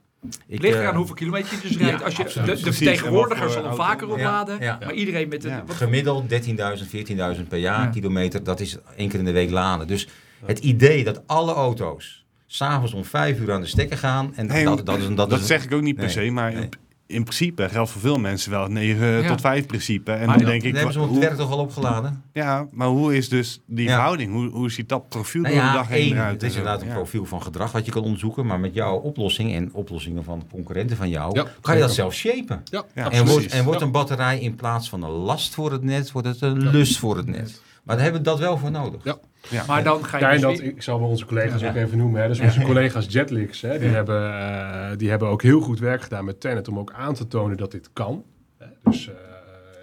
Ik, 0.47 0.61
Ligt 0.61 0.75
eh, 0.75 0.81
eraan 0.81 0.95
hoeveel 0.97 1.15
kilometer 1.15 1.57
je 1.57 1.69
dus 1.69 1.77
rijdt. 1.77 1.99
ja, 1.99 2.05
Als 2.05 2.17
je, 2.17 2.23
absoluut. 2.23 2.47
de, 2.49 2.55
de 2.55 2.61
Precies. 2.61 2.79
vertegenwoordiger 2.87 3.51
zal 3.51 3.65
hem 3.65 3.75
vaker 3.75 4.09
opladen. 4.11 4.61
ja. 4.61 4.79
Maar 4.81 4.93
iedereen 4.95 5.29
met 5.29 5.45
wat- 5.67 5.77
Gemiddeld 5.77 6.29
13.000, 6.29 6.89
14.000 6.89 7.49
per 7.49 7.59
jaar 7.59 7.81
Ja. 7.81 7.87
kilometer. 7.87 8.43
Dat 8.45 8.61
is 8.61 8.77
één 8.97 9.09
keer 9.09 9.19
in 9.19 9.25
de 9.25 9.33
week 9.33 9.51
laden. 9.51 9.87
Dus 9.87 10.09
het 10.45 10.59
idee 10.59 11.05
dat 11.05 11.23
alle 11.27 11.53
auto's 11.53 12.25
s'avonds 12.47 12.93
om 12.93 13.05
vijf 13.05 13.39
uur 13.41 13.53
aan 13.53 13.61
de 13.61 13.67
stekker 13.67 13.99
gaan. 13.99 14.33
En 14.35 14.47
Nee, 14.47 14.65
dat, 14.65 14.87
dat, 14.87 14.99
is, 14.99 15.07
dat, 15.15 15.31
Dat, 15.31 15.41
is, 15.41 15.47
zeg 15.47 15.65
ik 15.65 15.73
ook 15.73 15.83
niet 15.83 15.95
per 15.95 16.05
Nee, 16.05 16.13
se. 16.13 16.31
Maar 16.31 16.53
nee. 16.53 16.69
In, 17.07 17.15
in 17.17 17.23
principe 17.25 17.69
geldt 17.69 17.91
voor 17.91 18.01
veel 18.01 18.19
mensen 18.19 18.51
wel 18.51 18.63
het 18.63 18.73
9 18.73 19.07
Ja. 19.07 19.29
tot 19.29 19.41
5 19.41 19.67
principe. 19.67 20.13
En 20.13 20.27
Maar 20.27 20.37
dan 20.39 20.47
denk 20.47 20.61
Dan 20.61 20.69
ik, 20.71 20.75
hebben 20.77 20.93
ze 20.93 20.99
hoe, 20.99 21.09
het 21.09 21.19
werk 21.19 21.37
toch 21.37 21.51
al 21.51 21.59
opgeladen? 21.59 22.23
ja, 22.33 22.67
maar 22.71 22.89
hoe 22.89 23.17
is 23.17 23.29
dus 23.29 23.61
die 23.67 23.85
Ja. 23.87 23.93
verhouding? 23.93 24.33
Hoe, 24.33 24.49
hoe 24.49 24.71
ziet 24.71 24.89
dat 24.89 25.09
profiel 25.09 25.43
Nou 25.43 25.55
door 25.55 25.63
de 25.63 25.69
ja, 25.69 25.75
dag 25.75 25.89
heen 25.89 26.13
eruit? 26.13 26.33
het 26.33 26.43
is 26.51 26.57
inderdaad 26.57 26.81
een 26.83 26.89
Ja. 26.89 26.95
profiel 26.95 27.25
van 27.25 27.43
gedrag 27.43 27.73
wat 27.73 27.85
je 27.85 27.91
kan 27.93 28.03
onderzoeken. 28.03 28.47
Maar 28.47 28.61
met 28.61 28.75
jouw 28.75 28.97
oplossing 28.97 29.55
en 29.55 29.71
oplossingen 29.73 30.25
van 30.25 30.43
concurrenten 30.51 30.97
van 30.97 31.09
jou, 31.09 31.35
Ja, 31.39 31.47
kan 31.61 31.75
je 31.75 31.81
dat 31.81 31.95
zelf 31.95 32.15
shapen. 32.15 32.63
Ja, 32.65 32.85
Ja, 32.95 33.11
En 33.11 33.27
wordt, 33.27 33.47
en 33.47 33.65
wordt 33.65 33.81
Ja. 33.81 33.87
een 33.87 33.93
batterij 33.93 34.39
in 34.41 34.55
plaats 34.55 34.89
van 34.89 35.03
een 35.03 35.11
last 35.11 35.55
voor 35.55 35.73
het 35.73 35.83
net, 35.83 36.13
wordt 36.13 36.29
het 36.29 36.41
een 36.41 36.59
lust 36.71 36.99
voor 36.99 37.17
het 37.17 37.27
net. 37.27 37.61
Maar 37.85 37.95
daar 37.97 38.05
hebben 38.05 38.23
we 38.23 38.29
dat 38.29 38.39
wel 38.39 38.59
voor 38.59 38.71
nodig. 38.71 39.05
Ja. 39.05 39.19
Ja. 39.51 39.65
Maar 39.67 39.85
dan 39.85 40.05
ga 40.05 40.19
je 40.19 40.27
dus 40.33 40.41
dat, 40.41 40.61
ik 40.61 40.83
zal 40.83 40.99
wel 41.01 41.09
onze 41.09 41.25
collega's 41.27 41.61
Ja. 41.61 41.69
ook 41.69 41.75
even 41.77 41.99
noemen. 41.99 42.23
Hè. 42.23 42.29
Dus 42.29 42.41
onze 42.41 42.61
collega's 42.61 43.07
Jetlix, 43.09 43.61
hè, 43.61 43.79
die, 43.79 43.89
hebben, 43.89 44.33
eh, 44.39 44.97
die 44.97 45.11
hebben 45.11 45.29
ook 45.29 45.43
heel 45.43 45.61
goed 45.61 45.79
werk 45.79 46.03
gedaan 46.03 46.25
met 46.25 46.41
Tenet 46.41 46.69
om 46.69 46.79
ook 46.79 46.93
aan 46.93 47.15
te 47.15 47.27
tonen 47.29 47.57
dat 47.57 47.71
dit 47.71 47.91
kan. 47.93 48.25
Hè. 48.59 48.67
Dus 48.85 49.09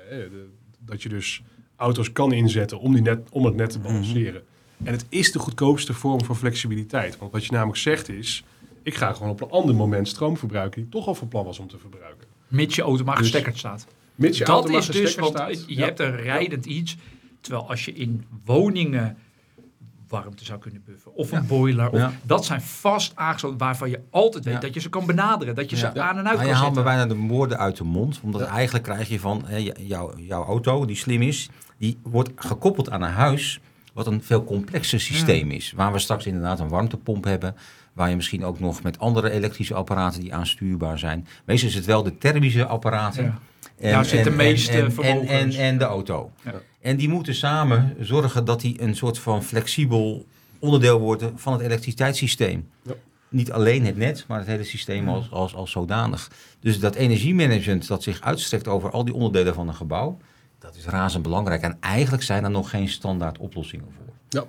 eh, 0.09 0.17
eh, 0.23 0.31
dat 0.79 1.03
je 1.03 1.09
dus 1.09 1.43
auto's 1.75 2.11
kan 2.11 2.31
inzetten 2.33 2.79
om, 2.79 2.93
die 2.93 3.01
net, 3.01 3.19
om 3.31 3.45
het 3.45 3.55
net 3.55 3.69
te 3.69 3.79
balanceren. 3.79 4.41
En 4.83 4.91
het 4.93 5.05
is 5.09 5.31
de 5.31 5.39
goedkoopste 5.39 5.93
vorm 5.93 6.23
van 6.23 6.35
flexibiliteit. 6.35 7.17
Want 7.17 7.31
wat 7.31 7.45
je 7.45 7.51
namelijk 7.51 7.77
zegt 7.77 8.09
is, 8.09 8.43
ik 8.83 8.95
ga 8.95 9.13
gewoon 9.13 9.31
op 9.31 9.41
een 9.41 9.49
ander 9.49 9.75
moment 9.75 10.07
stroom 10.07 10.37
verbruiken 10.37 10.81
die 10.81 10.89
toch 10.91 11.07
al 11.07 11.15
van 11.15 11.27
plan 11.27 11.45
was 11.45 11.59
om 11.59 11.67
te 11.67 11.77
verbruiken. 11.77 12.27
mits 12.47 12.75
je 12.75 12.81
auto 12.81 13.03
maar 13.03 13.15
Dus- 13.15 13.23
gestekkerd 13.23 13.57
staat. 13.57 13.87
Mits 14.15 14.37
je 14.37 14.45
dat 14.45 14.53
auto 14.55 14.71
maar 14.71 14.79
is 14.79 14.85
dus, 14.87 15.15
want 15.15 15.31
staat. 15.35 15.65
je 15.67 15.75
Ja. 15.75 15.85
hebt 15.85 15.99
een 15.99 16.15
rijdend 16.15 16.65
iets. 16.65 16.97
Terwijl 17.41 17.69
als 17.69 17.85
je 17.85 17.93
in 17.93 18.25
woningen 18.45 19.17
warmte 20.07 20.45
zou 20.45 20.59
kunnen 20.59 20.81
buffen. 20.85 21.13
Of 21.15 21.31
een 21.31 21.47
boiler. 21.47 21.89
Of, 21.91 21.97
Ja. 21.99 22.11
Dat 22.23 22.45
zijn 22.45 22.61
vast 22.61 23.11
aangesloten 23.15 23.57
waarvan 23.57 23.89
je 23.89 23.99
altijd 24.09 24.43
weet 24.45 24.53
Ja. 24.53 24.59
dat 24.59 24.73
je 24.73 24.79
ze 24.79 24.89
kan 24.89 25.05
benaderen. 25.05 25.55
Dat 25.55 25.69
je 25.69 25.75
ze 25.75 26.01
aan 26.01 26.17
en 26.17 26.27
uit 26.27 26.37
kan 26.37 26.47
je 26.47 26.53
haalt 26.53 26.69
me 26.69 26.75
zetten. 26.75 26.83
bijna 26.83 27.05
de 27.05 27.27
woorden 27.33 27.57
uit 27.57 27.77
de 27.77 27.83
mond. 27.83 28.19
Omdat 28.23 28.41
eigenlijk 28.41 28.83
krijg 28.83 29.09
je 29.09 29.19
van 29.19 29.41
hè, 29.45 29.71
jouw- 29.77 30.43
auto, 30.45 30.85
die 30.85 30.95
slim 30.95 31.21
is, 31.21 31.49
die 31.77 31.97
wordt 32.03 32.29
gekoppeld 32.35 32.89
aan 32.89 33.01
een 33.01 33.11
huis. 33.11 33.59
Wat 33.93 34.07
een 34.07 34.23
veel 34.23 34.43
complexer 34.43 34.99
systeem 34.99 35.51
is. 35.51 35.71
Waar 35.75 35.91
we 35.91 35.99
straks 35.99 36.25
inderdaad 36.25 36.59
een 36.59 36.67
warmtepomp 36.69 37.23
hebben. 37.23 37.55
Waar 37.93 38.09
je 38.09 38.15
misschien 38.15 38.45
ook 38.45 38.59
nog 38.59 38.83
met 38.83 38.99
andere 38.99 39.29
elektrische 39.31 39.73
apparaten 39.73 40.21
die 40.21 40.33
aanstuurbaar 40.33 40.99
zijn. 40.99 41.27
Meestal 41.45 41.69
is 41.69 41.75
het 41.75 41.85
wel 41.85 42.03
de 42.03 42.17
thermische 42.17 42.65
apparaten. 42.65 43.23
Ja. 43.23 43.39
En, 43.79 43.91
Daar 43.91 44.05
zit 44.05 44.23
de 44.23 44.29
meeste 44.29 44.71
en, 44.81 44.97
en, 45.01 45.27
en, 45.27 45.51
en 45.51 45.77
de 45.77 45.83
auto. 45.83 46.31
En 46.81 46.97
die 46.97 47.09
moeten 47.09 47.35
samen 47.35 47.95
zorgen 47.99 48.45
dat 48.45 48.61
die 48.61 48.81
een 48.81 48.95
soort 48.95 49.19
van 49.19 49.43
flexibel 49.43 50.25
onderdeel 50.59 50.99
worden 50.99 51.39
van 51.39 51.53
het 51.53 51.61
elektriciteitssysteem. 51.61 52.69
Ja. 52.83 52.93
Niet 53.29 53.51
alleen 53.51 53.85
het 53.85 53.97
net, 53.97 54.25
maar 54.27 54.37
het 54.39 54.47
hele 54.47 54.63
systeem 54.63 55.09
als, 55.09 55.31
als, 55.31 55.55
als 55.55 55.71
zodanig. 55.71 56.31
Dus 56.59 56.79
dat 56.79 56.95
energiemanagement 56.95 57.87
dat 57.87 58.03
zich 58.03 58.21
uitstrekt 58.21 58.67
over 58.67 58.89
al 58.91 59.05
die 59.05 59.13
onderdelen 59.13 59.53
van 59.53 59.67
een 59.67 59.75
gebouw, 59.75 60.17
dat 60.59 60.75
is 60.75 60.85
razend 60.85 61.23
belangrijk. 61.23 61.61
En 61.61 61.77
eigenlijk 61.79 62.23
zijn 62.23 62.43
er 62.43 62.51
nog 62.51 62.69
geen 62.69 62.89
standaard 62.89 63.37
oplossingen 63.37 63.85
voor. 63.97 64.13
Ja. 64.29 64.43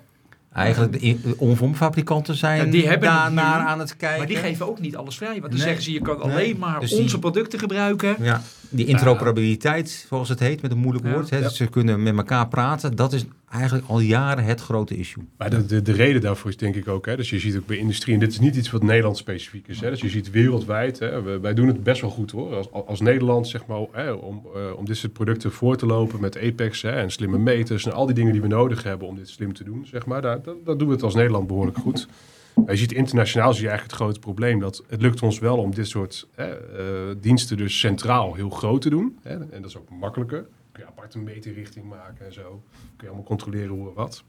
Eigenlijk 0.53 1.01
de, 1.01 1.35
omvormfabrikanten 1.39 2.35
zijn 2.37 2.65
Ja, 2.65 2.71
die 2.71 2.89
hebben 2.89 3.09
daarnaar 3.09 3.67
aan 3.67 3.79
het 3.79 3.97
kijken. 3.97 4.19
Maar 4.19 4.27
die 4.27 4.37
geven 4.37 4.69
ook 4.69 4.81
niet 4.81 4.97
alles 4.97 5.17
vrij. 5.17 5.31
Want 5.31 5.43
dan 5.43 5.53
Nee. 5.53 5.61
zeggen 5.63 5.83
ze, 5.83 5.93
je 5.93 6.01
kan 6.01 6.19
Nee. 6.19 6.25
alleen 6.33 6.59
maar 6.59 6.81
Dus 6.81 6.91
die- 6.91 7.01
onze 7.01 7.19
producten 7.19 7.59
gebruiken. 7.59 8.17
Ja, 8.21 8.43
die 8.73 8.87
interoperabiliteit, 8.87 10.07
zoals 10.09 10.29
het 10.29 10.39
heet, 10.41 10.63
met 10.63 10.71
een 10.71 10.79
moeilijk 10.79 11.07
woord. 11.07 11.31
Hè, 11.31 11.37
Ja. 11.37 11.43
Dat 11.43 11.55
ze 11.55 11.67
kunnen 11.67 12.03
met 12.03 12.17
elkaar 12.17 12.49
praten. 12.49 12.97
Dat 12.97 13.13
is 13.13 13.25
eigenlijk 13.51 13.89
al 13.89 14.01
jaren 14.01 14.45
het 14.45 14.61
grote 14.61 14.97
issue. 14.97 15.25
Maar 15.39 15.51
de, 15.51 15.67
de, 15.67 15.83
de 15.83 15.93
reden 15.93 16.21
daarvoor 16.21 16.51
is 16.51 16.57
denk 16.57 16.75
ik 16.75 16.89
ook, 16.89 17.07
hè, 17.07 17.17
dus 17.17 17.31
je 17.31 17.39
ziet 17.39 17.57
ook 17.57 17.67
bij 17.67 17.77
industrie, 17.77 18.15
en 18.15 18.21
dit 18.21 18.31
is 18.33 18.39
niet 18.39 18.57
iets 18.57 18.71
wat 18.71 18.83
Nederland 18.83 19.17
specifiek 19.17 19.69
is, 19.69 19.81
hè, 19.81 19.91
dus 19.91 20.01
je 20.01 20.09
ziet 20.09 20.31
wereldwijd, 20.31 20.99
hè, 20.99 21.23
we- 21.23 21.41
wij 21.41 21.55
doen 21.55 21.67
het 21.67 21.83
best 21.83 22.01
wel 22.01 22.11
goed 22.11 22.31
hoor, 22.31 22.55
als, 22.57 22.69
als 22.87 23.01
Nederland 23.01 23.49
zeg 23.49 23.67
maar, 23.67 23.79
hè, 23.93 24.11
om, 24.11 24.43
eh, 24.55 24.61
om 24.79 24.85
dit 24.85 24.97
soort 24.97 25.13
producten 25.13 25.53
voor 25.53 25.77
te 25.77 25.87
lopen 25.87 26.21
met 26.21 26.39
Apex 26.39 26.83
hè, 26.83 26.91
en 26.91 27.11
slimme 27.11 27.39
meters 27.39 27.85
en 27.87 27.93
al 27.93 28.07
die 28.07 28.15
dingen 28.15 28.33
die 28.33 28.41
we 28.41 28.47
nodig 28.49 28.83
hebben 28.83 29.09
om 29.09 29.17
dit 29.17 29.29
slim 29.29 29.53
te 29.53 29.65
doen, 29.65 29.87
zeg 29.91 30.07
maar, 30.07 30.23
daar, 30.23 30.39
doen 30.65 30.87
we 30.87 30.93
het 30.93 31.03
als 31.03 31.15
Nederland 31.15 31.47
behoorlijk 31.47 31.79
goed. 31.79 32.07
Maar 32.55 32.71
je 32.71 32.77
ziet 32.77 32.93
internationaal 32.93 33.53
zie 33.53 33.63
je 33.63 33.69
eigenlijk 33.69 33.99
het 33.99 34.07
grote 34.09 34.21
probleem 34.21 34.59
dat 34.61 34.85
het 34.89 35.01
lukt 35.03 35.23
ons 35.23 35.39
wel 35.39 35.57
om 35.59 35.75
dit 35.75 35.89
soort 35.89 36.29
hè, 36.35 36.45
eh, 36.55 37.17
diensten 37.21 37.57
dus 37.57 37.79
centraal 37.79 38.35
heel 38.35 38.51
groot 38.51 38.83
te 38.83 38.91
doen. 38.91 39.19
Hè, 39.23 39.31
en 39.33 39.49
dat 39.63 39.65
is 39.71 39.77
ook 39.77 39.91
makkelijker. 39.91 40.47
Kun 40.73 40.83
je 40.83 40.89
apart 40.89 41.15
een 41.15 41.23
meterrichting 41.25 41.89
maken 41.89 42.27
en 42.27 42.33
zo. 42.33 42.63
Kun 42.73 42.83
je 43.01 43.07
allemaal 43.07 43.25
controleren 43.25 43.69
hoe 43.69 43.89
en 43.89 43.95
wat. 43.95 44.25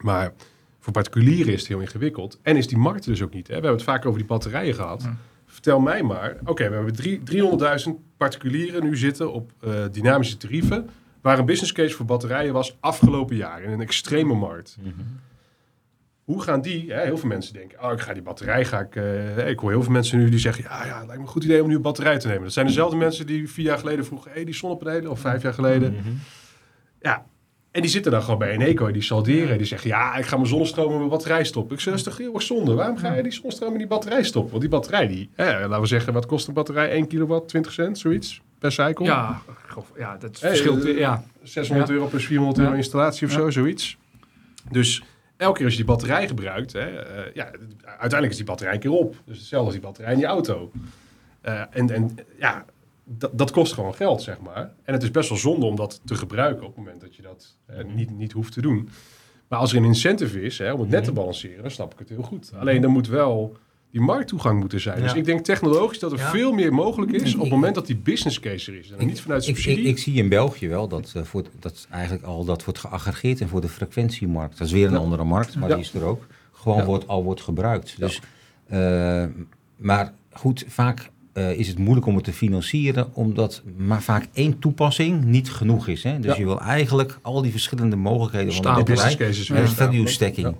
Maar 0.00 0.32
voor 0.78 0.92
particulieren 0.92 1.52
is 1.52 1.58
het 1.58 1.68
heel 1.68 1.80
ingewikkeld. 1.80 2.38
En 2.42 2.56
is 2.56 2.66
die 2.66 2.78
markt 2.78 3.04
dus 3.04 3.22
ook 3.22 3.32
niet. 3.34 3.46
Hè? 3.46 3.54
We 3.54 3.60
hebben 3.60 3.80
het 3.80 3.88
vaak 3.90 4.06
over 4.06 4.18
die 4.18 4.28
batterijen 4.28 4.74
gehad. 4.74 5.02
Ja. 5.02 5.16
vertel 5.46 5.80
mij 5.80 6.02
maar. 6.02 6.36
Oké, 6.44 6.68
we 6.68 6.74
hebben 6.74 6.94
drie- 6.94 7.22
300.000 7.22 7.94
particulieren 8.16 8.82
nu 8.84 8.96
zitten 8.96 9.32
op 9.32 9.52
eh, 9.60 9.84
dynamische 9.92 10.36
tarieven. 10.36 10.88
Waar 11.20 11.38
een 11.38 11.44
business 11.46 11.72
case 11.72 11.94
voor 11.96 12.06
batterijen 12.06 12.52
was 12.52 12.76
afgelopen 12.80 13.36
jaar 13.36 13.62
in 13.62 13.70
een 13.70 13.80
extreme 13.80 14.34
markt. 14.34 14.76
Hoe 16.26 16.42
gaan 16.42 16.60
die, 16.60 16.92
hè, 16.92 17.00
heel 17.04 17.18
veel 17.18 17.28
mensen 17.28 17.52
denken, 17.54 17.84
oh 17.84 17.92
ik 17.92 18.00
ga 18.00 18.12
die 18.12 18.22
batterij, 18.22 18.64
ga 18.64 18.80
ik, 18.80 18.96
eh, 18.96 19.48
ik 19.48 19.58
hoor 19.58 19.70
heel 19.70 19.82
veel 19.82 19.92
mensen 19.92 20.18
nu 20.18 20.28
die 20.28 20.38
zeggen, 20.38 20.64
ja, 20.64 20.84
ja, 20.86 20.96
het 20.96 21.06
lijkt 21.06 21.14
me 21.20 21.26
een 21.26 21.32
goed 21.32 21.44
idee 21.44 21.62
om 21.62 21.68
nu 21.68 21.74
een 21.74 21.82
batterij 21.82 22.18
te 22.18 22.26
nemen. 22.26 22.42
Dat 22.42 22.52
zijn 22.52 22.66
dezelfde 22.66 22.96
mensen 22.96 23.26
die 23.26 23.50
vier 23.50 23.64
jaar 23.64 23.78
geleden 23.78 24.04
vroegen, 24.04 24.30
hé, 24.34 24.44
die 24.44 24.54
zonnepanelen, 24.54 25.10
of 25.10 25.20
vijf 25.20 25.42
jaar 25.42 25.52
geleden. 25.54 25.96
Ja, 27.00 27.26
en 27.70 27.80
die 27.82 27.90
zitten 27.90 28.12
dan 28.12 28.22
gewoon 28.22 28.38
bij 28.38 28.50
Eneco, 28.50 28.90
die 28.90 29.02
salderen, 29.02 29.58
die 29.58 29.66
zeggen, 29.66 29.88
ja, 29.90 30.16
ik 30.16 30.24
ga 30.26 30.36
mijn 30.36 30.48
zonnestroom 30.48 30.90
in 30.92 30.96
mijn 30.98 31.08
batterij 31.10 31.44
stoppen. 31.44 31.74
Ik 31.74 31.80
zeg, 31.82 31.88
dat 31.94 32.06
is 32.06 32.08
toch 32.08 32.18
heel 32.18 32.34
erg 32.34 32.42
zonde, 32.42 32.74
waarom 32.74 32.96
ga 32.96 33.14
je 33.14 33.22
die 33.22 33.32
zonnestroom 33.32 33.72
in 33.72 33.78
die 33.78 33.86
batterij 33.86 34.22
stoppen? 34.22 34.50
Want 34.50 34.62
die 34.62 34.70
batterij, 34.70 35.06
die, 35.06 35.30
hè, 35.34 35.60
laten 35.60 35.80
we 35.80 35.86
zeggen, 35.86 36.12
wat 36.12 36.26
kost 36.26 36.48
een 36.48 36.54
batterij? 36.54 36.90
1 36.90 37.06
kilowatt, 37.06 37.48
20 37.48 37.72
cent, 37.72 37.98
zoiets, 37.98 38.40
per 38.58 38.72
cycle? 38.72 39.04
Ja, 39.04 39.40
ja 39.96 40.16
dat 40.16 40.40
Hey, 40.40 40.50
verschilt. 40.50 40.84
eh, 40.84 40.98
ja. 40.98 41.24
600 41.42 41.88
Ja. 41.88 41.94
euro 41.94 42.06
plus 42.06 42.26
400 42.26 42.58
euro 42.58 42.72
installatie 42.72 43.26
of 43.26 43.32
zo, 43.32 43.50
zoiets. 43.50 43.96
Dus 44.70 45.02
elke 45.36 45.56
keer 45.56 45.64
als 45.64 45.74
je 45.74 45.84
die 45.84 45.92
batterij 45.92 46.28
gebruikt, 46.28 46.72
hè, 46.72 47.02
eh, 47.02 47.34
ja, 47.34 47.50
uiteindelijk 47.84 48.30
is 48.30 48.36
die 48.36 48.46
batterij 48.46 48.74
een 48.74 48.80
keer 48.80 48.90
op. 48.90 49.22
Dus 49.24 49.38
hetzelfde 49.38 49.66
als 49.66 49.74
die 49.74 49.84
batterij 49.86 50.12
in 50.12 50.18
je 50.18 50.26
auto. 50.26 50.70
Eh, 51.40 51.62
en, 51.70 51.90
en 51.90 52.18
ja, 52.38 52.64
dat, 53.32 53.50
kost 53.50 53.72
gewoon 53.72 53.94
geld, 53.94 54.22
zeg 54.22 54.40
maar. 54.40 54.72
En 54.82 54.92
het 54.92 55.02
is 55.02 55.10
best 55.10 55.28
wel 55.28 55.38
zonde 55.38 55.66
om 55.66 55.76
dat 55.76 56.00
te 56.04 56.14
gebruiken 56.14 56.62
op 56.62 56.76
het 56.76 56.84
moment 56.84 57.00
dat 57.00 57.16
je 57.16 57.22
dat 57.22 57.56
eh, 57.66 57.84
niet, 57.84 58.10
niet 58.10 58.32
hoeft 58.32 58.52
te 58.52 58.60
doen. 58.60 58.88
Maar 59.48 59.58
als 59.58 59.72
er 59.72 59.78
een 59.78 59.84
incentive 59.84 60.42
is 60.42 60.58
hè, 60.58 60.72
om 60.72 60.80
het 60.80 60.88
net 60.88 61.04
te 61.04 61.12
balanceren, 61.12 61.62
dan 61.62 61.70
snap 61.70 61.92
ik 61.92 61.98
het 61.98 62.08
heel 62.08 62.22
goed. 62.22 62.52
Alleen 62.54 62.82
dan 62.82 62.90
moet 62.90 63.08
wel 63.08 63.56
die 63.90 64.00
markttoegang 64.00 64.60
moeten 64.60 64.80
zijn. 64.80 65.02
Dus 65.02 65.14
ik 65.14 65.24
denk 65.24 65.44
technologisch 65.44 65.98
dat 65.98 66.12
er 66.12 66.18
Ja. 66.18 66.30
veel 66.30 66.52
meer 66.52 66.74
mogelijk 66.74 67.12
is 67.12 67.34
op 67.34 67.40
het 67.40 67.50
moment 67.50 67.74
dat 67.74 67.86
die 67.86 67.96
business 67.96 68.40
case 68.40 68.72
er 68.72 68.78
is. 68.78 68.90
En 68.98 69.06
niet 69.06 69.20
vanuit 69.20 69.42
Ik, 69.42 69.48
ik, 69.48 69.54
subsidie. 69.56 69.84
ik 69.84 69.98
zie 69.98 70.14
in 70.14 70.28
België 70.28 70.68
wel 70.68 70.88
dat, 70.88 71.12
eh, 71.16 71.22
voor, 71.22 71.44
dat 71.60 71.86
eigenlijk 71.90 72.24
al 72.24 72.44
dat 72.44 72.64
wordt 72.64 72.80
geaggregeerd 72.80 73.40
en 73.40 73.48
voor 73.48 73.60
de 73.60 73.68
frequentiemarkt. 73.68 74.58
Dat 74.58 74.66
is 74.66 74.72
weer 74.72 74.86
een 74.86 74.92
Ja. 74.92 74.98
andere 74.98 75.24
markt, 75.24 75.56
maar 75.56 75.68
Ja. 75.68 75.74
die 75.74 75.84
is 75.84 75.94
er 75.94 76.04
ook. 76.04 76.26
Gewoon 76.52 76.78
Ja. 76.78 76.84
wordt, 76.84 77.08
al 77.08 77.24
wordt 77.24 77.40
gebruikt. 77.40 77.90
Ja. 77.90 78.06
Dus, 78.06 78.20
eh, 78.66 79.24
maar 79.76 80.12
goed, 80.32 80.64
vaak 80.68 81.10
eh, 81.32 81.50
is 81.58 81.68
het 81.68 81.78
moeilijk 81.78 82.06
om 82.06 82.14
het 82.14 82.24
te 82.24 82.32
financieren, 82.32 83.14
omdat 83.14 83.62
maar 83.76 84.02
vaak 84.02 84.26
één 84.32 84.58
toepassing 84.58 85.24
niet 85.24 85.50
genoeg 85.50 85.88
is. 85.88 86.02
Hè? 86.02 86.18
Dus 86.20 86.32
Ja. 86.32 86.38
je 86.38 86.44
wil 86.44 86.60
eigenlijk 86.60 87.18
al 87.22 87.42
die 87.42 87.50
verschillende 87.50 87.96
mogelijkheden 87.96 88.52
van 88.54 88.74
de 88.74 88.82
business 88.82 89.16
cases. 89.16 89.50
Value 89.74 90.08
stacking. 90.08 90.46
Ja. 90.46 90.54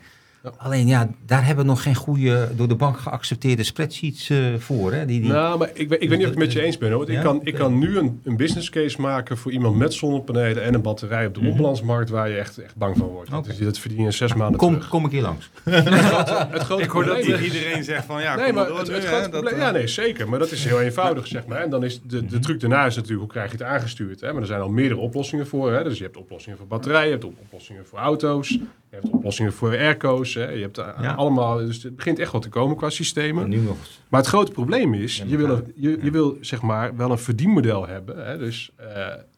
Ja. 0.47 0.53
Alleen 0.57 0.87
ja, 0.87 1.09
daar 1.27 1.47
hebben 1.47 1.65
we 1.65 1.71
nog 1.71 1.83
geen 1.83 1.95
goede, 1.95 2.49
door 2.57 2.69
de 2.69 2.75
bank 2.75 2.99
geaccepteerde 2.99 3.63
spreadsheets 3.63 4.31
eh, 4.31 4.39
voor. 4.59 4.93
Hè? 4.93 5.07
Die, 5.07 5.21
die, 5.21 5.31
Nou, 5.31 5.59
maar 5.59 5.71
ik, 5.75 5.89
weet- 5.89 6.03
ik 6.03 6.09
weet 6.09 6.19
niet 6.19 6.27
of 6.27 6.33
ik 6.33 6.39
het 6.39 6.45
met 6.47 6.53
je 6.53 6.63
eens 6.63 6.79
ben. 6.79 6.93
Hoor. 6.93 7.11
Ja? 7.11 7.17
Ik, 7.19 7.25
kan, 7.25 7.41
ik 7.45 7.55
kan 7.55 7.79
nu 7.79 7.99
een, 7.99 8.21
een 8.25 8.37
business 8.37 8.71
case 8.71 9.01
maken 9.01 9.37
voor 9.37 9.53
iemand 9.53 9.77
met 9.77 9.95
zonnepanelen 9.95 10.63
en 10.63 10.75
een 10.75 10.83
batterij 10.83 11.27
op 11.27 11.35
de 11.35 11.41
Mhm. 11.41 11.51
onbalansmarkt 11.51 12.11
waar 12.11 12.29
je 12.29 12.37
echt, 12.37 12.59
echt 12.59 12.77
bang 12.77 12.97
van 12.97 13.07
wordt. 13.09 13.31
Dus 13.45 13.59
dat 13.59 13.79
verdien 13.79 13.99
je 14.01 14.05
in 14.07 14.13
zes 14.13 14.35
maanden 14.35 14.59
kom, 14.59 14.73
terug. 14.73 14.89
kom 14.89 15.05
ik 15.05 15.11
hier 15.11 15.23
langs. 15.23 15.51
Het 15.65 16.63
grote 16.63 16.83
Ik 16.83 16.91
hoor 16.91 17.05
dat, 17.05 17.25
Iedereen 17.25 17.85
zegt 17.85 18.05
van 18.05 18.23
ja, 18.23 18.35
Nee, 18.37 18.45
kom 18.47 18.55
maar 18.55 18.67
door 18.67 18.79
het, 18.79 18.89
nu, 18.89 18.95
het 18.95 19.05
grote 19.05 19.29
probleem... 19.29 19.55
eh, 19.55 19.61
Ja, 19.61 19.71
nee, 19.71 19.87
zeker. 19.87 20.29
Maar 20.29 20.39
dat 20.39 20.51
is 20.51 20.65
heel 20.65 20.81
eenvoudig, 20.81 21.27
zeg 21.27 21.47
maar. 21.47 21.59
En 21.63 21.71
dan 21.71 21.85
is 21.85 22.01
de, 22.03 22.27
de 22.27 22.39
truc 22.39 22.61
daarna 22.61 22.87
is 22.87 22.95
natuurlijk, 22.95 23.21
hoe 23.23 23.31
krijg 23.31 23.51
je 23.51 23.57
het 23.57 23.67
aangestuurd? 23.67 24.21
Hè? 24.21 24.33
Maar 24.33 24.41
er 24.41 24.47
zijn 24.47 24.61
al 24.61 24.69
meerdere 24.69 25.01
oplossingen 25.01 25.47
voor. 25.47 25.73
Hè? 25.73 25.83
Dus 25.85 25.99
je 25.99 26.05
hebt 26.05 26.17
oplossingen 26.17 26.59
voor 26.59 26.67
batterijen, 26.67 27.05
je 27.07 27.13
hebt 27.13 27.25
op- 27.25 27.39
oplossingen 27.43 27.87
voor 27.87 27.99
auto's, 27.99 28.59
je 28.97 29.03
hebt 29.03 29.15
oplossingen 29.15 29.53
voor 29.53 29.69
airco's. 29.71 30.35
Hè? 30.35 30.49
Je 30.51 30.63
hebt 30.63 30.79
eh, 30.79 30.89
Ja. 31.01 31.13
allemaal... 31.15 31.57
Dus 31.57 31.83
het 31.83 31.97
begint 31.97 32.19
echt 32.19 32.33
wat 32.33 32.43
te 32.43 32.49
komen 32.49 32.77
qua 32.77 32.91
systemen. 32.91 33.43
En 33.45 33.49
nu 33.51 33.61
nog. 33.61 33.77
Maar 34.09 34.21
het 34.21 34.29
grote 34.29 34.53
probleem 34.53 34.95
is, 34.95 35.23
je 35.27 35.37
wil, 35.37 35.51
een, 35.51 35.73
je, 35.77 35.99
je 36.03 36.11
wil 36.11 36.37
zeg 36.41 36.63
maar 36.63 36.97
wel 36.97 37.11
een 37.11 37.19
verdienmodel 37.19 37.87
hebben. 37.87 38.27
Hè? 38.27 38.39
Dus 38.39 38.71
eh, 38.77 38.87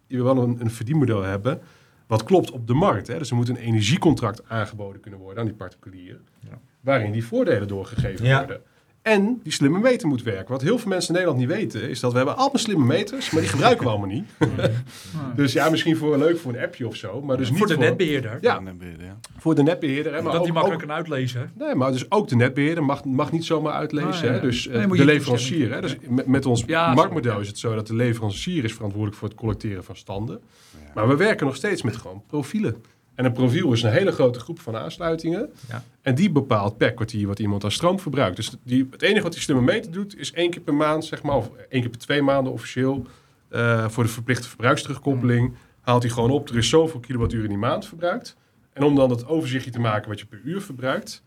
je 0.07 0.17
wil 0.17 0.25
wel 0.35 0.39
een, 0.45 0.57
een 0.61 0.71
verdienmodel 0.71 1.23
hebben 1.23 1.61
wat 2.07 2.23
klopt 2.25 2.51
op 2.51 2.67
de 2.67 2.75
markt. 2.75 3.07
Hè? 3.07 3.19
Dus 3.19 3.31
er 3.31 3.37
moet 3.37 3.49
een 3.49 3.57
energiecontract 3.57 4.43
aangeboden 4.49 5.01
kunnen 5.01 5.21
worden 5.21 5.39
aan 5.41 5.47
die 5.49 5.57
particulieren. 5.57 6.21
Ja. 6.41 6.59
Waarin 6.81 7.13
die 7.13 7.25
voordelen 7.25 7.69
doorgegeven 7.69 8.27
Ja. 8.27 8.39
worden. 8.39 8.61
En 9.03 9.41
die 9.43 9.53
slimme 9.53 9.79
meter 9.79 10.09
moet 10.09 10.23
werken. 10.23 10.53
Wat 10.53 10.63
heel 10.63 10.79
veel 10.79 10.89
mensen 10.89 11.09
in 11.15 11.21
Nederland 11.21 11.39
niet 11.49 11.57
weten, 11.59 11.91
is 11.91 12.01
dat 12.01 12.11
we 12.11 12.17
hebben 12.17 12.37
allemaal 12.37 12.59
slimme 12.59 12.85
meters, 12.85 13.31
maar 13.31 13.41
die 13.41 13.51
gebruiken 13.51 13.85
we 13.85 13.91
allemaal 13.91 14.09
niet. 14.09 14.25
dus 15.37 15.53
ja, 15.53 15.71
misschien 15.71 15.97
voor 15.97 16.19
leuk 16.19 16.39
voor 16.39 16.53
een 16.55 16.61
appje 16.61 16.87
of 16.87 16.97
zo, 16.97 17.23
maar 17.23 17.37
dus 17.37 17.49
niet 17.51 17.59
voor 17.59 17.67
de 17.67 17.77
netbeheerder. 17.77 18.39
Ja, 18.41 18.55
dan 18.61 18.79
ben 18.79 18.89
je 18.89 18.97
er, 18.99 19.05
ja. 19.05 19.19
voor 19.39 19.55
de 19.55 19.63
netbeheerder. 19.63 20.15
Hè? 20.15 20.23
Maar 20.23 20.33
dat 20.33 20.45
die 20.45 20.53
makkelijk 20.53 20.83
ook- 20.83 20.89
kan 20.89 20.97
uitlezen. 20.97 21.53
Nee, 21.59 21.75
maar 21.75 21.93
dus 21.93 22.11
ook 22.11 22.29
de 22.29 22.37
netbeheerder 22.37 22.85
mag, 22.85 23.05
mag 23.05 23.33
niet 23.33 23.45
zomaar 23.45 23.73
uitlezen. 23.73 24.09
Ah, 24.11 24.23
ja. 24.23 24.31
hè? 24.33 24.41
Dus 24.41 24.69
eh, 24.69 24.87
Nee, 24.87 24.97
de 24.99 25.05
leverancier. 25.05 25.73
Hè? 25.73 25.81
Dus 25.81 25.97
met, 26.09 26.27
met 26.27 26.47
ons 26.47 26.63
Ja, 26.67 26.95
marktmodel 26.95 27.41
is 27.41 27.49
het 27.49 27.59
zo 27.59 27.75
dat 27.75 27.87
de 27.87 27.95
leverancier 27.95 28.65
is 28.65 28.73
verantwoordelijk 28.73 29.19
voor 29.19 29.29
het 29.29 29.37
collecteren 29.37 29.85
van 29.85 29.97
standen. 29.97 30.41
Ja. 30.73 30.91
Maar 30.95 31.09
we 31.09 31.17
werken 31.17 31.47
nog 31.47 31.57
steeds 31.57 31.83
met 31.83 31.97
gewoon 31.97 32.23
profielen. 32.27 32.83
En 33.19 33.25
een 33.25 33.33
profiel 33.33 33.73
is 33.73 33.83
een 33.83 33.93
hele 33.93 34.13
grote 34.13 34.39
groep 34.39 34.61
van 34.61 34.77
aansluitingen. 34.77 35.51
Ja. 35.69 35.83
En 36.03 36.15
die 36.15 36.31
bepaalt 36.31 36.77
per 36.77 36.95
kwartier 36.95 37.27
wat 37.27 37.39
iemand 37.39 37.65
aan 37.65 37.71
stroom 37.71 38.01
verbruikt. 38.01 38.37
Dus 38.37 38.57
die, 38.63 38.89
het 38.91 39.03
enige 39.03 39.23
wat 39.23 39.33
die 39.33 39.41
slimme 39.41 39.63
meter 39.63 39.93
doet, 39.93 40.19
is 40.19 40.33
één 40.33 40.51
keer 40.51 40.61
per 40.61 40.75
maand, 40.75 41.05
zeg 41.05 41.23
maar, 41.23 41.37
of 41.37 41.51
één 41.69 41.81
keer 41.81 41.91
per 41.91 41.99
twee 41.99 42.23
maanden 42.23 42.53
officieel, 42.53 43.07
eh, 43.49 43.89
voor 43.89 44.05
de 44.05 44.11
verplichte 44.11 44.49
verbruiksterugkoppeling, 44.49 45.55
haalt 45.81 46.03
hij 46.03 46.13
gewoon 46.13 46.31
op, 46.31 46.49
er 46.49 46.57
is 46.57 46.69
zoveel 46.69 47.01
kilowattuur 47.01 47.43
in 47.43 47.49
die 47.49 47.59
maand 47.59 47.87
verbruikt. 47.87 48.37
En 48.73 48.83
om 48.83 48.95
dan 48.95 49.11
het 49.11 49.27
overzichtje 49.27 49.71
te 49.71 49.81
maken 49.81 50.09
wat 50.09 50.21
je 50.21 50.27
per 50.27 50.41
uur 50.45 50.61
verbruikt, 50.61 51.23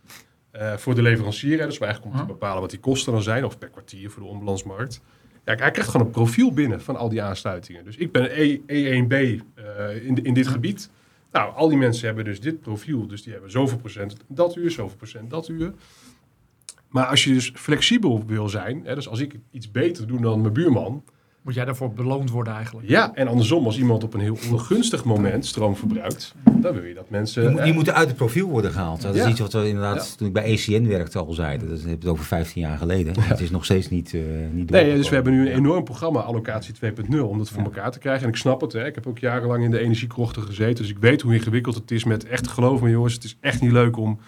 eh, 0.52 0.74
voor 0.74 0.96
de 0.96 1.02
leverancier, 1.02 1.60
hè, 1.60 1.66
dus 1.66 1.78
waar 1.78 1.88
eigenlijk 1.88 2.18
om 2.18 2.22
te 2.22 2.34
bepalen 2.34 2.62
wat 2.62 2.70
die 2.70 2.80
kosten 2.80 3.14
dan 3.14 3.24
zijn, 3.24 3.46
of 3.46 3.58
per 3.58 3.70
kwartier 3.70 4.10
voor 4.10 4.22
de 4.22 4.30
onbalansmarkt. 4.30 5.02
Ja, 5.46 5.56
hij 5.56 5.72
krijgt 5.72 5.90
gewoon 5.90 6.06
een 6.06 6.14
profiel 6.14 6.54
binnen 6.54 6.82
van 6.82 6.96
al 6.96 7.10
die 7.10 7.22
aansluitingen. 7.22 7.84
Dus 7.84 7.96
ik 7.96 8.12
ben 8.12 8.30
E, 8.42 8.58
E1B 8.58 9.14
eh, 9.14 10.06
in, 10.06 10.24
in 10.24 10.34
dit 10.34 10.48
gebied. 10.48 10.90
Nou, 11.32 11.54
al 11.56 11.68
die 11.68 11.78
mensen 11.78 12.06
hebben 12.06 12.26
dus 12.26 12.40
dit 12.40 12.62
profiel. 12.62 13.08
Dus 13.08 13.24
die 13.24 13.34
hebben 13.34 13.52
zoveel 13.52 13.78
procent 13.78 14.16
dat 14.28 14.56
uur, 14.56 14.72
zoveel 14.72 14.98
procent 14.98 15.30
dat 15.30 15.48
uur. 15.48 15.74
Maar 16.88 17.06
als 17.06 17.24
je 17.24 17.34
dus 17.34 17.52
flexibel 17.56 18.26
wil 18.26 18.50
zijn, 18.50 18.86
hè, 18.86 18.96
dus 18.96 19.08
als 19.08 19.20
ik 19.20 19.36
iets 19.52 19.72
beter 19.72 20.08
doe 20.08 20.22
dan 20.22 20.42
mijn 20.42 20.54
buurman. 20.54 21.04
Moet 21.42 21.54
jij 21.54 21.66
daarvoor 21.66 21.94
beloond 21.94 22.30
worden 22.30 22.54
eigenlijk. 22.54 22.88
Ja, 22.90 23.12
en 23.16 23.28
andersom, 23.28 23.66
als 23.66 23.78
iemand 23.78 24.04
op 24.04 24.14
een 24.14 24.20
heel 24.20 24.38
ongunstig 24.52 25.04
moment 25.04 25.46
stroom 25.46 25.76
verbruikt, 25.76 26.34
dan 26.62 26.74
wil 26.74 26.84
je 26.84 26.94
dat 26.94 27.10
mensen. 27.10 27.42
Die, 27.42 27.52
moet- 27.52 27.64
die 27.64 27.74
moeten 27.74 27.94
uit 27.96 28.08
het 28.08 28.18
profiel 28.18 28.48
worden 28.50 28.72
gehaald. 28.72 29.02
Dat 29.02 29.16
is 29.16 29.22
Ja. 29.24 29.30
iets 29.30 29.40
wat 29.40 29.54
we 29.54 29.68
inderdaad 29.68 29.96
Ja. 30.10 30.16
toen 30.18 30.28
ik 30.28 30.34
bij 30.34 30.44
ECN 30.44 30.88
werkte 30.88 31.20
al 31.20 31.34
zeiden. 31.34 31.70
Dat 31.70 31.82
heb 31.82 32.02
het 32.02 32.06
over 32.10 32.26
15 32.26 32.62
jaar 32.62 32.78
geleden. 32.78 33.14
Het 33.20 33.40
is 33.40 33.50
nog 33.52 33.66
steeds 33.66 33.90
niet, 33.90 34.14
eh 34.14 34.22
niet 34.52 34.70
Nee, 34.70 34.96
dus 34.96 35.10
we 35.10 35.16
hebben 35.16 35.34
nu 35.34 35.42
een 35.50 35.56
enorm 35.58 35.84
programma, 35.84 36.20
Allocatie 36.20 36.74
2.0, 36.74 37.20
om 37.30 37.38
dat 37.38 37.50
voor 37.50 37.64
elkaar 37.64 37.92
te 37.92 38.00
krijgen. 38.00 38.24
En 38.24 38.30
ik 38.30 38.36
snap 38.36 38.62
het, 38.62 38.74
hè. 38.74 38.86
ik 38.86 38.96
heb 38.96 39.08
ook 39.08 39.20
jarenlang 39.20 39.64
in 39.64 39.72
de 39.72 39.80
energiekrochten 39.80 40.44
gezeten, 40.44 40.76
dus 40.84 40.90
ik 40.92 40.98
weet 41.00 41.22
hoe 41.22 41.34
ingewikkeld 41.34 41.76
het 41.76 41.92
is 41.92 42.04
met, 42.04 42.26
echt 42.26 42.48
geloof 42.48 42.82
me 42.82 42.90
jongens, 42.90 43.14
het 43.14 43.24
is 43.24 43.38
echt 43.40 43.62
niet 43.62 43.72
leuk 43.72 43.98
om 43.98 44.20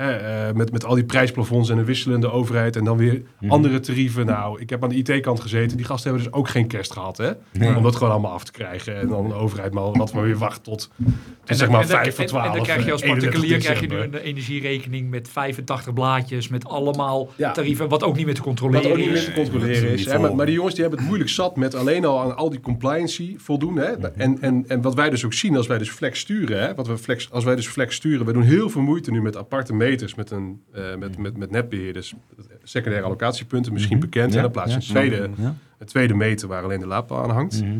hè, 0.00 0.12
eh, 0.48 0.54
met, 0.54 0.72
met 0.72 0.84
al 0.84 0.94
die 0.94 1.04
prijsplafonds 1.04 1.70
en 1.70 1.78
een 1.78 1.84
wisselende 1.84 2.30
overheid 2.30 2.76
en 2.76 2.84
dan 2.84 2.96
weer 2.96 3.22
Mhm. 3.40 3.50
andere 3.52 3.80
tarieven. 3.80 4.26
Nou, 4.26 4.60
ik 4.60 4.70
heb 4.70 4.82
aan 4.82 4.88
de 4.88 4.96
IT-kant 4.96 5.40
gezeten, 5.40 5.76
die 5.76 5.86
gasten 5.86 6.10
hebben 6.10 6.28
dus 6.30 6.38
ook 6.38 6.48
geen 6.48 6.66
kerst 6.66 6.92
gehad, 6.92 7.16
hè. 7.16 7.30
Nee. 7.52 7.76
Om 7.76 7.82
dat 7.82 7.96
gewoon 7.96 8.12
allemaal 8.12 8.32
af 8.32 8.44
te 8.44 8.52
krijgen. 8.52 8.96
En 8.96 9.08
dan 9.08 9.28
de 9.28 9.34
overheid 9.34 9.72
maar 9.72 9.92
wat 9.92 10.12
maar 10.12 10.22
weer 10.24 10.38
wacht 10.38 10.64
tot, 10.64 10.78
tot 10.96 11.06
En 11.46 11.56
zeg 11.56 11.58
dan- 11.58 11.70
maar 11.70 11.80
en 11.82 11.88
dan- 11.88 11.96
5 12.02 12.14
voor 12.14 12.24
en- 12.24 12.30
12. 12.30 12.46
En 12.46 12.52
dan 12.52 12.62
krijg 12.62 12.84
je 12.84 12.92
als 12.92 13.00
eh, 13.02 13.08
31 13.08 13.40
particulier 13.40 13.76
krijg 13.76 13.80
je 13.80 13.86
nu 14.10 14.18
een 14.18 14.24
energierekening 14.24 15.10
met 15.10 15.28
85 15.28 15.92
blaadjes, 15.94 16.48
met 16.48 16.64
allemaal 16.64 17.30
Ja. 17.36 17.52
tarieven, 17.52 17.88
wat 17.88 18.02
ook 18.02 18.16
niet 18.16 18.26
meer 18.26 18.34
te 18.34 18.40
controleren 18.42 18.82
Wat 18.82 18.92
ook 18.92 18.98
niet 18.98 19.06
is. 19.06 19.12
meer 19.12 19.24
te 19.24 19.32
controleren 19.40 19.82
Nee, 19.82 19.92
is. 19.92 20.04
Hè? 20.06 20.34
Maar, 20.34 20.46
die 20.46 20.54
jongens 20.54 20.74
die 20.74 20.82
hebben 20.82 20.98
het 21.00 21.08
moeilijk 21.08 21.30
zat 21.30 21.56
met 21.56 21.74
alleen 21.74 22.04
al 22.04 22.20
aan 22.20 22.36
al 22.36 22.50
die 22.50 22.60
compliancy 22.60 23.34
voldoen. 23.38 23.76
Hè? 23.76 23.84
En, 23.84 24.40
en, 24.40 24.64
en 24.68 24.82
wat 24.82 24.94
wij 24.94 25.10
dus 25.10 25.24
ook 25.24 25.32
zien 25.32 25.56
als 25.56 25.66
wij 25.66 25.78
dus 25.78 25.90
flex 25.90 26.18
sturen. 26.18 26.60
Hè? 26.60 26.74
Wat 26.74 26.86
we 26.86 26.98
flex, 26.98 27.30
als 27.30 27.44
wij 27.44 27.56
dus 27.56 27.68
flex 27.68 27.94
sturen. 27.96 28.26
We 28.26 28.32
doen 28.32 28.42
heel 28.42 28.70
veel 28.70 28.82
moeite 28.82 29.10
nu 29.10 29.22
met 29.22 29.36
aparte 29.36 29.74
Met, 30.16 30.30
een, 30.30 30.62
eh, 30.72 30.94
met, 30.96 31.18
met, 31.18 31.36
met 31.36 31.50
netbeheerders. 31.50 32.14
Secundaire 32.62 33.06
allocatiepunten 33.06 33.72
misschien 33.72 33.96
Mhm. 33.96 34.06
bekend. 34.06 34.30
Ja, 34.30 34.36
En 34.36 34.42
dan 34.42 34.52
plaats 34.52 34.70
je 34.70 34.76
een 34.76 34.82
tweede, 34.82 35.30
Ja. 35.36 35.54
een 35.78 35.86
tweede 35.86 36.14
meter 36.14 36.48
waar 36.48 36.62
alleen 36.62 36.80
de 36.80 36.86
laadpaal 36.86 37.22
aan 37.22 37.30
hangt. 37.30 37.62
Mhm. 37.62 37.78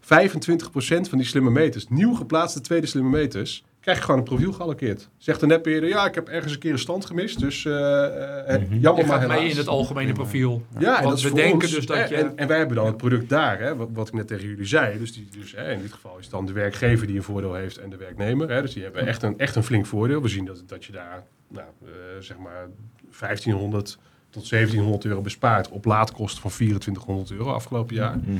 25% 0.00 1.08
van 1.08 1.18
die 1.18 1.26
slimme 1.26 1.50
meters, 1.50 1.88
nieuw 1.88 2.14
geplaatste 2.14 2.60
tweede 2.60 2.86
slimme 2.86 3.10
meters, 3.10 3.64
krijg 3.80 3.98
je 3.98 4.04
gewoon 4.04 4.18
een 4.20 4.26
profiel 4.26 4.52
geallockeerd. 4.52 5.08
Zegt 5.16 5.40
de 5.40 5.46
netbeheerder, 5.46 5.88
ja, 5.88 6.06
ik 6.06 6.14
heb 6.14 6.28
ergens 6.28 6.52
een 6.52 6.58
keer 6.58 6.72
een 6.72 6.78
stand 6.78 7.04
gemist, 7.06 7.40
dus 7.40 7.64
eh, 7.64 8.54
eh, 8.54 8.60
Mhm. 8.62 8.74
Je 8.74 8.80
jammer 8.80 9.06
maar 9.06 9.18
mee 9.18 9.28
helaas. 9.38 9.50
in 9.52 9.56
het 9.56 9.66
algemene 9.68 10.12
profiel. 10.12 10.62
Ja, 10.78 10.86
en 10.96 11.04
Want 11.04 11.08
dat 11.08 11.18
is 11.18 11.22
we 11.24 11.34
denken 11.34 11.54
ons, 11.62 11.70
dus 11.74 11.86
dat 11.86 11.96
hè, 11.96 12.04
je- 12.04 12.14
En, 12.14 12.32
en 12.36 12.48
wij 12.48 12.58
hebben 12.58 12.76
dan 12.76 12.86
het 12.86 12.96
product 12.96 13.28
daar, 13.28 13.60
hè, 13.60 13.76
wat, 13.76 13.88
wat 13.92 14.08
ik 14.08 14.14
net 14.14 14.26
tegen 14.26 14.48
jullie 14.48 14.64
zei. 14.66 14.98
Dus, 14.98 15.12
die, 15.12 15.28
dus 15.38 15.54
hè, 15.56 15.72
in 15.72 15.80
dit 15.82 15.92
geval 15.92 16.16
is 16.18 16.22
het 16.24 16.30
dan 16.34 16.46
de 16.46 16.52
werkgever 16.52 17.06
die 17.06 17.16
een 17.16 17.22
voordeel 17.22 17.54
heeft 17.54 17.76
en 17.78 17.90
de 17.90 17.96
werknemer. 17.96 18.50
Hè, 18.50 18.60
dus 18.62 18.72
die 18.72 18.82
hebben 18.82 19.06
echt 19.06 19.22
een, 19.22 19.38
echt 19.38 19.56
een 19.56 19.62
flink 19.64 19.86
voordeel. 19.86 20.22
We 20.22 20.28
zien 20.28 20.44
dat, 20.44 20.62
dat 20.66 20.84
je 20.84 20.92
daar, 20.92 21.24
nou, 21.50 21.68
eh, 21.82 21.90
zeg 22.20 22.38
maar, 22.38 22.68
1500 23.10 23.98
tot 24.30 24.46
1700 24.46 25.04
euro 25.04 25.20
bespaart 25.20 25.68
op 25.68 25.84
laadkosten 25.84 26.42
van 26.42 26.50
2400 26.50 27.30
euro 27.30 27.52
afgelopen 27.52 27.94
jaar. 27.94 28.18
Mhm. 28.18 28.38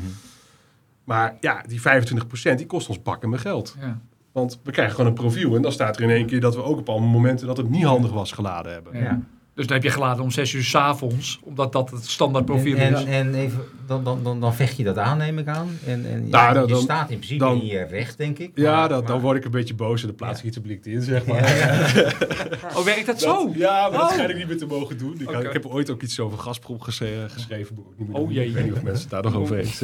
Maar 1.04 1.36
ja, 1.40 1.62
die 1.66 1.80
25% 1.80 2.58
die 2.58 2.66
kost 2.66 2.88
ons 2.88 3.02
bakken 3.02 3.28
met 3.28 3.40
geld. 3.40 3.76
Ja. 3.80 4.00
Want 4.32 4.61
we 4.62 4.70
krijgen 4.70 4.94
gewoon 4.94 5.11
een 5.11 5.16
profiel 5.16 5.56
en 5.56 5.62
dan 5.62 5.72
staat 5.72 5.96
er 5.96 6.02
in 6.02 6.11
één 6.11 6.26
keer 6.26 6.40
dat 6.40 6.54
we 6.54 6.62
ook 6.62 6.78
op 6.78 6.88
alle 6.88 7.00
momenten 7.00 7.46
dat 7.46 7.56
het 7.56 7.68
niet 7.68 7.84
handig 7.84 8.12
was 8.12 8.32
geladen 8.32 8.72
hebben. 8.72 8.98
Ja. 9.02 9.20
Dus 9.55 9.66
dan 9.66 9.76
heb 9.76 9.84
je 9.84 9.90
geladen 9.92 10.24
om 10.24 10.30
6 10.30 10.53
uur 10.53 10.62
's 10.64 10.74
avonds, 10.74 11.40
omdat 11.44 11.72
dat 11.72 11.90
het 11.90 12.07
standaard 12.09 12.44
profiel 12.44 12.76
en, 12.76 12.92
is. 12.94 13.05
en, 13.05 13.09
en 13.12 13.34
even, 13.34 13.61
dan, 13.86 14.05
dan, 14.05 14.22
dan, 14.22 14.40
dan 14.40 14.55
vecht 14.55 14.76
je 14.76 14.84
dat 14.84 14.98
aan, 14.98 15.18
neem 15.18 15.38
ik 15.38 15.46
aan. 15.48 15.78
En, 15.86 16.07
en 16.12 16.28
ja, 16.28 16.42
Nou, 16.42 16.55
dan- 16.55 16.66
je 16.66 16.72
dan- 16.72 16.82
staat 16.82 17.11
in 17.11 17.16
principe 17.16 17.44
dan- 17.44 17.61
in 17.61 17.66
je 17.66 17.82
recht, 17.84 18.18
denk 18.18 18.38
ik. 18.38 18.51
Ja, 18.55 18.74
Maar- 18.78 18.88
dan 18.88 19.05
maar- 19.05 19.20
word 19.20 19.36
ik 19.36 19.44
een 19.44 19.51
beetje 19.51 19.74
boos 19.74 20.01
en 20.01 20.07
dan 20.07 20.16
plaats 20.16 20.38
ik 20.40 20.44
iets 20.46 20.57
publiek 20.57 20.84
in, 20.86 21.03
zeg 21.03 21.24
maar. 21.26 21.38
Oh, 22.76 22.84
werkt 22.84 23.07
dat 23.07 23.20
zo? 23.20 23.53
Ja, 23.55 23.80
maar 23.88 23.98
dat 23.98 24.01
Oh. 24.09 24.12
schijn 24.12 24.30
ik 24.30 24.36
niet 24.36 24.46
meer 24.48 24.59
te 24.59 24.66
mogen 24.66 24.98
doen. 24.98 25.20
Ik, 25.20 25.53
heb 25.53 25.66
ooit 25.66 25.90
ook 25.90 26.03
iets 26.03 26.20
over 26.20 26.38
Gazprom 26.38 26.80
gese- 26.80 27.26
geschreven. 27.28 27.78
meer 27.96 28.16
Oh, 28.16 28.32
jee. 28.32 28.46
Ik 28.46 28.55
weet 28.55 28.64
niet 28.64 28.72
of 28.72 28.82
mensen 28.82 29.03
het 29.03 29.11
daar 29.11 29.22
nog 29.22 29.34
over 29.34 29.59
eens. 29.62 29.82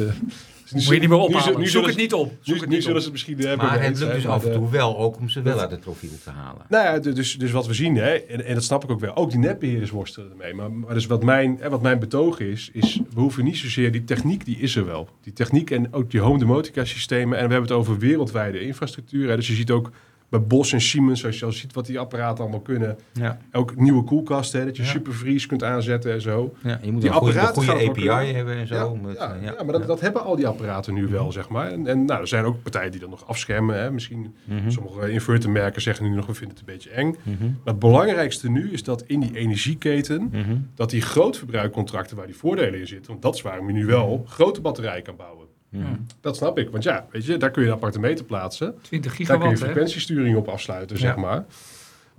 Eh. 0.67 0.73
Dus 0.73 0.85
Moet 0.85 0.93
je 0.93 0.99
niet 0.99 1.09
meer 1.09 1.17
nu 1.17 1.23
ophalen. 1.23 1.43
zullen- 1.43 1.59
nu 1.59 1.67
Zoek 1.67 1.85
het 1.87 1.97
niet 1.97 2.13
op. 2.13 2.29
Nu, 2.31 2.37
Zoek 2.41 2.59
het 2.59 2.69
nu 2.69 2.73
niet 2.75 2.83
zullen 2.83 2.97
op. 2.97 3.03
ze 3.03 3.11
misschien 3.11 3.37
hebben. 3.39 3.65
Maar 3.67 3.83
het 3.83 3.99
lukt 3.99 4.13
dus 4.13 4.27
af 4.27 4.43
en 4.43 4.49
de- 4.51 4.55
toe 4.57 4.69
wel 4.69 4.97
ook 4.97 5.17
om 5.17 5.29
ze 5.29 5.41
wel 5.41 5.59
uit 5.59 5.71
het 5.71 5.79
profiel 5.79 6.09
te 6.23 6.29
halen. 6.29 6.61
Nou 6.69 6.83
ja, 6.85 6.99
du- 6.99 7.13
dus, 7.13 7.37
dus 7.37 7.51
wat 7.51 7.67
we 7.67 7.73
zien, 7.73 7.95
hè, 7.95 8.09
en, 8.13 8.45
en 8.45 8.53
dat 8.53 8.63
snap 8.63 8.83
ik 8.83 8.91
ook 8.91 8.99
wel, 8.99 9.15
ook 9.15 9.29
die 9.29 9.39
netbeheerders 9.39 9.91
worstelen 9.91 10.31
ermee. 10.31 10.53
Maar, 10.53 10.71
maar 10.71 10.93
dus 10.93 11.05
wat 11.05 11.23
mijn, 11.23 11.57
hè, 11.59 11.69
wat 11.69 11.81
mijn 11.81 11.99
betoog 11.99 12.39
is, 12.39 12.69
is 12.73 12.99
we 13.13 13.19
hoeven 13.19 13.43
niet 13.43 13.57
zozeer, 13.57 13.91
die 13.91 14.03
techniek 14.03 14.45
die 14.45 14.57
is 14.57 14.75
er 14.75 14.85
wel. 14.85 15.09
Die 15.21 15.33
techniek 15.33 15.71
en 15.71 15.93
ook 15.93 16.11
die 16.11 16.19
home 16.19 16.39
domotica 16.39 16.85
systemen. 16.85 17.37
En 17.37 17.45
we 17.47 17.51
hebben 17.53 17.69
het 17.69 17.79
over 17.79 17.97
wereldwijde 17.97 18.59
infrastructuur. 18.61 19.29
Hè, 19.29 19.35
dus 19.35 19.47
je 19.47 19.53
ziet 19.53 19.71
ook 19.71 19.91
bij 20.29 20.41
Bos 20.41 20.73
en 20.73 20.81
Siemens, 20.81 21.25
als 21.25 21.39
je 21.39 21.45
al 21.45 21.51
ziet 21.51 21.73
wat 21.73 21.85
die 21.85 21.99
apparaten 21.99 22.43
allemaal 22.43 22.59
kunnen. 22.59 22.97
Ja. 23.13 23.37
Ook 23.51 23.75
nieuwe 23.75 24.03
koelkasten, 24.03 24.59
hè, 24.59 24.65
dat 24.65 24.77
je 24.77 24.83
Ja. 24.83 24.89
supervries 24.89 25.45
kunt 25.45 25.63
aanzetten 25.63 26.11
en 26.13 26.21
zo. 26.21 26.53
Ja, 26.63 26.79
je 26.83 26.91
moet 26.91 27.01
Die 27.01 27.09
een 27.09 27.15
goede, 27.15 27.39
apparaten 27.39 27.63
goede 27.75 27.89
API 27.89 28.33
hebben 28.33 28.55
en 28.57 28.67
zo. 28.67 28.75
Ja, 28.75 29.07
met, 29.07 29.17
ja, 29.17 29.33
eh, 29.35 29.43
ja, 29.43 29.63
maar 29.63 29.73
dat, 29.73 29.87
dat 29.87 29.99
hebben 29.99 30.23
al 30.23 30.35
die 30.35 30.47
apparaten 30.47 30.93
nu 30.93 31.07
wel, 31.07 31.31
zeg 31.31 31.49
maar. 31.49 31.71
En, 31.71 31.87
en 31.87 32.05
nou, 32.05 32.21
er 32.21 32.27
zijn 32.27 32.45
ook 32.45 32.61
partijen 32.63 32.91
die 32.91 32.99
dat 32.99 33.09
nog 33.09 33.27
afschermen. 33.27 33.79
Hè. 33.79 33.91
Misschien 33.91 34.35
Mhm, 34.43 34.69
sommige 34.69 35.11
invertermerken 35.11 35.81
zeggen 35.81 36.09
nu 36.09 36.15
nog, 36.15 36.25
we 36.25 36.33
vinden 36.33 36.57
het 36.57 36.67
een 36.67 36.73
beetje 36.73 36.89
eng. 36.89 37.15
mhm, 37.23 37.43
Maar 37.43 37.51
het 37.73 37.79
belangrijkste 37.79 38.49
nu 38.49 38.71
is 38.71 38.83
dat 38.83 39.03
in 39.05 39.19
die 39.19 39.37
energieketen, 39.37 40.29
mhm. 40.31 40.55
dat 40.75 40.89
die 40.89 41.01
grootverbruikcontracten 41.01 42.17
waar 42.17 42.25
die 42.25 42.35
voordelen 42.35 42.79
in 42.79 42.87
zitten, 42.87 43.11
want 43.11 43.21
dat 43.21 43.35
is 43.35 43.41
waarom 43.41 43.67
je 43.67 43.73
nu 43.73 43.85
wel 43.85 44.25
grote 44.27 44.61
batterijen 44.61 45.03
kan 45.03 45.15
bouwen. 45.15 45.45
Mhm. 45.69 45.85
Dat 46.21 46.35
snap 46.35 46.57
ik, 46.57 46.69
want 46.69 46.83
ja, 46.83 47.05
weet 47.11 47.25
je, 47.25 47.37
daar 47.37 47.51
kun 47.51 47.61
je 47.61 47.67
een 47.67 47.73
appartementen 47.73 48.25
plaatsen. 48.25 48.75
20 48.81 49.11
Daar 49.11 49.25
kun 49.25 49.25
je 49.25 49.33
gigawatt, 49.39 49.59
frequentiesturing 49.59 50.37
op 50.37 50.47
afsluiten, 50.47 50.95
Ja. 50.95 51.01
zeg 51.01 51.15
maar. 51.15 51.45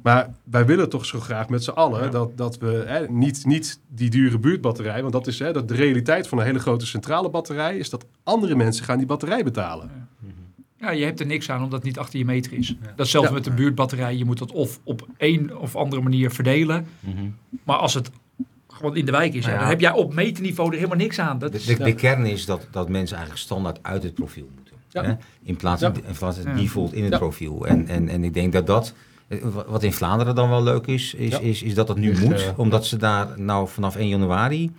Maar 0.03 0.35
wij 0.45 0.67
willen 0.67 0.89
toch 0.89 1.05
zo 1.07 1.21
graag 1.21 1.49
met 1.49 1.65
z'n 1.65 1.71
allen 1.71 2.03
Ja. 2.05 2.09
dat, 2.11 2.37
dat 2.37 2.59
we 2.59 2.85
hè, 2.87 3.07
niet, 3.09 3.45
niet 3.47 3.81
die 3.89 4.11
dure 4.11 4.39
buurtbatterij, 4.39 5.01
want 5.01 5.13
dat 5.13 5.27
is 5.27 5.39
hè, 5.39 5.53
dat 5.53 5.69
de 5.69 5.75
realiteit 5.75 6.29
van 6.29 6.39
een 6.39 6.45
hele 6.45 6.59
grote 6.59 6.87
centrale 6.87 7.29
batterij, 7.31 7.77
is 7.79 7.91
dat 7.91 8.05
andere 8.23 8.55
mensen 8.55 8.85
gaan 8.85 8.99
die 8.99 9.07
batterij 9.07 9.45
betalen. 9.45 9.91
Ja, 10.81 10.91
je 10.91 11.05
hebt 11.05 11.21
er 11.21 11.27
niks 11.27 11.51
aan 11.51 11.59
omdat 11.63 11.73
het 11.79 11.83
niet 11.85 11.99
achter 11.99 12.19
je 12.19 12.25
meter 12.25 12.53
is. 12.53 12.67
Dat 12.69 12.77
is 12.81 12.89
hetzelfde 12.97 13.29
Ja. 13.29 13.35
met 13.35 13.45
de 13.45 13.51
buurtbatterij. 13.51 14.17
Je 14.17 14.25
moet 14.25 14.39
dat 14.39 14.53
of 14.53 14.81
op 14.85 15.07
een 15.17 15.57
of 15.57 15.77
andere 15.77 16.03
manier 16.03 16.31
verdelen. 16.31 16.87
Mhm. 17.01 17.17
Maar 17.65 17.77
als 17.77 17.95
het 17.95 18.11
gewoon 18.79 18.97
in 18.97 19.05
de 19.05 19.11
wijk 19.13 19.35
is, 19.35 19.45
ja, 19.45 19.47
Nou 19.47 19.53
ja. 19.53 19.61
dan 19.61 19.69
heb 19.69 19.81
jij 19.81 19.93
op 19.93 20.15
meterniveau 20.15 20.69
er 20.71 20.77
helemaal 20.77 20.97
niks 20.99 21.19
aan. 21.19 21.39
Dat 21.39 21.53
De, 21.53 21.59
is, 21.59 21.65
de, 21.67 21.77
de 21.85 21.95
kern 21.95 22.27
is 22.27 22.45
dat, 22.47 22.67
dat 22.71 22.89
mensen 22.89 23.17
eigenlijk 23.17 23.47
standaard 23.47 23.79
uit 23.83 24.03
het 24.03 24.15
profiel 24.15 24.49
moeten. 24.55 24.75
Ja. 24.91 25.03
Hè? 25.05 25.13
In 25.43 25.57
plaats 25.57 25.81
Ja. 25.81 25.93
in 26.07 26.15
plaats 26.19 26.39
van 26.39 26.51
Ja. 26.53 26.59
default 26.61 26.93
in 26.93 27.03
het 27.03 27.13
Ja. 27.13 27.19
profiel. 27.19 27.67
En, 27.67 27.89
en, 27.89 28.09
en 28.09 28.25
ik 28.25 28.35
denk 28.35 28.53
dat 28.53 28.67
dat, 28.67 28.95
eh, 29.29 29.39
wa- 29.43 29.65
wat 29.69 29.83
in 29.83 29.93
Vlaanderen 29.93 30.35
dan 30.35 30.49
wel 30.49 30.63
leuk 30.63 30.87
is, 30.87 31.15
is, 31.15 31.31
Ja. 31.31 31.39
is, 31.39 31.63
is 31.63 31.75
dat 31.75 31.89
het 31.89 31.97
nu 31.97 32.11
Echt, 32.11 32.25
moet. 32.25 32.33
eh, 32.45 32.59
Omdat 32.59 32.87
ze 32.87 32.97
daar 32.97 33.29
nou 33.41 33.69
vanaf 33.69 33.97
1 33.97 34.09
januari 34.09 34.73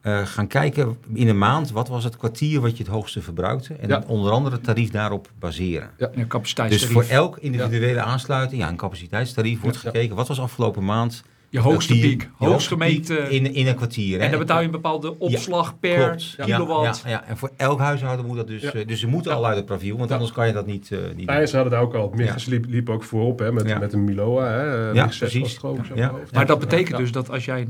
eh, 0.00 0.26
gaan 0.26 0.46
kijken 0.46 0.96
in 1.12 1.28
een 1.28 1.38
maand, 1.38 1.70
wat 1.70 1.88
was 1.88 2.04
het 2.04 2.16
kwartier 2.16 2.60
wat 2.60 2.76
je 2.76 2.82
het 2.82 2.92
hoogste 2.92 3.22
verbruikte. 3.22 3.74
En 3.74 3.88
Ja. 3.88 3.98
dan 3.98 4.08
onder 4.08 4.30
andere 4.32 4.54
het 4.54 4.64
tarief 4.64 4.90
daarop 4.90 5.30
baseren. 5.38 5.90
een 5.98 6.10
Dus 6.14 6.26
capaciteitstarief. 6.26 6.92
voor 6.92 7.04
elk 7.04 7.38
individuele 7.38 8.00
aansluiting, 8.00 8.60
ja, 8.62 8.68
een 8.68 8.76
capaciteitstarief, 8.76 9.60
wordt 9.60 9.76
Ja. 9.76 9.82
gekeken. 9.82 10.16
Wat 10.16 10.28
was 10.28 10.40
afgelopen 10.40 10.84
maand 10.84 11.22
je 11.50 11.60
hoogste 11.60 11.92
die- 11.92 12.02
piek, 12.02 12.28
piek 12.38 12.60
gemeten. 12.60 13.30
in, 13.30 13.54
in 13.54 13.66
een 13.66 13.74
kwartier. 13.74 14.20
en 14.20 14.30
dan 14.30 14.38
betaal 14.38 14.58
je 14.58 14.64
een 14.64 14.70
bepaalde 14.70 15.18
opslag 15.18 15.78
per 15.78 16.04
Klopt. 16.06 16.34
Ja, 16.36 16.44
kilowatt. 16.44 17.02
Ja, 17.04 17.10
ja, 17.10 17.24
en 17.24 17.36
voor 17.36 17.50
elk 17.56 17.78
huishouden 17.78 18.26
moet 18.26 18.36
dat 18.36 18.46
dus. 18.46 18.62
Ja. 18.62 18.72
eh, 18.72 18.86
dus 18.86 19.00
ze 19.00 19.06
moeten 19.06 19.32
al 19.34 19.46
uit 19.46 19.56
het 19.56 19.66
profiel, 19.66 19.96
want 19.96 20.08
Ja. 20.08 20.14
anders 20.14 20.32
kan 20.34 20.46
je 20.46 20.52
dat 20.52 20.66
niet, 20.66 20.92
eh 20.92 20.98
niet 21.16 21.28
Ja, 21.30 21.46
ze 21.46 21.54
hadden 21.54 21.72
daar 21.74 21.82
ook 21.82 21.94
al, 21.94 22.12
Michels 22.14 22.44
Ja. 22.44 22.50
liep, 22.50 22.64
liep 22.68 22.88
ook 22.88 23.04
voorop 23.04 23.38
hè, 23.38 23.52
met, 23.52 23.68
Ja. 23.68 23.78
met 23.78 23.92
een 23.92 24.04
Miloa. 24.04 24.44
Hè, 24.46 24.86
Ja, 24.86 24.92
Mig 25.04 25.14
6 25.14 25.18
precies. 25.18 25.58
Ja. 25.94 26.12
Maar 26.32 26.46
dat 26.46 26.56
Ja. 26.60 26.66
betekent 26.68 26.88
Ja. 26.88 26.96
dus 26.96 27.12
dat 27.12 27.30
als 27.30 27.44
jij 27.44 27.66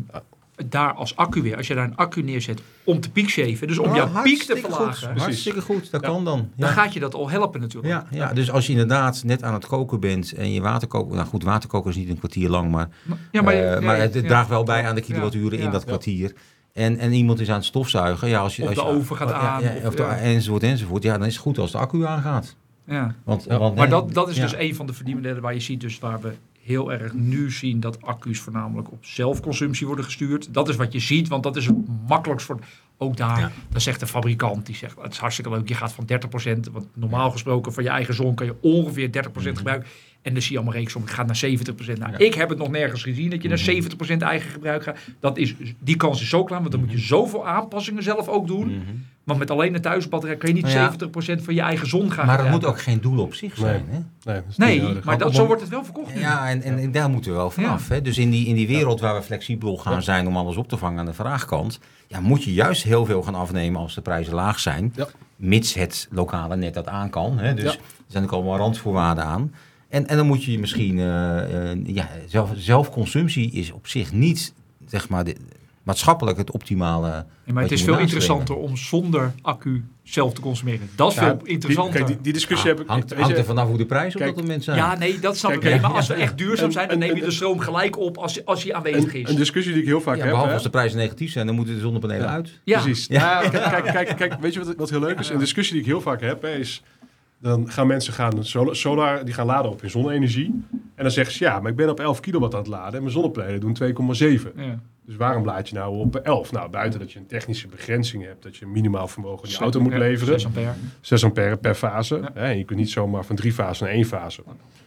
daar 0.66 0.92
als 0.92 1.16
accu 1.16 1.42
weer, 1.42 1.56
als 1.56 1.66
je 1.66 1.74
daar 1.74 1.84
een 1.84 1.96
accu 1.96 2.22
neerzet 2.22 2.60
om 2.84 3.00
te 3.00 3.10
piekscheven, 3.10 3.66
dus 3.68 3.78
om 3.78 3.88
Oh, 3.88 3.96
jouw 3.96 4.22
piek 4.22 4.42
te 4.42 4.56
verlagen, 4.56 5.08
Goed. 5.12 5.20
Hartstikke 5.20 5.60
goed, 5.60 5.90
dat 5.90 6.00
Ja. 6.00 6.08
kan 6.08 6.24
dan. 6.24 6.50
dan 6.56 6.68
gaat 6.68 6.92
je 6.92 7.00
dat 7.00 7.14
al 7.14 7.30
helpen 7.30 7.60
natuurlijk. 7.60 7.92
Ja, 7.92 8.06
ja, 8.10 8.32
dus 8.32 8.50
als 8.50 8.66
je 8.66 8.72
inderdaad 8.72 9.22
net 9.24 9.42
aan 9.42 9.54
het 9.54 9.66
koken 9.66 10.00
bent 10.00 10.32
en 10.32 10.52
je 10.52 10.60
waterkoker... 10.60 11.14
Nou 11.16 11.26
goed, 11.28 11.42
waterkoker 11.42 11.90
is 11.90 11.96
niet 11.96 12.08
een 12.08 12.18
kwartier 12.18 12.48
lang, 12.48 12.70
maar, 12.70 12.88
Ja, 13.32 13.42
maar, 13.42 13.54
eh, 13.54 13.80
maar 13.82 13.98
het, 13.98 14.12
draagt 14.26 14.48
wel 14.48 14.64
bij 14.64 14.86
aan 14.88 14.94
de 14.94 15.00
kilowatturen 15.00 15.58
in 15.58 15.70
dat 15.70 15.84
kwartier. 15.84 16.32
En, 16.72 16.98
en 16.98 17.12
iemand 17.12 17.40
is 17.40 17.48
aan 17.48 17.56
het 17.56 17.64
stofzuigen. 17.64 18.28
Ja, 18.28 18.40
als 18.40 18.56
je, 18.56 18.62
Of 18.62 18.68
als 18.68 18.76
de 18.76 18.84
oven 18.84 19.16
gaat 19.16 19.32
aan, 19.32 19.62
of- 19.84 19.94
de- 19.94 20.02
enzovoort, 20.02 20.62
enzovoort. 20.62 21.02
Ja, 21.02 21.18
dan 21.18 21.26
is 21.26 21.32
het 21.32 21.42
goed 21.42 21.58
als 21.58 21.72
de 21.72 21.78
accu 21.78 22.06
aangaat. 22.06 22.56
Ja. 22.86 23.14
Want, 23.24 23.44
want, 23.44 23.76
Maar 23.76 23.88
dat, 23.88 24.14
dat 24.14 24.28
is 24.28 24.36
dus 24.36 24.54
een 24.54 24.74
van 24.74 24.86
de 24.86 24.92
verdienmodellen 24.92 25.42
waar 25.42 25.54
je 25.54 25.60
ziet, 25.60 25.80
dus 25.80 25.98
waar 25.98 26.20
we 26.20 26.32
heel 26.66 26.92
erg 26.92 27.12
nu 27.14 27.50
zien 27.50 27.80
dat 27.80 28.02
accu's 28.02 28.38
voornamelijk 28.38 28.92
op 28.92 29.04
zelfconsumptie 29.04 29.86
worden 29.86 30.04
gestuurd. 30.04 30.54
Dat 30.54 30.68
is 30.68 30.76
wat 30.76 30.92
je 30.92 31.00
ziet, 31.00 31.28
want 31.28 31.42
dat 31.42 31.56
is 31.56 31.66
het 31.66 31.76
makkelijkst 32.08 32.46
voor. 32.46 32.58
Ook 32.98 33.16
daar, 33.16 33.38
Ja. 33.38 33.52
dan 33.70 33.80
zegt 33.80 34.00
de 34.00 34.06
fabrikant, 34.06 34.66
die 34.66 34.74
zegt, 34.74 34.96
het 35.02 35.12
is 35.12 35.18
hartstikke 35.18 35.50
leuk, 35.50 35.68
je 35.68 35.74
gaat 35.74 35.92
van 35.92 36.04
30%, 36.06 36.68
want 36.72 36.86
normaal 36.94 37.30
gesproken 37.30 37.72
van 37.72 37.82
je 37.82 37.88
eigen 37.88 38.14
zon 38.14 38.34
kan 38.34 38.46
je 38.46 38.54
ongeveer 38.60 39.10
30% 39.12 39.56
gebruiken. 39.56 39.88
En 40.22 40.32
dan 40.32 40.42
zie 40.42 40.52
je 40.52 40.56
allemaal 40.58 40.76
reeks 40.76 40.94
om, 40.94 41.02
ik 41.02 41.10
ga 41.10 41.22
naar 41.22 41.36
70%. 41.36 41.98
Nou, 41.98 42.12
Ja. 42.12 42.18
ik 42.18 42.34
heb 42.34 42.48
het 42.48 42.58
nog 42.58 42.70
nergens 42.70 43.02
gezien 43.02 43.30
dat 43.30 43.42
je 43.42 43.48
naar 43.48 43.58
70% 43.58 44.22
eigen 44.22 44.50
gebruik 44.50 44.82
gaat. 44.82 44.98
Dat 45.20 45.38
is, 45.38 45.54
die 45.78 45.96
kans 45.96 46.20
is 46.22 46.28
zo 46.28 46.44
klein, 46.44 46.60
want 46.60 46.72
dan 46.74 46.82
moet 46.82 46.92
je 46.92 46.98
zoveel 46.98 47.46
aanpassingen 47.46 48.02
zelf 48.02 48.28
ook 48.28 48.46
doen. 48.46 48.68
Mhm. 48.68 48.80
Want 49.26 49.38
met 49.38 49.50
alleen 49.50 49.74
een 49.74 49.80
thuisbatterij 49.80 50.36
kan 50.36 50.48
je 50.48 50.54
niet 50.54 50.64
Nou 50.64 50.76
ja. 50.76 50.92
70% 51.38 51.42
van 51.42 51.54
je 51.54 51.60
eigen 51.60 51.88
zon 51.88 52.10
gaan 52.12 52.26
Maar 52.26 52.38
het 52.38 52.50
moet 52.50 52.64
ook 52.64 52.80
geen 52.80 53.00
doel 53.00 53.18
op 53.22 53.34
zich 53.34 53.56
zijn. 53.56 53.84
Hè? 53.88 53.98
Nee, 53.98 54.04
dat 54.22 54.44
is 54.48 54.56
niet 54.56 54.68
Nee, 54.68 54.82
nodig. 54.82 55.04
maar 55.04 55.18
dat, 55.18 55.34
zo 55.34 55.46
wordt 55.46 55.60
het 55.60 55.70
wel 55.70 55.84
verkocht 55.84 56.14
nu. 56.14 56.20
Ja, 56.20 56.48
en, 56.48 56.62
en, 56.62 56.78
en 56.78 56.92
daar 56.92 57.10
moeten 57.10 57.30
we 57.30 57.36
wel 57.36 57.50
vanaf. 57.50 57.88
Hè? 57.88 58.02
Dus 58.02 58.18
in 58.18 58.30
die, 58.30 58.46
in 58.46 58.54
die 58.54 58.66
wereld 58.66 59.00
waar 59.00 59.14
we 59.14 59.22
flexibel 59.22 59.76
gaan 59.76 59.92
Ja. 59.92 60.00
zijn 60.00 60.26
om 60.26 60.36
alles 60.36 60.56
op 60.56 60.68
te 60.68 60.76
vangen 60.76 60.98
aan 60.98 61.06
de 61.06 61.12
vraagkant, 61.12 61.78
ja, 62.06 62.20
moet 62.20 62.44
je 62.44 62.52
juist 62.54 62.82
heel 62.82 63.04
veel 63.04 63.22
gaan 63.22 63.34
afnemen 63.34 63.80
als 63.80 63.94
de 63.94 64.00
prijzen 64.00 64.34
laag 64.34 64.58
zijn. 64.58 64.92
Ja. 64.96 65.06
Mits 65.36 65.74
het 65.74 66.08
lokale 66.10 66.56
net 66.56 66.74
dat 66.74 66.86
aan 66.86 67.10
kan. 67.10 67.38
Hè? 67.38 67.54
Dus 67.54 67.64
Ja. 67.64 67.70
er 67.70 67.76
zijn 68.06 68.24
ook 68.24 68.32
allemaal 68.32 68.56
randvoorwaarden 68.58 69.24
aan. 69.24 69.54
En, 69.88 70.06
en 70.06 70.16
dan 70.16 70.26
moet 70.26 70.44
je 70.44 70.58
misschien, 70.58 70.98
eh, 70.98 71.70
eh, 71.72 71.78
ja, 71.86 72.08
zelf, 72.26 72.50
zelfconsumptie 72.56 73.50
is 73.50 73.72
op 73.72 73.86
zich 73.86 74.12
niet, 74.12 74.52
zeg 74.88 75.08
maar, 75.08 75.24
de, 75.24 75.36
maatschappelijk 75.86 76.38
het 76.38 76.50
optimale. 76.50 77.06
Ja, 77.44 77.52
maar 77.52 77.62
het 77.62 77.72
is 77.72 77.82
veel 77.82 77.98
interessanter 77.98 78.54
om 78.56 78.76
zonder 78.76 79.32
accu 79.42 79.84
zelf 80.02 80.32
te 80.32 80.40
consumeren. 80.40 80.88
Dat 80.94 81.10
is 81.10 81.14
Ja, 81.16 81.22
veel 81.22 81.38
die- 81.42 81.48
interessanter. 81.52 81.94
kijk, 81.94 82.06
die, 82.06 82.20
die 82.20 82.32
discussie 82.32 82.68
heb 82.70 82.80
ik... 82.80 82.86
hangt, 82.86 83.08
weet 83.10 83.18
hangt 83.18 83.34
je, 83.34 83.40
er 83.40 83.44
vanaf 83.46 83.68
hoe 83.68 83.76
de 83.78 83.86
prijs 83.86 84.14
op 84.14 84.20
dat 84.20 84.36
moment 84.36 84.64
zijn. 84.64 84.76
ja, 84.76 84.98
nee, 84.98 85.18
dat 85.18 85.36
snap 85.36 85.50
Kijk, 85.50 85.62
ik. 85.62 85.68
Nee, 85.70 85.80
ja, 85.80 85.86
maar 85.88 85.96
als 85.96 86.06
we 86.06 86.14
echt 86.14 86.38
duurzaam 86.38 86.70
zijn, 86.70 86.88
dan 86.88 86.98
neem 86.98 87.14
je 87.16 87.22
de 87.22 87.30
stroom 87.30 87.58
gelijk 87.58 87.98
op 87.98 88.16
als, 88.18 88.44
als 88.44 88.62
hij 88.64 88.74
aanwezig 88.74 89.14
is. 89.14 89.28
een 89.30 89.36
discussie 89.36 89.72
die 89.72 89.82
ik 89.82 89.88
heel 89.88 90.00
vaak 90.00 90.14
Ja, 90.16 90.20
heb... 90.20 90.28
behalve 90.30 90.48
hè, 90.48 90.54
als 90.54 90.62
de 90.64 90.70
prijzen 90.70 90.98
negatief 90.98 91.32
zijn, 91.32 91.46
dan 91.46 91.54
moeten 91.54 91.74
de 91.74 91.80
zonnepanelen 91.80 92.26
Ja. 92.26 92.32
uit. 92.32 92.60
ja. 92.64 92.80
Precies. 92.80 93.06
Ja. 93.06 93.42
Ja. 93.42 93.48
kijk, 93.80 93.84
kijk, 93.84 94.16
kijk, 94.16 94.40
weet 94.40 94.52
je 94.54 94.64
wat, 94.64 94.74
wat 94.76 94.90
heel 94.90 95.00
leuk 95.00 95.18
is? 95.18 95.28
Een 95.28 95.38
discussie 95.38 95.72
die 95.74 95.82
ik 95.82 95.88
heel 95.88 96.00
vaak 96.00 96.20
heb, 96.20 96.42
hè, 96.42 96.54
is... 96.54 96.82
Dan 97.40 97.70
gaan 97.70 97.86
mensen 97.86 98.12
gaan 98.12 98.44
solar, 98.44 98.76
solar, 98.76 99.24
die 99.24 99.34
gaan 99.34 99.46
laden 99.46 99.70
op 99.70 99.80
hun 99.80 99.90
zonne-energie. 99.90 100.46
En 100.94 101.02
dan 101.02 101.10
zeggen 101.10 101.34
ze, 101.34 101.44
ja, 101.44 101.60
maar 101.60 101.70
ik 101.70 101.76
ben 101.76 101.88
op 101.90 102.00
11 102.00 102.20
kilowatt 102.20 102.54
aan 102.54 102.60
het 102.60 102.68
laden 102.68 102.94
en 102.94 103.00
mijn 103.00 103.12
zonnepanelen 103.12 103.60
doen 103.60 103.76
2,7. 103.82 104.52
Ja. 104.56 104.78
Dus 105.06 105.16
waarom 105.16 105.44
laad 105.44 105.68
je 105.68 105.74
nou 105.74 105.98
op 105.98 106.16
11? 106.16 106.52
Nou, 106.52 106.70
buiten 106.70 107.00
dat 107.00 107.12
je 107.12 107.18
een 107.18 107.26
technische 107.26 107.68
begrenzing 107.68 108.24
hebt, 108.24 108.42
dat 108.42 108.56
je 108.56 108.64
een 108.64 108.72
minimaal 108.72 109.08
vermogen 109.08 109.44
in 109.44 109.50
je 109.50 109.58
auto 109.58 109.80
moet 109.80 109.92
leveren. 109.92 110.40
6 110.40 110.46
ampère. 110.46 110.72
6 111.00 111.24
ampère 111.24 111.56
per 111.56 111.74
fase. 111.74 112.16
Ja. 112.16 112.30
Hè, 112.34 112.46
en 112.46 112.58
je 112.58 112.64
kunt 112.64 112.78
niet 112.78 112.90
zomaar 112.90 113.24
van 113.24 113.36
drie 113.36 113.52
fasen 113.52 113.84
naar 113.86 113.94
één 113.94 114.04
fase. 114.04 114.42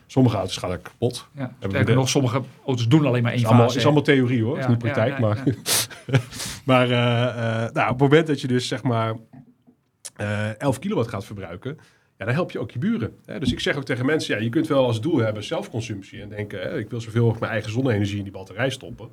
Sommige 0.07 0.38
auto's 0.38 0.57
gaan 0.57 0.72
er 0.72 0.78
kapot. 0.78 1.28
Ja. 1.36 1.55
Sterker 1.67 1.95
nog, 1.95 2.09
sommige 2.09 2.41
auto's 2.65 2.88
doen 2.88 3.05
alleen 3.05 3.24
maar 3.24 3.32
één 3.32 3.41
is 3.41 3.47
allemaal, 3.47 3.65
fase. 3.65 3.78
is 3.78 3.84
allemaal 3.86 4.03
theorie 4.03 4.43
hoor, 4.43 4.55
Ja, 4.55 4.61
is 4.61 4.67
niet 4.67 4.78
praktijk. 4.78 5.13
ja, 5.13 5.20
maar 5.20 5.43
maar 6.65 6.89
eh, 6.89 7.63
eh, 7.63 7.74
nou, 7.74 7.86
op 7.86 7.99
het 7.99 8.09
moment 8.09 8.28
dat 8.28 8.41
je 8.41 8.47
dus 8.47 8.67
zeg 8.67 8.84
maar 8.84 9.15
eh 10.15 10.61
11 10.61 10.80
kilowatt 10.80 11.09
gaat 11.09 11.26
verbruiken, 11.26 11.78
ja, 12.17 12.26
dan 12.26 12.34
help 12.34 12.51
je 12.51 12.59
ook 12.59 12.72
je 12.72 12.80
buren. 12.80 13.13
Hè? 13.26 13.39
Dus 13.39 13.51
ik 13.51 13.59
zeg 13.59 13.76
ook 13.76 13.86
tegen 13.86 14.05
mensen, 14.05 14.36
ja, 14.36 14.41
je 14.41 14.49
kunt 14.49 14.67
wel 14.67 14.86
als 14.86 15.01
doel 15.01 15.17
hebben 15.17 15.43
zelfconsumptie 15.43 16.22
en 16.22 16.30
denken, 16.30 16.59
hè, 16.59 16.78
ik 16.78 16.89
wil 16.89 17.01
zoveel 17.01 17.20
mogelijk 17.20 17.39
mijn 17.39 17.51
eigen 17.51 17.72
zonne-energie 17.72 18.17
in 18.17 18.24
die 18.24 18.32
batterij 18.32 18.70
stoppen. 18.70 19.09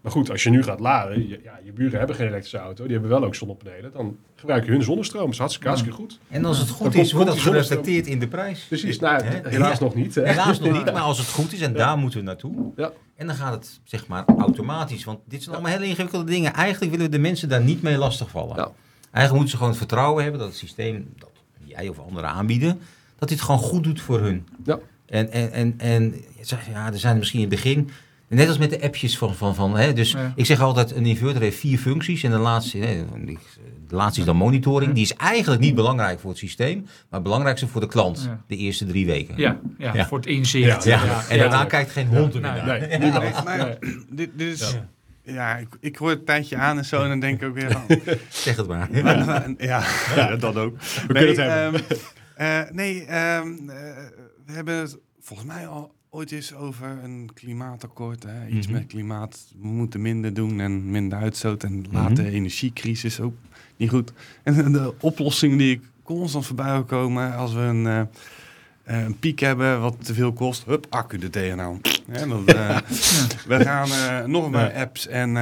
Maar 0.00 0.12
goed, 0.12 0.30
als 0.30 0.42
je 0.42 0.50
nu 0.50 0.62
gaat 0.62 0.80
laden, 0.80 1.28
je, 1.28 1.40
ja, 1.44 1.58
je 1.64 1.72
buren 1.72 1.98
hebben 1.98 2.16
geen 2.16 2.26
elektrische 2.26 2.58
auto, 2.58 2.82
die 2.82 2.92
hebben 2.92 3.10
wel 3.10 3.24
ook 3.24 3.34
zonnepanelen, 3.34 3.92
dan 3.92 4.16
gebruik 4.34 4.64
je 4.64 4.70
hun 4.70 4.82
zonnestroom. 4.82 5.22
Dat 5.24 5.32
is 5.32 5.38
hartstikke, 5.38 5.68
hartstikke 5.68 5.98
goed. 5.98 6.18
En 6.28 6.44
als 6.44 6.58
het 6.58 6.68
goed 6.68 6.94
is, 6.94 7.12
wordt 7.12 7.28
dat 7.28 7.38
gereflecteerd 7.38 8.06
in 8.06 8.18
de 8.18 8.28
prijs. 8.28 8.64
Precies, 8.68 8.98
nou, 8.98 9.22
helaas 9.24 9.78
Ja. 9.78 9.84
nog 9.84 9.94
niet. 9.94 10.14
Hè? 10.14 10.26
Helaas 10.26 10.60
nog 10.60 10.72
niet, 10.72 10.84
maar 10.92 11.02
als 11.02 11.18
het 11.18 11.28
goed 11.28 11.52
is, 11.52 11.60
en 11.60 11.72
daar 11.72 11.98
moeten 11.98 12.18
we 12.18 12.24
naartoe. 12.24 12.72
Ja. 12.76 12.90
En 13.16 13.26
dan 13.26 13.36
gaat 13.36 13.52
het, 13.52 13.80
zeg 13.84 14.06
maar, 14.06 14.24
automatisch. 14.38 15.04
Want 15.04 15.18
dit 15.24 15.42
zijn 15.42 15.54
allemaal 15.54 15.72
hele 15.72 15.86
ingewikkelde 15.86 16.30
dingen. 16.30 16.52
Eigenlijk 16.52 16.90
willen 16.92 17.06
we 17.10 17.16
de 17.16 17.22
mensen 17.22 17.48
daar 17.48 17.62
niet 17.62 17.82
mee 17.82 17.96
lastigvallen. 17.96 18.56
Ja. 18.56 18.70
Eigenlijk 19.10 19.32
moeten 19.32 19.48
ze 19.48 19.56
gewoon 19.56 19.68
het 19.70 19.78
vertrouwen 19.78 20.22
hebben 20.22 20.40
dat 20.40 20.48
het 20.48 20.58
systeem, 20.58 21.12
dat 21.18 21.30
jij 21.64 21.88
of 21.88 21.98
anderen 21.98 22.30
aanbieden, 22.30 22.80
dat 23.18 23.28
dit 23.28 23.40
gewoon 23.40 23.60
goed 23.60 23.84
doet 23.84 24.00
voor 24.00 24.20
hun. 24.20 24.46
Ja. 24.64 24.78
En, 25.06 25.30
en, 25.32 25.52
en, 25.52 25.74
en 25.78 26.14
ja, 26.72 26.92
er 26.92 26.98
zijn 26.98 27.18
misschien 27.18 27.40
in 27.40 27.46
het 27.46 27.54
begin, 27.54 27.90
Net 28.36 28.48
als 28.48 28.58
met 28.58 28.70
de 28.70 28.82
appjes 28.82 29.18
van... 29.18 29.34
van, 29.34 29.54
van 29.54 29.76
hè, 29.76 29.92
dus 29.92 30.12
Ja. 30.12 30.32
ik 30.36 30.46
zeg 30.46 30.60
altijd, 30.60 30.96
een 30.96 31.06
inverter 31.06 31.40
heeft 31.42 31.58
vier 31.58 31.78
functies. 31.78 32.22
En 32.22 32.30
de 32.30 32.36
laatste, 32.38 32.78
hè, 32.78 33.04
de 33.88 33.94
laatste 33.96 34.20
is 34.20 34.26
dan 34.26 34.36
monitoring. 34.36 34.92
Die 34.92 35.02
is 35.02 35.14
eigenlijk 35.14 35.62
niet 35.62 35.74
belangrijk 35.74 36.20
voor 36.20 36.30
het 36.30 36.38
systeem. 36.38 36.80
Maar 36.82 36.92
het 37.10 37.22
belangrijkste 37.22 37.66
voor 37.68 37.80
de 37.80 37.86
klant. 37.86 38.22
Ja. 38.26 38.42
De 38.46 38.56
eerste 38.56 38.86
drie 38.86 39.06
weken. 39.06 39.34
Ja, 39.36 39.58
ja, 39.78 39.94
Ja. 39.94 40.06
voor 40.06 40.18
het 40.18 40.26
inzicht. 40.26 40.84
Ja, 40.84 41.04
Ja, 41.04 41.22
en 41.28 41.36
ja. 41.36 41.42
daarna 41.42 41.64
kijkt 41.64 41.90
geen 41.90 42.06
hond 42.06 42.34
er 42.34 42.40
meer 42.40 42.50
Nou, 42.52 42.66
naar. 42.66 42.78
Nee. 42.78 42.98
Nee, 42.98 43.10
maar 43.44 43.76
dit, 44.10 44.30
dit 44.34 44.60
is... 44.60 44.76
Ja, 45.22 45.56
ik, 45.56 45.68
ik 45.80 45.96
hoor 45.96 46.10
het 46.10 46.26
tijdje 46.26 46.56
aan 46.56 46.78
en 46.78 46.84
zo 46.84 47.02
en 47.02 47.08
dan 47.08 47.20
denk 47.20 47.42
ik 47.42 47.48
ook 47.48 47.54
weer 47.54 47.70
van... 47.70 47.82
Zeg 48.28 48.56
het 48.56 48.66
maar. 48.68 48.88
ja, 49.58 49.82
ja, 50.16 50.36
dat 50.36 50.56
ook. 50.56 50.80
We 50.82 51.06
kunnen 51.06 51.28
het 51.28 51.36
hebben. 51.36 51.82
ehm, 52.36 52.66
eh, 52.66 52.70
nee, 52.74 53.04
ehm, 53.04 53.46
eh, 53.46 53.76
we 54.46 54.52
hebben 54.52 54.74
het 54.76 54.98
volgens 55.20 55.48
mij 55.48 55.66
al 55.66 55.94
ooit 56.10 56.32
eens 56.32 56.54
over 56.54 56.98
een 57.04 57.30
klimaatakkoord. 57.34 58.22
Hè? 58.22 58.46
Iets 58.48 58.66
Mhm. 58.66 58.76
met 58.76 58.86
klimaat. 58.86 59.38
We 59.60 59.66
moeten 59.68 60.00
minder 60.02 60.34
doen 60.34 60.60
en 60.60 60.90
minder 60.90 61.18
uitstoot. 61.18 61.62
En 61.64 61.84
laat 61.90 62.16
de 62.16 62.22
Mhm. 62.22 62.30
energiecrisis 62.32 63.20
ook 63.20 63.34
niet 63.76 63.90
goed. 63.90 64.12
En 64.42 64.72
de 64.72 64.94
oplossing 65.00 65.58
die 65.58 65.72
ik 65.74 65.80
constant 66.02 66.46
voorbij 66.46 66.72
wil 66.72 66.84
komen 66.84 67.34
als 67.34 67.52
we 67.52 67.60
een... 67.60 67.86
eh, 67.86 68.00
eh, 68.84 69.04
een 69.04 69.18
piek 69.18 69.38
hebben 69.38 69.80
wat 69.80 70.04
te 70.04 70.14
veel 70.14 70.32
kost, 70.32 70.64
hup, 70.64 70.86
accu. 70.88 71.18
Ja, 72.12 72.26
dat, 72.26 72.44
eh, 72.54 72.76
We 73.46 73.60
gaan 73.64 74.30
nog 74.30 74.50
meer 74.50 74.72
apps 74.74 75.06
en 75.06 75.34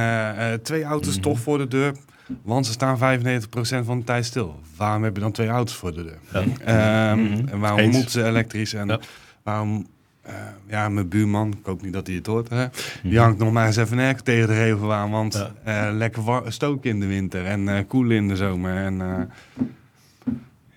twee 0.63 0.83
auto's 0.83 1.13
Mhm. 1.13 1.21
toch 1.21 1.39
voor 1.39 1.57
de 1.57 1.67
deur. 1.67 1.93
Want 2.41 2.65
ze 2.65 2.71
staan 2.71 2.97
95% 2.97 3.85
van 3.85 3.99
de 3.99 4.05
tijd 4.05 4.25
stil. 4.25 4.59
Waarom 4.77 5.03
heb 5.03 5.15
je 5.15 5.21
dan 5.21 5.31
twee 5.31 5.47
auto's 5.47 5.75
voor 5.75 5.93
de 5.93 6.03
deur? 6.03 6.19
Ehm. 6.65 7.47
En 7.47 7.59
waarom 7.59 7.79
Eens. 7.79 7.93
moeten 7.95 8.11
ze 8.11 8.23
elektrisch? 8.23 8.73
En 8.73 8.99
waarom... 9.43 9.87
eh, 10.29 10.35
ja, 10.67 10.89
mijn 10.89 11.07
buurman, 11.07 11.51
ik 11.51 11.65
hoop 11.65 11.81
niet 11.81 11.93
dat 11.93 12.07
hij 12.07 12.15
het 12.15 12.25
hoort, 12.25 12.49
hè? 12.49 12.65
die 13.03 13.11
Mhm. 13.11 13.21
hangt 13.21 13.37
nog 13.39 13.51
maar 13.51 13.65
eens 13.67 13.75
even 13.77 13.99
airco 13.99 14.21
tegen 14.23 14.47
de 14.47 14.53
regel 14.63 14.93
aan. 14.93 15.09
Want 15.11 15.33
Ja. 15.33 15.87
eh, 15.87 15.95
lekker 15.95 16.23
stoken 16.47 16.89
in 16.89 16.99
de 16.99 17.05
winter 17.05 17.45
en 17.45 17.87
koelen 17.87 18.17
in 18.17 18.27
de 18.27 18.35
zomer. 18.35 18.75
En 18.75 18.97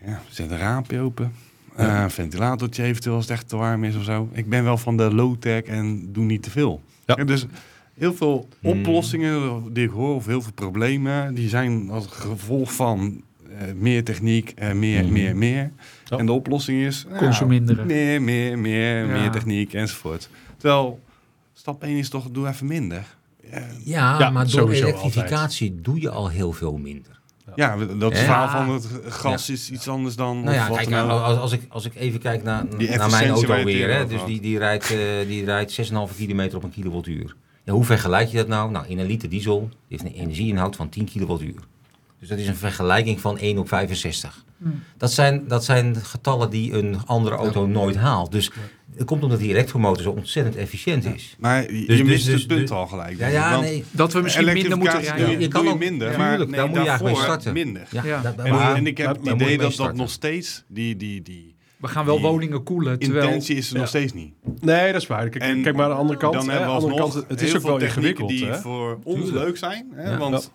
ja, 0.04 0.20
zet 0.28 0.50
een 0.50 0.58
raampje 0.58 1.00
open. 1.00 1.32
Ja. 1.76 2.04
Eh, 2.04 2.10
ventilatortje 2.10 2.82
eventueel 2.82 3.14
als 3.14 3.24
het 3.24 3.32
echt 3.34 3.48
te 3.48 3.56
warm 3.56 3.84
is 3.84 3.96
of 3.96 4.04
zo. 4.04 4.28
Ik 4.32 4.48
ben 4.48 4.64
wel 4.64 4.78
van 4.78 4.96
de 4.96 5.14
low-tech 5.14 5.62
en 5.62 6.12
doe 6.12 6.24
niet 6.24 6.42
te 6.42 6.50
veel. 6.50 6.82
Ja. 7.06 7.16
En 7.16 7.26
dus 7.26 7.46
heel 7.94 8.14
veel 8.14 8.48
Hmm. 8.60 8.70
oplossingen 8.70 9.62
die 9.72 9.84
ik 9.84 9.90
hoor, 9.90 10.14
of 10.14 10.26
heel 10.26 10.42
veel 10.42 10.52
problemen, 10.52 11.34
die 11.34 11.48
zijn 11.48 11.90
als 11.90 12.06
gevolg 12.06 12.72
van 12.74 13.22
meer 13.76 14.04
techniek, 14.04 14.52
en 14.56 14.78
meer, 14.78 15.02
Mhm. 15.04 15.12
meer, 15.12 15.36
meer. 15.36 15.70
Ja. 16.04 16.16
En 16.18 16.26
de 16.26 16.32
oplossing 16.32 16.82
is 16.82 17.04
nou, 17.08 17.18
Consuminderen. 17.18 17.86
meer, 17.86 18.22
meer, 18.22 18.58
meer, 18.58 19.06
Ja. 19.06 19.20
meer 19.20 19.30
techniek 19.30 19.72
enzovoort. 19.74 20.28
Terwijl 20.56 21.00
stap 21.52 21.82
1 21.82 21.96
is 21.98 22.08
toch, 22.08 22.30
doe 22.30 22.48
even 22.48 22.66
minder. 22.66 23.04
Ja, 23.50 23.58
Ja, 23.84 24.18
Ja, 24.18 24.30
maar 24.30 24.50
door 24.50 24.70
elektrificatie 24.70 25.80
doe 25.80 26.00
je 26.00 26.10
al 26.10 26.28
heel 26.28 26.52
veel 26.52 26.76
minder. 26.76 27.20
ja 27.54 27.76
dat 27.76 28.12
Ja. 28.12 28.18
verhaal 28.18 28.48
van 28.48 28.74
het 28.74 28.88
gas 29.08 29.50
is 29.50 29.70
iets 29.70 29.88
anders 29.88 30.16
dan 30.16 30.40
Nou 30.42 30.54
ja, 30.56 30.68
kijk, 30.68 30.88
ook. 31.04 31.10
als, 31.10 31.38
als, 31.38 31.52
ik, 31.52 31.62
als 31.68 31.84
ik 31.84 31.94
even 31.94 32.20
kijk 32.20 32.42
naar, 32.42 32.64
naar 32.98 33.10
mijn 33.10 33.28
auto 33.30 33.64
weer, 33.64 33.94
hè, 33.94 34.06
dus 34.06 34.24
die, 34.24 34.40
die, 34.40 34.58
rijdt, 34.58 34.90
eh, 34.90 34.98
die 35.26 35.44
rijdt 35.44 35.72
6,5 35.72 36.16
kilometer 36.16 36.56
op 36.56 36.64
een 36.64 36.70
kilowattuur. 36.70 37.36
Ja, 37.64 37.72
hoe 37.72 37.84
vergelijk 37.84 38.28
je 38.28 38.36
dat 38.36 38.48
nou? 38.48 38.70
Nou, 38.70 38.86
in 38.88 38.98
een 38.98 39.06
liter 39.06 39.28
diesel 39.28 39.60
die 39.88 39.98
heeft 39.98 40.04
een 40.14 40.20
energieinhoud 40.22 40.76
van 40.76 40.88
10 40.88 41.04
kilowattuur. 41.04 41.54
Dus 42.22 42.30
dat 42.30 42.40
is 42.40 42.48
een 42.48 42.56
vergelijking 42.56 43.20
van 43.20 43.38
1 43.38 43.58
op 43.58 43.68
65. 43.68 44.44
Hmm. 44.58 44.82
Dat 44.96 45.12
zijn, 45.12 45.44
dat 45.48 45.64
zijn 45.64 45.96
getallen 45.96 46.50
die 46.50 46.72
een 46.72 46.96
andere 47.06 47.36
auto 47.36 47.66
nooit 47.66 47.96
haalt. 47.96 48.32
Dus 48.32 48.50
het 48.96 49.04
komt 49.06 49.22
omdat 49.22 49.38
die 49.38 49.48
elektromotor 49.50 50.02
zo 50.02 50.10
ontzettend 50.10 50.56
efficiënt 50.56 51.04
is. 51.04 51.36
Maar 51.38 51.62
je 51.62 51.68
Dus- 51.68 51.78
je 51.78 51.86
dus- 51.86 52.02
mist 52.02 52.24
dus- 52.26 52.34
het 52.38 52.46
punt 52.46 52.60
dus- 52.60 52.70
al 52.70 52.86
gelijk. 52.86 53.18
Ja, 53.18 53.26
ja, 53.26 53.60
nee. 53.60 53.84
Dat 53.90 54.12
we 54.12 54.20
misschien 54.20 54.52
minder 54.52 54.78
moeten 54.78 55.00
rijden. 55.00 55.40
Je 55.40 55.48
kan 55.48 55.68
ook- 55.68 55.78
minder, 55.78 56.10
ja, 56.10 56.18
maar 56.18 56.38
nee, 56.38 56.46
daar 56.46 56.66
moet 56.68 56.76
je 56.76 56.88
eigenlijk 56.88 57.16
mee 57.16 57.24
starten. 57.24 57.52
minder. 57.52 57.86
Ja, 57.90 58.04
Ja. 58.04 58.20
dat- 58.20 58.36
En, 58.36 58.50
maar- 58.54 58.74
en 58.74 58.86
ik 58.86 58.98
heb 58.98 59.16
het 59.16 59.26
idee 59.28 59.58
dat 59.58 59.74
dat 59.76 59.94
nog 59.94 60.10
steeds, 60.10 60.64
die, 60.68 60.96
die, 60.96 61.22
die 61.22 61.54
We 61.76 61.88
gaan 61.88 62.04
wel 62.04 62.16
Die 62.16 62.24
woningen 62.26 62.62
koelen, 62.62 62.98
terwijl... 62.98 63.24
intentie 63.26 63.56
is 63.56 63.70
er 63.72 63.78
nog 63.78 63.88
steeds 63.88 64.12
niet. 64.12 64.32
Nee, 64.60 64.92
dat 64.92 65.00
is 65.02 65.06
waar. 65.08 65.28
Kijk, 65.28 65.44
En 65.44 65.62
kijk 65.62 65.74
maar 65.76 65.84
aan 65.84 65.90
de 65.90 65.96
andere 65.96 66.18
kant. 66.18 66.32
Dan 66.34 66.44
hè, 66.44 66.50
hebben 66.50 66.68
we 66.68 66.74
alsnog 66.74 66.98
kant, 66.98 67.24
het 67.28 67.42
is 67.42 67.56
ook 67.56 67.62
wel 67.62 67.78
technieken 67.78 68.02
ingewikkeld. 68.02 68.28
die 68.28 68.44
Hè? 68.46 68.58
voor 68.60 68.98
ons 69.04 69.24
Tuurlijk. 69.24 69.44
leuk 69.44 69.56
zijn. 69.56 69.86
Hè? 69.94 70.10
Ja. 70.10 70.18
Want 70.18 70.50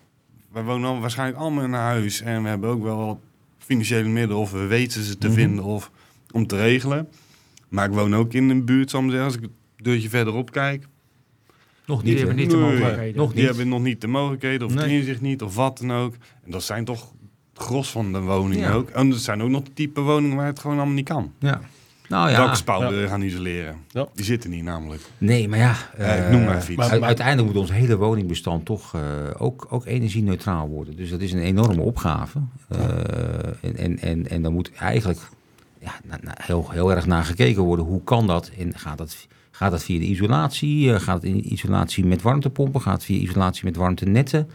we 0.52 0.62
wonen 0.62 0.82
dan 0.82 1.00
waarschijnlijk 1.00 1.38
allemaal 1.38 1.64
in 1.64 1.72
een 1.72 1.78
huis 1.80 2.20
en 2.20 2.42
we 2.42 2.48
hebben 2.48 2.70
ook 2.70 2.82
wel 2.82 3.06
wat 3.06 3.18
financiële 3.58 4.08
middelen 4.08 4.36
of 4.42 4.50
we 4.50 4.66
weten 4.66 5.02
ze 5.02 5.18
te 5.18 5.26
Mhm. 5.26 5.36
vinden 5.36 5.64
of 5.64 5.90
om 6.30 6.46
te 6.46 6.56
regelen. 6.56 7.08
Maar 7.68 7.84
ik 7.88 7.92
woon 7.94 8.14
ook 8.14 8.32
in 8.32 8.48
een 8.48 8.64
buurt, 8.64 8.90
zal 8.90 9.00
ik 9.02 9.06
zeggen, 9.10 9.24
als 9.26 9.36
ik 9.36 9.42
een 9.42 9.52
deurtje 9.76 10.08
verderop 10.08 10.50
kijk. 10.50 10.86
Nog 11.86 12.00
Die 12.02 12.08
niet. 12.10 12.18
hebben 12.18 12.36
hè? 12.36 12.42
niet 12.42 12.50
de 12.50 12.56
mogelijkheden. 12.56 13.16
Nog 13.16 13.28
Die 13.28 13.36
niet. 13.38 13.46
hebben 13.48 13.68
nog 13.68 13.80
niet 13.82 14.00
de 14.00 14.06
mogelijkheden 14.06 14.66
of 14.66 14.74
het 14.74 14.84
inzicht 14.84 15.20
niet 15.20 15.42
of 15.42 15.54
wat 15.54 15.78
dan 15.78 15.92
ook. 15.92 16.14
En 16.44 16.50
dat 16.50 16.62
zijn 16.62 16.84
toch 16.84 17.12
het 17.52 17.62
gros 17.62 17.90
van 17.90 18.12
de 18.12 18.20
woningen 18.20 18.68
Ja. 18.68 18.72
ook. 18.74 18.88
En 18.90 19.10
er 19.10 19.18
zijn 19.18 19.42
ook 19.42 19.48
nog 19.50 19.62
type 19.74 20.00
woningen 20.00 20.36
waar 20.36 20.46
het 20.46 20.58
gewoon 20.58 20.76
allemaal 20.76 20.94
niet 20.94 21.08
kan. 21.08 21.32
Ja. 21.38 21.60
Nou 22.08 22.30
ja, 22.30 22.36
Dakspouwen 22.36 23.08
gaan 23.08 23.22
isoleren. 23.22 23.76
Ja. 23.90 24.06
Die 24.14 24.24
zitten 24.24 24.50
niet 24.50 24.62
namelijk. 24.64 25.02
nee, 25.18 25.48
maar 25.48 25.58
ja. 25.58 25.74
Eh, 25.96 26.16
ik 26.18 26.24
eh, 26.24 26.30
noem 26.30 26.44
maar 26.44 26.56
even 26.56 26.72
iets. 26.72 26.88
maar- 26.88 26.98
u- 26.98 27.02
uiteindelijk 27.02 27.46
moet 27.48 27.56
ons 27.56 27.72
hele 27.72 27.96
woningbestand 27.96 28.64
toch 28.64 28.94
eh, 28.94 29.00
ook, 29.38 29.66
ook 29.70 29.86
energie-neutraal 29.86 30.68
worden. 30.68 30.96
Dus 30.96 31.10
dat 31.10 31.20
is 31.20 31.32
een 31.32 31.38
enorme 31.42 31.80
opgave. 31.82 32.38
Eh, 32.68 32.78
en, 33.62 33.76
en, 33.76 33.98
en, 33.98 34.28
en 34.28 34.42
dan 34.42 34.52
moet 34.52 34.72
eigenlijk 34.72 35.18
ja, 35.80 35.92
na- 36.04 36.18
na- 36.22 36.36
heel, 36.42 36.68
heel 36.70 36.90
erg 36.92 37.06
naar 37.06 37.24
gekeken 37.24 37.62
worden. 37.62 37.84
Hoe 37.84 38.04
kan 38.04 38.26
dat? 38.26 38.50
En 38.58 38.78
gaat 38.78 38.98
dat, 38.98 39.26
gaat 39.50 39.70
dat 39.70 39.82
via 39.84 39.98
de 39.98 40.04
isolatie? 40.04 41.00
Gaat 41.00 41.14
het 41.22 41.24
in 41.32 41.52
isolatie 41.52 42.06
met 42.06 42.22
warmtepompen? 42.22 42.80
Gaat 42.80 42.94
het 42.94 43.04
via 43.04 43.18
isolatie 43.20 43.64
met 43.64 43.76
warmtenetten? 43.76 44.50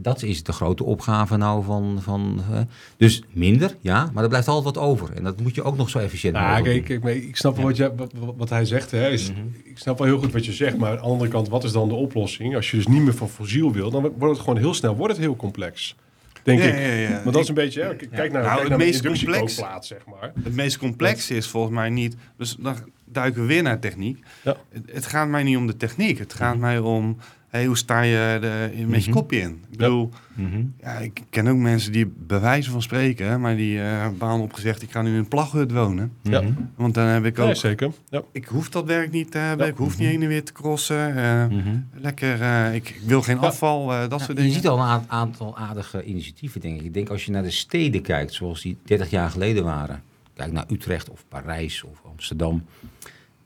Dat 0.00 0.22
is 0.22 0.42
de 0.42 0.52
grote 0.52 0.84
opgave 0.84 1.36
nou 1.36 1.64
van... 1.64 1.98
van 2.02 2.42
eh, 2.52 2.60
dus 2.96 3.22
minder, 3.30 3.76
ja, 3.80 4.10
maar 4.12 4.22
er 4.22 4.28
blijft 4.28 4.48
altijd 4.48 4.74
wat 4.76 4.84
over. 4.84 5.12
En 5.14 5.22
dat 5.24 5.40
moet 5.40 5.54
je 5.54 5.62
ook 5.62 5.76
nog 5.76 5.88
zo 5.90 5.98
efficiënt 5.98 6.34
Ja, 6.36 6.40
mogelijk 6.48 6.64
kijk, 6.72 6.84
kijk, 6.84 7.02
maar 7.02 7.12
ik 7.12 7.36
snap 7.36 7.56
wat, 7.58 7.76
je, 7.76 7.92
wat, 8.36 8.50
hij 8.50 8.64
zegt. 8.64 8.90
Hè, 8.90 9.08
is, 9.08 9.30
Mhm. 9.30 9.40
Ik 9.64 9.78
snap 9.78 9.98
wel 9.98 10.06
heel 10.06 10.18
goed 10.18 10.32
wat 10.32 10.44
je 10.44 10.52
zegt. 10.52 10.76
Maar 10.76 10.90
aan 10.90 10.96
de 10.96 11.02
andere 11.02 11.30
kant, 11.30 11.48
wat 11.48 11.64
is 11.64 11.72
dan 11.72 11.88
de 11.88 11.94
oplossing? 11.94 12.54
Als 12.56 12.70
je 12.70 12.76
dus 12.76 12.86
niet 12.86 13.02
meer 13.02 13.14
van 13.14 13.28
fossiel 13.28 13.72
wil, 13.72 13.90
dan 13.90 14.02
wordt 14.02 14.34
het 14.36 14.38
gewoon 14.44 14.58
heel 14.58 14.74
snel 14.74 14.96
wordt 14.96 15.12
het 15.12 15.22
heel 15.22 15.36
complex. 15.36 15.96
Denk 16.42 16.58
Ja, 16.60 16.64
ik. 16.66 16.74
ja, 16.78 16.92
ja. 16.92 17.20
Maar 17.24 17.32
dat 17.32 17.42
is 17.42 17.48
een 17.48 17.54
beetje, 17.54 17.82
hè, 17.82 17.94
kijk 17.96 18.10
naar, 18.12 18.30
Nou, 18.30 18.44
kijk 18.44 18.58
het 18.60 18.68
naar 18.68 18.78
meest 18.78 19.02
de 19.02 19.08
complex- 19.08 19.62
zeg 19.80 20.06
maar. 20.06 20.32
Het 20.42 20.54
meest 20.54 20.78
complexe 20.78 21.36
is 21.36 21.46
volgens 21.46 21.74
mij 21.74 21.90
niet. 21.90 22.16
Dus 22.36 22.56
dan 22.58 22.76
duiken 23.04 23.40
we 23.40 23.46
weer 23.46 23.62
naar 23.62 23.78
techniek. 23.78 24.24
Ja. 24.44 24.56
Het, 24.72 24.82
het 24.92 25.06
gaat 25.06 25.28
mij 25.28 25.42
niet 25.42 25.56
om 25.56 25.66
de 25.66 25.76
techniek. 25.76 26.18
Het 26.18 26.34
gaat 26.34 26.56
mij 26.56 26.78
om. 26.78 27.16
Hey, 27.56 27.64
hoe 27.66 27.76
sta 27.76 28.00
je 28.02 28.38
de, 28.40 28.84
met 28.86 29.04
je 29.04 29.10
Mhm. 29.10 29.18
kopje 29.18 29.38
in? 29.40 29.50
Ik 29.70 29.78
bedoel, 29.78 30.10
Mhm. 30.34 30.64
ja, 30.80 30.92
ik 30.98 31.22
ken 31.30 31.46
ook 31.46 31.56
mensen 31.56 31.92
die 31.92 32.06
bij 32.16 32.40
wijze 32.40 32.70
van 32.70 32.82
spreken, 32.82 33.40
maar 33.40 33.56
die 33.56 33.80
eh 33.82 34.06
baan 34.18 34.40
opgezegd, 34.40 34.82
ik 34.82 34.90
ga 34.90 35.02
nu 35.02 35.08
in 35.10 35.14
een 35.18 35.28
plaghut 35.28 35.72
wonen. 35.72 36.12
Ja. 36.22 36.40
Mhm. 36.40 36.52
Want 36.76 36.94
dan 36.94 37.06
heb 37.06 37.24
ik 37.24 37.38
ook. 37.38 37.46
Nee, 37.46 37.54
zeker. 37.54 37.90
Ja. 38.08 38.22
ik 38.32 38.44
hoef 38.44 38.68
dat 38.68 38.84
werk 38.86 39.10
niet 39.10 39.30
te 39.30 39.38
hebben. 39.38 39.66
Ja. 39.66 39.72
Ik 39.72 39.78
hoef 39.78 39.98
niet 39.98 40.08
heen 40.08 40.22
en 40.22 40.28
weer 40.28 40.44
te 40.44 40.52
crossen. 40.52 41.16
eh, 41.16 41.46
Mhm. 41.46 41.76
Lekker, 41.94 42.40
eh, 42.42 42.74
ik, 42.74 42.88
ik 42.88 43.00
wil 43.04 43.22
geen 43.22 43.36
Ja. 43.40 43.42
afval, 43.46 43.92
eh, 43.92 44.00
dat 44.00 44.10
Ja, 44.10 44.16
soort 44.18 44.28
je 44.28 44.34
dingen. 44.34 44.52
ziet 44.52 44.66
al 44.68 44.78
een 44.80 45.00
aantal 45.06 45.56
aardige 45.56 46.04
initiatieven, 46.04 46.60
denk 46.60 46.78
ik. 46.80 46.84
Ik 46.86 46.94
denk 46.94 47.08
als 47.08 47.24
je 47.24 47.30
naar 47.30 47.42
de 47.42 47.50
steden 47.50 48.02
kijkt, 48.02 48.32
zoals 48.34 48.62
die 48.62 48.76
30 48.84 49.10
jaar 49.10 49.30
geleden 49.30 49.64
waren. 49.64 50.02
Kijk 50.34 50.52
naar 50.52 50.64
Utrecht 50.70 51.10
of 51.10 51.24
Parijs 51.28 51.82
of 51.82 51.98
Amsterdam. 52.10 52.64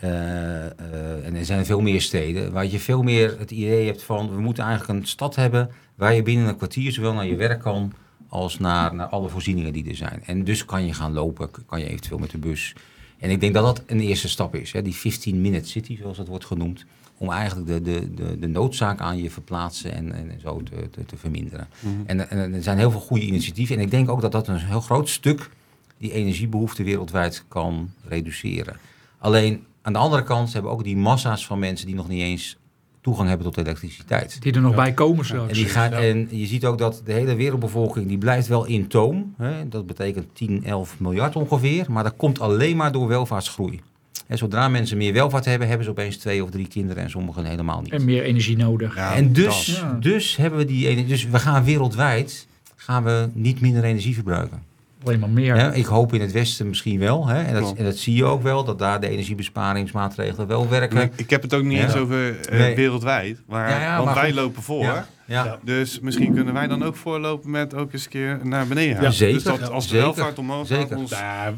Eh, 0.00 0.64
eh, 0.64 1.26
en 1.26 1.34
er 1.34 1.44
zijn 1.44 1.66
veel 1.66 1.80
meer 1.80 2.00
steden 2.00 2.52
waar 2.52 2.66
je 2.66 2.78
veel 2.78 3.02
meer 3.02 3.38
het 3.38 3.50
idee 3.50 3.86
hebt 3.86 4.02
van... 4.02 4.34
we 4.34 4.40
moeten 4.40 4.64
eigenlijk 4.64 5.00
een 5.00 5.06
stad 5.06 5.36
hebben 5.36 5.70
waar 5.94 6.14
je 6.14 6.22
binnen 6.22 6.48
een 6.48 6.56
kwartier 6.56 6.92
zowel 6.92 7.12
naar 7.12 7.26
je 7.26 7.36
werk 7.36 7.60
kan... 7.60 7.92
als 8.28 8.58
naar, 8.58 8.94
naar 8.94 9.06
alle 9.06 9.28
voorzieningen 9.28 9.72
die 9.72 9.88
er 9.88 9.96
zijn. 9.96 10.22
En 10.26 10.44
dus 10.44 10.64
kan 10.64 10.86
je 10.86 10.94
gaan 10.94 11.12
lopen, 11.12 11.50
kan 11.66 11.80
je 11.80 11.88
eventueel 11.88 12.18
met 12.18 12.30
de 12.30 12.38
bus. 12.38 12.74
En 13.18 13.30
ik 13.30 13.40
denk 13.40 13.54
dat 13.54 13.64
dat 13.64 13.82
een 13.86 14.00
eerste 14.00 14.28
stap 14.28 14.54
is. 14.54 14.72
Hè? 14.72 14.82
Die 14.82 14.96
15-minute 14.96 15.68
city, 15.68 15.96
zoals 15.96 16.16
dat 16.16 16.28
wordt 16.28 16.44
genoemd 16.44 16.84
om 17.16 17.30
eigenlijk 17.30 17.66
de, 17.66 17.82
de, 17.82 18.14
de, 18.14 18.38
de 18.38 18.46
noodzaak 18.46 19.00
aan 19.00 19.22
je 19.22 19.30
verplaatsen 19.30 19.92
en, 19.92 20.12
en 20.12 20.40
zo 20.40 20.62
te, 20.62 20.90
te, 20.90 21.04
te 21.06 21.16
verminderen. 21.16 21.68
Mhm. 21.80 21.94
En, 22.06 22.30
en 22.30 22.54
er 22.54 22.62
zijn 22.62 22.78
heel 22.78 22.90
veel 22.90 23.00
goede 23.00 23.24
initiatieven. 23.24 23.76
En 23.76 23.82
ik 23.82 23.90
denk 23.90 24.10
ook 24.10 24.20
dat 24.20 24.32
dat 24.32 24.48
een 24.48 24.56
heel 24.56 24.80
groot 24.80 25.08
stuk 25.08 25.50
die 25.98 26.12
energiebehoefte 26.12 26.82
wereldwijd 26.82 27.44
kan 27.48 27.90
reduceren. 28.08 28.76
Alleen 29.18 29.64
aan 29.82 29.92
de 29.92 29.98
andere 29.98 30.22
kant 30.22 30.52
hebben 30.52 30.70
we 30.70 30.76
ook 30.76 30.84
die 30.84 30.96
massa's 30.96 31.46
van 31.46 31.58
mensen 31.58 31.86
die 31.86 31.94
nog 31.94 32.08
niet 32.08 32.22
eens 32.22 32.56
toegang 33.00 33.28
hebben 33.28 33.46
tot 33.46 33.56
elektriciteit. 33.66 34.42
Die 34.42 34.52
er 34.52 34.60
nog 34.60 34.70
Ja. 34.70 34.76
bij 34.76 34.92
komen 34.92 35.18
En, 35.18 35.24
straks. 35.24 35.52
die 35.52 35.64
gaan, 35.66 35.92
en 35.92 36.28
je 36.30 36.46
ziet 36.46 36.64
ook 36.64 36.78
dat 36.78 37.02
de 37.04 37.12
hele 37.12 37.34
wereldbevolking 37.34 38.06
die 38.08 38.18
blijft 38.18 38.46
wel 38.46 38.64
in 38.64 38.86
toom. 38.86 39.34
Hè? 39.38 39.68
Dat 39.68 39.86
betekent 39.86 40.26
10, 40.34 40.64
11 40.64 41.00
miljard 41.00 41.36
ongeveer. 41.36 41.86
Maar 41.92 42.02
dat 42.04 42.16
komt 42.16 42.40
alleen 42.40 42.76
maar 42.76 42.92
door 42.92 43.08
welvaartsgroei. 43.08 43.80
En 44.26 44.38
zodra 44.38 44.68
mensen 44.68 44.96
meer 44.96 45.12
welvaart 45.12 45.44
hebben, 45.44 45.68
hebben 45.68 45.84
ze 45.84 45.90
opeens 45.90 46.16
twee 46.16 46.42
of 46.44 46.50
drie 46.50 46.68
kinderen 46.68 47.02
en 47.02 47.10
sommigen 47.10 47.44
helemaal 47.44 47.80
niet. 47.80 47.92
En 47.92 48.04
meer 48.04 48.22
energie 48.22 48.56
nodig. 48.56 48.94
Ja, 48.96 49.14
en 49.14 49.32
dus. 49.32 49.66
Ja. 49.66 49.96
dus 50.00 50.36
hebben 50.36 50.58
we 50.58 50.64
die 50.64 50.88
ene- 50.88 51.06
Dus 51.06 51.24
we 51.28 51.38
gaan 51.38 51.64
wereldwijd 51.64 52.46
gaan 52.76 53.04
we 53.04 53.28
niet 53.32 53.60
minder 53.60 53.84
energie 53.84 54.14
verbruiken. 54.14 54.62
Alleen 55.04 55.18
maar 55.18 55.28
meer. 55.30 55.56
Hè, 55.56 55.74
ik 55.74 55.84
hoop 55.84 56.14
in 56.14 56.20
het 56.20 56.32
Westen 56.32 56.68
misschien 56.68 56.98
wel. 56.98 57.26
Hè, 57.26 57.42
en, 57.42 57.54
dat, 57.54 57.74
en 57.76 57.84
dat 57.84 57.96
zie 57.96 58.14
je 58.16 58.24
ook 58.24 58.42
wel, 58.42 58.64
dat 58.64 58.78
daar 58.78 59.00
de 59.00 59.08
energiebesparingsmaatregelen 59.08 60.46
wel 60.46 60.68
werken. 60.68 61.00
Ik, 61.02 61.12
ik 61.16 61.30
heb 61.30 61.42
het 61.42 61.54
ook 61.54 61.62
niet 61.62 61.78
Ja. 61.78 61.84
eens 61.84 61.94
over 61.96 62.40
eh, 62.48 62.58
Nee. 62.58 62.74
wereldwijd. 62.76 63.42
Maar, 63.46 63.70
Ja, 63.70 63.80
ja, 63.80 63.92
want 63.94 64.04
maar 64.04 64.14
wij 64.14 64.24
goed. 64.32 64.34
lopen 64.40 64.62
voor. 64.62 64.82
Ja, 64.82 65.06
ja. 65.24 65.44
Ja. 65.44 65.58
Dus 65.64 66.00
misschien 66.00 66.34
kunnen 66.34 66.54
wij 66.54 66.66
dan 66.66 66.82
ook 66.82 66.96
voorlopen 66.96 67.50
met 67.50 67.74
ook 67.74 67.92
eens 67.92 68.04
een 68.04 68.10
keer 68.10 68.40
naar 68.42 68.66
beneden 68.66 68.94
gaan. 68.94 69.04
Ja, 69.04 69.10
zeker. 69.10 69.34
Dus 69.34 69.42
dat, 69.42 69.70
als 69.70 69.84
de 69.84 69.90
Zeker. 69.90 70.04
welvaart 70.04 70.38
omhoog 70.38 70.66
Zeker. 70.66 70.88
gaat, 70.88 70.98
ons... 70.98 71.10
Nou, 71.10 71.22
ja, 71.22 71.52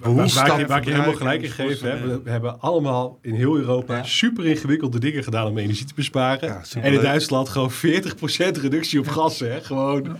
Hoe 0.00 0.14
waar, 0.16 0.60
ik- 0.60 0.66
waar 0.66 0.78
ik 0.78 0.84
je 0.84 0.90
helemaal 0.90 1.14
gelijk 1.14 1.42
in 1.42 1.50
geef, 1.50 1.80
we, 1.80 2.20
we 2.24 2.30
hebben 2.30 2.60
allemaal 2.60 3.18
in 3.22 3.34
heel 3.34 3.56
Europa 3.56 3.96
Ja. 3.96 4.02
super 4.04 4.46
ingewikkelde 4.46 4.98
dingen 5.00 5.22
gedaan 5.24 5.46
om 5.46 5.58
energie 5.58 5.84
te 5.86 5.94
besparen. 5.94 6.48
Ja, 6.48 6.62
en 6.82 6.92
in. 6.92 7.00
Duitsland 7.00 7.48
gewoon 7.48 7.70
40% 7.70 8.58
reductie 8.60 8.98
op 9.00 9.08
gas, 9.08 9.38
hè? 9.40 9.60
Gewoon 9.62 10.16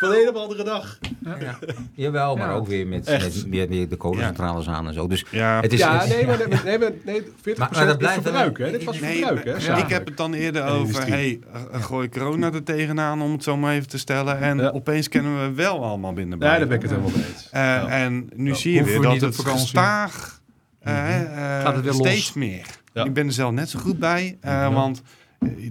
van 0.00 0.08
de 0.10 0.22
een 0.22 0.28
op 0.28 0.34
de 0.34 0.40
andere 0.40 0.64
dag. 0.64 0.98
Ja. 1.24 1.58
Jawel, 1.94 2.36
maar 2.36 2.48
Ja. 2.48 2.54
ook 2.54 2.66
weer 2.66 2.86
met, 2.86 3.06
met 3.06 3.46
meer, 3.46 3.68
meer 3.68 3.88
de 3.88 3.96
kolencentrales 3.96 4.68
aan 4.68 4.86
en 4.86 4.94
zo. 4.94 5.06
Dus 5.06 5.24
Ja, 5.30 5.60
het 5.60 5.72
is, 5.72 5.78
ja, 5.78 5.92
het 5.98 6.02
is- 6.08 6.14
nee, 6.14 6.26
maar, 6.26 6.36
nee, 6.38 6.46
nee, 6.64 6.78
maar- 6.78 6.92
nee, 7.04 7.22
40% 7.22 7.58
Maar- 7.58 7.68
maar 7.72 7.80
dat 7.80 7.90
is 7.90 7.96
blijft 7.96 8.22
verbruik, 8.22 8.56
wel- 8.58 8.66
hè? 8.66 8.72
Dit 8.72 8.84
was 8.84 9.00
Nee, 9.00 9.16
verbruik, 9.26 9.62
hè? 9.62 9.76
ik 9.78 9.88
heb 9.88 10.06
het 10.06 10.16
dan 10.16 10.34
eerder 10.34 10.64
over, 10.66 11.06
hey, 11.06 11.40
eh, 11.72 11.82
gooi 11.82 12.08
corona 12.08 12.52
er 12.52 12.62
tegenaan 12.62 13.22
om 13.22 13.32
het 13.32 13.42
zo 13.42 13.56
maar 13.56 13.74
even 13.74 13.88
te 13.88 13.98
stellen. 13.98 14.38
En 14.40 14.58
Ja. 14.58 14.68
opeens 14.70 15.08
kunnen 15.08 15.40
we 15.48 15.54
wel 15.54 15.84
allemaal 15.84 16.12
binnen 16.12 16.38
Ja, 16.40 16.58
daar 16.58 16.66
ben 16.66 16.76
ik 16.76 16.82
het 16.82 16.90
helemaal 16.90 17.12
mee 17.14 17.24
eens. 17.32 17.48
Eh, 17.50 17.60
Ja. 17.60 17.88
En 17.88 18.28
nu 18.34 18.48
Ja. 18.50 18.54
zie 18.54 18.72
je 18.72 18.84
weer 18.84 19.02
dat 19.02 19.20
het 19.20 19.38
gestaag 19.38 20.38
eh, 20.80 21.20
eh, 21.20 21.62
Gaat 21.64 21.74
het 21.74 21.84
weer 21.84 21.92
los. 21.92 22.00
steeds 22.08 22.32
meer. 22.32 22.66
Ja. 22.92 23.04
Ik 23.04 23.12
ben 23.12 23.26
er 23.26 23.32
zelf 23.32 23.52
net 23.52 23.70
zo 23.70 23.78
goed 23.78 23.98
bij, 23.98 24.38
eh, 24.40 24.52
Ja. 24.52 24.72
want 24.72 25.02
eh, 25.04 25.08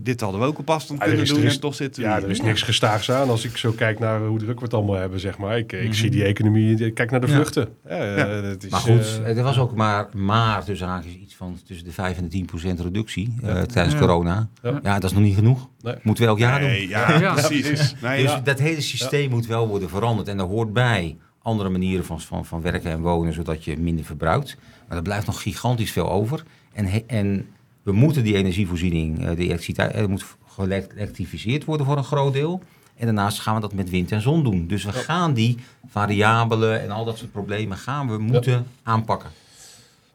dit 0.01 0.21
hadden 0.21 0.39
we 0.41 0.45
ook 0.45 0.59
op 0.59 0.69
afstand 0.69 0.99
Ja, 0.99 1.05
er 1.05 1.11
kunnen 1.11 1.29
is- 1.31 1.37
doen 1.37 1.47
is- 1.47 1.53
en 1.53 1.59
toch 1.59 1.75
zitten 1.75 2.03
we 2.03 2.07
Ja, 2.09 2.15
hier. 2.15 2.23
er 2.25 2.29
is 2.29 2.41
niks 2.41 2.61
gestaags 2.61 3.11
aan. 3.11 3.29
Als 3.29 3.45
ik 3.45 3.57
zo 3.57 3.71
kijk 3.71 3.99
naar 3.99 4.21
hoe 4.25 4.39
druk 4.39 4.57
we 4.59 4.63
het 4.63 4.73
allemaal 4.73 4.95
hebben, 4.95 5.19
zeg 5.19 5.37
maar. 5.37 5.57
Ik, 5.57 5.71
ik 5.71 5.83
Mhm. 5.83 5.93
zie 5.93 6.09
die 6.09 6.23
economie, 6.23 6.85
ik 6.85 6.93
kijk 6.93 7.11
naar 7.11 7.21
de 7.21 7.27
vluchten. 7.27 7.67
Ja, 7.87 7.89
eh, 7.89 8.17
Ja. 8.17 8.41
dat 8.41 8.63
is, 8.63 8.69
maar 8.69 8.79
goed, 8.79 9.21
eh, 9.23 9.37
er 9.37 9.43
was 9.43 9.57
ook 9.57 9.75
maar, 9.75 10.07
maar 10.13 10.63
tussen 10.63 10.87
haakjes 10.87 11.13
iets 11.13 11.35
van 11.35 11.57
tussen 11.65 11.85
de 11.85 11.91
5 11.91 12.17
en 12.17 12.23
de 12.23 12.29
10 12.29 12.45
procent 12.45 12.79
reductie 12.79 13.35
eh, 13.43 13.61
tijdens 13.61 13.93
Ja. 13.95 13.99
corona. 13.99 14.49
Ja. 14.63 14.79
Ja. 14.83 14.93
dat 14.99 15.03
is 15.03 15.11
nog 15.17 15.23
niet 15.23 15.35
genoeg. 15.35 15.67
Nee. 15.81 15.95
Moeten 16.01 16.23
we 16.23 16.29
elk 16.29 16.39
jaar 16.39 16.59
doen. 16.59 16.69
Nee, 16.69 16.87
ja, 16.97 17.19
Ja. 17.19 17.33
precies. 17.33 17.95
Nee, 18.01 18.21
Dus 18.21 18.31
ja. 18.31 18.39
dat 18.39 18.59
hele 18.59 18.81
systeem 18.81 19.29
moet 19.29 19.45
wel 19.47 19.67
worden 19.67 19.89
veranderd. 19.89 20.27
En 20.27 20.37
daar 20.37 20.47
hoort 20.47 20.73
bij 20.73 21.17
andere 21.41 21.69
manieren 21.69 22.05
van, 22.05 22.21
van, 22.21 22.45
van 22.45 22.61
werken 22.61 22.91
en 22.91 23.01
wonen, 23.01 23.33
zodat 23.33 23.63
je 23.63 23.77
minder 23.77 24.05
verbruikt. 24.05 24.57
Maar 24.87 24.97
er 24.97 25.03
blijft 25.03 25.25
nog 25.25 25.41
gigantisch 25.41 25.91
veel 25.91 26.09
over. 26.11 26.43
En, 26.73 26.85
he- 26.85 27.03
en 27.07 27.45
we 27.89 27.95
moeten 27.95 28.23
die 28.23 28.35
energievoorziening, 28.35 29.19
eh, 29.25 29.35
de 29.35 29.43
elektriciteit, 29.43 29.95
er 29.95 30.09
moet 30.09 30.25
geëlektrificeerd 30.47 31.65
worden 31.65 31.85
voor 31.85 31.97
een 31.97 32.03
groot 32.03 32.33
deel. 32.33 32.61
En 32.95 33.05
daarnaast 33.05 33.39
gaan 33.39 33.55
we 33.55 33.61
dat 33.61 33.73
met 33.73 33.89
wind 33.89 34.11
en 34.11 34.21
zon 34.21 34.43
doen. 34.43 34.67
Dus 34.67 34.83
we 34.83 34.91
gaan 34.91 35.33
die 35.33 35.57
variabelen 35.89 36.81
en 36.81 36.91
al 36.91 37.05
dat 37.05 37.17
soort 37.17 37.31
problemen 37.31 37.77
gaan 37.77 38.07
we 38.07 38.17
moeten 38.17 38.67
aanpakken. 38.83 39.29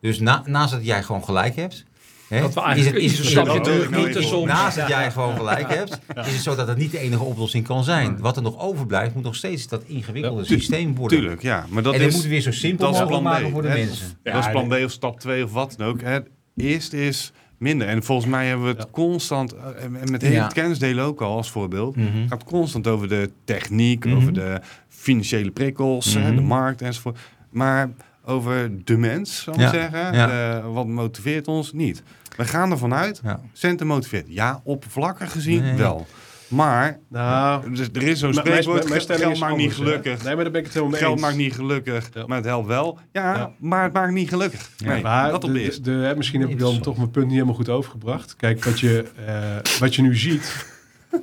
Dus 0.01 0.18
na, 0.20 0.43
naast 0.47 0.72
dat 0.72 0.85
jij 0.85 1.03
gewoon 1.03 1.25
gelijk 1.25 1.57
hebt. 1.57 1.85
Hè, 2.29 2.41
Dat 2.41 2.55
we 2.55 2.61
eigenlijk 2.61 3.05
is 3.05 3.18
het- 3.18 3.33
wil 3.45 3.61
terug 3.61 3.91
moeten 3.91 4.09
even 4.09 4.25
soms. 4.25 4.47
Naast 4.47 4.77
dat 4.77 4.89
jij 4.89 5.11
gewoon 5.11 5.37
gelijk 5.37 5.68
hebt, 5.75 5.99
is 6.27 6.33
het 6.33 6.43
zo 6.43 6.55
dat 6.55 6.68
het 6.68 6.77
niet 6.79 6.91
de 6.91 6.99
enige 6.99 7.22
oplossing 7.22 7.64
kan 7.66 7.85
zijn. 7.85 8.18
Wat 8.18 8.37
er 8.37 8.43
nog 8.43 8.59
overblijft, 8.59 9.14
moet 9.14 9.25
nog 9.25 9.35
steeds 9.37 9.68
dat 9.68 9.83
ingewikkelde 9.85 10.41
Ja, 10.41 10.47
systeem 10.47 10.95
worden. 10.95 11.18
Tuurlijk, 11.18 11.43
ja. 11.43 11.66
Maar 11.68 11.83
dat 11.83 11.93
en 11.95 11.99
dat 11.99 12.09
is, 12.09 12.14
moeten 12.14 12.31
we 12.31 12.37
weer 12.37 12.45
zo 12.45 12.53
simpel 12.53 12.87
is 12.91 12.99
mogelijk 12.99 13.11
plan 13.22 13.33
B. 13.33 13.35
maken 13.37 13.51
voor 13.51 13.62
de 13.62 13.68
hè. 13.68 13.75
mensen. 13.75 14.07
Ja, 14.22 14.33
dat 14.33 14.45
is 14.45 14.51
plan 14.51 14.68
B 14.68 14.72
of 14.72 14.91
stap 14.91 15.20
2 15.20 15.45
of 15.45 15.53
wat 15.53 15.75
dan 15.77 15.87
ook. 15.87 16.01
Het 16.03 16.27
eerste 16.57 17.07
is 17.07 17.33
minder. 17.59 17.88
En 17.88 18.02
volgens 18.02 18.28
mij 18.28 18.46
hebben 18.46 18.64
we 18.66 18.72
het 18.72 18.82
Ja. 18.82 18.88
constant, 18.90 19.52
eh, 19.55 19.62
en 19.84 20.11
met 20.11 20.22
hele 20.22 20.34
Ja. 20.34 20.46
kennisdelen 20.46 21.05
ook 21.05 21.20
al 21.22 21.36
als 21.36 21.50
voorbeeld, 21.50 21.96
Mhm. 21.96 22.07
Het 22.20 22.28
gaat 22.28 22.44
constant 22.44 22.86
over 22.86 23.09
de 23.09 23.30
techniek, 23.44 24.05
Mhm. 24.05 24.16
over 24.16 24.32
de 24.32 24.61
financiële 24.88 25.50
prikkels, 25.50 26.14
hè, 26.14 26.20
Mhm. 26.20 26.34
de 26.34 26.40
markt 26.40 26.82
enzovoort. 26.82 27.18
Maar 27.50 27.90
over 28.24 28.84
de 28.84 28.96
mens, 28.96 29.42
zal 29.42 29.55
ik 29.55 29.61
Ja, 29.61 29.70
zeggen, 29.70 30.12
ja. 30.14 30.26
de- 30.26 30.68
wat 30.68 30.86
motiveert 30.86 31.48
ons 31.48 31.72
niet. 31.72 32.02
We 32.36 32.44
gaan 32.44 32.70
ervan 32.70 32.94
uit, 32.94 33.20
Ja. 33.24 33.40
centen 33.52 33.86
motiveert. 33.86 34.26
Ja, 34.28 34.61
oppervlakkig 34.64 35.32
gezien 35.32 35.62
Nee. 35.62 35.74
wel. 35.74 36.07
Maar 36.55 36.98
nou, 37.09 37.74
dus 37.74 37.88
er 37.92 38.02
is 38.02 38.18
zo'n 38.18 38.30
mijn- 38.30 38.46
spreekwoord, 38.46 38.88
mijn 38.88 39.00
geld 39.00 39.32
is 39.32 39.38
maakt 39.40 39.57
niet 39.57 39.68
hè. 39.70 39.74
gelukkig. 39.76 40.22
Nee, 40.24 40.34
maar 40.34 40.42
daar 40.44 40.52
ben 40.52 40.61
ik 40.61 40.66
het 40.66 40.74
helemaal 40.74 40.92
mee 40.92 41.00
Geld 41.02 41.12
eens. 41.12 41.22
maakt 41.22 41.36
niet 41.36 41.55
gelukkig, 41.55 42.09
Ja. 42.14 42.26
maar 42.26 42.36
het 42.36 42.46
helpt 42.46 42.66
wel. 42.66 42.98
Ja, 43.12 43.34
Ja. 43.36 43.52
maar 43.59 43.82
het 43.84 43.92
maakt 43.92 44.12
niet 44.12 44.28
gelukkig. 44.28 44.70
Ja. 44.76 44.88
Nee, 44.92 45.02
Maar 45.02 45.30
dat 45.30 45.44
op 45.44 45.50
de- 45.50 45.52
de 45.57 45.61
eerste. 45.64 45.80
de, 45.80 45.90
de- 45.90 46.05
hè, 46.07 46.16
misschien 46.16 46.40
heb 46.40 46.50
ik 46.50 46.59
dan 46.59 46.80
toch 46.80 46.96
mijn 46.96 47.11
punt 47.11 47.24
niet 47.24 47.34
helemaal 47.34 47.55
goed 47.55 47.68
overgebracht. 47.68 48.36
Kijk, 48.36 48.64
wat 48.64 48.80
je, 48.80 49.05
eh, 49.26 49.78
wat 49.80 49.94
je 49.94 50.02
nu 50.02 50.16
ziet. 50.16 50.66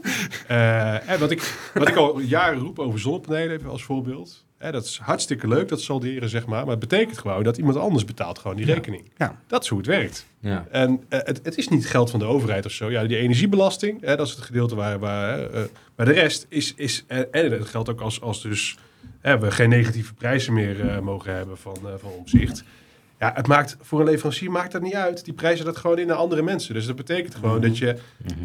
eh, 0.48 0.96
hè, 1.02 1.18
wat, 1.18 1.32
ik, 1.32 1.54
wat 1.74 1.88
ik 1.88 1.96
al 1.96 2.20
jaren 2.20 2.60
roep 2.60 2.80
over 2.80 3.00
zonnepanelen, 3.00 3.58
even 3.58 3.70
als 3.70 3.84
voorbeeld. 3.84 4.46
Hè, 4.58 4.72
dat 4.72 4.84
is 4.86 5.00
hartstikke 5.04 5.48
leuk, 5.48 5.68
dat 5.68 5.82
salderen, 5.82 6.30
zeg 6.30 6.46
maar. 6.46 6.62
Maar 6.62 6.72
het 6.78 6.90
betekent 6.90 7.18
gewoon 7.18 7.44
dat 7.44 7.58
iemand 7.58 7.78
anders 7.78 8.06
betaalt 8.06 8.40
gewoon 8.40 8.58
die 8.58 8.66
Ja. 8.66 8.74
rekening. 8.74 9.12
Ja. 9.18 9.36
Dat 9.48 9.64
is 9.64 9.70
hoe 9.70 9.78
het 9.78 9.88
werkt. 9.88 10.26
Ja. 10.42 10.66
En 10.72 11.04
eh, 11.10 11.20
het, 11.24 11.40
het 11.44 11.58
is 11.58 11.68
niet 11.68 11.88
geld 11.88 12.10
van 12.10 12.20
de 12.20 12.26
overheid 12.26 12.66
of 12.66 12.72
zo. 12.72 12.92
Ja, 12.92 13.04
die 13.06 13.18
energiebelasting, 13.18 14.02
hè, 14.02 14.16
dat 14.16 14.28
is 14.28 14.34
het 14.34 14.44
gedeelte 14.44 14.76
waar... 14.76 15.00
waar 15.00 15.38
hè, 15.38 15.50
eh, 15.50 15.62
maar 15.96 16.06
de 16.06 16.12
rest 16.12 16.46
is... 16.50 16.74
is 16.76 17.04
en, 17.08 17.32
en 17.32 17.50
dat 17.50 17.68
geldt 17.68 17.90
ook 17.90 18.02
als, 18.02 18.22
als 18.22 18.42
dus, 18.42 18.78
hè, 19.20 19.40
we 19.40 19.52
geen 19.52 19.70
negatieve 19.70 20.14
prijzen 20.14 20.54
meer 20.54 20.90
eh, 20.90 21.00
mogen 21.00 21.36
hebben 21.36 21.58
van, 21.58 21.78
eh, 21.86 21.92
van 21.98 22.12
omzicht. 22.12 22.64
Ja, 23.20 23.32
het 23.36 23.48
maakt 23.48 23.78
voor 23.82 24.00
een 24.00 24.06
leverancier 24.06 24.52
maakt 24.52 24.72
dat 24.72 24.82
niet 24.82 24.94
uit. 24.94 25.26
Die 25.26 25.34
prijzen 25.34 25.66
dat 25.66 25.78
gewoon 25.78 26.00
in 26.00 26.08
naar 26.08 26.16
andere 26.16 26.42
mensen. 26.42 26.74
Dus 26.74 26.86
dat 26.86 26.96
betekent 26.96 27.36
gewoon 27.36 27.60
Mhm. 27.60 27.68
dat 27.68 27.78
je 27.78 27.96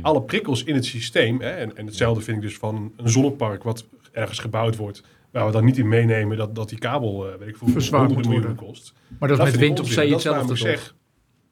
alle 0.02 0.22
prikkels 0.22 0.64
in 0.64 0.74
het 0.74 0.84
systeem... 0.84 1.40
Hè, 1.40 1.50
en, 1.50 1.76
en 1.76 1.86
hetzelfde 1.86 2.22
vind 2.22 2.36
ik 2.36 2.42
dus 2.42 2.56
van 2.56 2.92
een 2.96 3.08
zonnepark 3.08 3.62
wat 3.62 3.84
ergens 4.12 4.38
gebouwd 4.38 4.76
wordt... 4.76 5.02
waar 5.30 5.46
we 5.46 5.52
dan 5.52 5.64
niet 5.64 5.78
in 5.78 5.88
meenemen 5.88 6.36
dat, 6.36 6.54
dat 6.54 6.68
die 6.68 6.78
kabel, 6.78 7.28
eh 7.28 7.38
weet 7.38 7.48
ik 7.48 7.56
veel, 7.56 7.68
Verzwaard 7.68 8.28
moet 8.28 8.54
kost. 8.54 8.92
Maar 9.18 9.28
dat 9.28 9.38
is 9.38 9.44
met 9.44 9.56
wind 9.56 9.80
op 9.80 9.86
zee 9.86 10.10
Dat 10.10 10.18
is 10.18 10.24
waarom 10.24 10.48
hetzelfde 10.48 10.72
ik 10.72 10.78
toch? 10.78 10.94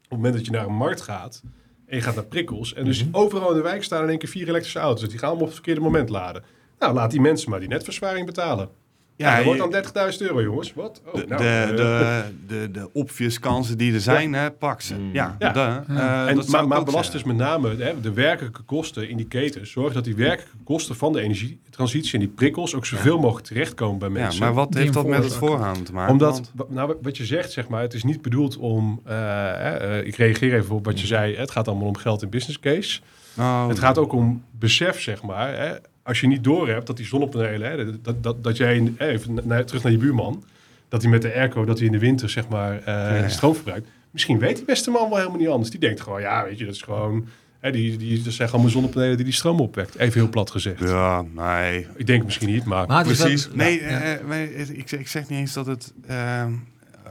Op 0.05 0.11
het 0.11 0.19
moment 0.19 0.35
dat 0.35 0.45
je 0.45 0.51
naar 0.51 0.67
een 0.67 0.75
markt 0.75 1.01
gaat 1.01 1.43
en 1.87 1.97
je 1.97 2.03
gaat 2.03 2.15
naar 2.15 2.25
prikkels 2.25 2.75
en 2.75 2.85
dus 2.85 3.05
Mhm. 3.05 3.15
overal 3.17 3.51
in 3.51 3.57
de 3.57 3.63
wijk 3.63 3.85
staan 3.85 4.03
in 4.03 4.09
één 4.09 4.19
keer 4.19 4.29
vier 4.29 4.49
elektrische 4.49 4.79
auto's, 4.79 5.01
dus 5.01 5.09
die 5.09 5.19
gaan 5.19 5.29
allemaal 5.29 5.47
op 5.47 5.53
het 5.53 5.63
verkeerde 5.63 5.81
moment 5.87 6.09
laden. 6.09 6.45
Nou, 6.79 6.95
laat 6.95 7.11
die 7.11 7.21
mensen 7.21 7.51
maar 7.51 7.61
die 7.61 7.69
netverzwaring 7.69 8.27
betalen. 8.27 8.69
Ja, 9.17 9.31
Ja, 9.31 9.37
dat 9.37 9.45
wordt 9.45 9.93
dan 9.93 10.11
30.000 10.13 10.19
euro, 10.19 10.43
jongens. 10.43 10.73
Wat? 10.75 11.03
Oh, 11.07 11.15
de, 11.15 11.25
nou, 11.29 11.43
de, 11.43 11.49
eh, 11.49 11.77
de, 11.77 12.33
de, 12.47 12.71
de 12.71 12.91
obvious 12.93 13.39
kansen 13.39 13.79
die 13.79 13.95
er 13.95 14.01
zijn, 14.01 14.33
hè, 14.33 14.51
pak 14.51 14.81
ze. 14.81 14.95
Mm. 14.95 15.11
Ja, 15.13 15.37
Ja. 15.39 15.53
de, 15.53 15.93
eh, 15.95 16.29
en, 16.29 16.35
dat 16.37 16.49
maar 16.49 16.67
maar 16.69 16.85
belast 16.85 17.13
dus 17.13 17.25
met 17.25 17.37
name 17.37 17.77
hè, 17.77 18.01
de 18.01 18.13
werkelijke 18.13 18.63
kosten 18.63 19.09
in 19.09 19.17
die 19.17 19.27
keten. 19.27 19.67
Zorg 19.67 19.93
dat 19.93 20.05
die 20.05 20.15
werkelijke 20.17 20.57
kosten 20.65 20.97
van 20.97 21.13
de 21.13 21.21
energietransitie 21.21 22.13
en 22.13 22.19
die 22.19 22.29
prikkels 22.29 22.75
ook 22.75 22.87
zoveel 22.87 23.19
mogelijk 23.19 23.47
terechtkomen 23.47 23.99
bij 23.99 24.09
Ja, 24.09 24.15
mensen. 24.15 24.41
maar 24.41 24.55
wat 24.55 24.73
Die 24.73 24.81
heeft 24.81 24.93
dat 24.93 25.07
met 25.07 25.25
het 25.25 25.35
voorgaan 25.35 25.83
te 25.83 25.93
maken? 25.93 26.13
Omdat, 26.13 26.53
nou, 26.69 26.95
wat 27.03 27.17
je 27.17 27.25
zegt, 27.25 27.53
zeg 27.53 27.69
maar, 27.69 27.83
het 27.83 27.95
is 27.95 28.05
niet 28.05 28.23
bedoeld 28.23 28.57
om. 28.57 29.01
eh, 29.05 29.51
eh, 29.51 29.99
eh, 29.99 30.07
ik 30.07 30.17
reageer 30.17 30.55
even 30.55 30.75
op 30.75 30.85
wat 30.85 31.01
je 31.01 31.07
zei. 31.07 31.37
Het 31.37 31.51
gaat 31.51 31.69
allemaal 31.69 31.89
om 31.89 31.97
geld 31.97 32.23
in 32.23 32.29
business 32.31 32.61
case. 32.61 33.01
Oh, 33.39 33.69
Het 33.69 33.79
gaat 33.79 33.99
ook 33.99 34.13
om 34.13 34.45
besef, 34.59 35.01
zeg 35.01 35.23
maar. 35.23 35.57
Hè. 35.59 35.75
Als 36.05 36.21
je 36.21 36.27
niet 36.27 36.45
doorhebt 36.45 36.87
dat 36.87 36.97
die 36.97 37.07
zonnepanelen, 37.07 37.71
hè, 37.71 38.01
dat, 38.01 38.23
dat, 38.23 38.45
dat 38.45 38.57
jij 38.57 38.93
hè, 38.97 39.09
even 39.09 39.41
na- 39.45 39.65
terug 39.65 39.83
naar 39.83 39.93
je 39.93 39.99
buurman, 39.99 40.45
dat 40.89 41.03
hij 41.03 41.11
met 41.11 41.23
de 41.23 41.35
airco, 41.35 41.65
dat 41.65 41.77
hij 41.79 41.87
in 41.87 41.93
de 41.93 41.99
winter 41.99 42.31
zeg 42.31 42.49
maar 42.49 42.77
eh, 42.79 43.21
ja. 43.21 43.29
stroom 43.29 43.55
verbruikt. 43.55 43.89
Misschien 44.11 44.39
weet 44.39 44.57
die 44.57 44.65
beste 44.65 44.91
man 44.91 45.09
wel 45.09 45.19
helemaal 45.19 45.39
niet 45.39 45.49
anders. 45.49 45.71
Die 45.71 45.81
denkt 45.81 46.01
gewoon, 46.01 46.21
ja, 46.21 46.45
weet 46.45 46.59
je, 46.59 46.65
dat 46.65 46.75
is 46.75 46.83
gewoon. 46.83 47.27
Hè, 47.61 47.71
die, 47.71 47.97
die, 47.97 48.23
dat 48.23 48.33
zijn 48.33 48.51
allemaal 48.51 48.71
zonnepanelen 48.71 49.17
die 49.17 49.25
die 49.25 49.35
stroom 49.35 49.61
opwekt. 49.61 49.97
Even 49.97 50.21
heel 50.21 50.29
plat 50.31 50.51
gezegd. 50.51 50.81
Ja, 50.81 51.25
nee. 51.35 51.87
Ik 51.97 52.07
denk 52.07 52.25
misschien 52.25 52.49
niet, 52.49 52.65
maar. 52.65 52.87
Wel- 52.87 53.03
Precies. 53.03 53.49
Nee, 53.53 53.81
ja. 53.81 53.87
eh, 53.87 54.13
eh, 54.13 54.21
wij- 54.27 54.45
ik, 54.47 54.89
zeg- 54.89 55.01
ik 55.01 55.09
zeg 55.09 55.29
niet 55.29 55.39
eens 55.39 55.53
dat 55.53 55.67
het 55.67 55.93
eh, 56.07 56.45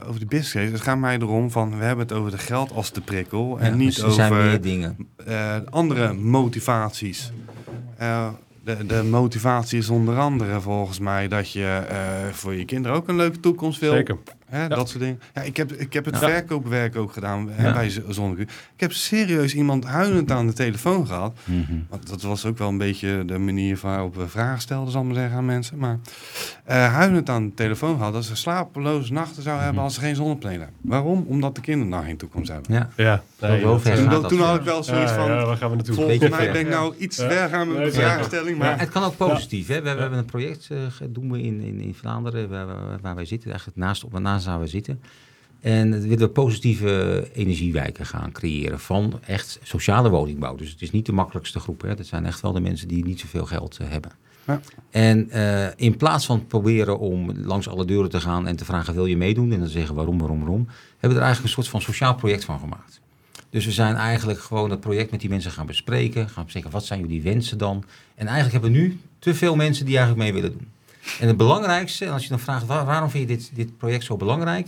over 0.08 0.20
de 0.20 0.26
business 0.26 0.52
case. 0.54 0.72
Het 0.72 0.82
gaat 0.82 0.98
mij 0.98 1.18
erom 1.18 1.52
van, 1.52 1.78
we 1.78 1.84
hebben 1.84 2.06
het 2.08 2.16
over 2.18 2.32
de 2.32 2.38
geld 2.38 2.72
als 2.72 2.91
de 2.91 3.02
prikkel. 3.02 3.60
En 3.60 3.70
Ja, 3.70 3.76
niet 3.76 3.96
dus 3.96 4.04
er 4.04 4.12
zijn 4.12 4.32
over 4.32 4.44
meer 4.44 4.62
dingen. 4.62 4.98
eh, 5.26 5.56
andere 5.70 6.14
motivaties. 6.14 7.32
Eh, 7.98 8.28
de, 8.64 8.86
de 8.86 9.03
motivatie 9.03 9.78
is 9.78 9.89
onder 9.89 10.18
andere 10.20 10.61
volgens 10.61 10.99
mij 10.99 11.28
dat 11.28 11.51
je 11.51 11.86
eh, 11.89 11.97
voor 12.32 12.53
je 12.53 12.66
kinderen 12.66 12.97
ook 12.97 13.07
een 13.07 13.16
leuke 13.16 13.39
toekomst 13.39 13.80
wil. 13.80 13.91
Zeker. 13.91 14.18
Hè, 14.45 14.68
Dat 14.68 14.89
soort 14.89 15.03
dingen. 15.03 15.20
Ja, 15.34 15.41
ik, 15.41 15.57
heb, 15.57 15.72
ik 15.72 15.93
heb 15.93 16.05
het 16.05 16.20
Ja. 16.20 16.28
verkoopwerk 16.28 16.95
ook 16.95 17.14
gedaan 17.14 17.49
hè, 17.51 17.74
bij 17.74 17.89
Z- 17.89 17.99
Zonnekuur. 18.07 18.43
Ik 18.74 18.80
heb 18.80 18.91
serieus 18.91 19.55
iemand 19.55 19.86
huilend 19.86 20.32
aan 20.32 20.47
de 20.47 20.53
telefoon 20.53 21.07
gehad. 21.07 21.38
Mhm. 21.45 21.74
Want 21.89 22.09
dat 22.09 22.22
was 22.22 22.45
ook 22.45 22.57
wel 22.57 22.68
een 22.70 22.78
beetje 22.78 23.26
de 23.26 23.38
manier 23.38 23.80
waarop 23.82 24.16
we 24.16 24.28
vragen 24.28 24.61
stelden, 24.61 24.91
zal 24.91 25.01
ik 25.01 25.07
maar 25.07 25.16
zeggen, 25.16 25.38
aan 25.38 25.45
mensen. 25.45 25.78
Maar 25.78 25.99
eh 26.64 26.93
huilend 26.93 27.30
aan 27.30 27.45
de 27.47 27.53
telefoon 27.53 27.97
gehad 27.97 28.14
dat 28.14 28.26
ze 28.26 28.36
slapeloze 28.36 29.14
nachten 29.14 29.43
zou 29.43 29.55
hebben 29.57 29.76
Mhm. 29.76 29.84
als 29.84 29.93
ze 29.93 29.99
geen 29.99 30.16
zonnepanelen 30.16 30.61
hebben. 30.61 30.78
Waarom? 30.82 31.26
Omdat 31.28 31.55
de 31.55 31.61
kinderen 31.61 31.91
daar 31.91 32.03
geen 32.03 32.18
toekomst 32.18 32.51
hebben. 32.51 32.74
Ja. 32.74 32.89
Ja, 32.95 33.24
Wel 33.48 33.80
ver 33.80 34.10
dat- 34.10 34.30
toen 34.30 34.39
had 34.39 34.56
ik 34.56 34.62
wel 34.64 34.84
zoiets 34.84 35.12
ja, 35.12 35.18
van, 35.18 35.28
ja, 35.28 35.46
waar 35.46 35.58
gaan 35.58 35.70
we 35.70 35.76
naartoe? 35.76 35.96
volgens 35.96 36.20
Beetje 36.20 36.36
mij 36.52 36.62
ik 36.62 36.68
nou 36.70 36.96
iets 36.98 37.18
Ja. 37.18 37.30
ver 37.30 37.50
gaan 37.50 37.68
met 37.68 37.78
Nee, 37.78 37.86
de 37.86 37.91
zeker. 37.91 38.10
vraagstelling. 38.10 38.58
Maar 38.58 38.80
het 38.80 38.89
kan 38.89 39.04
ook 39.04 39.18
positief. 39.18 39.68
Hè? 39.68 39.82
We, 39.82 39.94
we 39.94 40.00
hebben 40.00 40.20
een 40.20 40.26
project 40.26 40.68
eh, 40.72 40.78
ge- 40.89 41.12
doen 41.12 41.32
we 41.32 41.41
in, 41.41 41.62
in, 41.62 41.80
in 41.80 41.94
Vlaanderen 41.96 42.50
waar, 42.50 42.66
waar- 42.66 43.00
waar 43.02 43.16
wij 43.16 43.26
zitten, 43.26 43.50
eigenlijk 43.50 43.80
naast, 43.80 44.04
op 44.04 44.20
naast 44.20 44.46
waar 44.46 44.60
we 44.60 44.68
zitten. 44.68 45.02
En 45.62 45.91
we 45.91 46.08
willen 46.08 46.32
positieve 46.32 47.28
energiewijken 47.34 48.06
gaan 48.06 48.32
creëren 48.32 48.80
van 48.80 49.20
echt 49.26 49.60
sociale 49.64 50.10
woningbouw. 50.10 50.56
Dus 50.56 50.70
het 50.70 50.82
is 50.82 50.91
niet 50.91 51.06
de 51.06 51.12
makkelijkste 51.12 51.60
groep. 51.60 51.82
Hè? 51.82 51.96
Dat 51.96 52.06
zijn 52.06 52.26
echt 52.26 52.41
wel 52.41 52.52
de 52.52 52.60
mensen 52.60 52.88
die 52.88 53.06
niet 53.06 53.20
zoveel 53.20 53.46
geld 53.46 53.78
eh, 53.82 53.88
hebben. 53.89 54.12
Ja. 54.48 54.60
En 54.91 55.30
eh, 55.30 55.68
in 55.76 55.98
plaats 55.98 56.26
van 56.26 56.48
proberen 56.48 57.00
om 57.00 57.32
langs 57.46 57.68
alle 57.68 57.86
deuren 57.86 58.10
te 58.10 58.20
gaan 58.20 58.48
en 58.48 58.56
te 58.56 58.66
vragen: 58.66 58.94
wil 58.94 59.06
je 59.06 59.18
meedoen? 59.18 59.52
En 59.52 59.60
dan 59.60 59.68
zeggen 59.68 59.96
waarom, 59.96 60.18
waarom, 60.20 60.39
waarom. 60.39 60.68
Hebben 60.91 61.10
we 61.10 61.16
er 61.16 61.22
eigenlijk 61.32 61.44
een 61.44 61.64
soort 61.64 61.68
van 61.68 61.82
sociaal 61.82 62.16
project 62.16 62.44
van 62.46 62.60
gemaakt. 62.60 63.02
Dus 63.54 63.66
we 63.66 63.72
zijn 63.72 63.95
eigenlijk 63.95 64.39
gewoon 64.39 64.70
het 64.70 64.80
project 64.80 65.12
met 65.12 65.20
die 65.20 65.30
mensen 65.30 65.51
gaan 65.51 65.66
bespreken. 65.66 66.30
Gaan 66.30 66.43
bespreken 66.43 66.72
wat 66.72 66.86
zijn 66.86 66.99
jullie 66.99 67.22
wensen 67.22 67.58
dan. 67.58 67.84
En 68.16 68.28
eigenlijk 68.28 68.51
hebben 68.54 68.72
we 68.72 68.78
nu 68.88 68.99
te 69.20 69.36
veel 69.36 69.56
mensen 69.56 69.86
die 69.86 69.97
eigenlijk 69.97 70.32
mee 70.32 70.41
willen 70.41 70.58
doen. 70.58 70.68
En 71.20 71.28
het 71.28 71.38
belangrijkste, 71.38 72.10
als 72.10 72.24
je 72.24 72.30
dan 72.30 72.39
vraagt 72.39 72.66
waar- 72.66 72.86
waarom 72.86 73.10
vind 73.10 73.30
je 73.30 73.36
dit, 73.36 73.51
dit 73.54 73.78
project 73.78 74.04
zo 74.04 74.18
belangrijk? 74.18 74.68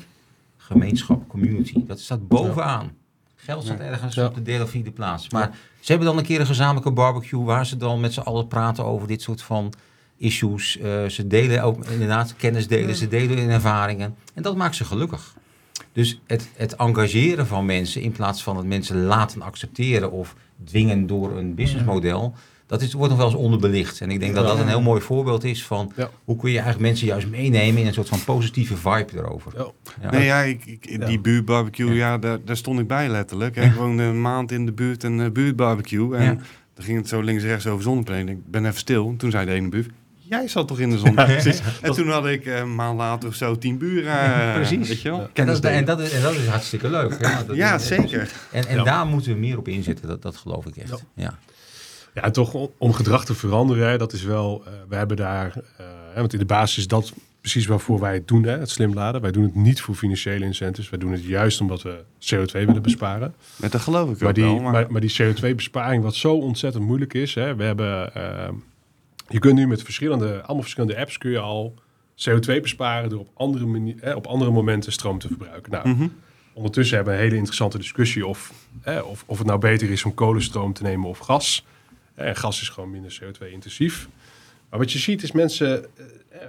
Gemeenschap, 0.57 1.27
community. 1.27 1.85
Dat 1.85 1.99
staat 1.99 2.27
bovenaan. 2.27 2.91
Geld 3.35 3.63
staat 3.63 3.79
ergens 3.79 4.17
op 4.17 4.35
de 4.35 4.41
derde 4.41 4.63
of 4.63 4.69
vierde 4.69 4.91
plaats. 4.91 5.29
Maar 5.29 5.51
ze 5.79 5.91
hebben 5.91 6.07
dan 6.07 6.17
een 6.17 6.23
keer 6.23 6.39
een 6.39 6.45
gezamenlijke 6.45 6.91
barbecue 6.91 7.43
waar 7.43 7.65
ze 7.65 7.77
dan 7.77 7.99
met 7.99 8.13
z'n 8.13 8.19
allen 8.19 8.47
praten 8.47 8.85
over 8.85 9.07
dit 9.07 9.21
soort 9.21 9.41
van 9.41 9.73
issues. 10.17 10.77
Eh, 10.77 11.05
ze 11.05 11.27
delen 11.27 11.63
ook 11.63 11.85
inderdaad 11.85 12.35
kennis 12.35 12.67
delen, 12.67 12.95
ze 12.95 13.07
delen 13.07 13.37
hun 13.37 13.49
ervaringen. 13.49 14.15
En 14.33 14.43
dat 14.43 14.55
maakt 14.55 14.75
ze 14.75 14.85
gelukkig. 14.85 15.33
Dus 15.95 16.21
het, 16.27 16.49
het 16.55 16.75
engageren 16.75 17.47
van 17.47 17.65
mensen 17.65 18.01
in 18.01 18.11
plaats 18.11 18.43
van 18.43 18.57
het 18.57 18.65
mensen 18.65 19.03
laten 19.03 19.41
accepteren 19.41 20.11
of 20.11 20.35
dwingen 20.63 21.07
door 21.07 21.37
een 21.37 21.53
businessmodel, 21.55 22.33
dat 22.67 22.81
is, 22.81 22.93
wordt 22.93 23.09
nog 23.09 23.17
wel 23.21 23.27
eens 23.31 23.37
onderbelicht. 23.39 24.01
En 24.01 24.11
ik 24.11 24.19
denk 24.19 24.35
dat 24.35 24.47
dat 24.47 24.59
een 24.59 24.67
heel 24.67 24.81
mooi 24.81 25.01
voorbeeld 25.01 25.43
is 25.43 25.65
van 25.65 25.91
Ja. 25.95 26.09
hoe 26.23 26.35
kun 26.35 26.49
je 26.49 26.55
eigenlijk 26.59 26.87
mensen 26.87 27.07
juist 27.07 27.27
meenemen 27.27 27.81
in 27.81 27.87
een 27.87 27.93
soort 27.93 28.09
van 28.09 28.23
positieve 28.23 28.75
vibe 28.75 29.07
erover. 29.17 29.51
Ja. 29.57 29.65
Ja. 30.01 30.11
Nee, 30.11 30.25
ja, 30.25 30.41
ik, 30.41 30.65
ik, 30.65 31.05
die 31.05 31.19
buurtbarbecue, 31.19 31.93
ja, 31.93 32.17
daar, 32.17 32.39
daar 32.45 32.57
stond 32.57 32.79
ik 32.79 32.87
bij 32.87 33.09
letterlijk. 33.09 33.55
Ik 33.55 33.73
woonde 33.73 34.03
een 34.03 34.21
maand 34.21 34.51
in 34.51 34.65
de 34.65 34.71
buurt, 34.71 35.03
een 35.03 35.19
eh, 35.21 35.31
buurtbarbecue. 35.31 36.15
En 36.15 36.23
Ja. 36.23 36.37
dan 36.73 36.85
ging 36.85 36.97
het 36.97 37.07
zo 37.07 37.21
links 37.21 37.43
en 37.43 37.49
rechts 37.49 37.67
over 37.67 37.83
zonnepanelen. 37.83 38.29
Ik 38.29 38.51
ben 38.51 38.65
even 38.65 38.79
stil. 38.79 39.07
En 39.09 39.17
toen 39.17 39.31
zei 39.31 39.45
de 39.45 39.51
ene 39.51 39.69
buur, 39.69 39.85
jij 40.29 40.47
zat 40.47 40.67
toch 40.67 40.79
in 40.79 40.89
de 40.89 40.97
zon? 40.97 41.17
En 41.17 41.93
toen 41.93 42.09
had 42.09 42.25
ik 42.27 42.45
eh, 42.45 42.57
een 42.57 42.75
maand 42.75 42.97
later 42.97 43.29
of 43.29 43.35
zo 43.35 43.57
tien 43.57 43.77
buren. 43.77 44.11
eh, 44.13 44.53
Precies. 44.53 44.87
Weet 44.87 45.01
je 45.01 45.09
wel? 45.09 45.29
En 45.33 45.45
dat, 45.45 45.63
is- 45.63 45.69
en, 45.71 45.85
dat 45.85 45.99
is, 45.99 46.11
en 46.11 46.21
dat 46.21 46.33
is 46.33 46.47
hartstikke 46.47 46.89
leuk. 46.89 47.17
Ja, 47.21 47.43
dat 47.47 47.55
Ja, 47.55 47.75
is- 47.75 47.87
zeker. 47.87 48.31
En, 48.51 48.65
en 48.67 48.75
Ja. 48.75 48.83
daar 48.83 49.05
moeten 49.05 49.33
we 49.33 49.39
meer 49.39 49.57
op 49.57 49.67
inzetten, 49.67 50.07
dat, 50.07 50.21
dat 50.21 50.35
geloof 50.37 50.65
ik 50.65 50.75
echt. 50.77 50.89
Ja. 50.89 50.97
Ja. 51.13 51.37
Ja, 52.13 52.21
en 52.23 52.31
toch 52.31 52.53
om- 52.77 52.93
gedrag 52.93 53.25
te 53.25 53.33
veranderen, 53.33 53.99
dat 53.99 54.13
is 54.13 54.23
wel, 54.23 54.63
eh, 54.65 54.71
we 54.89 54.95
hebben 54.95 55.17
daar, 55.17 55.47
eh, 55.77 55.85
hè, 56.13 56.19
want 56.19 56.33
in 56.33 56.39
de 56.39 56.45
basis 56.45 56.77
is 56.77 56.87
dat 56.87 57.13
precies 57.41 57.65
waarvoor 57.65 57.99
wij 57.99 58.13
het 58.13 58.27
doen, 58.27 58.43
hè, 58.43 58.57
het 58.59 58.69
slim 58.69 58.93
laden. 58.93 59.21
Wij 59.21 59.31
doen 59.31 59.43
het 59.43 59.55
niet 59.55 59.81
voor 59.81 59.95
financiële 59.95 60.45
incentives, 60.45 60.89
wij 60.89 60.99
doen 60.99 61.11
het 61.11 61.23
juist 61.23 61.61
omdat 61.61 61.81
we 61.81 62.03
CO2 62.19 62.51
willen 62.65 62.81
besparen. 62.81 63.33
Met 63.55 63.71
dat 63.71 63.81
geloof 63.81 64.09
ik 64.09 64.19
Maar 64.19 64.29
ook 64.29 64.35
die, 64.35 64.43
wel. 64.43 64.59
Maar, 64.59 64.71
maar, 64.71 64.85
maar 64.91 65.01
die 65.01 65.15
CO2-besparing, 65.21 66.03
wat 66.03 66.15
zo 66.15 66.33
ontzettend 66.37 66.83
moeilijk 66.83 67.13
is, 67.13 67.33
hè, 67.35 67.55
we 67.55 67.63
hebben, 67.63 68.13
eh, 68.15 68.49
je 69.27 69.39
kunt 69.39 69.55
nu 69.55 69.67
met 69.67 69.81
verschillende, 69.83 70.41
allemaal 70.41 70.61
verschillende 70.61 70.97
apps 70.97 71.17
kun 71.17 71.31
je 71.31 71.39
al 71.39 71.73
CO2 72.15 72.61
besparen 72.61 73.09
door 73.09 73.19
op 73.19 73.29
andere, 73.33 73.65
mani- 73.65 73.95
hè, 73.99 74.13
op 74.13 74.25
andere 74.27 74.51
momenten 74.51 74.91
stroom 74.91 75.19
te 75.19 75.27
verbruiken. 75.27 75.71
Nou, 75.71 75.89
Mhm. 75.89 76.07
Ondertussen 76.53 76.95
hebben 76.95 77.13
we 77.13 77.19
een 77.19 77.25
hele 77.25 77.37
interessante 77.37 77.77
discussie 77.77 78.25
of, 78.27 78.53
of, 79.05 79.23
of 79.25 79.37
het 79.37 79.47
nou 79.47 79.59
beter 79.59 79.89
is 79.91 80.03
om 80.03 80.13
kolenstroom 80.13 80.73
te 80.73 80.83
nemen 80.83 81.09
of 81.09 81.17
gas. 81.17 81.65
En 82.13 82.35
gas 82.35 82.61
is 82.61 82.69
gewoon 82.69 82.91
minder 82.91 83.19
CO2-intensief. 83.23 84.07
Maar 84.69 84.79
wat 84.79 84.91
je 84.91 84.99
ziet 84.99 85.23
is 85.23 85.31
mensen, 85.31 85.83
eh, 85.97 86.05
eh, 86.29 86.47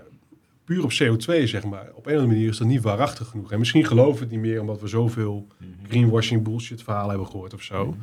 puur 0.65 0.83
op 0.85 0.91
CO2 0.91 1.47
zeg 1.47 1.65
maar, 1.65 1.87
op 1.95 2.07
een 2.07 2.13
of 2.13 2.19
andere 2.21 2.27
manier 2.27 2.49
is 2.49 2.57
dat 2.59 2.67
niet 2.67 2.83
waarachtig 2.83 3.27
genoeg. 3.29 3.53
En 3.53 3.59
misschien 3.59 3.87
geloven 3.87 4.15
we 4.15 4.21
het 4.21 4.31
niet 4.31 4.41
meer 4.41 4.61
omdat 4.61 4.81
we 4.81 4.87
zoveel 4.89 5.47
greenwashing 5.89 6.43
bullshit 6.43 6.83
verhalen 6.83 7.09
hebben 7.11 7.27
gehoord 7.27 7.55
of 7.55 7.63
zo. 7.63 7.97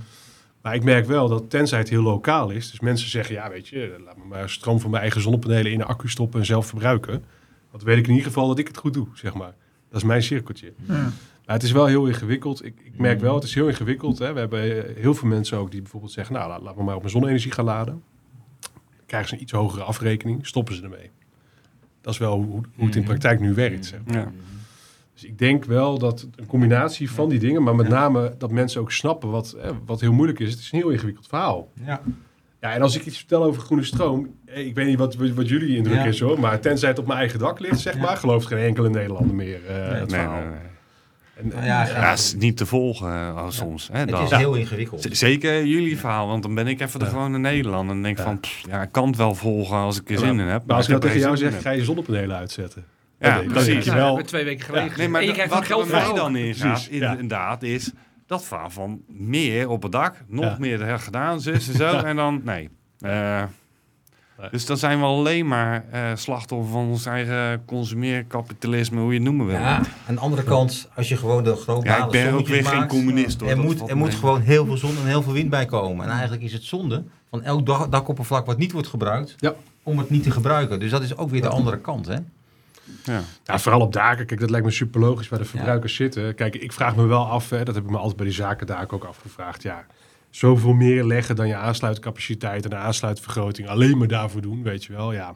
Maar 0.64 0.76
ik 0.76 0.84
merk 0.84 1.06
wel 1.06 1.28
dat 1.28 1.50
tenzij 1.50 1.80
het 1.80 1.90
heel 1.90 2.02
lokaal 2.02 2.50
is, 2.50 2.72
dus 2.72 2.80
mensen 2.80 3.10
zeggen, 3.10 3.36
ja 3.36 3.50
weet 3.50 3.68
je, 3.68 4.02
laat 4.06 4.18
me 4.18 4.24
maar 4.26 4.50
stroom 4.50 4.80
van 4.80 4.90
mijn 4.90 5.02
eigen 5.02 5.22
zonnepanelen 5.22 5.72
in 5.72 5.78
de 5.78 5.86
accu 5.86 6.10
stoppen 6.10 6.40
en 6.40 6.46
zelf 6.46 6.66
verbruiken. 6.66 7.24
Want 7.72 7.84
weet 7.84 7.98
ik 7.98 8.04
in 8.04 8.12
ieder 8.12 8.28
geval 8.28 8.48
dat 8.48 8.60
ik 8.60 8.68
het 8.68 8.78
goed 8.78 8.94
doe, 8.94 9.08
zeg 9.14 9.34
maar. 9.34 9.54
Dat 9.90 10.02
is 10.02 10.08
mijn 10.08 10.24
cirkeltje. 10.24 10.74
Maar 11.46 11.56
het 11.56 11.64
is 11.64 11.72
wel 11.72 11.86
heel 11.86 12.08
ingewikkeld. 12.08 12.66
Ik, 12.66 12.74
ik 12.84 12.98
merk 12.98 13.20
wel, 13.20 13.36
het 13.36 13.44
is 13.44 13.54
heel 13.54 13.68
ingewikkeld. 13.68 14.20
Hè. 14.20 14.34
We 14.34 14.40
hebben 14.40 14.88
eh, 14.88 14.96
heel 14.96 15.14
veel 15.14 15.28
mensen 15.28 15.58
ook 15.58 15.72
die 15.72 15.82
bijvoorbeeld 15.82 16.12
zeggen... 16.12 16.36
nou, 16.36 16.50
laat, 16.50 16.62
laat 16.62 16.76
me 16.76 16.84
maar 16.84 16.96
op 16.96 17.02
mijn 17.02 17.12
zonne-energie 17.12 17.52
gaan 17.52 17.66
laden. 17.66 18.04
Dan 18.60 18.72
krijgen 19.06 19.30
ze 19.30 19.36
een 19.36 19.42
iets 19.42 19.52
hogere 19.52 19.84
afrekening, 19.84 20.48
stoppen 20.48 20.76
ze 20.76 20.84
ermee. 20.84 21.12
Dat 22.02 22.14
is 22.14 22.20
wel 22.20 22.36
hoe, 22.36 22.62
hoe 22.76 22.86
het 22.86 22.96
in 22.96 23.04
praktijk 23.04 23.40
nu 23.40 23.54
werkt. 23.54 23.86
Zeg. 23.86 24.00
maar. 24.06 24.16
ja. 24.16 24.32
Dus 25.24 25.32
ik 25.32 25.38
denk 25.38 25.66
wel 25.66 25.98
dat 25.98 26.28
een 26.36 26.46
combinatie 26.46 27.12
van 27.12 27.30
die 27.30 27.40
dingen... 27.40 27.64
maar 27.64 27.76
met 27.76 27.88
name 27.90 28.36
dat 28.38 28.52
mensen 28.52 28.82
ook 28.82 28.92
snappen 28.92 29.30
wat, 29.30 29.56
hè, 29.62 29.70
wat 29.86 30.02
heel 30.02 30.14
moeilijk 30.14 30.40
is. 30.40 30.52
Het 30.52 30.60
is 30.60 30.72
een 30.72 30.80
heel 30.80 30.90
ingewikkeld 30.90 31.28
verhaal. 31.28 31.72
Ja. 31.86 32.02
Ja, 32.62 32.74
en 32.74 32.82
als 32.82 32.96
ik 32.96 33.06
iets 33.06 33.18
vertel 33.18 33.44
over 33.44 33.62
groene 33.62 33.84
stroom... 33.84 34.30
eh, 34.46 34.66
ik 34.66 34.76
weet 34.76 34.88
niet 34.88 34.98
wat, 34.98 35.16
wat 35.16 35.48
jullie 35.50 35.76
indruk 35.78 35.96
Ja. 35.96 36.04
is 36.06 36.20
hoor... 36.20 36.40
maar 36.40 36.60
tenzij 36.60 36.90
het 36.90 37.00
op 37.00 37.06
mijn 37.08 37.20
eigen 37.20 37.40
dak 37.40 37.60
ligt, 37.60 37.80
zeg 37.80 37.94
Ja. 37.96 38.02
maar... 38.02 38.18
gelooft 38.18 38.48
geen 38.48 38.58
enkele 38.58 38.90
Nederlander 38.90 39.36
meer 39.36 39.66
eh, 39.68 39.76
het 39.76 39.92
Nee, 40.10 40.20
verhaal. 40.20 40.40
nee, 40.40 40.50
nee. 40.50 40.58
En, 41.36 41.48
Nou 41.48 41.66
ja, 41.66 41.86
Ja, 41.88 42.10
het 42.10 42.20
is 42.20 42.36
niet 42.36 42.58
te 42.58 42.66
volgen 42.66 43.10
eh, 43.10 43.46
soms. 43.50 43.90
Hè, 43.92 44.00
Het 44.00 44.10
dat. 44.10 44.32
is 44.32 44.38
heel 44.38 44.54
ingewikkeld. 44.56 45.02
Z- 45.02 45.06
Zeker 45.10 45.66
jullie 45.66 45.98
verhaal, 45.98 46.28
want 46.28 46.44
dan 46.44 46.56
ben 46.56 46.68
ik 46.68 46.82
even 46.82 47.00
de 47.00 47.06
gewone 47.06 47.38
Nederlander. 47.38 47.96
En 47.96 48.02
denk 48.04 48.18
Ja. 48.18 48.24
van, 48.24 48.40
pff, 48.40 48.62
ja, 48.68 48.82
ik 48.82 48.92
kan 48.92 49.08
het 49.08 49.16
wel 49.18 49.36
volgen 49.36 49.78
als 49.78 50.00
ik 50.02 50.10
er 50.10 50.18
zin 50.18 50.40
in 50.40 50.48
heb. 50.48 50.64
Maar 50.66 50.76
als 50.76 50.86
ik 50.86 50.92
dat 50.94 51.04
heb 51.04 51.12
tegen 51.12 51.26
jou 51.28 51.38
zeg, 51.38 51.62
ga 51.62 51.70
je 51.72 51.84
zonnepanelen 51.84 52.38
uitzetten. 52.38 52.86
Ja, 53.30 53.38
denk 53.38 53.52
precies. 53.52 53.86
je 53.86 53.94
wel, 53.94 54.16
we 54.18 54.24
twee 54.24 54.44
weken 54.44 54.66
geleden. 54.66 54.98
Nee, 54.98 55.10
maar 55.10 55.22
en 55.22 55.28
je 55.28 55.34
krijgt 55.34 55.54
wat 55.54 55.66
geld 55.66 55.92
mij 55.92 56.14
dan 56.14 56.36
is, 56.36 56.58
Precies, 56.58 56.88
inderdaad, 56.90 57.64
is 57.64 57.92
dat 58.28 58.44
verhaal 58.44 58.70
van 58.70 59.02
meer 59.08 59.70
op 59.70 59.84
het 59.84 59.92
dak, 59.92 60.16
nog 60.28 60.46
Ja. 60.46 60.56
meer 60.60 60.82
er 60.82 61.00
gedaan, 61.00 61.42
zus 61.42 61.68
en 61.68 61.76
zo. 61.76 61.98
En 62.10 62.16
dan, 62.16 62.42
nee. 62.44 62.70
Eh, 63.00 63.44
Nee. 64.40 64.50
Dus 64.52 64.66
dan 64.66 64.78
zijn 64.78 65.00
we 65.00 65.06
alleen 65.06 65.48
maar 65.48 65.86
eh, 65.92 66.02
slachtoffer 66.16 66.72
van 66.72 66.88
ons 66.88 67.06
eigen 67.06 67.66
consumeerkapitalisme, 67.66 69.00
hoe 69.00 69.08
je 69.10 69.14
het 69.14 69.24
noemen 69.24 69.46
wil. 69.46 69.56
Ja, 69.56 69.82
aan 70.08 70.16
de 70.16 70.20
andere 70.22 70.44
kant, 70.44 70.90
als 70.96 71.10
je 71.10 71.18
gewoon 71.18 71.44
de 71.44 71.56
globale 71.56 71.86
Ja, 71.98 72.06
ik 72.06 72.12
ben 72.12 72.34
ook 72.34 72.48
weer 72.48 72.66
geen 72.66 72.88
communist, 72.88 73.40
hoor. 73.40 73.50
Er 73.50 73.58
moet, 73.58 73.90
er 73.90 73.98
moet 73.98 74.14
gewoon 74.16 74.42
heel 74.42 74.66
veel 74.66 74.78
zon 74.78 74.96
en 74.98 75.06
heel 75.08 75.22
veel 75.24 75.34
wind 75.34 75.50
bij 75.50 75.66
komen. 75.66 76.06
En 76.06 76.12
eigenlijk 76.12 76.44
is 76.44 76.54
het 76.54 76.64
zonde 76.64 77.04
van 77.30 77.44
elk 77.44 77.66
dak, 77.66 77.92
dakoppervlak 77.92 78.46
wat 78.46 78.58
niet 78.58 78.72
wordt 78.72 78.88
gebruikt, 78.88 79.36
Ja. 79.38 79.54
om 79.84 79.98
het 79.98 80.10
niet 80.10 80.24
te 80.24 80.32
gebruiken. 80.32 80.80
Dus 80.80 80.92
dat 80.92 81.04
is 81.04 81.18
ook 81.18 81.30
weer 81.30 81.42
de 81.42 81.48
andere 81.50 81.78
kant, 81.80 82.06
hè? 82.08 82.16
Ja. 83.04 83.22
Ja, 83.44 83.60
vooral 83.60 83.82
op 83.82 83.94
daken. 83.94 84.26
Kijk, 84.26 84.40
dat 84.40 84.50
lijkt 84.50 84.66
me 84.66 84.72
super 84.72 85.00
logisch 85.00 85.30
waar 85.30 85.40
de 85.40 85.46
verbruikers 85.46 85.96
zitten. 85.96 86.36
Kijk, 86.36 86.56
ik 86.56 86.72
vraag 86.72 86.96
me 86.96 87.06
wel 87.06 87.26
af, 87.26 87.50
hè, 87.50 87.64
dat 87.64 87.76
heb 87.76 87.84
ik 87.84 87.90
me 87.90 87.98
altijd 87.98 88.16
bij 88.18 88.26
die 88.26 88.36
zakendaken 88.36 88.98
ook 88.98 89.04
afgevraagd. 89.04 89.64
Ja, 89.64 89.86
zoveel 90.30 90.74
meer 90.74 91.04
leggen 91.04 91.36
dan 91.36 91.48
je 91.48 91.56
aansluitcapaciteit 91.56 92.64
en 92.64 92.70
de 92.70 92.76
aansluitvergroting. 92.76 93.68
Alleen 93.68 93.98
maar 93.98 94.08
daarvoor 94.08 94.42
doen, 94.42 94.64
weet 94.64 94.84
je 94.84 94.94
wel. 94.94 95.14
Ja, 95.14 95.36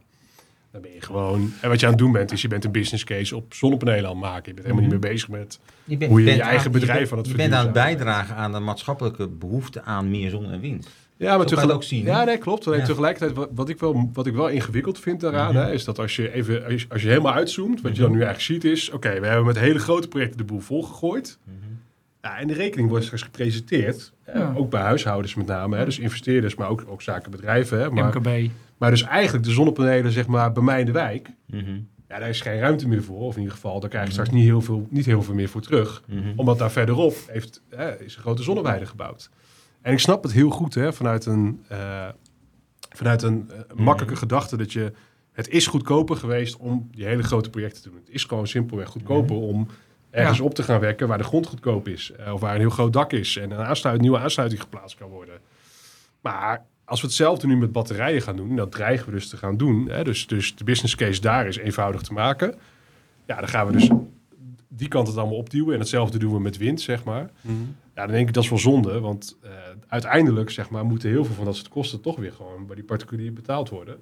dan 0.72 0.82
ben 0.82 0.93
je 0.93 1.02
gewoon... 1.02 1.54
En 1.62 1.70
wat 1.70 1.80
je 1.80 1.86
aan 1.86 1.91
het 1.91 2.02
doen 2.02 2.12
bent, 2.12 2.32
is 2.32 2.41
je 2.41 2.48
bent 2.48 2.66
een 2.66 2.72
business 2.72 3.04
case 3.04 3.36
op 3.36 3.54
zonnepanelen 3.54 4.06
aan 4.10 4.16
het 4.16 4.26
maken. 4.26 4.43
Je 4.45 4.54
bent 4.54 4.66
helemaal 4.68 4.82
niet 4.82 5.02
meer 5.02 5.12
bezig 5.12 5.30
met... 5.30 5.60
Je 5.84 5.98
bent, 5.98 6.12
Hoe 6.12 6.22
je 6.22 6.26
je 6.26 6.32
bent 6.32 6.43
eigen 6.50 6.72
bedrijf 6.72 7.00
bent- 7.00 7.12
aan 7.12 7.18
het 7.18 7.28
Je 7.28 7.34
bent 7.36 7.53
aan 7.53 7.64
het 7.64 7.74
bijdragen 7.74 8.36
aan 8.36 8.52
de 8.52 8.60
maatschappelijke 8.60 9.28
behoefte 9.28 9.84
aan 9.84 10.10
meer 10.10 10.30
zon 10.30 10.52
en 10.52 10.60
wind. 10.60 10.88
Ja, 11.18 11.38
maar 11.38 11.45
tegelijk- 11.45 11.73
ook 11.73 11.84
zien? 11.84 12.03
Ja, 12.06 12.23
nee, 12.23 12.38
klopt. 12.38 12.68
Alleen 12.68 12.80
Ja. 12.80 12.85
tegelijkertijd, 12.85 13.35
wat, 13.38 13.49
wat, 13.56 13.69
ik 13.69 13.80
wel, 13.80 14.10
wat 14.14 14.26
ik 14.27 14.34
wel 14.34 14.48
ingewikkeld 14.48 14.99
vind 14.99 15.19
daaraan, 15.22 15.53
Mhm. 15.53 15.64
hè, 15.65 15.72
is 15.73 15.84
dat 15.84 15.99
als 15.99 16.15
je 16.15 16.31
even, 16.34 16.64
als 16.65 16.81
je, 16.81 16.85
als 16.89 17.02
je 17.02 17.07
helemaal 17.07 17.34
uitzoomt, 17.34 17.81
wat 17.81 17.95
je 17.95 18.02
dan 18.02 18.11
nu 18.11 18.22
eigenlijk 18.23 18.45
ziet 18.61 18.72
is, 18.72 18.89
oké, 18.89 19.19
we 19.19 19.27
hebben 19.27 19.45
met 19.45 19.60
hele 19.60 19.80
grote 19.80 20.07
projecten 20.07 20.38
de 20.38 20.44
boel 20.44 20.60
volgegooid. 20.60 21.39
Ja, 22.22 22.38
en 22.39 22.48
de 22.48 22.53
rekening 22.53 22.89
wordt 22.89 23.03
straks 23.03 23.23
gepresenteerd, 23.23 24.14
Ja. 24.34 24.53
ook 24.57 24.69
bij 24.69 24.81
huishoudens 24.81 25.35
met 25.35 25.45
name, 25.45 25.77
hè, 25.77 25.85
dus 25.85 25.99
investeerders, 25.99 26.56
maar 26.56 26.69
ook, 26.69 26.84
ook 26.88 27.02
zakenbedrijven. 27.02 27.80
Hè, 27.80 27.89
maar, 27.89 28.06
MKB. 28.18 28.49
maar 28.77 28.89
dus 28.89 29.02
eigenlijk 29.03 29.45
de 29.45 29.52
zonnepanelen, 29.52 30.11
zeg 30.11 30.27
maar, 30.27 30.52
bij 30.52 30.64
mij 30.64 30.80
in 30.80 30.85
de 30.85 30.91
wijk, 30.91 31.30
ja, 32.10 32.19
daar 32.19 32.30
is 32.30 32.41
geen 32.41 32.60
ruimte 32.60 32.88
meer 32.88 33.03
voor. 33.03 33.19
Of 33.19 33.34
in 33.34 33.39
ieder 33.39 33.53
geval, 33.56 33.80
daar 33.80 33.89
krijg 33.89 34.06
je 34.06 34.11
straks 34.11 34.30
niet 34.30 34.44
heel 34.44 34.61
veel, 34.61 34.88
niet 34.89 35.06
heel 35.06 35.22
veel 35.23 35.34
meer 35.34 35.49
voor 35.49 35.61
terug. 35.61 36.03
Omdat 36.35 36.57
daar 36.57 36.72
verderop 36.72 37.15
heeft, 37.27 37.61
hè, 37.69 38.03
is 38.03 38.15
een 38.15 38.22
grote 38.22 38.44
zonneweide 38.44 38.85
gebouwd. 38.85 39.30
En 39.88 39.93
ik 39.93 39.99
snap 39.99 40.23
het 40.23 40.31
heel 40.31 40.49
goed 40.49 40.73
hè, 40.73 40.93
vanuit 40.93 41.26
een, 41.26 41.64
eh, 41.68 42.07
vanuit 42.89 43.22
een 43.22 43.51
eh, 43.51 43.76
makkelijke 43.76 44.15
gedachte 44.15 44.57
dat 44.57 44.73
je... 44.73 44.91
Het 45.31 45.49
is 45.49 45.68
goedkoper 45.68 46.15
geweest 46.15 46.57
om 46.57 46.88
die 46.91 47.05
hele 47.05 47.23
grote 47.23 47.49
projecten 47.49 47.81
te 47.81 47.89
doen. 47.89 47.99
Het 48.05 48.09
is 48.14 48.23
gewoon 48.23 48.47
simpelweg 48.47 48.88
goedkoper 48.89 49.35
om 49.35 49.68
ergens 50.09 50.38
Ja. 50.38 50.43
op 50.43 50.53
te 50.53 50.64
gaan 50.64 50.80
werken 50.80 51.07
waar 51.07 51.18
de 51.18 51.23
grond 51.23 51.47
goedkoop 51.47 51.88
is. 51.88 52.11
eh, 52.11 52.34
of 52.34 52.39
waar 52.41 52.53
een 52.53 52.59
heel 52.59 52.69
groot 52.69 52.93
dak 52.93 53.11
is 53.14 53.38
en 53.38 53.51
een 53.51 53.57
aansluit, 53.65 54.01
nieuwe 54.01 54.19
aansluiting 54.19 54.61
geplaatst 54.61 54.97
kan 54.97 55.09
worden. 55.09 55.39
Maar 56.22 56.65
als 56.85 57.01
we 57.01 57.07
hetzelfde 57.07 57.47
nu 57.47 57.57
met 57.57 57.72
batterijen 57.72 58.22
gaan 58.22 58.35
doen, 58.35 58.49
en 58.49 58.55
dat 58.55 58.72
dreigen 58.72 59.05
we 59.05 59.11
dus 59.11 59.30
te 59.30 59.38
gaan 59.38 59.57
doen. 59.57 59.89
Hè, 59.89 60.03
dus, 60.03 60.27
dus 60.27 60.55
de 60.55 60.64
business 60.64 60.95
case 60.95 61.22
daar 61.22 61.47
is 61.47 61.57
eenvoudig 61.57 62.01
te 62.01 62.14
maken. 62.14 62.55
Ja, 63.26 63.35
dan 63.39 63.47
gaan 63.47 63.68
we 63.68 63.72
dus 63.72 63.89
die 64.68 64.88
kant 64.88 65.07
het 65.07 65.18
allemaal 65.18 65.38
opduwen. 65.38 65.73
En 65.73 65.80
hetzelfde 65.80 66.18
doen 66.18 66.34
we 66.34 66.39
met 66.39 66.57
wind, 66.57 66.81
zeg 66.81 67.03
maar. 67.03 67.31
Ja, 67.95 68.06
dan 68.06 68.11
denk 68.11 68.27
ik 68.27 68.34
dat 68.34 68.44
is 68.44 68.49
wel 68.49 68.60
zonde. 68.60 68.99
Want 68.99 69.38
eh, 69.41 69.52
uiteindelijk, 69.88 70.49
zeg 70.49 70.69
maar, 70.69 70.85
moeten 70.85 71.10
heel 71.10 71.26
veel 71.26 71.35
van 71.35 71.45
dat 71.45 71.56
soort 71.56 71.69
kosten 71.69 72.02
toch 72.02 72.15
weer 72.15 72.34
gewoon 72.34 72.65
bij 72.65 72.76
die 72.76 72.85
particulier 72.85 73.34
betaald 73.34 73.69
worden. 73.69 73.99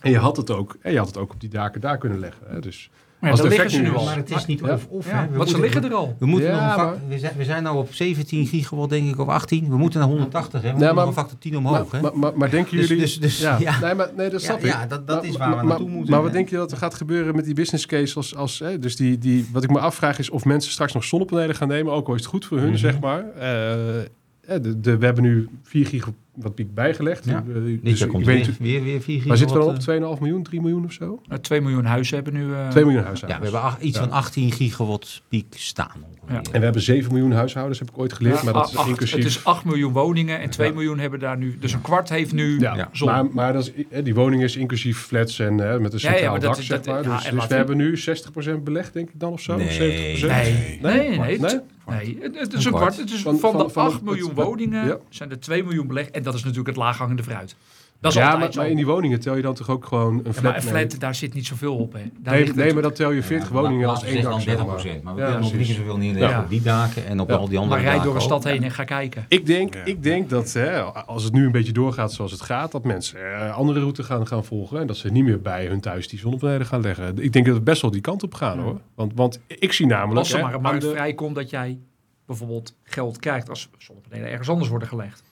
En 0.00 0.10
je 0.10 0.18
had 0.18 0.36
het 0.36 0.50
ook, 0.50 0.76
en 0.80 0.92
je 0.92 0.98
had 0.98 1.06
het 1.06 1.16
ook 1.16 1.32
op 1.32 1.40
die 1.40 1.48
daken 1.48 1.80
daar 1.80 1.98
kunnen 1.98 2.18
leggen. 2.18 2.46
Hè. 2.46 2.60
Dus 2.60 2.90
Maar 3.22 3.30
Als 3.30 3.40
ja, 3.40 3.48
liggen 3.48 3.70
ze 3.70 3.80
nu 3.80 3.90
al. 3.94 3.98
is- 4.00 4.04
Maar 4.04 4.16
het 4.16 4.30
is 4.30 4.46
niet 4.46 4.60
Ja. 4.60 4.72
of-of. 4.74 5.06
Ja, 5.06 5.12
hè. 5.20 5.28
We 5.28 5.36
want 5.36 5.48
ze 5.48 5.56
moeten- 5.56 5.60
liggen 5.60 5.84
er 5.84 5.96
al. 5.96 6.16
We, 6.18 6.26
moeten 6.26 6.48
Ja, 6.48 6.66
nog 6.66 6.76
maar- 6.76 6.94
we, 7.08 7.18
zijn, 7.18 7.32
we 7.36 7.44
zijn 7.44 7.62
nou 7.62 7.76
op 7.76 7.92
17 7.94 8.46
gigawatt, 8.46 8.90
denk 8.90 9.08
ik, 9.08 9.18
of 9.20 9.28
18. 9.28 9.68
We 9.68 9.76
moeten 9.76 10.00
naar 10.00 10.08
180, 10.08 10.60
hè. 10.62 10.66
We 10.68 10.74
moeten 10.74 10.94
maar- 10.94 11.04
nog 11.06 11.14
een 11.14 11.20
factor 11.20 11.38
10 11.38 11.56
omhoog, 11.56 11.92
maar, 11.92 12.00
hè. 12.00 12.08
maar, 12.08 12.18
maar, 12.18 12.32
maar 12.38 12.50
denken 12.50 12.76
Dus- 12.76 12.88
jullie... 12.88 13.02
dus- 13.02 13.20
dus- 13.20 13.38
ja, 13.40 13.56
ja. 13.60 13.78
Nee, 13.80 13.94
maar, 13.94 14.10
nee, 14.16 14.30
dat 14.30 14.40
Ja, 14.40 14.46
snap 14.46 14.58
ik. 14.58 14.64
ja, 14.66 14.86
dat- 14.86 15.06
dat 15.06 15.16
Maar- 15.16 15.30
is 15.30 15.36
waar 15.36 15.48
we 15.48 15.54
naartoe 15.66 15.86
maar- 15.86 15.94
moeten, 15.96 16.10
Maar 16.14 16.22
wat 16.22 16.32
denk 16.32 16.48
je 16.48 16.56
dat 16.56 16.70
er 16.70 16.76
gaat 16.76 16.94
gebeuren 16.94 17.34
met 17.34 17.44
die 17.44 17.54
business 17.54 17.86
case? 17.86 18.16
Als, 18.16 18.36
als, 18.36 18.58
hè, 18.58 18.78
dus 18.78 18.96
die, 18.96 19.18
die, 19.18 19.48
wat 19.52 19.62
ik 19.64 19.70
me 19.70 19.78
afvraag 19.78 20.18
is 20.18 20.30
of 20.30 20.44
mensen 20.44 20.72
straks 20.72 20.92
nog 20.92 21.04
zonnepanelen 21.04 21.54
gaan 21.56 21.68
nemen. 21.68 21.92
Ook 21.92 22.08
al 22.08 22.14
is 22.14 22.20
het 22.20 22.30
goed 22.30 22.44
voor 22.44 22.58
hun, 22.58 22.68
Mhm. 22.68 22.76
zeg 22.76 23.00
maar. 23.00 23.24
Eh, 23.38 24.60
de, 24.62 24.80
de, 24.80 24.96
we 24.98 25.04
hebben 25.04 25.22
nu 25.24 25.48
4 25.62 25.86
gigawatt 25.86 26.16
piek 26.54 26.74
bijgelegd. 26.74 27.24
Ja. 27.24 27.44
Eh, 27.48 27.62
dus 27.82 27.98
jaar 27.98 28.08
ik 28.08 28.14
komt 28.14 28.26
weet 28.26 28.46
weer, 28.46 28.56
weer, 28.58 28.82
weer 28.84 29.00
4 29.00 29.26
Waar 29.28 29.36
zitten 29.36 29.56
we 29.56 29.62
dan 29.64 29.74
gigawatt, 29.74 30.12
op? 30.12 30.16
2,5 30.16 30.20
miljoen, 30.22 30.42
3 30.42 30.60
miljoen 30.60 30.84
of 30.84 30.92
zo? 30.92 31.20
Nou, 31.28 31.40
2 31.40 31.60
miljoen 31.60 31.84
huizen 31.84 32.14
hebben 32.14 32.32
nu... 32.34 32.52
eh, 32.54 32.68
2 32.68 32.84
miljoen 32.84 32.88
eh, 32.88 32.96
Ja, 32.96 33.06
huishoudens. 33.06 33.50
we 33.50 33.56
hebben 33.58 33.86
iets 33.86 33.96
Ja. 33.98 34.02
van 34.04 34.12
18 34.12 34.52
gigawatt 34.52 35.22
piek 35.28 35.46
staan. 35.56 36.04
En 36.26 36.42
we 36.52 36.58
hebben 36.58 36.82
7 36.82 37.12
miljoen 37.12 37.32
huishoudens, 37.32 37.78
heb 37.78 37.90
ik 37.90 37.98
ooit 37.98 38.12
geleerd. 38.12 38.36
ja, 38.38 38.44
maar 38.44 38.52
dat 38.52 38.72
is 38.78 38.86
inclusief... 38.86 39.16
Het 39.16 39.24
is 39.26 39.44
8 39.44 39.64
miljoen 39.64 39.92
woningen 39.92 40.40
en 40.40 40.50
2 40.50 40.68
Ja. 40.68 40.74
miljoen 40.74 40.98
hebben 40.98 41.18
daar 41.18 41.36
nu... 41.38 41.56
Dus 41.60 41.72
een 41.72 41.80
kwart 41.80 42.08
heeft 42.08 42.32
nu 42.32 42.58
Ja, 42.60 42.74
Ja. 42.76 42.88
zon. 42.92 43.08
maar, 43.08 43.26
maar 43.32 43.52
dat 43.52 43.62
is, 43.76 43.84
eh, 43.90 44.04
die 44.04 44.14
woning 44.14 44.42
is 44.42 44.56
inclusief 44.56 44.98
flats 44.98 45.38
en 45.38 45.58
hè, 45.58 45.80
met 45.80 45.92
een 45.92 45.98
Ja, 45.98 46.08
ja, 46.08 46.14
centraal 46.14 46.30
maar 46.30 46.40
dak, 46.40 46.56
is- 46.56 46.66
zeg 46.66 46.76
dat- 46.80 46.86
maar. 46.94 47.04
ja, 47.04 47.16
Dus, 47.16 47.30
dus 47.30 47.46
we 47.46 47.54
hebben 47.54 47.76
nu 47.76 47.96
60% 47.96 48.64
belegd, 48.64 48.92
denk 48.92 49.08
ik 49.08 49.20
dan, 49.20 49.32
of 49.32 49.40
zo? 49.40 49.56
Nee. 49.56 49.66
Of 49.66 49.72
70%? 49.72 50.26
Nee, 50.26 50.78
nee, 50.82 51.08
nee. 51.08 51.18
Nee? 51.18 51.18
nee, 51.18 51.38
Nee? 51.38 51.38
nee. 51.86 52.18
Het, 52.20 52.38
het 52.38 52.52
is 52.52 52.64
Een 52.64 52.72
kwart. 52.72 52.96
Het 52.96 53.10
is 53.12 53.22
Van- 53.22 53.38
van, 53.38 53.50
van- 53.52 53.66
de 53.66 53.72
van 53.72 53.84
8 53.84 53.92
het- 53.94 54.02
miljoen 54.04 54.28
het- 54.28 54.38
woningen 54.44 54.86
ja. 54.86 54.96
zijn 55.08 55.30
er 55.30 55.40
2 55.40 55.64
miljoen 55.64 55.86
belegd. 55.86 56.14
En 56.22 56.28
dat 56.28 56.34
is 56.34 56.40
natuurlijk 56.44 56.68
het 56.68 56.84
laaghangende 56.84 57.22
fruit. 57.22 57.56
Dat 58.00 58.12
is 58.12 58.18
ja, 58.18 58.36
maar, 58.36 58.68
in 58.68 58.76
die 58.76 58.86
woningen 58.86 59.20
tel 59.20 59.36
je 59.36 59.42
dan 59.42 59.54
toch 59.54 59.68
ook 59.68 59.84
gewoon 59.84 60.12
een 60.18 60.22
Ja, 60.24 60.32
flat? 60.32 60.42
maar 60.42 60.56
een 60.66 60.72
mee? 60.72 60.86
flat, 60.88 61.00
daar 61.00 61.14
zit 61.14 61.34
niet 61.34 61.46
zoveel 61.46 61.76
op. 61.76 61.92
Hè. 61.92 62.00
Daar 62.18 62.34
Nee, 62.34 62.52
nee, 62.54 62.72
maar 62.72 62.82
dan 62.82 62.92
tel 62.92 63.10
je 63.10 63.22
40 63.22 63.48
woningen 63.48 63.88
als 63.88 64.02
één 64.04 64.14
dak, 64.22 64.30
dan 64.30 64.40
zeg 64.40 64.44
30 64.44 64.66
maar. 64.66 64.74
procent. 64.74 65.02
Maar 65.02 65.14
we 65.14 65.20
Ja, 65.20 65.26
kunnen 65.26 65.42
nog 65.44 65.54
niet 65.58 65.66
zoveel 65.66 65.96
neerleggen 65.96 66.30
Ja. 66.38 66.42
op 66.42 66.48
die 66.50 66.62
daken 66.62 67.06
en 67.06 67.20
op 67.20 67.28
Ja. 67.28 67.34
al 67.34 67.48
die 67.48 67.58
andere 67.58 67.80
maar 67.82 67.90
rijd 67.90 68.02
door 68.02 68.14
een 68.14 68.20
stad 68.20 68.44
heen 68.44 68.62
en 68.62 68.70
ga 68.70 68.84
kijken. 68.84 69.24
Ik 69.28 69.46
denk, 69.46 69.74
Ja. 69.74 69.84
ik 69.84 70.02
denk 70.02 70.30
dat 70.30 70.52
hè, 70.52 70.80
als 70.82 71.24
het 71.24 71.32
nu 71.32 71.44
een 71.46 71.52
beetje 71.52 71.72
doorgaat 71.72 72.12
zoals 72.12 72.32
het 72.32 72.40
gaat, 72.40 72.72
dat 72.72 72.84
mensen 72.84 73.34
eh, 73.34 73.56
andere 73.56 73.80
route 73.80 74.02
gaan, 74.02 74.26
gaan 74.26 74.44
volgen. 74.44 74.80
En 74.80 74.86
dat 74.86 74.96
ze 74.96 75.08
niet 75.10 75.24
meer 75.24 75.40
bij 75.40 75.66
hun 75.66 75.80
thuis 75.80 76.08
die 76.08 76.18
zonnepanelen 76.18 76.66
gaan 76.66 76.80
leggen. 76.80 77.18
Ik 77.18 77.32
denk 77.32 77.46
dat 77.46 77.54
het 77.54 77.64
best 77.64 77.82
wel 77.82 77.90
die 77.90 78.00
kant 78.00 78.22
op 78.22 78.34
gaan 78.34 78.56
Ja. 78.56 78.62
hoor. 78.62 78.80
Want, 78.94 79.12
want 79.14 79.40
ik 79.46 79.72
zie 79.72 79.86
namelijk. 79.86 80.18
Als 80.18 80.32
er 80.32 80.42
maar 80.42 80.54
een 80.54 80.60
markt 80.62 80.80
de- 80.82 80.90
vrijkomt 80.90 81.34
dat 81.34 81.50
jij 81.50 81.78
bijvoorbeeld 82.26 82.74
geld 82.84 83.18
krijgt 83.18 83.48
als 83.48 83.68
zonnepanelen 83.78 84.30
ergens 84.30 84.48
anders 84.48 84.68
worden 84.68 84.88
gelegd. 84.88 85.22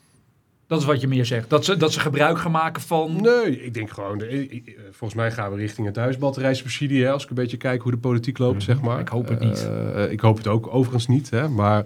Dat 0.71 0.81
is 0.81 0.85
wat 0.85 1.01
je 1.01 1.09
meer 1.09 1.27
zegt. 1.27 1.51
Dat 1.51 1.65
ze, 1.65 1.77
dat 1.77 1.93
ze 1.93 2.01
gebruik 2.01 2.39
gaan 2.39 2.51
maken 2.51 2.83
van... 2.83 3.21
Nee, 3.21 3.65
ik 3.65 3.75
denk 3.75 3.91
gewoon, 3.91 4.23
eh, 4.23 4.41
eh, 4.41 4.63
volgens 4.91 5.15
mij 5.15 5.33
gaan 5.33 5.51
we 5.51 5.57
richting 5.57 5.87
het 5.87 5.95
thuisbatterijsubsidie. 5.95 7.05
Hè, 7.05 7.11
als 7.11 7.23
ik 7.23 7.29
een 7.29 7.35
beetje 7.35 7.57
kijk 7.57 7.83
hoe 7.83 7.91
de 7.91 7.99
politiek 7.99 8.39
loopt, 8.39 8.63
zeg 8.63 8.81
maar. 8.81 9.01
Ik 9.01 9.09
hoop 9.09 9.29
het 9.29 9.41
niet. 9.41 9.69
Eh, 9.69 10.11
ik 10.11 10.21
hoop 10.21 10.37
het 10.37 10.47
ook 10.47 10.75
overigens 10.75 11.07
niet. 11.07 11.31
Hè, 11.31 11.49
maar 11.49 11.85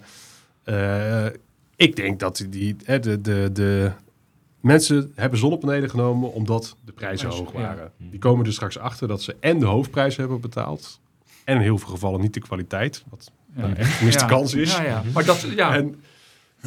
ik 1.77 1.97
denk 1.97 2.21
dat 2.21 2.47
die, 2.51 2.77
hè, 2.85 3.01
de, 3.01 3.21
de, 3.21 3.51
de 3.53 3.91
mensen 4.61 5.13
hebben 5.15 5.39
zonnepanelen 5.39 5.91
genomen 5.91 6.33
omdat 6.33 6.77
de 6.85 6.93
prijzen 6.93 7.29
Prijs, 7.29 7.41
hoog 7.43 7.53
ja. 7.53 7.61
waren. 7.61 7.93
Die 7.99 8.19
komen 8.19 8.47
er 8.47 8.53
straks 8.53 8.79
achter 8.79 9.09
dat 9.09 9.23
ze 9.23 9.37
en 9.41 9.59
de 9.59 9.67
hoofdprijs 9.67 10.17
hebben 10.17 10.41
betaald. 10.41 11.01
En 11.45 11.57
in 11.57 11.63
heel 11.63 11.79
veel 11.79 11.89
gevallen 11.89 12.21
niet 12.21 12.35
de 12.35 12.41
kwaliteit. 12.41 13.05
Wat 13.11 13.31
Ja. 13.57 13.61
nou 13.61 13.75
echt 13.75 13.99
de 13.99 14.05
miste 14.05 14.21
Ja. 14.21 14.27
kans 14.29 14.55
is. 14.55 14.77
Ja, 14.77 14.83
ja. 14.83 15.03
Maar 15.13 15.25
dat, 15.25 15.41
ja, 15.41 15.75
En, 15.75 15.95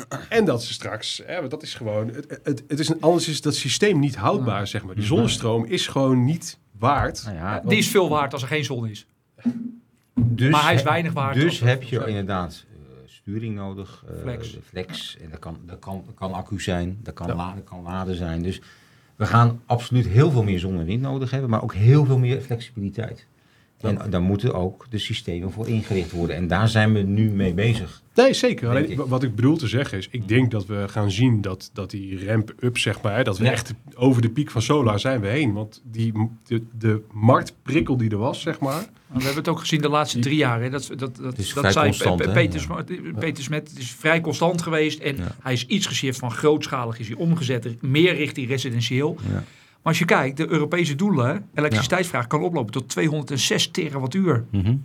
en 0.30 0.46
dat 0.46 0.64
ze 0.64 0.74
straks, 0.74 1.22
hè, 1.26 1.38
want 1.40 1.52
dat 1.52 1.64
is 1.64 1.74
gewoon, 1.74 2.08
het, 2.08 2.40
het, 2.44 2.64
het 2.68 2.80
is 2.80 2.90
een, 2.90 3.02
anders 3.02 3.28
is 3.28 3.42
dat 3.42 3.56
systeem 3.56 4.00
niet 4.00 4.16
houdbaar, 4.16 4.68
zeg 4.68 4.84
maar. 4.84 4.96
Die 4.96 5.04
zonnestroom 5.04 5.66
is 5.66 5.88
gewoon 5.88 6.26
niet 6.26 6.58
waard. 6.72 7.24
Nou 7.26 7.36
ja, 7.36 7.60
die 7.66 7.78
is 7.78 7.88
veel 7.90 8.10
waard 8.10 8.34
als 8.34 8.42
er 8.42 8.48
geen 8.48 8.66
zon 8.66 8.88
is. 8.88 9.06
dus 10.16 10.52
maar 10.52 10.64
hij 10.64 10.74
is 10.74 10.84
weinig 10.84 11.14
waard 11.14 11.36
Dus 11.36 11.62
er- 11.62 11.68
heb 11.68 11.84
je 11.84 12.06
inderdaad 12.08 12.66
eh, 12.72 12.78
sturing 13.06 13.56
nodig. 13.56 14.04
eh, 14.08 14.22
Flex. 14.22 14.58
flex. 14.64 15.18
En 15.22 15.30
dat 15.30 15.40
kan, 15.40 15.58
dat 15.66 15.80
kan, 15.80 16.04
dat 16.06 16.16
kan 16.16 16.34
accu 16.34 16.62
zijn. 16.62 16.98
Dat 17.04 17.14
kan, 17.14 17.28
Ja. 17.28 17.36
laden, 17.36 17.64
kan 17.64 17.82
laden 17.84 18.16
zijn. 18.16 18.42
Dus 18.42 18.62
we 19.16 19.26
gaan 19.26 19.62
absoluut 19.66 20.08
heel 20.08 20.32
veel 20.32 20.44
meer 20.44 20.60
zon 20.60 20.80
en 20.80 20.86
wind 20.86 21.02
nodig 21.02 21.32
hebben. 21.32 21.50
Maar 21.50 21.64
ook 21.64 21.74
heel 21.74 22.06
veel 22.06 22.18
meer 22.18 22.42
flexibiliteit. 22.42 23.26
En 23.82 24.10
daar 24.10 24.22
moeten 24.22 24.54
ook 24.54 24.86
de 24.90 24.98
systemen 24.98 25.52
voor 25.52 25.68
ingericht 25.68 26.12
worden. 26.12 26.36
En 26.36 26.48
daar 26.48 26.68
zijn 26.70 26.94
we 26.94 27.00
nu 27.00 27.30
mee 27.30 27.54
bezig. 27.54 28.02
Nee, 28.16 28.34
zeker. 28.34 28.70
Alleen, 28.70 28.90
ik. 28.92 28.98
wat 29.00 29.24
ik 29.24 29.36
bedoel 29.36 29.58
te 29.58 29.68
zeggen 29.68 29.98
is, 29.98 30.08
ik 30.12 30.28
denk 30.28 30.52
dat 30.52 30.66
we 30.66 30.86
gaan 30.88 31.12
zien 31.12 31.42
dat, 31.42 31.70
dat 31.74 31.90
die 31.90 32.26
ramp-up, 32.28 32.78
zeg 32.78 33.02
maar, 33.02 33.24
dat 33.24 33.38
we 33.38 33.44
Ja. 33.44 33.52
echt 33.52 33.74
over 33.96 34.22
de 34.22 34.30
piek 34.30 34.52
van 34.52 34.62
solar 34.62 35.00
zijn 35.00 35.22
we 35.22 35.28
heen. 35.28 35.54
Want 35.54 35.82
die, 35.92 36.14
de, 36.48 36.64
de 36.78 37.02
marktprikkel 37.12 37.98
die 37.98 38.10
er 38.10 38.18
was, 38.18 38.42
zeg 38.42 38.60
maar, 38.60 38.82
We 39.08 39.14
hebben 39.14 39.36
het 39.36 39.48
ook 39.48 39.60
gezien 39.60 39.82
de 39.82 39.90
laatste 39.90 40.20
drie 40.20 40.36
jaar. 40.38 40.62
Hè. 40.62 40.70
Dat, 40.70 40.90
dat, 40.96 41.16
dat, 41.16 41.38
is 41.38 41.48
dat 41.54 41.60
vrij 41.60 41.72
zei 41.72 41.86
constant? 41.86 42.34
Peter, 42.34 42.60
Ja. 42.60 42.84
Smet, 42.86 43.20
Peter 43.20 43.44
Smet. 43.44 43.70
Het 43.70 43.78
is 43.80 43.92
vrij 43.92 44.22
constant 44.22 44.62
geweest. 44.62 45.00
En 45.00 45.16
Ja. 45.18 45.36
hij 45.42 45.54
is 45.54 45.66
iets 45.66 45.86
geshift 45.86 46.20
van 46.20 46.32
grootschalig 46.32 47.00
is 47.00 47.08
hij 47.08 47.18
omgezet. 47.18 47.82
Meer 47.82 48.16
richting 48.16 48.48
residentieel. 48.48 49.18
Als 49.88 50.00
je 50.00 50.06
kijkt, 50.06 50.38
de 50.38 50.50
Europese 50.50 50.96
doelen, 50.96 51.50
elektriciteitsvraag 51.54 52.28
kan 52.28 52.42
oplopen 52.42 52.72
tot 52.72 52.90
206 52.90 53.72
terawattuur. 53.72 54.46
Mhm. 54.52 54.76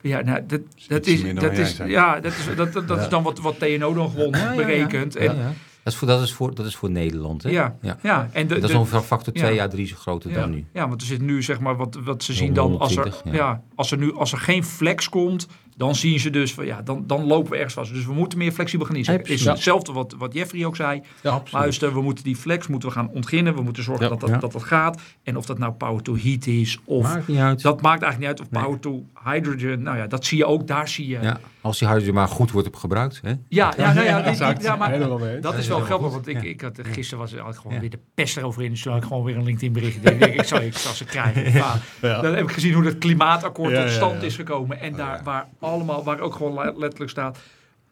Ja, 0.00 0.20
nou, 0.20 0.40
dat, 0.46 0.60
dat 0.88 1.06
is, 1.06 1.34
dat 1.34 1.52
is, 1.52 1.76
ja, 1.76 2.20
dat 2.20 2.32
is, 2.32 2.56
dat, 2.56 2.72
dat, 2.72 2.88
dat 2.88 3.00
is 3.00 3.08
dan 3.08 3.22
wat, 3.22 3.38
wat 3.38 3.58
TNO 3.58 3.94
dan 3.94 4.10
gewoon 4.10 4.30
Ja, 4.30 4.38
ja, 4.38 4.50
ja. 4.50 4.56
berekent. 4.56 5.12
Ja, 5.12 5.20
En, 5.20 5.36
ja. 5.36 5.52
Dat, 5.82 5.92
is 5.92 5.96
voor, 5.96 6.08
dat, 6.08 6.22
is 6.22 6.32
voor, 6.32 6.54
dat 6.54 6.66
is 6.66 6.76
voor 6.76 6.90
Nederland. 6.90 7.42
Hè? 7.42 7.50
Ja, 7.50 7.76
Ja. 7.80 7.98
ja. 8.02 8.28
en 8.32 8.46
de, 8.46 8.58
dat 8.58 8.70
is 8.70 8.76
ongeveer 8.76 9.00
factor 9.00 9.32
2 9.32 9.54
ja. 9.54 9.64
à 9.64 9.68
3 9.68 9.86
zo 9.86 9.96
groter 9.96 10.30
ja, 10.30 10.40
dan 10.40 10.50
nu. 10.50 10.64
ja, 10.72 10.88
want 10.88 11.00
er 11.00 11.06
zit 11.06 11.20
nu 11.20 11.42
zeg 11.42 11.60
maar 11.60 11.76
wat, 11.76 11.98
wat 12.04 12.22
ze 12.22 12.32
zien 12.32 12.52
dan 12.52 12.78
als 12.78 12.96
er, 12.96 13.02
120, 13.02 13.32
ja. 13.32 13.38
ja. 13.38 13.62
als 13.74 13.90
er 13.90 13.98
nu 13.98 14.14
als 14.14 14.32
er 14.32 14.38
geen 14.38 14.64
flex 14.64 15.08
komt, 15.08 15.46
dan 15.80 15.94
zien 15.94 16.20
ze 16.20 16.30
dus 16.30 16.52
van 16.54 16.66
ja, 16.66 16.82
dan, 16.82 17.04
dan 17.06 17.24
lopen 17.24 17.50
we 17.50 17.56
ergens 17.56 17.74
vast. 17.74 17.92
Dus 17.94 18.06
we 18.06 18.12
moeten 18.12 18.38
meer 18.38 18.52
flexibel 18.52 18.86
gaan 18.86 18.96
inzetten. 18.96 19.26
Ja, 19.26 19.32
is 19.34 19.42
precies. 19.42 19.54
hetzelfde 19.56 19.92
wat, 19.92 20.14
wat 20.18 20.32
Jeffrey 20.34 20.64
ook 20.66 20.76
zei. 20.76 21.02
Ja, 21.22 21.42
Luister, 21.50 21.92
we 21.94 22.02
moeten 22.02 22.24
die 22.24 22.36
flex 22.36 22.66
moeten 22.66 22.88
we 22.88 22.94
gaan 22.94 23.10
ontginnen. 23.10 23.54
We 23.54 23.62
moeten 23.62 23.82
zorgen 23.82 24.04
Ja. 24.04 24.10
dat, 24.10 24.20
dat, 24.20 24.40
dat 24.40 24.52
dat 24.52 24.62
gaat. 24.62 25.00
En 25.22 25.36
of 25.36 25.46
dat 25.46 25.58
nou 25.58 25.72
power 25.72 26.02
to 26.02 26.16
heat 26.16 26.46
is 26.46 26.78
of 26.84 27.02
Maakt 27.02 27.28
niet 27.28 27.38
uit. 27.38 27.62
dat 27.62 27.82
maakt 27.82 28.02
eigenlijk 28.02 28.18
niet 28.32 28.40
uit. 28.40 28.48
Of 28.48 28.50
Nee. 28.54 28.62
power 28.62 28.80
to 28.80 29.06
hydrogen. 29.30 29.82
Nou 29.82 29.96
ja, 29.96 30.06
dat 30.06 30.24
zie 30.24 30.38
je 30.38 30.44
ook. 30.46 30.66
Daar 30.66 30.88
zie 30.88 31.06
je. 31.08 31.18
Ja, 31.62 31.68
Ja, 31.68 31.68
als 31.68 31.78
die 31.78 31.88
hydrogen 31.88 32.14
maar 32.14 32.28
goed 32.28 32.50
wordt 32.50 32.66
op 32.68 32.76
gebruikt. 32.76 33.20
Hè? 33.22 33.32
ja, 33.48 33.74
nou 33.76 33.94
ja, 33.94 33.94
die- 33.94 34.04
die- 34.04 34.30
exact. 34.30 34.62
ja, 34.62 34.76
maar 34.76 34.92
eens. 34.92 35.42
dat 35.42 35.54
is 35.54 35.68
wel 35.68 35.80
grappig, 35.80 36.10
want 36.10 36.26
ik, 36.26 36.42
Ja. 36.42 36.48
ik 36.48 36.60
had, 36.60 36.78
gisteren 36.82 37.18
was, 37.18 37.32
ik 37.32 37.38
gewoon 37.56 37.74
Ja. 37.74 37.80
weer 37.80 37.90
de 37.90 37.98
pest 38.14 38.36
erover 38.36 38.62
in. 38.62 38.70
Dus 38.70 38.82
toen 38.82 38.92
had 38.92 39.02
ik 39.02 39.08
gewoon 39.08 39.24
weer 39.24 39.36
een 39.36 39.44
LinkedIn 39.44 39.72
bericht. 39.72 39.96
Ik 39.96 40.02
denk, 40.02 40.24
ik, 40.34 40.42
zal, 40.44 40.60
ik 40.60 40.76
zal 40.76 40.92
ze 40.92 41.04
krijgen. 41.04 41.52
Maar 41.60 41.82
Ja. 42.00 42.20
Dan 42.20 42.34
heb 42.34 42.44
ik 42.44 42.52
gezien 42.52 42.72
hoe 42.74 42.84
het 42.84 42.98
klimaatakkoord 42.98 43.70
Ja, 43.70 43.80
tot 43.80 43.88
ja, 43.88 43.94
stand 43.94 44.20
ja. 44.20 44.26
is 44.26 44.34
gekomen. 44.36 44.80
En 44.80 44.92
daar 44.96 45.16
ja. 45.16 45.22
waar 45.22 45.48
allemaal, 45.58 46.04
waar 46.04 46.20
ook 46.20 46.34
gewoon 46.34 46.54
le- 46.54 46.72
letterlijk 46.76 47.10
staat, 47.10 47.38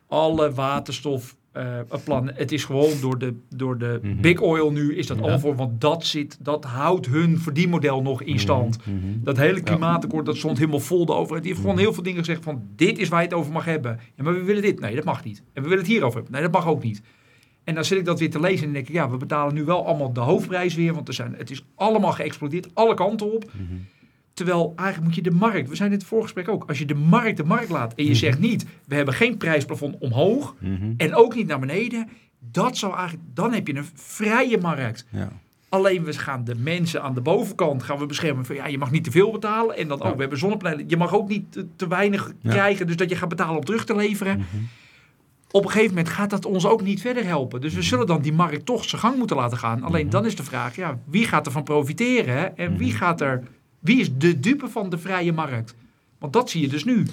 alle 0.09 0.53
waterstof 0.53 1.37
eh, 1.59 1.99
plannen. 2.05 2.35
Het 2.37 2.53
is 2.53 2.65
gewoon 2.65 2.91
door 3.01 3.19
de, 3.19 3.35
door 3.49 3.79
de 3.79 3.99
Mhm. 4.03 4.21
big 4.21 4.41
oil 4.41 4.73
nu 4.73 4.95
is 4.97 5.07
dat 5.07 5.17
Ja. 5.17 5.23
allemaal 5.23 5.41
voor. 5.41 5.57
Want 5.57 5.81
dat 5.81 6.05
zit, 6.07 6.39
dat 6.41 6.65
houdt 6.65 7.07
hun 7.07 7.39
verdienmodel 7.39 8.03
nog 8.03 8.23
in 8.23 8.39
stand. 8.39 8.79
Mhm. 8.87 8.97
Dat 9.23 9.37
hele 9.37 9.61
klimaatakkoord, 9.61 10.27
dat 10.27 10.37
stond 10.37 10.59
helemaal 10.59 10.81
vol. 10.81 11.07
De 11.07 11.13
overheid 11.15 11.43
die 11.43 11.53
heeft 11.53 11.65
gewoon 11.65 11.79
heel 11.81 11.93
veel 11.93 12.03
dingen 12.03 12.19
gezegd 12.19 12.43
van... 12.45 12.63
dit 12.77 12.99
is 12.99 13.09
waar 13.09 13.21
je 13.21 13.27
het 13.29 13.37
over 13.37 13.53
mag 13.53 13.65
hebben. 13.65 14.01
Ja, 14.17 14.23
maar 14.23 14.35
we 14.35 14.43
willen 14.43 14.63
dit. 14.63 14.81
Nee, 14.81 14.95
dat 14.95 15.05
mag 15.05 15.25
niet. 15.25 15.39
En 15.53 15.63
we 15.63 15.69
willen 15.69 15.79
het 15.85 15.93
hierover 15.93 16.15
hebben. 16.15 16.33
Nee, 16.33 16.43
dat 16.43 16.53
mag 16.53 16.67
ook 16.67 16.83
niet. 16.83 17.03
En 17.65 17.75
dan 17.75 17.85
zit 17.85 17.99
ik 17.99 18.05
dat 18.05 18.19
weer 18.19 18.31
te 18.31 18.41
lezen 18.41 18.67
en 18.67 18.73
denk 18.73 18.89
ik... 18.89 18.95
ja, 18.95 19.11
we 19.11 19.17
betalen 19.17 19.55
nu 19.55 19.65
wel 19.65 19.87
allemaal 19.87 20.13
de 20.13 20.21
hoofdprijs 20.21 20.75
weer... 20.75 20.95
want 20.95 21.09
er 21.09 21.15
zijn, 21.15 21.35
het 21.37 21.51
is 21.51 21.65
allemaal 21.75 22.13
geëxplodeerd, 22.13 22.69
alle 22.75 22.95
kanten 22.95 23.33
op. 23.35 23.45
Mhm. 23.53 23.63
Terwijl 24.39 24.73
eigenlijk 24.77 25.07
moet 25.07 25.15
je 25.25 25.31
de 25.31 25.37
markt... 25.37 25.69
we 25.69 25.75
zijn 25.77 25.93
in 25.93 25.99
het 25.99 26.07
voorgesprek 26.07 26.49
ook... 26.49 26.65
als 26.69 26.79
je 26.79 26.85
de 26.85 26.95
markt 26.95 27.37
de 27.37 27.45
markt 27.45 27.69
laat 27.69 27.95
en 27.95 28.05
je 28.05 28.11
Mhm. 28.11 28.19
zegt 28.19 28.39
niet... 28.39 28.67
we 28.87 28.95
hebben 28.95 29.15
geen 29.15 29.37
prijsplafond 29.37 29.97
omhoog... 29.99 30.55
Mhm. 30.61 30.93
en 30.97 31.15
ook 31.15 31.35
niet 31.35 31.47
naar 31.47 31.59
beneden... 31.59 32.09
dat 32.39 32.77
zou 32.77 32.95
eigenlijk... 32.97 33.25
dan 33.35 33.53
heb 33.53 33.67
je 33.67 33.75
een 33.77 33.87
vrije 33.95 34.59
markt. 34.59 35.07
Ja. 35.11 35.29
Alleen 35.69 36.05
we 36.05 36.13
gaan 36.13 36.45
de 36.45 36.55
mensen 36.55 37.03
aan 37.03 37.15
de 37.15 37.21
bovenkant 37.21 37.83
gaan 37.83 37.99
we 37.99 38.07
beschermen 38.07 38.45
van 38.45 38.55
ja, 38.57 38.67
je 38.67 38.79
mag 38.79 38.91
niet 38.91 39.05
te 39.05 39.11
veel 39.11 39.31
betalen. 39.31 39.77
En 39.77 39.89
dan 39.89 40.03
ook, 40.03 40.15
we 40.15 40.21
hebben 40.21 40.39
zonnepanelen. 40.39 40.85
Je 40.89 40.97
mag 40.97 41.15
ook 41.15 41.29
niet 41.29 41.53
te, 41.53 41.67
te 41.77 41.89
weinig 41.89 42.33
Ja. 42.43 42.51
krijgen, 42.51 42.87
dus 42.87 42.97
dat 42.97 43.11
je 43.11 43.17
gaat 43.17 43.29
betalen 43.29 43.57
om 43.57 43.65
terug 43.65 43.85
te 43.85 43.97
leveren. 43.97 44.37
Mhm. 44.39 44.47
Op 45.51 45.65
een 45.65 45.71
gegeven 45.71 45.95
moment 45.95 46.09
gaat 46.15 46.31
dat 46.31 46.45
ons 46.47 46.67
ook 46.67 46.83
niet 46.83 47.01
verder 47.01 47.25
helpen. 47.25 47.61
Dus 47.61 47.75
we 47.75 47.83
zullen 47.83 48.07
dan 48.07 48.21
die 48.23 48.33
markt 48.33 48.67
toch 48.67 48.85
zijn 48.85 49.01
gang 49.01 49.17
moeten 49.17 49.37
laten 49.37 49.59
gaan. 49.59 49.83
Alleen 49.83 50.11
dan 50.11 50.27
is 50.27 50.37
de 50.37 50.43
vraag, 50.45 50.77
ja, 50.77 50.99
wie 51.07 51.25
gaat 51.27 51.47
ervan 51.47 51.63
profiteren? 51.63 52.57
En 52.57 52.77
wie 52.77 52.93
gaat 52.93 53.21
er, 53.21 53.43
wie 53.79 54.01
is 54.01 54.09
de 54.17 54.41
dupe 54.41 54.69
van 54.69 54.91
de 54.91 54.99
vrije 54.99 55.33
markt? 55.33 55.75
Want 56.19 56.33
dat 56.33 56.51
zie 56.51 56.61
je 56.61 56.69
dus 56.69 56.85
nu. 56.85 57.07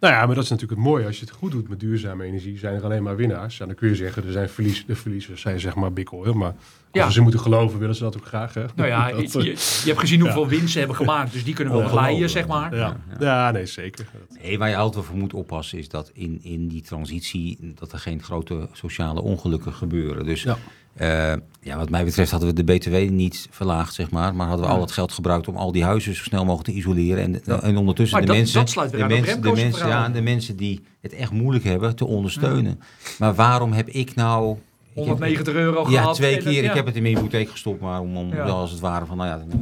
Nou 0.00 0.14
ja, 0.14 0.26
maar 0.26 0.34
dat 0.34 0.44
is 0.44 0.50
natuurlijk 0.50 0.80
het 0.80 0.88
mooie. 0.88 1.06
Als 1.06 1.18
je 1.18 1.24
het 1.24 1.34
goed 1.34 1.50
doet 1.50 1.68
met 1.68 1.80
duurzame 1.80 2.24
energie, 2.24 2.58
zijn 2.58 2.74
er 2.74 2.84
alleen 2.84 3.02
maar 3.02 3.16
winnaars. 3.16 3.56
Ja, 3.56 3.66
dan 3.66 3.74
kun 3.74 3.88
je 3.88 3.94
zeggen, 3.94 4.26
er 4.26 4.32
zijn 4.32 4.48
verlies, 4.48 4.86
de 4.86 4.96
verliezers 4.96 5.40
zijn 5.40 5.60
zeg 5.60 5.74
maar 5.74 5.92
big 5.92 6.12
oil. 6.12 6.32
Maar 6.34 6.48
als 6.48 6.56
Ja. 6.92 7.10
ze 7.10 7.20
moeten 7.20 7.40
geloven, 7.40 7.78
willen 7.78 7.94
ze 7.94 8.02
dat 8.02 8.16
ook 8.16 8.26
graag. 8.26 8.54
Hè? 8.54 8.64
Nou 8.74 8.88
ja, 8.88 9.08
je, 9.08 9.14
Dat- 9.14 9.32
je, 9.32 9.50
je 9.50 9.86
hebt 9.86 9.98
gezien 9.98 10.20
hoeveel 10.24 10.48
winst 10.48 10.72
ze 10.72 10.78
hebben 10.78 10.96
gemaakt. 10.96 11.32
Dus 11.32 11.44
die 11.44 11.54
kunnen 11.54 11.74
wel 11.74 11.82
Ja. 11.82 11.88
glijden, 11.88 12.30
zeg 12.30 12.46
maar. 12.46 12.74
ja. 12.76 12.96
ja, 13.18 13.50
nee, 13.50 13.66
zeker. 13.66 14.06
Nee, 14.42 14.58
waar 14.58 14.68
je 14.68 14.76
altijd 14.76 15.04
voor 15.04 15.16
moet 15.16 15.34
oppassen 15.34 15.78
is 15.78 15.88
dat 15.88 16.10
in, 16.14 16.38
in 16.42 16.68
die 16.68 16.82
transitie 16.82 17.72
dat 17.74 17.92
er 17.92 17.98
geen 17.98 18.22
grote 18.22 18.68
sociale 18.72 19.20
ongelukken 19.22 19.72
gebeuren. 19.72 20.24
Dus 20.24 20.42
Ja. 20.42 20.56
Eh, 20.96 21.32
ja, 21.62 21.76
wat 21.76 21.90
mij 21.90 22.04
betreft 22.04 22.30
hadden 22.30 22.48
we 22.54 22.62
de 22.64 22.72
BTW 22.74 23.10
niet 23.10 23.48
verlaagd, 23.50 23.94
zeg 23.94 24.10
maar. 24.10 24.34
Maar 24.34 24.46
hadden 24.46 24.64
we 24.64 24.70
al 24.72 24.78
Ja. 24.78 24.84
dat 24.84 24.92
geld 24.92 25.12
gebruikt 25.12 25.48
om 25.48 25.56
al 25.56 25.72
die 25.72 25.84
huizen 25.84 26.14
zo 26.14 26.22
snel 26.22 26.44
mogelijk 26.44 26.68
te 26.68 26.74
isoleren. 26.74 27.22
En, 27.24 27.40
Ja. 27.44 27.62
en 27.62 27.76
ondertussen 27.76 28.16
Maar 28.18 28.26
de 28.26 28.32
dat- 28.32 28.36
mensen, 28.54 28.60
dat 28.82 28.90
de, 28.90 29.06
mensen, 29.06 29.40
de, 29.42 29.52
mensen, 29.52 29.88
ja, 29.88 30.08
de 30.08 30.20
mensen 30.22 30.56
die 30.56 30.80
het 31.00 31.12
echt 31.14 31.30
moeilijk 31.30 31.64
hebben, 31.64 31.96
te 31.96 32.06
ondersteunen. 32.06 32.80
Maar 33.18 33.34
waarom 33.34 33.72
heb 33.72 33.88
ik 33.88 34.14
nou... 34.14 34.50
ik 34.52 34.56
heb- 34.94 35.04
190 35.04 35.54
euro 35.54 35.90
ja, 35.90 36.00
gehad. 36.00 36.14
twee 36.14 36.36
en 36.36 36.42
keer. 36.42 36.52
dat- 36.54 36.62
ja. 36.62 36.68
Ik 36.70 36.76
heb 36.76 36.86
het 36.86 36.96
in 36.96 37.02
mijn 37.02 37.14
hypotheek 37.16 37.50
gestopt, 37.50 37.80
maar 37.80 38.00
om, 38.00 38.16
om 38.16 38.34
Ja. 38.34 38.42
als 38.42 38.70
het 38.70 38.80
ware 38.80 39.06
van, 39.06 39.16
nou 39.16 39.28
ja... 39.28 39.36
Dan, 39.38 39.48
Dan 39.48 39.60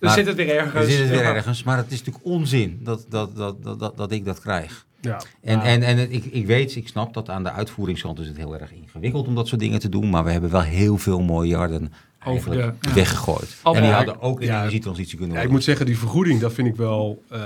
maar- 0.00 0.12
zit 0.14 0.26
het 0.26 0.36
weer 0.36 0.48
ergens. 0.56 0.72
dan 0.74 0.84
zit 0.84 0.98
het 0.98 1.08
weer 1.08 1.22
Ja. 1.22 1.34
ergens. 1.34 1.62
Maar 1.62 1.76
het 1.76 1.90
is 1.92 1.98
natuurlijk 1.98 2.26
onzin 2.26 2.80
dat, 2.82 3.06
dat, 3.08 3.36
dat, 3.36 3.62
dat, 3.62 3.78
dat, 3.78 3.96
dat 3.96 4.10
ik 4.12 4.24
dat 4.24 4.40
krijg. 4.40 4.86
Ja. 5.00 5.20
En, 5.42 5.56
Ja. 5.56 5.64
en, 5.64 5.82
en 5.82 6.12
ik, 6.12 6.24
ik 6.24 6.46
weet, 6.46 6.76
ik 6.76 6.88
snap 6.88 7.14
dat 7.14 7.28
aan 7.28 7.42
de 7.42 7.50
uitvoeringskant 7.52 8.18
is 8.18 8.26
het 8.28 8.36
heel 8.36 8.58
erg 8.58 8.72
ingewikkeld 8.72 9.26
om 9.26 9.34
dat 9.34 9.48
soort 9.48 9.60
dingen 9.60 9.80
te 9.80 9.88
doen. 9.88 10.10
Maar 10.10 10.24
we 10.24 10.30
hebben 10.30 10.50
wel 10.50 10.60
heel 10.62 10.96
veel 10.98 11.20
miljarden 11.20 11.92
Over 12.24 12.30
eigenlijk 12.52 12.82
de- 12.82 12.88
ja. 12.88 12.94
weggegooid. 12.94 13.56
Al- 13.62 13.74
en 13.74 13.82
die 13.82 13.90
hadden 13.90 14.20
ook 14.20 14.40
in 14.40 14.46
de 14.46 14.52
energietransitie 14.52 15.16
kunnen 15.18 15.36
Ja, 15.36 15.42
ik 15.42 15.48
worden. 15.48 15.52
moet 15.52 15.64
zeggen, 15.64 15.86
die 15.86 15.98
vergoeding, 15.98 16.40
dat 16.40 16.52
vind 16.52 16.68
ik 16.68 16.76
wel... 16.76 17.22
eh, 17.28 17.40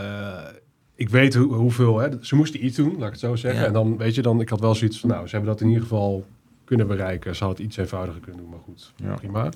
ik 0.95 1.09
weet 1.09 1.35
hoe, 1.35 1.55
hoeveel... 1.55 1.99
Hè, 1.99 2.09
ze 2.21 2.35
moesten 2.37 2.65
iets 2.65 2.77
doen, 2.77 2.91
laat 2.99 3.07
ik 3.07 3.11
het 3.11 3.21
zo 3.21 3.37
zeggen. 3.37 3.61
Ja. 3.61 3.67
En 3.67 3.73
dan, 3.73 3.97
weet 3.97 4.15
je, 4.15 4.23
dan, 4.23 4.41
ik 4.41 4.49
had 4.49 4.61
wel 4.61 4.75
zoiets 4.75 5.01
van... 5.01 5.09
Nou, 5.11 5.27
ze 5.27 5.35
hebben 5.37 5.51
dat 5.53 5.61
in 5.61 5.67
ieder 5.69 5.83
geval 5.83 6.25
kunnen 6.65 6.87
bereiken. 6.87 7.37
Ze 7.37 7.45
hadden 7.45 7.63
het 7.65 7.73
iets 7.73 7.77
eenvoudiger 7.83 8.21
kunnen 8.21 8.41
doen, 8.41 8.51
maar 8.51 8.61
goed, 8.65 8.93
Ja. 8.97 9.15
prima. 9.15 9.49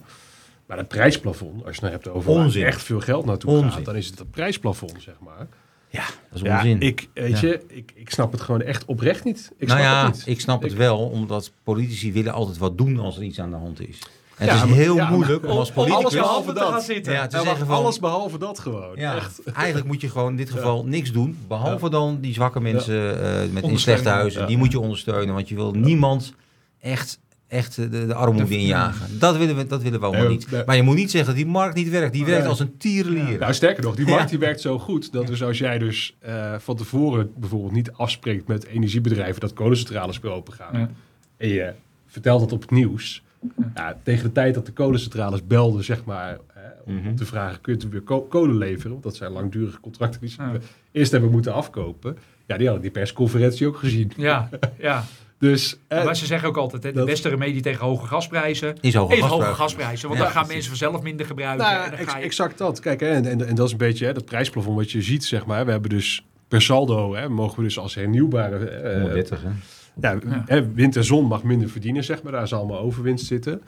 Maar 0.66 0.78
het 0.78 0.88
prijsplafond, 0.88 1.52
als 1.52 1.60
je 1.62 1.70
het 1.70 1.80
nou 1.80 1.92
hebt 1.92 2.08
over 2.08 2.30
Onzin. 2.30 2.64
echt 2.64 2.82
veel 2.82 3.00
geld 3.00 3.24
naartoe 3.24 3.50
Onzin. 3.50 3.70
gaat... 3.70 3.84
dan 3.84 3.96
is 3.96 4.06
het 4.06 4.18
het 4.18 4.30
prijsplafond, 4.30 4.94
zeg 4.98 5.14
maar. 5.24 5.46
Ja, 5.90 6.04
dat 6.04 6.34
is 6.34 6.40
Ja, 6.40 6.56
onzin. 6.56 6.80
ik, 6.80 7.08
weet 7.14 7.40
Ja. 7.40 7.48
je, 7.48 7.62
ik, 7.68 7.92
ik 7.94 8.10
snap 8.10 8.32
het 8.32 8.40
gewoon 8.40 8.62
echt 8.62 8.84
oprecht 8.84 9.24
niet. 9.24 9.50
Ik 9.58 9.68
nou 9.68 9.80
snap 9.80 9.92
ja, 9.92 10.06
het 10.06 10.14
niet. 10.14 10.26
ik 10.26 10.40
snap 10.40 10.62
het 10.62 10.74
wel, 10.74 10.98
omdat 10.98 11.52
politici 11.62 12.12
willen 12.12 12.32
altijd 12.32 12.58
wat 12.58 12.78
doen 12.78 12.98
als 12.98 13.16
er 13.16 13.22
iets 13.22 13.40
aan 13.40 13.50
de 13.50 13.56
hand 13.56 13.88
is. 13.88 13.98
En 14.36 14.46
Ja, 14.46 14.52
het 14.52 14.62
is 14.62 14.68
maar- 14.68 14.78
heel 14.78 14.94
ja, 14.96 15.10
moeilijk 15.10 15.44
om 15.44 15.50
als 15.50 15.70
politicus... 15.70 16.02
alles 16.04 16.14
behalve 16.14 16.48
te 16.52 16.58
dat. 16.58 16.68
gaan 16.68 16.80
zitten. 16.80 17.12
Ja, 17.12 17.26
te 17.26 17.36
Ja, 17.36 17.42
zeggen 17.42 17.66
van... 17.66 17.76
alles 17.76 17.98
behalve 17.98 18.38
dat 18.38 18.58
gewoon. 18.58 18.96
Ja, 18.96 19.16
Echt. 19.16 19.40
eigenlijk 19.52 19.86
moet 19.86 20.00
je 20.00 20.08
gewoon 20.10 20.30
in 20.30 20.36
dit 20.36 20.50
geval 20.50 20.84
niks 20.84 21.12
doen. 21.12 21.38
Behalve 21.48 21.90
dan 21.90 22.20
die 22.20 22.32
zwakke 22.32 22.60
mensen 22.60 23.22
eh, 23.22 23.48
met 23.52 23.62
in 23.64 23.78
slechte 23.78 24.08
huizen. 24.08 24.40
Ja. 24.40 24.46
Die 24.46 24.56
moet 24.56 24.72
je 24.72 24.80
ondersteunen. 24.80 25.34
Want 25.34 25.48
je 25.48 25.54
wil 25.54 25.72
niemand 25.72 26.32
echt, 26.80 27.18
echt 27.48 27.76
de, 27.76 27.88
de 28.06 28.14
armoede 28.14 28.48
De- 28.48 28.56
injagen. 28.58 29.18
Dat 29.18 29.36
willen 29.36 29.56
we, 29.56 29.66
dat 29.66 29.82
willen 29.82 30.00
we 30.00 30.06
allemaal 30.06 30.24
Nee, 30.26 30.36
niet. 30.36 30.50
nee. 30.50 30.62
Maar 30.66 30.76
je 30.76 30.82
moet 30.82 30.96
niet 30.96 31.10
zeggen, 31.10 31.34
die 31.34 31.46
markt 31.46 31.74
niet 31.74 31.88
werkt. 31.88 32.12
Die 32.12 32.24
werkt 32.24 32.40
Nee. 32.40 32.48
als 32.48 32.60
een 32.60 32.76
tierenlier. 32.76 33.38
Nou, 33.38 33.54
sterker 33.54 33.82
nog, 33.84 33.96
die 33.96 34.06
markt 34.14 34.22
Ja. 34.22 34.28
die 34.28 34.38
werkt 34.38 34.60
zo 34.60 34.78
goed 34.78 35.12
dat 35.12 35.26
dus 35.26 35.42
als 35.42 35.58
jij 35.58 35.78
dus 35.78 36.16
eh, 36.18 36.54
van 36.58 36.76
tevoren 36.76 37.32
bijvoorbeeld 37.36 37.72
niet 37.72 37.92
afspreekt 37.92 38.46
met 38.46 38.66
energiebedrijven 38.66 39.40
dat 39.40 39.52
kolencentrales 39.52 40.18
weer 40.20 40.30
open 40.32 40.52
gaan 40.52 40.78
Ja. 40.80 40.90
en 41.36 41.48
je 41.48 41.72
vertelt 42.06 42.40
dat 42.40 42.52
op 42.52 42.60
het 42.60 42.70
nieuws, 42.70 43.22
ja, 43.74 43.98
tegen 44.02 44.24
de 44.24 44.32
tijd 44.32 44.54
dat 44.54 44.66
de 44.66 44.72
kolencentrales 44.72 45.46
belden, 45.46 45.84
zeg 45.84 46.04
maar, 46.04 46.38
eh, 46.54 46.62
om 46.84 46.94
Mhm. 46.94 47.14
te 47.14 47.24
vragen, 47.24 47.60
kunt 47.60 47.84
u 47.84 47.88
weer 47.88 48.00
ko- 48.00 48.22
kolen 48.22 48.56
leveren? 48.58 48.90
Want 48.90 49.02
dat 49.02 49.16
zijn 49.16 49.32
langdurige 49.32 49.80
contracten 49.80 50.20
die 50.20 50.30
ze 50.30 50.42
Ja. 50.42 50.52
eerst 50.92 51.12
hebben 51.12 51.30
moeten 51.30 51.52
afkopen. 51.54 52.16
Ja, 52.46 52.56
die 52.56 52.64
hadden 52.66 52.82
die 52.82 52.92
persconferentie 52.92 53.66
ook 53.66 53.76
gezien. 53.76 54.12
Ja, 54.16 54.48
ja. 54.78 55.04
Dus 55.38 55.78
eh, 55.88 56.04
maar 56.04 56.16
ze 56.16 56.26
zeggen 56.26 56.48
ook 56.48 56.56
altijd, 56.56 56.82
hè, 56.82 56.90
de 56.92 56.96
dat- 56.96 57.06
beste 57.06 57.28
remedie 57.28 57.62
tegen 57.62 57.84
hoge 57.86 58.06
gasprijzen 58.06 58.76
Is 58.80 58.94
hoge 58.94 59.12
is 59.14 59.20
hoge 59.20 59.30
gasprijzen. 59.32 59.56
gasprijzen. 59.56 60.08
Want 60.08 60.20
Ja, 60.20 60.24
dan 60.26 60.34
gaan 60.34 60.46
precies. 60.46 60.68
mensen 60.68 60.78
vanzelf 60.78 61.04
minder 61.04 61.26
gebruiken. 61.26 61.66
Nou, 61.66 61.84
en 61.84 61.90
dan 61.90 61.98
ex- 61.98 62.12
ga 62.12 62.18
je... 62.18 62.24
exact 62.24 62.58
dat. 62.58 62.80
Kijk, 62.80 63.00
hè, 63.00 63.08
en, 63.08 63.26
en, 63.26 63.46
en 63.46 63.54
dat 63.54 63.66
is 63.66 63.72
een 63.72 63.78
beetje 63.78 64.06
hè, 64.06 64.12
dat 64.12 64.24
prijsplafond 64.24 64.76
wat 64.76 64.90
je 64.90 65.02
ziet, 65.02 65.24
zeg 65.24 65.46
maar. 65.46 65.64
We 65.64 65.70
hebben 65.70 65.90
dus 65.90 66.24
per 66.48 66.62
saldo, 66.62 67.14
hè, 67.14 67.28
mogen 67.28 67.56
we 67.56 67.62
dus 67.62 67.78
als 67.78 67.94
hernieuwbare... 67.94 68.56
eh, 68.68 68.92
130, 69.00 69.42
hè? 69.42 69.48
ja, 70.08 70.18
Ja. 70.28 70.42
Hè, 70.46 70.72
wind 70.72 70.96
en 70.96 71.04
zon 71.04 71.24
mag 71.26 71.42
minder 71.42 71.68
verdienen, 71.68 72.04
zeg 72.04 72.22
maar. 72.22 72.32
Daar 72.32 72.48
zal 72.48 72.58
allemaal 72.58 72.78
overwinst 72.80 73.26
zitten. 73.26 73.62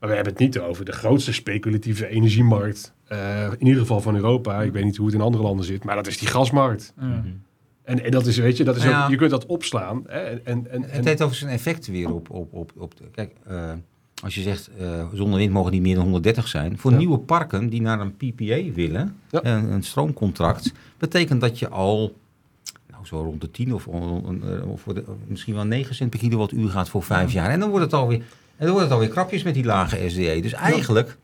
Maar 0.00 0.08
we 0.08 0.14
hebben 0.14 0.32
het 0.32 0.42
niet 0.42 0.58
over 0.58 0.84
de 0.84 0.92
grootste 0.92 1.32
speculatieve 1.32 2.08
energiemarkt. 2.08 2.92
eh, 3.08 3.44
in 3.58 3.66
ieder 3.66 3.80
geval 3.80 4.00
van 4.00 4.14
Europa. 4.16 4.62
Ik 4.62 4.72
weet 4.72 4.84
niet 4.84 4.96
hoe 4.96 5.06
het 5.06 5.14
in 5.14 5.20
andere 5.20 5.42
landen 5.42 5.64
zit, 5.66 5.84
maar 5.84 5.96
dat 5.96 6.06
is 6.06 6.18
die 6.18 6.28
gasmarkt. 6.28 6.92
Ja. 7.00 7.06
Mhm. 7.06 7.28
En, 7.84 8.04
en 8.04 8.10
dat 8.10 8.26
is, 8.26 8.36
weet 8.36 8.56
je, 8.56 8.64
dat 8.64 8.76
is 8.76 8.82
Ja. 8.82 9.04
ook, 9.04 9.10
je 9.10 9.16
kunt 9.16 9.30
dat 9.30 9.46
opslaan. 9.46 10.02
Hè, 10.06 10.18
en, 10.18 10.40
en, 10.44 10.66
en, 10.70 10.82
Het 10.88 11.04
heeft 11.04 11.22
over 11.22 11.36
zijn 11.36 11.50
effect 11.50 11.86
weer 11.86 12.12
op. 12.14 12.30
op, 12.30 12.52
op, 12.52 12.72
op 12.76 12.96
de- 12.96 13.04
kijk, 13.12 13.32
eh, 13.46 13.72
als 14.22 14.34
je 14.34 14.40
zegt 14.40 14.70
uh, 14.80 15.06
zon 15.14 15.30
en 15.30 15.36
wind 15.36 15.52
mogen 15.52 15.72
niet 15.72 15.82
meer 15.82 15.94
dan 15.94 16.02
130 16.04 16.48
zijn. 16.48 16.78
Voor 16.78 16.90
Ja. 16.90 16.96
nieuwe 16.96 17.18
parken 17.18 17.68
die 17.68 17.80
naar 17.80 18.00
een 18.00 18.16
PPA 18.16 18.72
willen, 18.74 19.16
Ja. 19.30 19.44
een, 19.44 19.72
een 19.72 19.82
stroomcontract, 19.82 20.72
betekent 20.98 21.40
dat 21.40 21.58
je 21.58 21.68
al 21.68 22.14
nou, 22.90 23.06
zo 23.06 23.16
rond 23.16 23.40
de 23.40 23.50
10 23.50 23.74
of, 23.74 23.86
eh, 23.86 24.70
of 24.70 24.82
de, 24.82 25.04
misschien 25.26 25.54
wel 25.54 25.64
9 25.64 25.94
cent 25.94 26.10
per 26.10 26.18
kilowattuur 26.18 26.68
gaat 26.68 26.88
voor 26.88 27.02
vijf 27.02 27.32
jaar. 27.32 27.50
En 27.50 27.60
dan 27.60 27.68
wordt 27.70 27.84
het 27.84 27.94
alweer, 27.94 28.18
en 28.18 28.24
dan 28.64 28.68
wordt 28.68 28.82
het 28.84 28.92
alweer 28.92 29.08
krapjes 29.08 29.42
met 29.42 29.54
die 29.54 29.64
lage 29.64 30.08
SDE. 30.10 30.38
Dus 30.42 30.52
eigenlijk, 30.52 31.16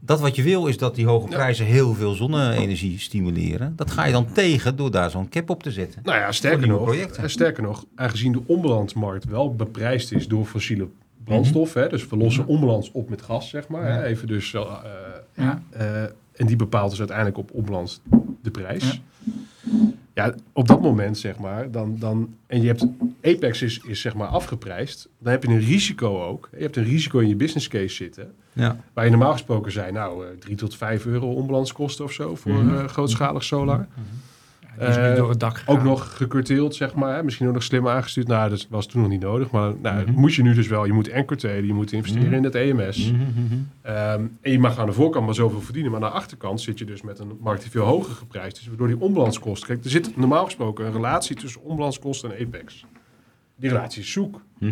dat 0.00 0.20
wat 0.20 0.36
je 0.36 0.42
wil 0.42 0.66
is 0.66 0.78
dat 0.78 0.94
die 0.94 1.06
hoge 1.06 1.28
Ja. 1.30 1.34
prijzen 1.36 1.66
heel 1.66 1.94
veel 1.94 2.14
zonne-energie 2.14 2.98
stimuleren. 2.98 3.72
Dat 3.76 3.90
ga 3.90 4.04
je 4.06 4.12
dan 4.12 4.32
tegen 4.32 4.76
door 4.76 4.90
daar 4.90 5.10
zo'n 5.10 5.28
cap 5.28 5.50
op 5.50 5.62
te 5.62 5.70
zetten. 5.72 6.00
Nou 6.04 6.18
ja, 6.18 6.32
sterker 6.32 6.68
nog, 6.68 6.82
projecten. 6.82 7.22
eh, 7.22 7.28
sterker 7.28 7.62
nog, 7.62 7.84
aangezien 7.94 8.32
de 8.32 8.40
onbalansmarkt 8.46 9.24
wel 9.24 9.54
beprijsd 9.54 10.12
is 10.12 10.28
door 10.28 10.44
fossiele 10.44 10.88
brandstof, 11.24 11.74
hè, 11.74 11.88
dus 11.88 12.06
we 12.08 12.16
lossen 12.16 12.46
onbalans 12.46 12.90
op 12.92 13.10
met 13.10 13.22
gas, 13.22 13.48
zeg 13.48 13.68
maar. 13.68 13.88
Ja. 13.88 13.94
Hè, 13.94 14.04
even 14.04 14.28
dus, 14.28 14.54
eh, 14.54 14.72
Ja. 15.34 15.62
eh, 15.70 16.02
en 16.32 16.46
die 16.46 16.56
bepaalt 16.56 16.90
dus 16.90 16.98
uiteindelijk 16.98 17.38
op 17.38 17.50
onbalans 17.52 18.00
de 18.42 18.50
prijs. 18.50 19.00
Ja. 20.14 20.34
op 20.52 20.68
dat 20.68 20.80
moment, 20.80 21.18
zeg 21.18 21.38
maar, 21.38 21.70
dan, 21.70 21.96
dan, 21.98 22.34
en 22.46 22.60
je 22.60 22.66
hebt, 22.66 22.86
Apex 23.22 23.62
is, 23.62 23.80
is 23.86 24.00
zeg 24.00 24.14
maar 24.14 24.28
afgeprijsd, 24.28 25.08
dan 25.18 25.32
heb 25.32 25.42
je 25.42 25.48
een 25.48 25.60
risico 25.60 26.22
ook. 26.24 26.48
Je 26.56 26.62
hebt 26.62 26.76
een 26.76 26.84
risico 26.84 27.18
in 27.18 27.28
je 27.28 27.36
business 27.36 27.68
case 27.68 27.94
zitten, 27.94 28.32
Ja. 28.52 28.76
waar 28.92 29.04
je 29.04 29.10
normaal 29.10 29.32
gesproken 29.32 29.72
zei, 29.72 29.92
nou, 29.92 30.26
eh 30.26 30.30
3 30.38 30.56
tot 30.56 30.76
5 30.76 31.06
euro 31.06 31.32
onbalanskosten 31.32 32.04
of 32.04 32.12
zo 32.12 32.34
voor 32.36 32.52
Mhm. 32.52 32.74
eh, 32.78 32.84
grootschalig 32.84 33.44
solar. 33.44 33.78
Die 33.78 34.04
is 34.80 34.96
nu 34.96 35.02
Eh, 35.02 35.16
door 35.16 35.28
het 35.30 35.40
dak 35.40 35.58
gegaan. 35.58 35.76
Ook 35.76 35.82
nog 35.82 36.16
gecurteeld, 36.16 36.74
zeg 36.74 36.94
maar. 36.94 37.14
Hè? 37.16 37.22
Misschien 37.22 37.46
ook 37.46 37.52
nog 37.54 37.62
slim 37.62 37.88
aangestuurd. 37.88 38.26
Nou, 38.26 38.50
dat 38.50 38.66
was 38.70 38.86
toen 38.86 39.00
nog 39.00 39.10
niet 39.10 39.20
nodig. 39.20 39.50
Maar 39.50 39.72
nou, 39.82 40.02
Mhm. 40.10 40.20
moet 40.20 40.34
je 40.34 40.42
nu 40.42 40.54
dus 40.54 40.66
wel. 40.66 40.84
Je 40.84 40.92
moet 40.92 41.12
anchor 41.12 41.36
traden, 41.36 41.66
je 41.66 41.72
moet 41.74 41.92
investeren 41.92 42.26
Mhm. 42.26 42.36
in 42.36 42.44
het 42.44 42.54
EMS. 42.54 43.12
Mhm. 43.12 43.20
Ehm, 43.82 44.22
en 44.40 44.52
je 44.52 44.58
mag 44.58 44.78
aan 44.78 44.86
de 44.86 44.92
voorkant 44.92 45.24
maar 45.26 45.34
zoveel 45.34 45.60
verdienen. 45.60 45.90
Maar 45.92 46.00
aan 46.02 46.08
de 46.10 46.14
achterkant 46.16 46.60
zit 46.60 46.78
je 46.78 46.84
dus 46.84 47.02
met 47.02 47.18
een 47.18 47.38
markt 47.40 47.62
die 47.62 47.70
veel 47.70 47.84
hoger 47.84 48.14
geprijsd 48.14 48.58
is. 48.58 48.66
Waardoor 48.68 48.86
die 48.86 49.00
onbalanskosten... 49.00 49.68
Kijk, 49.68 49.84
er 49.84 49.90
zit 49.90 50.16
normaal 50.16 50.44
gesproken 50.44 50.86
een 50.86 50.92
relatie 50.92 51.36
tussen 51.36 51.62
onbalanskosten 51.62 52.36
en 52.38 52.46
Apex. 52.46 52.84
Die 53.56 53.70
relatie 53.70 54.02
is 54.02 54.12
zoek. 54.12 54.42
Ja. 54.58 54.70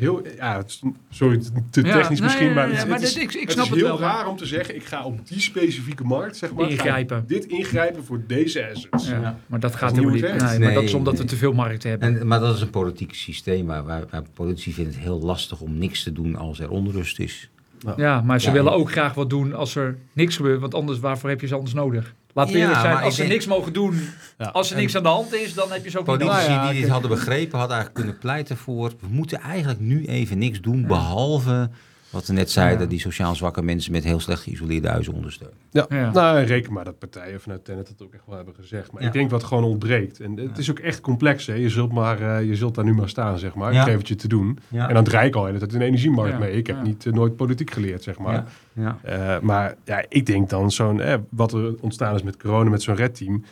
Dat 0.00 0.22
is 0.22 0.26
heel... 0.28 0.36
Ja, 0.36 0.56
het 0.56 0.66
is, 0.68 0.82
sorry, 1.10 1.38
te 1.70 1.82
Ja, 1.82 1.92
technisch 1.92 2.08
nee, 2.20 2.28
misschien. 2.28 2.52
maar 2.52 2.68
ja, 2.70 2.74
het, 2.74 2.88
maar 2.88 2.98
het 2.98 3.06
is, 3.06 3.14
dit- 3.14 3.22
ik- 3.22 3.34
ik 3.34 3.40
het 3.40 3.50
snap 3.50 3.64
is 3.64 3.70
het 3.70 3.78
heel 3.80 3.88
wel, 3.88 3.98
maar- 3.98 4.16
raar 4.16 4.26
om 4.28 4.36
te 4.36 4.46
zeggen... 4.46 4.74
Ik 4.74 4.84
ga 4.84 5.04
op 5.04 5.28
die 5.28 5.40
specifieke 5.40 6.04
markt, 6.04 6.36
zeg 6.36 6.52
maar... 6.54 6.70
Ingrijpen. 6.70 7.24
dit 7.26 7.44
ingrijpen 7.44 8.04
voor 8.04 8.20
deze 8.26 8.70
assets. 8.70 9.08
Ja, 9.08 9.38
maar 9.46 9.60
dat 9.60 9.74
gaat 9.76 9.88
niet 9.92 9.98
helemaal 9.98 10.14
niet. 10.14 10.22
Nee, 10.22 10.30
werkt. 10.38 10.48
maar 10.58 10.58
Nee, 10.66 10.74
dat 10.74 10.82
is 10.84 10.94
omdat 10.94 11.12
we 11.12 11.18
nee. 11.18 11.28
te 11.28 11.36
veel 11.36 11.52
markt 11.52 11.82
hebben. 11.82 12.20
En, 12.20 12.26
maar 12.26 12.40
dat 12.40 12.54
is 12.54 12.60
een 12.60 12.70
politiek 12.70 13.14
systeem 13.14 13.66
waar, 13.66 13.84
waar, 13.84 14.04
waar 14.10 14.22
politici 14.34 14.72
vinden 14.72 14.92
het 14.94 15.02
heel 15.02 15.20
lastig 15.20 15.60
om 15.60 15.78
niks 15.78 16.02
te 16.02 16.12
doen 16.12 16.36
als 16.36 16.60
er 16.60 16.70
onrust 16.70 17.18
is. 17.18 17.48
Ja, 17.96 18.20
maar 18.20 18.40
ze 18.40 18.46
Ja, 18.46 18.52
willen 18.52 18.72
ook 18.72 18.90
graag 18.90 19.14
wat 19.14 19.30
doen 19.30 19.54
als 19.54 19.76
er 19.76 19.98
niks 20.12 20.36
gebeurt. 20.36 20.60
Want 20.60 20.74
anders, 20.74 20.98
waarvoor 20.98 21.28
heb 21.30 21.40
je 21.40 21.46
ze 21.46 21.54
anders 21.54 21.74
nodig? 21.74 22.14
Laten 22.34 22.52
we 22.52 22.58
Ja, 22.58 22.64
eerlijk 22.64 22.84
zijn, 22.84 23.04
als 23.04 23.14
ze 23.14 23.20
denk- 23.20 23.32
niks 23.32 23.46
mogen 23.46 23.72
doen, 23.72 24.08
Ja. 24.38 24.46
als 24.46 24.70
er 24.70 24.76
niks 24.76 24.96
aan 24.96 25.02
de 25.02 25.08
hand 25.08 25.34
is, 25.34 25.54
dan 25.54 25.72
heb 25.72 25.84
je 25.84 25.90
ze 25.90 25.98
ook 25.98 26.06
niet 26.06 26.18
Politici 26.18 26.48
nodig. 26.48 26.70
Die 26.70 26.80
dit 26.80 26.90
hadden 26.90 27.10
begrepen 27.10 27.58
hadden 27.58 27.76
eigenlijk 27.76 27.94
kunnen 28.04 28.18
pleiten 28.18 28.56
voor... 28.56 28.88
we 29.00 29.06
moeten 29.10 29.40
eigenlijk 29.40 29.80
nu 29.80 30.04
even 30.04 30.38
niks 30.38 30.60
doen 30.60 30.86
behalve 30.86 31.70
wat 32.14 32.26
we 32.26 32.32
net 32.32 32.50
zeiden... 32.50 32.80
Ja. 32.82 32.86
die 32.86 32.98
sociaal 33.00 33.34
zwakke 33.34 33.62
mensen 33.62 33.92
met 33.92 34.04
heel 34.04 34.20
slecht 34.20 34.42
geïsoleerde 34.42 34.88
huizen 34.88 35.12
ondersteunen. 35.14 35.56
Ja, 35.70 35.86
Ja. 35.88 36.10
nou 36.12 36.38
en 36.38 36.44
reken 36.46 36.72
maar 36.72 36.84
dat 36.84 36.98
partijen 36.98 37.40
vanuit 37.40 37.64
Tenet 37.64 37.86
dat 37.86 38.06
ook 38.06 38.14
echt 38.14 38.22
wel 38.26 38.36
hebben 38.36 38.54
gezegd. 38.54 38.92
Maar 38.92 39.00
Ja. 39.02 39.06
ik 39.08 39.12
denk 39.14 39.30
wat 39.30 39.44
gewoon 39.44 39.64
ontbreekt. 39.64 40.20
En 40.20 40.36
het 40.36 40.58
is 40.58 40.70
ook 40.70 40.78
echt 40.78 41.00
complex. 41.00 41.46
Hè? 41.46 41.54
Je, 41.54 41.68
zult 41.68 41.92
maar, 41.92 42.20
eh, 42.20 42.46
je 42.48 42.56
zult 42.56 42.74
daar 42.74 42.84
nu 42.84 42.94
maar 42.94 43.08
staan, 43.08 43.38
zeg 43.38 43.54
maar. 43.54 43.72
Ja. 43.72 43.80
Ik 43.80 43.88
geef 43.88 43.98
het 43.98 44.08
je 44.08 44.14
te 44.14 44.28
doen. 44.28 44.58
Ja. 44.68 44.88
En 44.88 44.94
dan 44.94 45.04
draai 45.04 45.26
ik 45.28 45.34
al 45.34 45.48
in 45.48 45.54
het 45.54 45.74
een 45.74 45.80
energiemarkt 45.82 46.32
Ja. 46.32 46.38
mee. 46.38 46.52
Ik 46.52 46.66
heb 46.66 46.76
Ja. 46.76 46.82
niet, 46.82 47.06
eh, 47.06 47.12
nooit 47.12 47.36
politiek 47.36 47.70
geleerd, 47.70 48.02
zeg 48.02 48.18
maar. 48.18 48.44
Ja. 48.72 48.98
Ja. 49.02 49.34
Eh, 49.36 49.40
maar 49.40 49.74
ja, 49.84 50.04
ik 50.08 50.26
denk 50.26 50.50
dan 50.50 50.70
zo'n... 50.70 51.00
Eh, 51.00 51.14
wat 51.28 51.52
er 51.52 51.74
ontstaan 51.80 52.14
is 52.14 52.22
met 52.22 52.36
corona, 52.36 52.70
met 52.70 52.82
zo'n 52.82 52.94
redteam... 52.96 53.44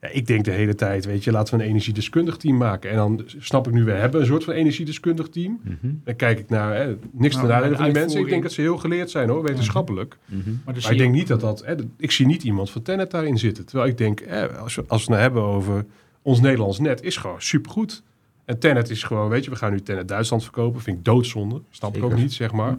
Ja, 0.00 0.08
ik 0.08 0.26
denk 0.26 0.44
de 0.44 0.50
hele 0.50 0.74
tijd, 0.74 1.04
weet 1.04 1.24
je, 1.24 1.32
laten 1.32 1.56
we 1.56 1.62
een 1.62 1.68
energiedeskundig 1.68 2.36
team 2.36 2.56
maken. 2.56 2.90
En 2.90 2.96
dan 2.96 3.24
snap 3.38 3.66
ik 3.66 3.72
nu, 3.72 3.84
we 3.84 3.90
hebben 3.90 4.20
een 4.20 4.26
soort 4.26 4.44
van 4.44 4.54
energiedeskundig 4.54 5.28
team. 5.28 5.60
Mhm. 5.62 5.94
Dan 6.04 6.16
kijk 6.16 6.38
ik 6.38 6.48
naar, 6.48 6.74
hè, 6.74 6.96
niks 7.12 7.34
Nou, 7.34 7.48
naar 7.48 7.68
de 7.68 7.76
van 7.76 7.84
die 7.84 7.92
mensen. 7.92 8.20
Ik 8.20 8.28
denk 8.28 8.42
dat 8.42 8.52
ze 8.52 8.60
heel 8.60 8.76
geleerd 8.76 9.10
zijn 9.10 9.28
hoor, 9.28 9.42
wetenschappelijk. 9.42 10.16
Mhm. 10.24 10.36
Maar 10.64 10.74
dan 10.74 10.82
Maar 10.82 10.92
ik 10.92 10.98
denk 10.98 11.14
niet 11.14 11.28
dat 11.28 11.40
dat... 11.40 11.64
Hè, 11.64 11.74
ik 11.96 12.10
zie 12.10 12.26
niet 12.26 12.42
iemand 12.42 12.70
van 12.70 12.82
Tenet 12.82 13.10
daarin 13.10 13.38
zitten. 13.38 13.66
Terwijl 13.66 13.90
ik 13.90 13.98
denk, 13.98 14.22
hè, 14.26 14.48
als, 14.48 14.74
we, 14.74 14.84
als 14.86 15.06
we 15.06 15.12
het 15.12 15.20
nou 15.20 15.20
hebben 15.20 15.42
over... 15.42 15.84
Ons 16.22 16.40
Nederlands 16.40 16.78
net 16.78 17.02
is 17.02 17.16
gewoon 17.16 17.42
supergoed. 17.42 18.02
En 18.44 18.58
Tenet 18.58 18.90
is 18.90 19.02
gewoon, 19.02 19.28
weet 19.28 19.44
je, 19.44 19.50
we 19.50 19.56
gaan 19.56 19.72
nu 19.72 19.80
Tenet 19.80 20.08
Duitsland 20.08 20.42
verkopen. 20.42 20.80
Vind 20.80 20.98
ik 20.98 21.04
doodzonde. 21.04 21.60
Snap 21.70 21.96
ik 21.96 22.02
ook 22.04 22.16
niet, 22.16 22.32
zeg 22.32 22.52
maar. 22.52 22.78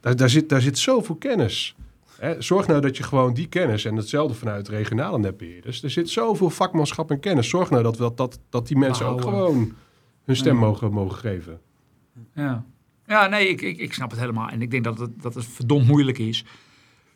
Daar, 0.00 0.16
daar, 0.16 0.30
zit, 0.30 0.48
daar 0.48 0.60
zit 0.60 0.78
zoveel 0.78 1.14
kennis. 1.14 1.76
Hè, 2.24 2.42
zorg 2.42 2.66
nou 2.66 2.80
dat 2.80 2.96
je 2.96 3.02
gewoon 3.02 3.34
die 3.34 3.46
kennis... 3.46 3.84
en 3.84 3.96
hetzelfde 3.96 4.34
vanuit 4.34 4.68
regionale 4.68 5.18
netbeheerders... 5.18 5.82
er 5.82 5.90
zit 5.90 6.10
zoveel 6.10 6.50
vakmanschap 6.50 7.10
en 7.10 7.20
kennis. 7.20 7.48
Zorg 7.48 7.70
nou 7.70 7.82
dat, 7.82 7.96
we, 7.98 8.12
dat, 8.14 8.38
dat 8.50 8.66
die 8.66 8.76
mensen 8.76 9.06
ook 9.06 9.20
gewoon 9.20 9.72
hun 10.24 10.36
stem 10.36 10.54
Ja. 10.54 10.60
mogen, 10.60 10.92
mogen 10.92 11.18
geven. 11.18 11.60
Ja. 12.34 12.64
Ja, 13.06 13.26
nee, 13.26 13.48
ik, 13.48 13.60
ik, 13.62 13.78
ik 13.78 13.92
snap 13.94 14.10
het 14.10 14.20
helemaal. 14.20 14.48
En 14.48 14.62
ik 14.62 14.70
denk 14.70 14.84
dat 14.84 14.98
het, 14.98 15.22
dat 15.22 15.34
het 15.34 15.44
verdomd 15.46 15.86
moeilijk 15.86 16.18
is. 16.18 16.44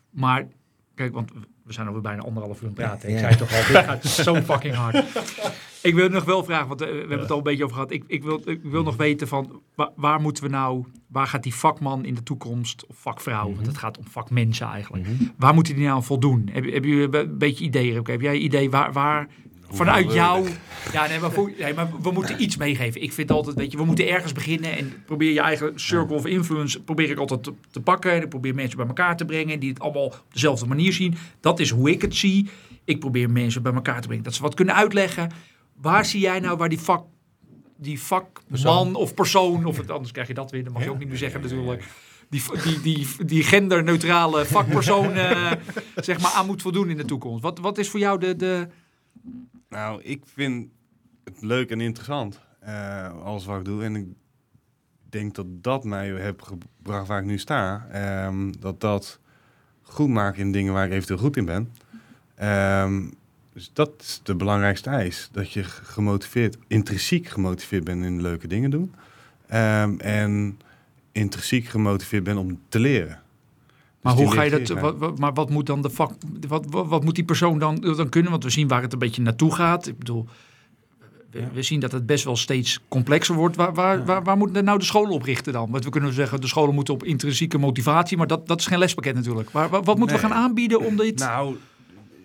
Maar, 0.09 0.47
kijk, 0.95 1.13
want 1.13 1.31
we 1.63 1.73
zijn 1.73 1.87
alweer 1.87 2.01
bijna 2.01 2.21
anderhalf 2.21 2.57
uur 2.61 2.67
aan 2.67 2.73
het 2.73 2.75
praten. 2.83 3.09
Ik 3.09 3.15
Ja. 3.15 3.21
zei 3.21 3.35
toch 3.35 3.51
al, 3.53 3.73
dit 3.73 3.83
gaat 3.85 4.05
zo 4.05 4.35
fucking 4.35 4.75
hard. 4.75 5.03
Ik 5.81 5.93
wil 5.95 6.09
nog 6.09 6.23
wel 6.25 6.43
vragen, 6.43 6.67
want 6.67 6.81
eh, 6.81 6.87
we 6.89 6.95
hebben 6.97 7.19
het 7.19 7.31
al 7.31 7.37
een 7.37 7.43
beetje 7.43 7.63
over 7.63 7.75
gehad. 7.75 7.91
Ik, 7.91 8.03
ik, 8.07 8.23
wil, 8.23 8.41
ik 8.45 8.59
wil 8.63 8.83
nog 8.83 8.95
weten 8.95 9.27
van, 9.27 9.61
wa- 9.75 9.91
waar 9.95 10.21
moeten 10.21 10.43
we 10.43 10.49
nou, 10.49 10.83
waar 11.07 11.27
gaat 11.27 11.43
die 11.43 11.53
vakman 11.55 12.05
in 12.05 12.13
de 12.15 12.23
toekomst, 12.23 12.85
of 12.87 12.95
vakvrouw, 12.97 13.53
want 13.53 13.67
het 13.67 13.77
gaat 13.77 13.97
om 13.97 14.03
vakmensen 14.09 14.67
eigenlijk. 14.67 15.07
Waar 15.37 15.53
moet 15.53 15.67
hij 15.67 15.77
nou 15.77 15.89
aan 15.89 16.03
voldoen? 16.03 16.49
Heb, 16.51 16.71
heb 16.71 16.83
je 16.85 17.07
een 17.11 17.37
beetje 17.37 17.65
ideeën? 17.65 18.01
Heb 18.03 18.21
jij 18.21 18.35
een 18.35 18.43
idee 18.43 18.69
waar, 18.69 18.93
waar 18.93 19.27
vanuit 19.71 20.13
jou... 20.13 20.47
Ja, 20.93 21.07
nee 21.07 21.19
maar, 21.19 21.31
voor- 21.31 21.51
nee, 21.59 21.73
maar 21.73 21.89
we 22.01 22.11
moeten 22.11 22.41
iets 22.41 22.57
meegeven. 22.57 23.01
Ik 23.01 23.13
vind 23.13 23.31
altijd, 23.31 23.55
weet 23.55 23.71
je, 23.71 23.77
we 23.77 23.85
moeten 23.85 24.07
ergens 24.09 24.31
beginnen 24.33 24.77
en 24.77 24.93
probeer 25.05 25.31
je 25.33 25.41
eigen 25.41 25.79
circle 25.79 26.15
of 26.15 26.25
influence, 26.25 26.81
probeer 26.83 27.09
ik 27.09 27.17
altijd 27.17 27.43
te, 27.43 27.53
te 27.71 27.79
pakken. 27.81 28.11
En 28.11 28.21
ik 28.21 28.29
probeer 28.29 28.55
mensen 28.55 28.77
bij 28.77 28.87
elkaar 28.87 29.17
te 29.17 29.25
brengen 29.25 29.59
die 29.59 29.69
het 29.69 29.79
allemaal 29.79 30.03
op 30.05 30.23
dezelfde 30.31 30.65
manier 30.65 30.93
zien. 30.93 31.15
Dat 31.39 31.59
is 31.59 31.69
hoe 31.69 31.89
ik 31.91 32.01
het 32.01 32.15
zie. 32.15 32.49
Ik 32.83 32.99
probeer 32.99 33.29
mensen 33.29 33.61
bij 33.61 33.73
elkaar 33.73 34.01
te 34.01 34.07
brengen, 34.07 34.23
dat 34.25 34.33
ze 34.33 34.41
wat 34.41 34.53
kunnen 34.53 34.75
uitleggen. 34.75 35.31
Waar 35.81 36.05
zie 36.05 36.19
jij 36.19 36.39
nou 36.39 36.57
waar 36.57 36.69
die 36.69 36.79
vak, 36.79 37.05
die 37.77 38.01
vakman 38.01 38.95
of 38.95 39.13
persoon, 39.13 39.65
of 39.65 39.77
het, 39.77 39.91
anders 39.91 40.11
krijg 40.11 40.27
je 40.27 40.33
dat 40.33 40.51
weer, 40.51 40.63
dat 40.63 40.73
mag 40.73 40.83
je 40.83 40.89
ook 40.89 40.99
niet 40.99 41.07
meer 41.07 41.17
zeggen 41.17 41.41
natuurlijk. 41.41 41.83
Die, 42.29 42.43
die, 42.63 42.81
die, 42.81 43.25
die 43.25 43.43
genderneutrale 43.43 44.45
vakpersoon 44.45 45.13
eh, 45.25 45.51
zeg 45.95 46.21
maar 46.21 46.31
aan 46.31 46.45
moet 46.45 46.61
voldoen 46.61 46.89
in 46.89 46.97
de 46.97 47.05
toekomst. 47.05 47.43
Wat, 47.43 47.59
wat 47.59 47.77
is 47.77 47.89
voor 47.89 47.99
jou 47.99 48.19
de, 48.19 48.35
de, 48.35 48.67
Nou, 49.69 50.01
ik 50.01 50.23
vind 50.25 50.67
het 51.23 51.41
leuk 51.41 51.69
en 51.69 51.81
interessant, 51.81 52.39
eh, 52.59 53.23
alles 53.23 53.45
wat 53.45 53.59
ik 53.59 53.65
doe. 53.65 53.83
En 53.83 53.95
ik 53.95 54.05
denk 55.09 55.35
dat 55.35 55.45
dat 55.49 55.83
mij 55.83 56.11
heeft 56.11 56.43
gebracht 56.43 57.07
waar 57.07 57.19
ik 57.19 57.25
nu 57.25 57.37
sta. 57.37 57.87
Ehm, 57.91 58.51
dat 58.59 58.81
dat 58.81 59.19
goed 59.81 60.09
maken 60.09 60.41
in 60.41 60.51
dingen 60.51 60.73
waar 60.73 60.85
ik 60.85 60.91
eventueel 60.91 61.19
goed 61.19 61.37
in 61.37 61.45
ben. 61.45 61.71
Ehm, 62.35 63.07
dus 63.59 63.69
dat 63.73 63.91
is 63.99 64.19
de 64.23 64.35
belangrijkste 64.35 64.89
eis. 64.89 65.29
Dat 65.31 65.51
je 65.51 65.63
gemotiveerd, 65.63 66.57
intrinsiek 66.67 67.27
gemotiveerd 67.27 67.83
bent 67.83 68.03
in 68.03 68.21
leuke 68.21 68.47
dingen 68.47 68.71
doen. 68.71 68.93
Ehm, 69.47 69.93
en 69.97 70.59
intrinsiek 71.11 71.65
gemotiveerd 71.65 72.23
bent 72.23 72.37
om 72.37 72.59
te 72.69 72.79
leren. 72.79 73.21
Maar 74.01 74.15
Dus 74.15 74.21
hoe 74.21 74.31
die 74.31 74.39
ga 74.39 74.45
je 74.45 74.63
dat? 74.63 74.79
Wat, 74.79 74.97
wat- 74.97 75.19
maar 75.19 75.33
wat 75.33 75.49
moet 75.49 75.65
dan 75.65 75.81
de 75.81 75.89
vak? 75.89 76.11
Wat, 76.47 76.65
wat, 76.69 76.87
wat 76.87 77.03
moet 77.03 77.15
die 77.15 77.23
persoon 77.23 77.59
dan, 77.59 77.75
dan 77.75 78.09
kunnen? 78.09 78.31
Want 78.31 78.43
we 78.43 78.49
zien 78.49 78.67
waar 78.67 78.81
het 78.81 78.93
een 78.93 78.99
beetje 78.99 79.21
naartoe 79.21 79.55
gaat. 79.55 79.87
Ik 79.87 79.97
bedoel, 79.97 80.27
we, 81.31 81.47
we 81.53 81.61
zien 81.61 81.79
dat 81.79 81.91
het 81.91 82.05
best 82.05 82.23
wel 82.23 82.35
steeds 82.35 82.79
complexer 82.87 83.35
wordt. 83.35 83.55
Waar, 83.55 83.73
waar, 83.73 84.05
waar, 84.05 84.23
waar 84.23 84.37
moeten 84.37 84.63
nou 84.63 84.79
de 84.79 84.85
scholen 84.85 85.11
op 85.11 85.23
richten 85.23 85.53
dan? 85.53 85.71
Want 85.71 85.83
we 85.83 85.89
kunnen 85.89 86.13
zeggen, 86.13 86.41
de 86.41 86.47
scholen 86.47 86.75
moeten 86.75 86.93
op 86.93 87.03
intrinsieke 87.03 87.57
motivatie, 87.57 88.17
maar 88.17 88.27
dat, 88.27 88.47
dat 88.47 88.59
is 88.59 88.65
geen 88.65 88.79
lespakket 88.79 89.15
natuurlijk. 89.15 89.49
Waar, 89.49 89.69
wat, 89.69 89.85
wat 89.85 89.97
moeten 89.97 90.15
we 90.15 90.21
gaan 90.21 90.33
aanbieden 90.33 90.79
om 90.85 90.95
dit? 90.95 91.19
Nou, 91.19 91.55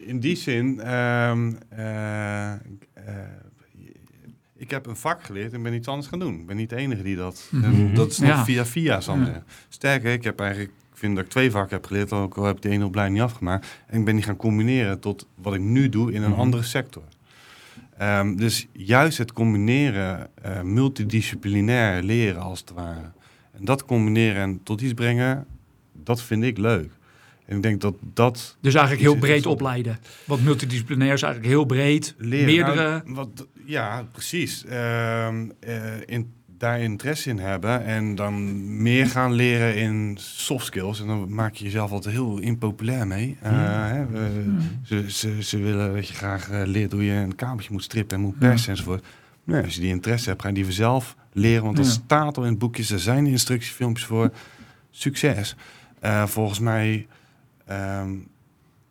in 0.06 0.20
die 0.20 0.36
zin, 0.36 0.80
ehm, 0.80 1.52
eh, 1.68 2.52
eh, 2.52 2.58
ik 4.56 4.70
heb 4.70 4.86
een 4.86 4.96
vak 4.96 5.22
geleerd 5.22 5.52
en 5.52 5.62
ben 5.62 5.74
iets 5.74 5.88
anders 5.88 6.08
gaan 6.08 6.18
doen. 6.18 6.34
Ik 6.40 6.46
ben 6.46 6.56
niet 6.56 6.70
de 6.70 6.76
enige 6.76 7.02
die 7.02 7.16
dat. 7.16 7.48
Mhm. 7.50 7.94
dat 7.94 8.10
is 8.10 8.18
nog 8.18 8.28
Ja. 8.28 8.44
via 8.44 8.66
via, 8.66 9.00
zal 9.00 9.14
ik 9.14 9.20
Ja. 9.20 9.26
zeggen. 9.26 9.44
Sterker, 9.68 10.12
ik 10.12 10.24
heb 10.24 10.40
eigenlijk, 10.40 10.70
ik 10.70 10.98
vind 10.98 11.16
dat 11.16 11.24
ik 11.24 11.30
twee 11.30 11.50
vakken 11.50 11.76
heb 11.76 11.86
geleerd, 11.86 12.12
ook 12.12 12.36
al 12.36 12.44
heb 12.44 12.56
ik 12.56 12.62
de 12.62 12.68
ene 12.68 12.84
opleiding 12.84 13.18
niet 13.20 13.28
afgemaakt. 13.30 13.66
En 13.86 13.98
ik 13.98 14.04
ben 14.04 14.14
die 14.14 14.24
gaan 14.24 14.36
combineren 14.36 15.00
tot 15.00 15.26
wat 15.34 15.54
ik 15.54 15.60
nu 15.60 15.88
doe 15.88 16.12
in 16.12 16.22
een 16.22 16.30
Mhm. 16.30 16.40
andere 16.40 16.62
sector. 16.62 17.02
Ehm, 17.98 18.36
dus 18.36 18.66
juist 18.72 19.18
het 19.18 19.32
combineren, 19.32 20.28
eh, 20.42 20.62
multidisciplinair 20.62 22.02
leren 22.02 22.40
als 22.42 22.60
het 22.60 22.70
ware. 22.70 23.10
En 23.52 23.64
dat 23.64 23.84
combineren 23.84 24.42
en 24.42 24.60
tot 24.62 24.80
iets 24.80 24.92
brengen, 24.94 25.46
dat 25.92 26.22
vind 26.22 26.42
ik 26.44 26.58
leuk. 26.58 26.90
En 27.46 27.56
ik 27.56 27.62
denk 27.62 27.80
dat 27.80 27.94
dat 28.14 28.56
Dus 28.60 28.74
eigenlijk 28.74 29.06
heel 29.06 29.16
breed 29.16 29.46
opleiden. 29.46 29.98
Want 30.24 30.44
multidisciplinair 30.44 31.12
is 31.12 31.22
eigenlijk 31.22 31.52
heel 31.52 31.64
breed. 31.64 32.14
leren. 32.18 32.46
Meerdere. 32.46 33.02
Nou, 33.04 33.14
wat, 33.14 33.46
ja, 33.64 34.04
precies. 34.12 34.64
Ehm, 34.64 35.48
eh, 35.60 35.76
in, 36.06 36.32
daar 36.58 36.80
interesse 36.80 37.30
in 37.30 37.38
hebben 37.38 37.84
en 37.84 38.14
dan 38.14 38.82
meer 38.82 39.06
gaan 39.06 39.32
leren 39.32 39.76
in 39.76 40.16
soft 40.20 40.66
skills. 40.66 41.00
En 41.00 41.06
dan 41.06 41.34
maak 41.34 41.54
je 41.54 41.64
jezelf 41.64 41.90
altijd 41.90 42.14
heel 42.14 42.38
impopulair 42.38 43.06
mee. 43.06 43.36
Eh, 43.42 43.50
hè, 43.90 44.06
we- 44.06 44.56
ze, 44.84 45.04
ze, 45.10 45.42
ze 45.42 45.58
willen 45.58 45.94
dat 45.94 46.08
je 46.08 46.14
graag 46.14 46.50
eh, 46.50 46.62
leert 46.64 46.92
hoe 46.92 47.04
je 47.04 47.12
een 47.12 47.34
kabeltje 47.34 47.72
moet 47.72 47.82
strippen 47.82 48.16
en 48.16 48.22
moet 48.22 48.38
persen 48.38 48.70
enzovoort. 48.70 49.04
Nee, 49.44 49.62
als 49.62 49.74
je 49.74 49.80
die 49.80 49.90
interesse 49.90 50.28
hebt, 50.28 50.42
ga 50.42 50.48
je 50.48 50.54
die 50.54 50.64
vanzelf 50.64 51.16
leren. 51.32 51.64
Want 51.64 51.76
dat 51.76 51.86
Ja. 51.86 51.90
staat 51.92 52.36
al 52.36 52.42
in 52.44 52.50
het 52.50 52.58
boekje. 52.58 52.94
Er 52.94 53.00
zijn 53.00 53.26
instructiefilmpjes 53.26 54.06
voor. 54.06 54.30
Succes. 54.90 55.56
Eh, 56.00 56.26
volgens 56.26 56.58
mij, 56.58 57.06
ehm, 57.66 58.12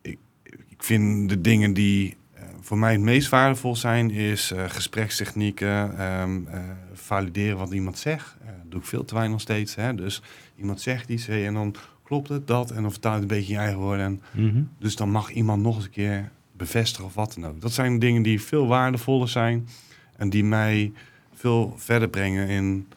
ik, 0.02 0.18
ik 0.42 0.82
vind 0.82 1.28
de 1.28 1.40
dingen 1.40 1.72
die 1.72 2.16
eh, 2.32 2.42
voor 2.60 2.78
mij 2.78 2.92
het 2.92 3.00
meest 3.00 3.28
waardevol 3.28 3.76
zijn, 3.76 4.10
is 4.10 4.50
eh, 4.50 4.64
gesprekstechnieken, 4.68 5.98
ehm, 5.98 6.46
eh, 6.46 6.60
valideren 6.92 7.58
wat 7.58 7.72
iemand 7.72 7.98
zegt. 7.98 8.36
Dat 8.44 8.70
doe 8.70 8.80
ik 8.80 8.86
veel 8.86 9.04
te 9.04 9.14
weinig 9.14 9.32
nog 9.32 9.42
steeds. 9.42 9.74
Hè? 9.74 9.94
Dus 9.94 10.22
iemand 10.56 10.80
zegt 10.80 11.08
iets 11.08 11.26
hey, 11.26 11.46
en 11.46 11.54
dan 11.54 11.74
klopt 12.02 12.28
het 12.28 12.46
dat 12.46 12.70
en 12.70 12.82
dan 12.82 12.90
vertaal 12.90 13.12
het 13.12 13.22
een 13.22 13.28
beetje 13.28 13.52
je 13.52 13.58
eigen 13.58 13.78
woorden. 13.78 14.04
En 14.04 14.22
Mhm. 14.30 14.62
dus 14.78 14.96
dan 14.96 15.10
mag 15.10 15.30
iemand 15.30 15.62
nog 15.62 15.76
eens 15.76 15.84
een 15.84 15.90
keer 15.90 16.30
bevestigen 16.56 17.04
of 17.04 17.14
wat 17.14 17.34
dan 17.34 17.50
ook. 17.50 17.60
Dat 17.60 17.72
zijn 17.72 17.98
dingen 17.98 18.22
die 18.22 18.42
veel 18.42 18.66
waardevoller 18.66 19.28
zijn 19.28 19.68
en 20.16 20.30
die 20.30 20.44
mij 20.44 20.92
veel 21.34 21.74
verder 21.76 22.08
brengen 22.08 22.48
in, 22.48 22.88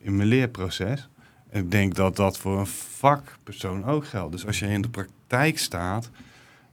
in 0.00 0.16
mijn 0.16 0.28
leerproces. 0.28 1.08
Ik 1.52 1.70
denk 1.70 1.94
dat 1.94 2.16
dat 2.16 2.38
voor 2.38 2.58
een 2.58 2.66
vakpersoon 2.66 3.84
ook 3.84 4.06
geldt. 4.06 4.32
Dus 4.32 4.46
als 4.46 4.58
je 4.58 4.66
in 4.66 4.82
de 4.82 4.88
praktijk 4.88 5.58
staat 5.58 6.10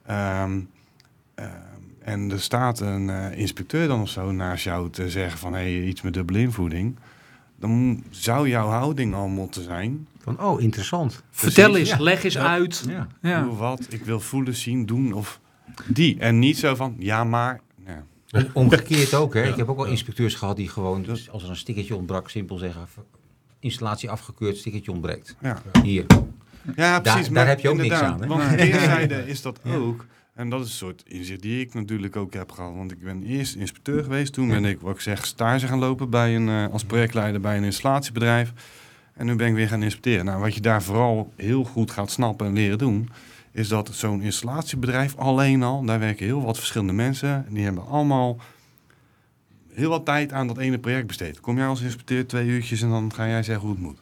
ehm, 0.05 0.59
ehm, 1.35 1.49
en 1.99 2.31
er 2.31 2.41
staat 2.41 2.79
een 2.79 3.09
eh, 3.09 3.39
inspecteur 3.39 3.87
dan 3.87 4.01
of 4.01 4.09
zo 4.09 4.31
naast 4.31 4.63
jou 4.63 4.89
te 4.89 5.09
zeggen 5.09 5.39
van 5.39 5.53
hey, 5.53 5.81
iets 5.81 6.01
met 6.01 6.13
dubbele 6.13 6.39
invoeding, 6.39 6.95
dan 7.59 8.03
zou 8.09 8.49
jouw 8.49 8.67
houding 8.67 9.13
al 9.13 9.27
moeten 9.27 9.63
zijn. 9.63 10.07
Van, 10.19 10.41
oh, 10.41 10.61
interessant. 10.61 11.23
Vertel 11.29 11.75
eens, 11.75 11.97
leg 11.97 12.23
eens 12.23 12.33
Ja. 12.33 12.47
uit. 12.47 12.83
Ja. 12.87 13.07
Ja. 13.21 13.41
Doe 13.41 13.55
wat, 13.55 13.87
ik 13.89 14.03
wil 14.03 14.19
voelen, 14.19 14.55
zien, 14.55 14.85
doen 14.85 15.13
of 15.13 15.39
die. 15.87 16.19
En 16.19 16.39
niet 16.39 16.57
zo 16.57 16.75
van, 16.75 16.95
ja 16.99 17.23
maar... 17.23 17.59
Omgekeerd 18.53 19.13
ook, 19.13 19.33
hè. 19.33 19.43
Ik 19.47 19.55
heb 19.55 19.69
ook 19.69 19.77
wel 19.77 19.85
inspecteurs 19.85 20.35
gehad 20.35 20.55
die 20.55 20.69
gewoon, 20.69 21.03
dus 21.03 21.29
als 21.29 21.43
er 21.43 21.49
een 21.49 21.55
stickertje 21.55 21.95
ontbrak, 21.95 22.29
simpel 22.29 22.57
zeggen, 22.57 22.87
installatie 23.59 24.09
afgekeurd, 24.09 24.57
stickertje 24.57 24.91
ontbreekt. 24.91 25.35
Ja, 25.41 25.61
Hier. 25.83 26.05
ja 26.75 26.99
precies. 26.99 27.29
daar 27.29 27.47
heb 27.47 27.59
je 27.59 27.69
ook 27.69 27.77
niks 27.77 27.95
aan, 27.95 28.21
hè? 28.21 28.27
Want 28.27 28.55
Nee. 28.55 28.69
keerzijde 28.69 29.27
is 29.27 29.41
dat 29.41 29.59
ook. 29.65 30.05
En 30.33 30.49
dat 30.49 30.59
is 30.61 30.65
een 30.65 30.71
soort 30.73 31.03
inzicht 31.07 31.41
die 31.41 31.59
ik 31.61 31.73
natuurlijk 31.73 32.15
ook 32.15 32.33
heb 32.33 32.51
gehad. 32.51 32.75
Want 32.75 32.91
ik 32.91 32.99
ben 33.03 33.23
eerst 33.23 33.55
inspecteur 33.55 34.03
geweest. 34.03 34.33
Toen 34.33 34.47
ben 34.47 34.65
ik, 34.65 34.79
wat 34.81 34.95
ik 34.95 35.01
zeg, 35.01 35.25
stage 35.25 35.67
gaan 35.67 35.79
lopen 35.79 36.09
bij 36.09 36.35
een, 36.35 36.49
eh, 36.49 36.73
als 36.73 36.83
projectleider 36.83 37.41
bij 37.41 37.57
een 37.57 37.63
installatiebedrijf. 37.63 38.53
En 39.13 39.25
nu 39.25 39.35
ben 39.35 39.47
ik 39.47 39.53
weer 39.53 39.67
gaan 39.67 39.83
inspecteren. 39.83 40.25
Nou, 40.25 40.39
wat 40.41 40.53
je 40.53 40.61
daar 40.61 40.83
vooral 40.83 41.33
heel 41.35 41.63
goed 41.63 41.91
gaat 41.91 42.11
snappen 42.11 42.47
en 42.47 42.53
leren 42.53 42.77
doen... 42.77 43.09
is 43.51 43.67
dat 43.67 43.89
zo'n 43.93 44.21
installatiebedrijf 44.21 45.15
alleen 45.15 45.63
al... 45.63 45.85
daar 45.85 45.99
werken 45.99 46.25
heel 46.25 46.41
wat 46.43 46.57
verschillende 46.57 46.93
mensen. 46.93 47.45
En 47.47 47.53
die 47.53 47.63
hebben 47.63 47.87
allemaal 47.87 48.37
heel 49.77 49.89
wat 49.89 50.05
tijd 50.05 50.33
aan 50.33 50.47
dat 50.47 50.57
ene 50.57 50.77
project 50.79 51.07
besteed. 51.07 51.39
Kom 51.39 51.57
jij 51.57 51.65
als 51.67 51.81
inspecteur 51.81 52.27
twee 52.27 52.47
uurtjes 52.47 52.81
en 52.81 52.89
dan 52.89 53.13
ga 53.13 53.27
jij 53.27 53.43
zeggen 53.43 53.65
hoe 53.67 53.75
het 53.75 53.83
moet. 53.85 53.97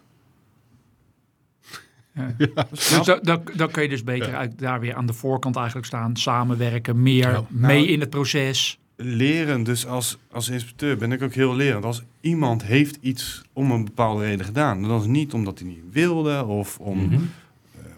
Dus 2.70 3.04
dan, 3.06 3.20
dan, 3.22 3.42
dan 3.56 3.72
kun 3.72 3.84
je 3.84 3.90
dus 3.90 4.04
beter 4.04 4.36
uit, 4.36 4.60
daar 4.60 4.80
weer 4.80 4.96
aan 4.96 5.06
de 5.06 5.14
voorkant 5.14 5.56
eigenlijk 5.56 5.88
staan. 5.88 6.16
Samenwerken, 6.16 7.02
meer 7.02 7.30
Ja. 7.32 7.46
mee 7.50 7.78
Nou, 7.80 7.92
in 7.92 8.00
het 8.00 8.10
proces. 8.10 8.80
leren, 8.96 9.64
dus 9.64 9.86
als, 9.88 10.18
als 10.32 10.50
inspecteur 10.50 10.98
ben 10.98 11.12
ik 11.12 11.22
ook 11.22 11.34
heel 11.34 11.56
lerend. 11.56 11.86
Als 11.86 12.04
iemand 12.22 12.64
heeft 12.64 12.98
iets 13.02 13.42
om 13.54 13.72
een 13.72 13.86
bepaalde 13.86 14.24
reden 14.24 14.46
gedaan, 14.46 14.82
dan 14.82 14.96
is 14.96 15.02
het 15.02 15.12
niet 15.12 15.34
omdat 15.34 15.60
hij 15.60 15.68
niet 15.68 15.84
wilde 15.92 16.46
of 16.46 16.80
om, 16.80 16.98
Mhm. 17.06 17.14
eh, 17.14 17.20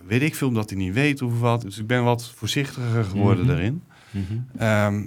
weet 0.08 0.22
ik 0.22 0.36
veel, 0.36 0.48
omdat 0.48 0.70
hij 0.70 0.80
niet 0.80 0.94
weet 0.94 1.22
of 1.22 1.40
wat. 1.40 1.62
Dus 1.62 1.78
ik 1.78 1.88
ben 1.88 2.04
wat 2.04 2.32
voorzichtiger 2.36 3.04
geworden 3.04 3.45
Mhm. 3.45 3.54
daarin. 3.54 3.84
Mhm. 4.12 4.24
Ehm, 4.62 5.04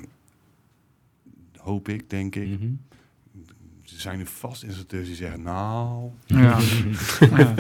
hoop 1.71 1.89
ik, 1.89 2.11
denk 2.11 2.35
ik. 2.37 2.49
Mhm. 2.49 2.71
Er 3.83 4.07
zijn 4.07 4.19
nu 4.19 4.27
vast 4.27 4.63
instructeurs 4.63 5.07
die 5.07 5.17
zeggen, 5.17 5.43
nou... 5.43 6.11
Ja. 6.27 6.37
ja. 7.37 7.55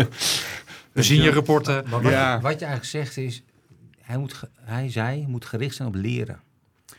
We 0.92 1.02
zien 1.02 1.22
je 1.22 1.30
rapporten. 1.30 1.84
Maar 1.90 2.02
wat, 2.02 2.12
Ja. 2.12 2.34
je, 2.34 2.40
wat 2.40 2.58
je 2.58 2.64
eigenlijk 2.64 2.84
zegt 2.84 3.16
is, 3.16 3.42
hij, 4.00 4.18
moet, 4.18 4.32
ge- 4.32 4.48
hij, 4.60 4.90
zij 4.90 5.24
moet 5.28 5.44
gericht 5.44 5.74
zijn 5.76 5.88
op 5.88 5.94
leren. 5.94 6.40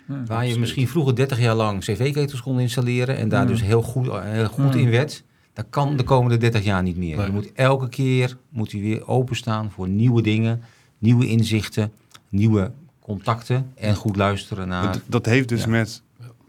Ja. 0.08 0.24
Waar 0.26 0.46
je 0.48 0.60
misschien 0.60 0.88
vroeger 0.88 1.16
30 1.16 1.40
jaar 1.40 1.56
lang 1.56 1.80
cv-ketels 1.84 2.42
kon 2.42 2.60
installeren 2.60 3.18
en 3.18 3.30
daar 3.30 3.42
Ja. 3.42 3.48
dus 3.48 3.62
heel 3.62 3.82
goed, 3.82 4.08
heel 4.22 4.48
goed 4.48 4.74
Ja. 4.74 4.80
in 4.80 4.90
werd, 4.90 5.24
dat 5.54 5.66
kan 5.70 5.98
de 5.98 6.04
komende 6.04 6.38
30 6.38 6.64
jaar 6.64 6.84
niet 6.84 6.98
meer. 6.98 7.18
Nee. 7.18 7.26
Je 7.26 7.32
moet 7.32 7.52
elke 7.54 7.90
keer 7.90 8.38
moet 8.50 8.72
hij 8.72 8.82
weer 8.82 9.08
openstaan 9.08 9.72
voor 9.72 9.88
nieuwe 9.88 10.22
dingen, 10.22 10.62
nieuwe 10.98 11.28
inzichten, 11.28 11.92
nieuwe 12.30 12.72
contacten 13.00 13.72
en 13.76 13.96
goed 13.96 14.16
luisteren 14.16 14.68
naar. 14.68 14.92
Dat, 14.94 15.02
dat 15.08 15.26
heeft 15.26 15.50
dus 15.50 15.62
Ja. 15.64 15.68
met 15.70 16.02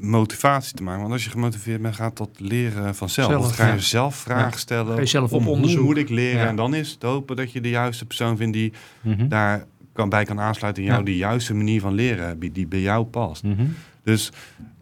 motivatie 0.03 0.75
te 0.75 0.83
maken. 0.83 1.01
Want 1.01 1.13
als 1.13 1.25
je 1.25 1.31
gemotiveerd 1.31 1.83
bent, 1.83 1.95
gaat 1.95 2.17
dat 2.17 2.29
leren 2.37 2.95
vanzelf. 2.95 3.31
Zelf, 3.31 3.43
dan 3.43 3.53
ga 3.53 3.73
je 3.73 3.81
zelf 3.81 4.17
vragen 4.17 4.59
stellen. 4.59 4.95
Ga 4.95 5.01
je 5.01 5.07
zelf 5.07 5.33
op 5.33 5.47
onderzoek. 5.47 5.79
Hoe 5.79 5.87
moet 5.87 5.97
ik 5.97 6.09
leren? 6.09 6.47
En 6.47 6.57
dan 6.57 6.75
is 6.75 6.91
het 6.91 7.03
hopen 7.03 7.37
dat 7.37 7.53
je 7.53 7.61
de 7.61 7.69
juiste 7.69 8.05
persoon 8.07 8.37
vindt 8.37 8.53
die 8.53 8.73
Mhm. 9.01 9.29
daar 9.29 9.65
kan, 9.93 10.09
bij 10.09 10.25
kan 10.25 10.41
aansluiten. 10.41 10.83
En 10.83 10.89
jou 10.89 11.05
die 11.05 11.17
juiste 11.17 11.55
manier 11.55 11.81
van 11.81 11.95
leren 11.95 12.39
die 12.53 12.67
bij 12.67 12.81
jou 12.81 13.05
past. 13.05 13.43
Mhm. 13.43 13.63
Dus 14.05 14.33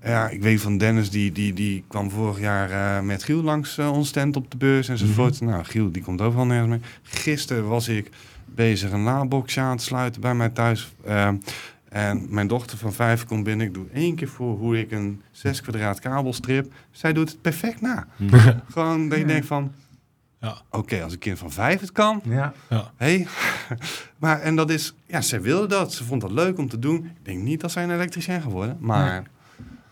ja, 0.05 0.29
ik 0.29 0.43
weet 0.43 0.61
van 0.61 0.79
Dennis, 0.79 1.11
die, 1.11 1.33
die, 1.33 1.53
die 1.53 1.85
kwam 1.89 2.11
vorig 2.11 2.41
jaar 2.41 2.71
eh, 2.71 3.03
met 3.03 3.23
Giel 3.25 3.43
langs 3.43 3.79
ons 3.79 4.09
stand 4.09 4.37
op 4.37 4.51
de 4.51 4.57
beurs 4.57 4.89
enzovoort. 4.89 5.41
Nou, 5.41 5.65
Giel 5.65 5.93
die 5.93 6.03
komt 6.03 6.21
overal 6.21 6.47
nergens 6.47 6.69
mee. 6.69 6.81
Gisteren 7.03 7.69
was 7.69 7.89
ik 7.89 8.11
bezig 8.55 8.91
een 8.91 9.03
laadboxje 9.03 9.61
aan 9.61 9.77
te 9.77 9.85
sluiten 9.85 10.21
bij 10.21 10.35
mij 10.35 10.49
thuis. 10.49 10.93
Eh, 11.05 11.29
en 11.91 12.27
mijn 12.29 12.47
dochter 12.47 12.79
van 12.79 12.93
vijf 12.93 13.25
komt 13.25 13.45
binnen. 13.45 13.67
Ik 13.67 13.75
doe 13.75 13.87
één 13.93 14.15
keer 14.15 14.29
voor 14.29 14.57
hoe 14.57 14.79
ik 14.79 14.91
een 14.91 15.23
6 15.31 15.61
kwadraat 15.61 16.01
kabel 16.01 16.33
strip. 16.33 16.73
Zij 16.91 17.13
doet 17.13 17.29
het 17.31 17.41
perfect 17.41 17.81
na. 17.81 18.07
Gewoon 18.73 19.09
dat 19.09 19.19
je 19.19 19.25
denkt 19.25 19.47
van... 19.47 19.73
Ja. 20.41 20.57
Oké, 20.71 21.03
als 21.03 21.13
een 21.13 21.19
kind 21.19 21.39
van 21.39 21.51
vijf 21.51 21.81
het 21.81 21.93
kan, 21.93 22.21
Ja. 22.25 22.53
Hé, 22.97 23.27
maar 24.19 24.41
en 24.41 24.57
dat 24.57 24.71
is, 24.71 24.95
ja, 25.07 25.21
zij 25.21 25.41
wilde 25.43 25.67
dat. 25.67 25.93
Ze 25.93 26.05
vond 26.05 26.21
dat 26.21 26.31
leuk 26.31 26.59
om 26.59 26.69
te 26.69 26.79
doen. 26.79 27.05
Ik 27.05 27.25
denk 27.25 27.43
niet 27.43 27.61
dat 27.61 27.71
zij 27.71 27.83
een 27.85 27.91
elektricien 27.91 28.43
geworden, 28.43 28.77
maar 28.81 29.07
Ja. 29.07 29.23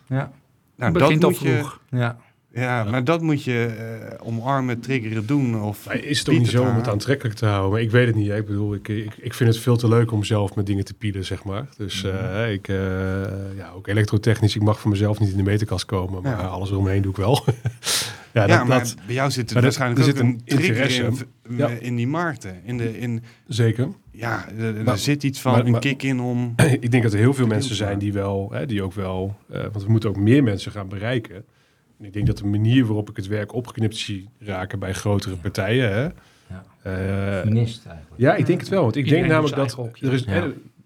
nou, 0.07 0.21
Het 0.23 0.31
dat 0.79 0.93
begint 0.93 1.25
al 1.25 1.31
moet 1.31 1.39
je, 1.39 1.57
vroeg. 1.57 1.81
Ja. 1.89 2.17
Ja, 2.59 2.85
maar 2.85 3.05
dat 3.05 3.23
moet 3.23 3.45
je 3.45 3.65
eh, 3.65 4.27
omarmen, 4.27 4.81
triggeren, 4.81 5.27
doen 5.27 5.63
of. 5.63 5.87
Maar 5.87 6.05
is 6.05 6.19
het 6.19 6.29
ook 6.29 6.39
niet 6.39 6.49
zo 6.49 6.63
om 6.63 6.75
het 6.77 6.89
aantrekkelijk 6.89 7.37
te 7.37 7.47
houden? 7.47 7.71
Maar 7.71 7.81
ik 7.81 7.91
weet 7.91 8.07
het 8.07 8.15
niet. 8.17 8.29
hè. 8.29 8.37
Ik 8.37 8.47
bedoel, 8.47 8.75
ik, 8.75 8.89
ik, 8.89 9.15
ik 9.21 9.35
vind 9.35 9.51
het 9.51 9.59
veel 9.63 9.77
te 9.77 9.89
leuk 9.89 10.13
om 10.13 10.25
zelf 10.25 10.55
met 10.55 10.67
dingen 10.67 10.85
te 10.85 10.95
pielen, 10.95 11.25
zeg 11.25 11.45
maar. 11.45 11.67
Dus 11.77 12.05
eh, 12.05 12.53
ik, 12.53 12.69
eh, 12.69 12.77
ja, 13.57 13.71
ook 13.77 13.87
elektrotechnisch, 13.89 14.57
ik 14.57 14.63
mag 14.63 14.81
voor 14.81 14.91
mezelf 14.91 15.19
niet 15.19 15.31
in 15.31 15.37
de 15.37 15.43
meterkast 15.43 15.85
komen. 15.85 16.23
Maar 16.23 16.39
Ja. 16.41 16.47
alles 16.47 16.71
eromheen 16.71 17.03
doe 17.03 17.11
ik 17.11 17.17
wel. 17.17 17.45
ja, 18.33 18.47
Ja, 18.47 18.47
dat, 18.47 18.67
maar 18.67 18.79
dat 18.79 18.95
bij 19.07 19.15
jou 19.15 19.31
zit 19.31 19.49
er 19.49 19.55
dat- 19.55 19.63
waarschijnlijk 19.63 20.01
er 20.01 20.07
ook 20.09 20.17
zit 20.17 20.25
een 20.25 20.41
trigger 20.45 21.05
in, 21.05 21.57
Ja. 21.57 21.69
in 21.69 21.97
die 21.97 22.07
markten. 22.09 22.61
In 22.65 22.77
de, 22.79 22.99
in, 22.99 23.23
zeker. 23.47 23.89
ja, 24.11 24.49
er, 24.59 24.85
Maar- 24.85 24.99
zit 24.99 25.23
iets 25.23 25.41
van 25.41 25.53
maar- 25.53 25.65
een 25.65 25.71
maar- 25.71 25.81
kick 25.81 26.03
in 26.03 26.21
om. 26.21 26.55
ik 26.81 26.91
denk 26.91 27.03
dat 27.03 27.13
er 27.13 27.19
heel 27.19 27.35
veel 27.35 27.47
mensen 27.47 27.77
zijn 27.77 27.99
die 27.99 28.13
wel, 28.13 28.49
hè, 28.53 28.67
die 28.67 28.83
ook 28.83 28.93
wel, 28.93 29.37
want 29.49 29.85
we 29.85 29.91
moeten 29.91 30.09
ook 30.11 30.17
meer 30.17 30.43
mensen 30.43 30.73
gaan 30.73 30.89
bereiken. 30.89 31.45
Ik 32.01 32.13
denk 32.13 32.27
dat 32.27 32.39
de 32.39 32.47
manier 32.47 32.85
waarop 32.85 33.11
ik 33.11 33.17
het 33.17 33.27
werk 33.27 33.55
opgeknipt 33.55 33.97
zie 33.97 34.29
raken 34.39 34.79
bij 34.79 34.93
grotere 34.93 35.37
partijen. 35.37 35.93
Hè, 35.93 36.03
Ja. 36.03 36.65
eh, 36.83 37.45
Minister 37.45 37.91
eigenlijk. 37.91 38.21
ja, 38.21 38.35
ik 38.35 38.47
denk 38.47 38.61
het 38.61 38.69
wel. 38.69 38.83
Want 38.83 38.97
ik 38.97 39.05
Iedereen 39.05 39.29
denk 39.29 39.35
namelijk 39.35 39.57
dat 39.57 39.93
er 40.01 40.13
is, 40.13 40.25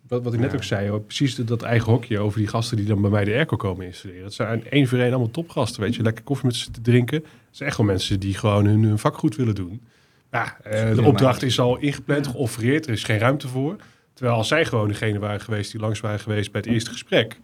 wat, 0.09 0.23
wat 0.23 0.35
ik 0.35 0.41
net 0.41 0.55
ook 0.55 0.65
zei, 0.65 0.89
hoor, 0.89 1.01
precies 1.01 1.35
dat, 1.35 1.49
dat 1.49 1.63
eigen 1.63 1.93
hokje 1.93 2.19
over 2.19 2.39
die 2.39 2.49
gasten 2.49 2.77
die 2.77 2.87
dan 2.87 3.01
bij 3.01 3.11
mij 3.11 3.25
de 3.25 3.33
airco 3.33 3.57
komen 3.57 3.87
installeren. 3.87 4.25
Het 4.25 4.35
zijn 4.35 4.71
één 4.71 4.87
voor 4.87 4.99
één 4.99 5.11
allemaal 5.11 5.31
topgasten, 5.31 5.83
weet 5.83 5.95
je, 5.95 6.03
lekker 6.03 6.25
koffie 6.25 6.47
met 6.47 6.57
ze 6.57 6.71
te 6.71 6.81
drinken. 6.81 7.17
Het 7.19 7.57
zijn 7.57 7.69
echt 7.69 7.79
wel 7.79 7.87
mensen 7.87 8.21
die 8.21 8.35
gewoon 8.35 8.67
hun, 8.67 8.83
hun 8.83 8.99
vak 8.99 9.17
goed 9.17 9.37
willen 9.37 9.55
doen. 9.55 9.81
Ja, 10.31 10.57
eh, 10.63 10.95
de 10.95 11.03
opdracht 11.03 11.43
is 11.43 11.61
al 11.61 11.77
ingepland, 11.79 12.27
geoffereerd, 12.27 12.87
er 12.87 12.93
is 12.93 13.05
geen 13.05 13.19
ruimte 13.19 13.49
voor. 13.49 13.77
Terwijl 14.15 14.37
als 14.37 14.49
zij 14.49 14.65
gewoon 14.65 14.89
degene 14.89 15.19
waren 15.19 15.41
geweest 15.41 15.73
die 15.73 15.81
langs 15.81 16.01
waren 16.01 16.21
geweest 16.21 16.53
bij 16.53 16.61
het 16.61 16.71
eerste 16.71 16.91
gesprek, 16.91 17.41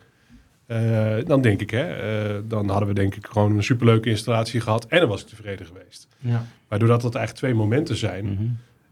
eh, 0.69 1.17
dan 1.27 1.41
denk 1.41 1.61
ik, 1.61 1.71
hè, 1.71 1.83
eh, 1.85 2.41
dan 2.45 2.69
hadden 2.69 2.89
we 2.89 2.95
denk 2.95 3.15
ik 3.15 3.27
gewoon 3.27 3.57
een 3.57 3.63
superleuke 3.63 4.09
installatie 4.11 4.61
gehad 4.61 4.87
en 4.87 5.01
dan 5.01 5.09
was 5.09 5.21
ik 5.23 5.27
tevreden 5.29 5.67
geweest. 5.67 6.09
Ja. 6.19 6.47
Maar 6.69 6.79
doordat 6.79 7.01
dat 7.03 7.15
eigenlijk 7.15 7.47
twee 7.47 7.55
momenten 7.65 7.97
zijn, 7.97 8.25
Mhm. 8.25 8.45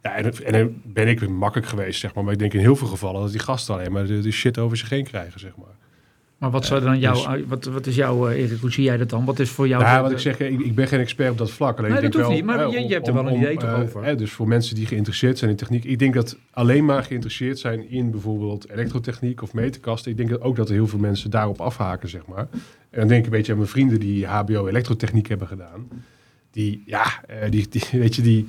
ja, 0.02 0.14
en, 0.16 0.44
en 0.44 0.52
dan 0.52 0.80
ben 0.84 1.08
ik 1.08 1.20
weer 1.20 1.30
makkelijk 1.32 1.68
geweest, 1.68 2.00
zeg 2.00 2.14
maar. 2.14 2.24
Maar 2.24 2.32
ik 2.32 2.38
denk 2.38 2.52
in 2.54 2.60
heel 2.60 2.76
veel 2.76 2.86
gevallen 2.86 3.20
dat 3.22 3.30
die 3.30 3.40
gasten 3.40 3.74
alleen 3.74 3.92
maar 3.92 4.06
de, 4.06 4.20
de 4.20 4.30
shit 4.30 4.58
over 4.58 4.76
zich 4.76 4.88
heen 4.88 5.04
krijgen, 5.04 5.40
zeg 5.40 5.56
maar. 5.56 5.74
Maar 6.38 6.50
wat, 6.50 6.64
zou 6.66 6.80
dan 6.80 6.90
dus- 6.92 7.00
jouw, 7.00 7.38
wat, 7.46 7.64
wat 7.64 7.86
is 7.86 7.94
jouw, 7.94 8.28
eh, 8.28 8.42
Erik, 8.42 8.60
hoe 8.60 8.72
zie 8.72 8.84
jij 8.84 8.96
dat 8.96 9.10
dan? 9.10 9.24
Wat 9.24 9.38
is 9.38 9.50
voor 9.50 9.68
jou... 9.68 9.82
Ja, 9.82 9.96
de- 9.96 10.02
wat 10.02 10.10
ik 10.10 10.18
zeg, 10.18 10.38
ik, 10.40 10.60
ik 10.60 10.74
ben 10.74 10.88
geen 10.88 11.00
expert 11.00 11.30
op 11.30 11.38
dat 11.38 11.50
vlak. 11.50 11.78
Alleen 11.78 11.90
Nee, 11.90 12.02
ik 12.02 12.12
denk 12.12 12.12
dat 12.12 12.22
hoeft 12.22 12.26
wel, 12.44 12.54
niet, 12.54 12.56
maar 12.64 12.72
hè, 12.72 12.78
je- 12.80 12.88
je 12.88 12.94
hebt 12.94 13.06
er 13.08 13.14
wel 13.14 13.26
een 13.26 13.36
idee 13.36 13.52
om, 13.52 13.58
toch 13.58 13.68
eh, 13.68 13.80
over? 13.80 14.16
dus 14.16 14.30
voor 14.32 14.48
mensen 14.48 14.74
die 14.74 14.86
geïnteresseerd 14.86 15.38
zijn 15.38 15.50
in 15.50 15.56
techniek. 15.56 15.84
Ik 15.84 15.98
denk 15.98 16.14
dat 16.14 16.36
alleen 16.50 16.84
maar 16.84 17.02
geïnteresseerd 17.02 17.58
zijn 17.58 17.90
in 17.90 18.10
bijvoorbeeld 18.10 18.70
elektrotechniek 18.70 19.42
of 19.42 19.52
meterkasten. 19.52 20.10
Ik 20.10 20.16
denk 20.16 20.28
dat 20.30 20.40
ook 20.40 20.56
dat 20.56 20.68
er 20.68 20.74
heel 20.74 20.86
veel 20.86 20.98
mensen 20.98 21.30
daarop 21.30 21.60
afhaken, 21.60 22.08
zeg 22.08 22.26
maar. 22.26 22.48
En 22.90 22.98
dan 22.98 23.08
denk 23.08 23.20
ik 23.20 23.24
een 23.26 23.36
beetje 23.36 23.52
aan 23.52 23.58
mijn 23.58 23.70
vrienden 23.70 24.00
die 24.00 24.26
HBO 24.26 24.66
elektrotechniek 24.66 25.28
hebben 25.28 25.46
gedaan. 25.48 25.88
Die, 26.50 26.82
ja, 26.86 27.04
eh, 27.26 27.50
die, 27.50 27.66
die, 27.68 27.82
weet 28.00 28.14
je, 28.14 28.22
die... 28.22 28.46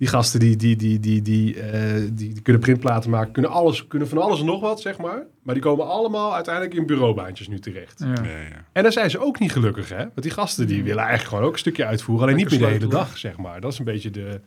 Die 0.00 0.08
gasten 0.08 0.40
die, 0.40 0.56
die, 0.56 0.76
die, 0.76 1.00
die, 1.00 1.22
die, 1.22 1.60
eh, 1.60 1.94
die, 2.12 2.32
die 2.32 2.42
kunnen 2.42 2.62
printplaten 2.62 3.10
maken, 3.10 3.32
kunnen, 3.32 3.50
alles, 3.50 3.86
kunnen 3.86 4.08
van 4.08 4.18
alles 4.18 4.40
en 4.40 4.46
nog 4.46 4.60
wat, 4.60 4.80
zeg 4.80 4.98
maar. 4.98 5.22
Maar 5.42 5.54
die 5.54 5.62
komen 5.62 5.86
allemaal 5.86 6.34
uiteindelijk 6.34 6.74
in 6.74 6.86
bureaubaantjes 6.86 7.48
nu 7.48 7.58
terecht. 7.58 7.98
Ja. 7.98 8.06
Ja, 8.06 8.22
ja. 8.22 8.64
En 8.72 8.82
dan 8.82 8.92
zijn 8.92 9.10
ze 9.10 9.18
ook 9.18 9.38
niet 9.38 9.52
gelukkig, 9.52 9.88
hè? 9.88 9.96
Want 9.96 10.22
die 10.22 10.30
gasten 10.30 10.66
die 10.66 10.82
willen 10.82 10.98
eigenlijk 11.02 11.28
gewoon 11.28 11.44
ook 11.44 11.52
een 11.52 11.58
stukje 11.58 11.84
uitvoeren. 11.86 12.24
Alleen 12.24 12.36
niet 12.36 12.50
meer 12.50 12.58
de 12.58 12.66
hele 12.66 12.86
dag, 12.86 13.18
zeg 13.18 13.36
maar. 13.36 13.60
Dat 13.60 13.72
is 13.72 13.78
een 13.78 13.84
beetje 13.84 14.10
de... 14.10 14.40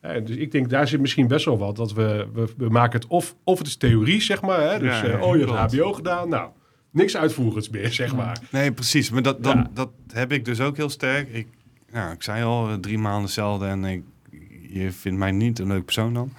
hè, 0.00 0.22
dus 0.22 0.36
ik 0.36 0.50
denk, 0.52 0.70
daar 0.70 0.88
zit 0.88 1.00
misschien 1.00 1.26
best 1.28 1.44
wel 1.44 1.58
wat. 1.58 1.76
Dat 1.76 1.92
we, 1.92 2.26
we, 2.32 2.48
we 2.56 2.68
maken 2.68 3.00
het 3.00 3.08
of, 3.08 3.34
of 3.44 3.58
het 3.58 3.66
is 3.66 3.76
theorie, 3.76 4.20
zeg 4.22 4.42
maar. 4.42 4.60
Hè? 4.72 4.78
Dus, 4.78 5.00
Ja, 5.00 5.04
eh, 5.04 5.10
ja, 5.10 5.20
oh, 5.20 5.36
je 5.36 5.44
hebt 5.52 5.74
HBO 5.74 5.92
gedaan. 5.92 6.28
Nou, 6.28 6.50
niks 6.90 7.16
uitvoerends 7.16 7.68
meer, 7.70 7.92
zeg 7.92 8.14
maar. 8.14 8.38
Nee, 8.50 8.72
precies. 8.72 9.10
Maar 9.10 9.22
dat, 9.22 9.42
dat, 9.42 9.54
Ja. 9.54 9.70
dat 9.74 9.90
heb 10.12 10.32
ik 10.32 10.44
dus 10.44 10.60
ook 10.60 10.76
heel 10.76 10.90
sterk. 10.90 11.28
Ik, 11.32 11.46
nou, 11.92 12.12
ik 12.12 12.22
zei 12.22 12.44
al, 12.44 12.68
eh, 12.68 12.74
drie 12.74 12.98
maanden 12.98 13.22
hetzelfde 13.22 13.66
en 13.66 13.84
ik, 13.84 14.02
je 14.68 14.92
vindt 14.92 15.18
mij 15.18 15.32
niet 15.32 15.58
een 15.58 15.66
leuk 15.66 15.84
persoon 15.84 16.14
dan. 16.14 16.32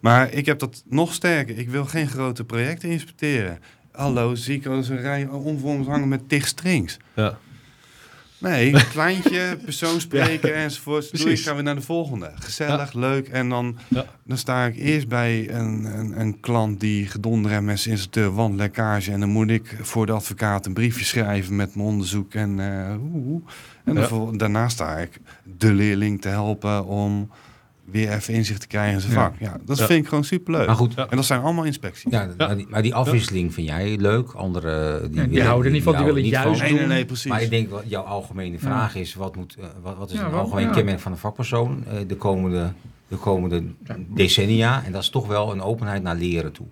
Maar 0.00 0.32
ik 0.32 0.46
heb 0.46 0.58
dat 0.58 0.82
nog 0.88 1.14
sterker. 1.14 1.58
Ik 1.58 1.68
wil 1.68 1.84
geen 1.84 2.08
grote 2.08 2.44
projecten 2.44 2.88
inspecteren. 2.88 3.58
Hallo, 3.92 4.34
zie 4.34 4.56
ik 4.56 4.66
als 4.66 4.88
een 4.88 5.00
rij 5.00 5.26
onvormd 5.26 5.86
hangen 5.86 6.08
met 6.08 6.28
tig 6.28 6.46
strings. 6.46 6.96
Ja. 7.14 7.38
Nee, 8.38 8.72
kleintje, 8.90 9.56
persoon 9.64 10.00
spreken 10.00 10.54
enzovoort. 10.54 11.18
Doe 11.18 11.30
ik, 11.30 11.40
gaan 11.40 11.56
we 11.56 11.62
naar 11.62 11.74
de 11.74 11.80
volgende. 11.80 12.32
Gezellig, 12.34 12.92
leuk. 12.92 13.28
En 13.28 13.48
dan, 13.48 13.78
Ja. 13.88 14.04
dan 14.24 14.38
sta 14.38 14.64
ik 14.64 14.76
eerst 14.76 15.08
bij 15.08 15.50
een, 15.50 15.84
een, 15.84 16.20
een 16.20 16.40
klant 16.40 16.80
die 16.80 17.06
gedonder 17.06 17.50
heeft 17.50 17.62
met 17.62 17.80
zijn 17.80 17.94
installateur 17.94 18.34
wandlekkage. 18.34 19.12
En 19.12 19.20
dan 19.20 19.28
moet 19.28 19.50
ik 19.50 19.76
voor 19.80 20.06
de 20.06 20.12
advocaat 20.12 20.66
een 20.66 20.74
briefje 20.74 21.04
schrijven 21.04 21.56
met 21.56 21.74
mijn 21.74 21.88
onderzoek. 21.88 22.34
En, 22.34 22.60
eh, 22.60 22.90
en 23.84 24.36
daarna 24.36 24.68
sta 24.68 24.96
ik 24.98 25.20
de 25.58 25.72
leerling 25.72 26.20
te 26.20 26.28
helpen 26.28 26.84
om 26.86 27.30
weer 27.84 28.12
even 28.12 28.34
inzicht 28.34 28.60
te 28.60 28.66
krijgen 28.66 28.94
in 28.94 29.00
zijn 29.00 29.12
Ja. 29.12 29.18
vak. 29.22 29.34
Ja, 29.38 29.56
dat 29.64 29.78
Ja. 29.78 29.86
vind 29.86 30.02
ik 30.02 30.08
gewoon 30.08 30.24
superleuk. 30.24 30.66
Maar 30.66 30.76
goed, 30.76 30.94
Ja. 30.94 31.06
En 31.10 31.16
dat 31.16 31.24
zijn 31.26 31.40
allemaal 31.42 31.64
inspecties. 31.64 32.10
ja, 32.12 32.28
Maar, 32.36 32.56
die, 32.56 32.66
maar 32.68 32.82
die 32.82 32.94
afwisseling 32.94 33.54
vind 33.54 33.66
jij 33.68 33.96
leuk. 33.96 34.30
Anderen 34.32 35.02
die, 35.02 35.10
die 35.20 35.28
willen- 35.30 35.46
houden 35.46 35.66
er 35.66 35.72
niet 35.72 35.82
van, 35.82 35.96
die 35.96 36.04
willen 36.04 36.22
niet 36.22 36.30
juist 36.32 36.48
van. 36.48 36.58
nee, 36.58 36.70
nee, 36.70 36.78
doen. 36.80 36.88
nee, 36.88 37.04
precies. 37.04 37.30
Maar 37.30 37.42
ik 37.42 37.50
denk, 37.50 37.70
wat 37.70 37.82
jouw 37.86 38.02
algemene 38.02 38.58
vraag 38.58 38.94
is, 38.94 39.14
wat, 39.14 39.36
moet, 39.36 39.56
eh, 39.60 39.64
wat, 39.82 39.96
wat 39.96 40.10
is 40.10 40.18
Ja, 40.18 40.26
een 40.26 40.32
algemeen 40.32 40.66
ja. 40.66 40.72
kenmerk 40.72 41.00
van 41.00 41.12
een 41.12 41.18
vakpersoon 41.18 41.84
eh, 41.88 41.96
de 42.06 42.16
komende, 42.16 42.72
de 43.08 43.16
komende 43.16 43.62
decennia? 44.08 44.84
En 44.84 44.92
dat 44.92 45.02
is 45.02 45.08
toch 45.08 45.26
wel 45.26 45.52
een 45.52 45.62
openheid 45.62 46.02
naar 46.02 46.16
leren 46.16 46.52
toe. 46.52 46.66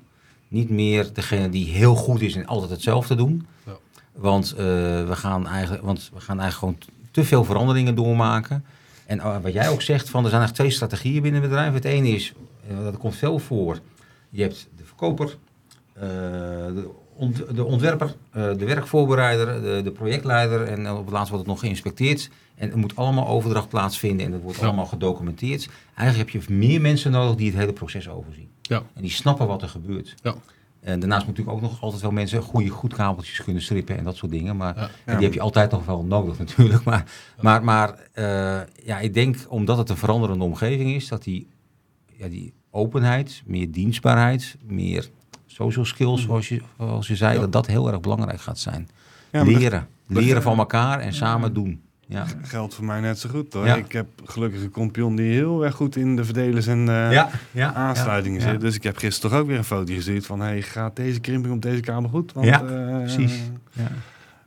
Niet 0.48 0.70
meer 0.70 1.10
degene 1.12 1.48
die 1.48 1.66
heel 1.66 1.94
goed 1.94 2.20
is 2.20 2.34
en 2.36 2.46
altijd 2.46 2.70
hetzelfde 2.70 3.14
doen. 3.14 3.46
Ja. 3.66 3.72
Want, 4.14 4.50
eh, 4.52 4.64
we 5.06 5.12
gaan 5.16 5.46
eigenlijk, 5.48 5.82
want 5.84 6.10
we 6.14 6.20
gaan 6.20 6.40
eigenlijk 6.40 6.78
gewoon 6.88 6.96
te 7.10 7.24
veel 7.24 7.44
veranderingen 7.44 7.94
doormaken. 7.94 8.64
En 9.12 9.20
eh, 9.20 9.36
wat 9.42 9.52
jij 9.52 9.68
ook 9.68 9.82
zegt, 9.82 10.10
van, 10.10 10.24
er 10.24 10.30
zijn 10.30 10.40
eigenlijk 10.42 10.54
twee 10.54 10.70
strategieën 10.88 11.22
binnen 11.22 11.40
het 11.40 11.50
bedrijf. 11.50 11.72
Het 11.74 11.84
ene 11.84 12.08
is, 12.08 12.32
eh, 12.68 12.84
dat 12.84 12.96
komt 12.98 13.16
veel 13.16 13.38
voor, 13.38 13.78
je 14.30 14.42
hebt 14.42 14.68
de 14.76 14.84
verkoper, 14.84 15.36
eh, 15.92 16.02
de, 16.74 16.90
ont- 17.14 17.54
de 17.56 17.64
ontwerper, 17.64 18.14
eh, 18.30 18.42
de 18.58 18.64
werkvoorbereider, 18.64 19.62
de, 19.62 19.80
de 19.84 19.90
projectleider 19.90 20.62
en 20.62 20.90
op 20.90 21.04
het 21.04 21.12
laatst 21.14 21.28
wordt 21.30 21.44
het 21.44 21.54
nog 21.54 21.60
geïnspecteerd. 21.62 22.30
En 22.54 22.70
er 22.70 22.78
moet 22.78 22.96
allemaal 22.96 23.28
overdracht 23.28 23.68
plaatsvinden 23.68 24.26
en 24.26 24.32
dat 24.32 24.40
wordt 24.40 24.58
Ja. 24.58 24.66
allemaal 24.66 24.86
gedocumenteerd. 24.86 25.68
Eigenlijk 25.94 26.32
heb 26.32 26.42
je 26.46 26.52
meer 26.54 26.80
mensen 26.80 27.10
nodig 27.10 27.36
die 27.36 27.46
het 27.50 27.58
hele 27.58 27.72
proces 27.72 28.08
overzien. 28.08 28.48
Ja. 28.62 28.82
En 28.94 29.02
die 29.02 29.10
snappen 29.10 29.46
wat 29.46 29.62
er 29.62 29.68
gebeurt. 29.68 30.14
Ja. 30.22 30.34
En 30.82 31.00
daarnaast 31.00 31.26
moet 31.26 31.36
natuurlijk 31.36 31.64
ook 31.64 31.70
nog 31.70 31.80
altijd 31.82 32.02
wel 32.02 32.10
mensen 32.10 32.42
goede 32.42 32.68
goed 32.68 32.94
kabeltjes 32.94 33.42
kunnen 33.42 33.62
strippen 33.62 33.98
en 33.98 34.04
dat 34.04 34.16
soort 34.16 34.32
dingen. 34.32 34.56
Maar 34.56 34.76
Ja. 34.76 34.82
en 34.82 34.90
Ja. 35.06 35.14
die 35.14 35.24
heb 35.24 35.34
je 35.34 35.40
altijd 35.40 35.70
nog 35.70 35.84
wel 35.84 36.04
nodig 36.04 36.38
natuurlijk. 36.38 36.84
Maar, 36.84 37.04
maar, 37.40 37.64
maar 37.64 37.94
eh, 38.12 38.60
ja, 38.84 38.98
ik 38.98 39.14
denk 39.14 39.36
omdat 39.48 39.78
het 39.78 39.90
een 39.90 39.96
veranderende 39.96 40.44
omgeving 40.44 40.90
is, 40.94 41.08
dat 41.08 41.22
die, 41.22 41.46
ja, 42.16 42.28
die 42.28 42.52
openheid, 42.70 43.42
meer 43.46 43.70
dienstbaarheid, 43.70 44.56
meer 44.66 45.08
social 45.46 45.84
skills, 45.84 46.22
zoals 46.22 46.48
je, 46.48 46.62
zoals 46.78 47.06
je 47.08 47.16
zei, 47.16 47.38
dat 47.40 47.52
dat 47.52 47.66
heel 47.66 47.88
erg 47.88 48.00
belangrijk 48.00 48.40
gaat 48.40 48.58
zijn. 48.58 48.88
Leren. 49.30 49.88
Leren 50.06 50.42
van 50.42 50.58
elkaar 50.58 51.00
en 51.00 51.14
samen 51.14 51.54
doen. 51.54 51.82
Ja. 52.12 52.26
geldt 52.42 52.74
voor 52.74 52.84
mij 52.84 53.00
net 53.00 53.18
zo 53.18 53.28
goed 53.28 53.52
hoor. 53.52 53.66
Ja. 53.66 53.74
Ik 53.76 53.92
heb 53.92 54.06
gelukkig 54.24 54.62
een 54.62 54.70
kompion 54.70 55.16
die 55.16 55.32
heel 55.32 55.64
erg 55.64 55.74
goed 55.74 55.96
in 55.96 56.16
de 56.16 56.24
verdelers 56.24 56.66
en 56.66 56.78
eh, 56.88 57.12
Ja, 57.12 57.30
ja, 57.50 57.74
aansluitingen 57.74 58.40
ja. 58.40 58.50
zit. 58.50 58.60
Dus 58.60 58.74
ik 58.74 58.82
heb 58.82 58.96
gisteren 58.96 59.30
toch 59.30 59.40
ook 59.40 59.46
weer 59.46 59.58
een 59.58 59.64
foto 59.64 59.94
gestuurd 59.94 60.26
van... 60.26 60.40
hey, 60.40 60.62
gaat 60.62 60.96
deze 60.96 61.20
krimping 61.20 61.54
op 61.54 61.62
deze 61.62 61.80
kabel 61.80 62.10
goed? 62.10 62.32
Want, 62.32 62.46
Ja, 62.46 62.62
eh, 62.64 62.98
precies. 62.98 63.40
Ja. 63.72 63.90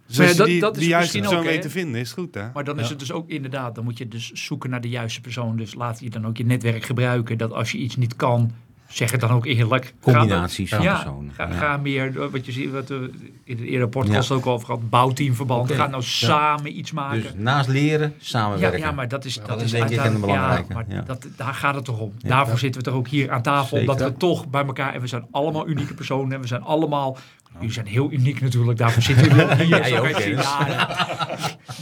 Dus 0.08 0.18
Maar 0.18 0.36
dat- 0.36 0.46
die, 0.48 0.60
dat 0.60 0.74
is 0.76 0.80
die 0.80 0.90
juiste 0.90 1.18
misschien 1.18 1.22
persoon 1.22 1.40
ook, 1.40 1.46
weet 1.46 1.64
hè? 1.64 1.70
te 1.70 1.80
vinden, 1.80 2.02
is 2.02 2.12
goed 2.12 2.36
hè? 2.36 2.44
Maar 2.54 2.64
dan 2.64 2.80
is 2.80 2.90
het 2.90 3.00
dus 3.00 3.12
ook 3.12 3.30
inderdaad, 3.30 3.76
dan 3.76 3.84
moet 3.84 3.98
je 3.98 4.08
dus 4.08 4.32
zoeken 4.32 4.70
naar 4.70 4.82
de 4.82 4.90
juiste 4.90 5.22
persoon. 5.22 5.58
Dus 5.58 5.74
laat 5.74 6.00
je 6.00 6.10
dan 6.10 6.28
ook 6.28 6.38
je 6.38 6.46
netwerk 6.46 6.84
gebruiken. 6.86 7.38
Dat 7.38 7.52
als 7.52 7.72
je 7.72 7.78
iets 7.78 7.96
niet 7.96 8.16
kan, 8.16 8.52
zeg 8.96 9.12
het 9.12 9.20
dan 9.22 9.30
ook 9.32 9.46
eerlijk. 9.46 9.86
Ga- 9.86 10.12
Combinaties 10.12 10.70
van 10.70 10.82
ja, 10.82 10.94
personen. 10.94 11.32
Ga, 11.34 11.48
Ja. 11.48 11.54
ga 11.54 11.78
meer, 11.78 12.30
wat 12.32 12.46
je 12.46 12.52
ziet, 12.52 12.72
wat 12.72 12.88
we 12.90 13.12
in 13.44 13.58
de 13.58 13.66
eerdere 13.66 13.88
podcast 13.88 14.32
ook 14.32 14.46
over 14.46 14.66
gehad, 14.66 14.90
bouwteamverband. 14.90 15.62
Oké. 15.70 15.74
Ga 15.80 15.88
nou 15.88 16.04
samen 16.04 16.78
iets 16.78 16.92
maken. 16.92 17.22
Dus 17.22 17.32
naast 17.36 17.70
leren, 17.70 18.14
samenwerken. 18.18 18.80
ja, 18.80 18.92
maar 18.92 19.08
dat 19.08 19.26
is, 19.26 19.36
dat 19.36 19.48
dat 19.48 19.62
is 19.62 19.72
denk 19.72 19.90
ik 19.90 20.04
een 20.04 20.20
belangrijke, 20.20 20.74
Ja, 20.74 20.84
maar. 20.88 21.06
Dat, 21.06 21.28
daar 21.36 21.54
gaat 21.54 21.76
het 21.76 21.86
toch 21.86 22.00
om. 22.00 22.14
Daarvoor 22.22 22.58
zitten 22.60 22.82
we 22.82 22.88
toch 22.90 22.98
ook 22.98 23.08
hier 23.08 23.32
aan 23.32 23.42
tafel. 23.42 23.78
Zeker. 23.78 23.92
Omdat 23.94 24.08
we 24.12 24.18
toch 24.18 24.48
bij 24.48 24.66
elkaar... 24.66 24.94
En 24.94 25.02
we 25.02 25.08
zijn 25.08 25.26
allemaal 25.32 25.68
unieke 25.68 25.94
personen. 25.94 26.34
En 26.34 26.42
we 26.42 26.48
zijn 26.48 26.62
allemaal... 26.62 27.18
Jullie 27.60 27.74
zijn 27.74 27.86
heel 27.88 28.12
uniek 28.12 28.42
natuurlijk. 28.42 28.78
Daarvoor 28.78 29.02
zitten 29.02 29.36
we 29.36 29.44
ook 29.44 29.52
hier. 29.52 29.68
Ja. 29.78 29.88
Ja, 29.88 30.04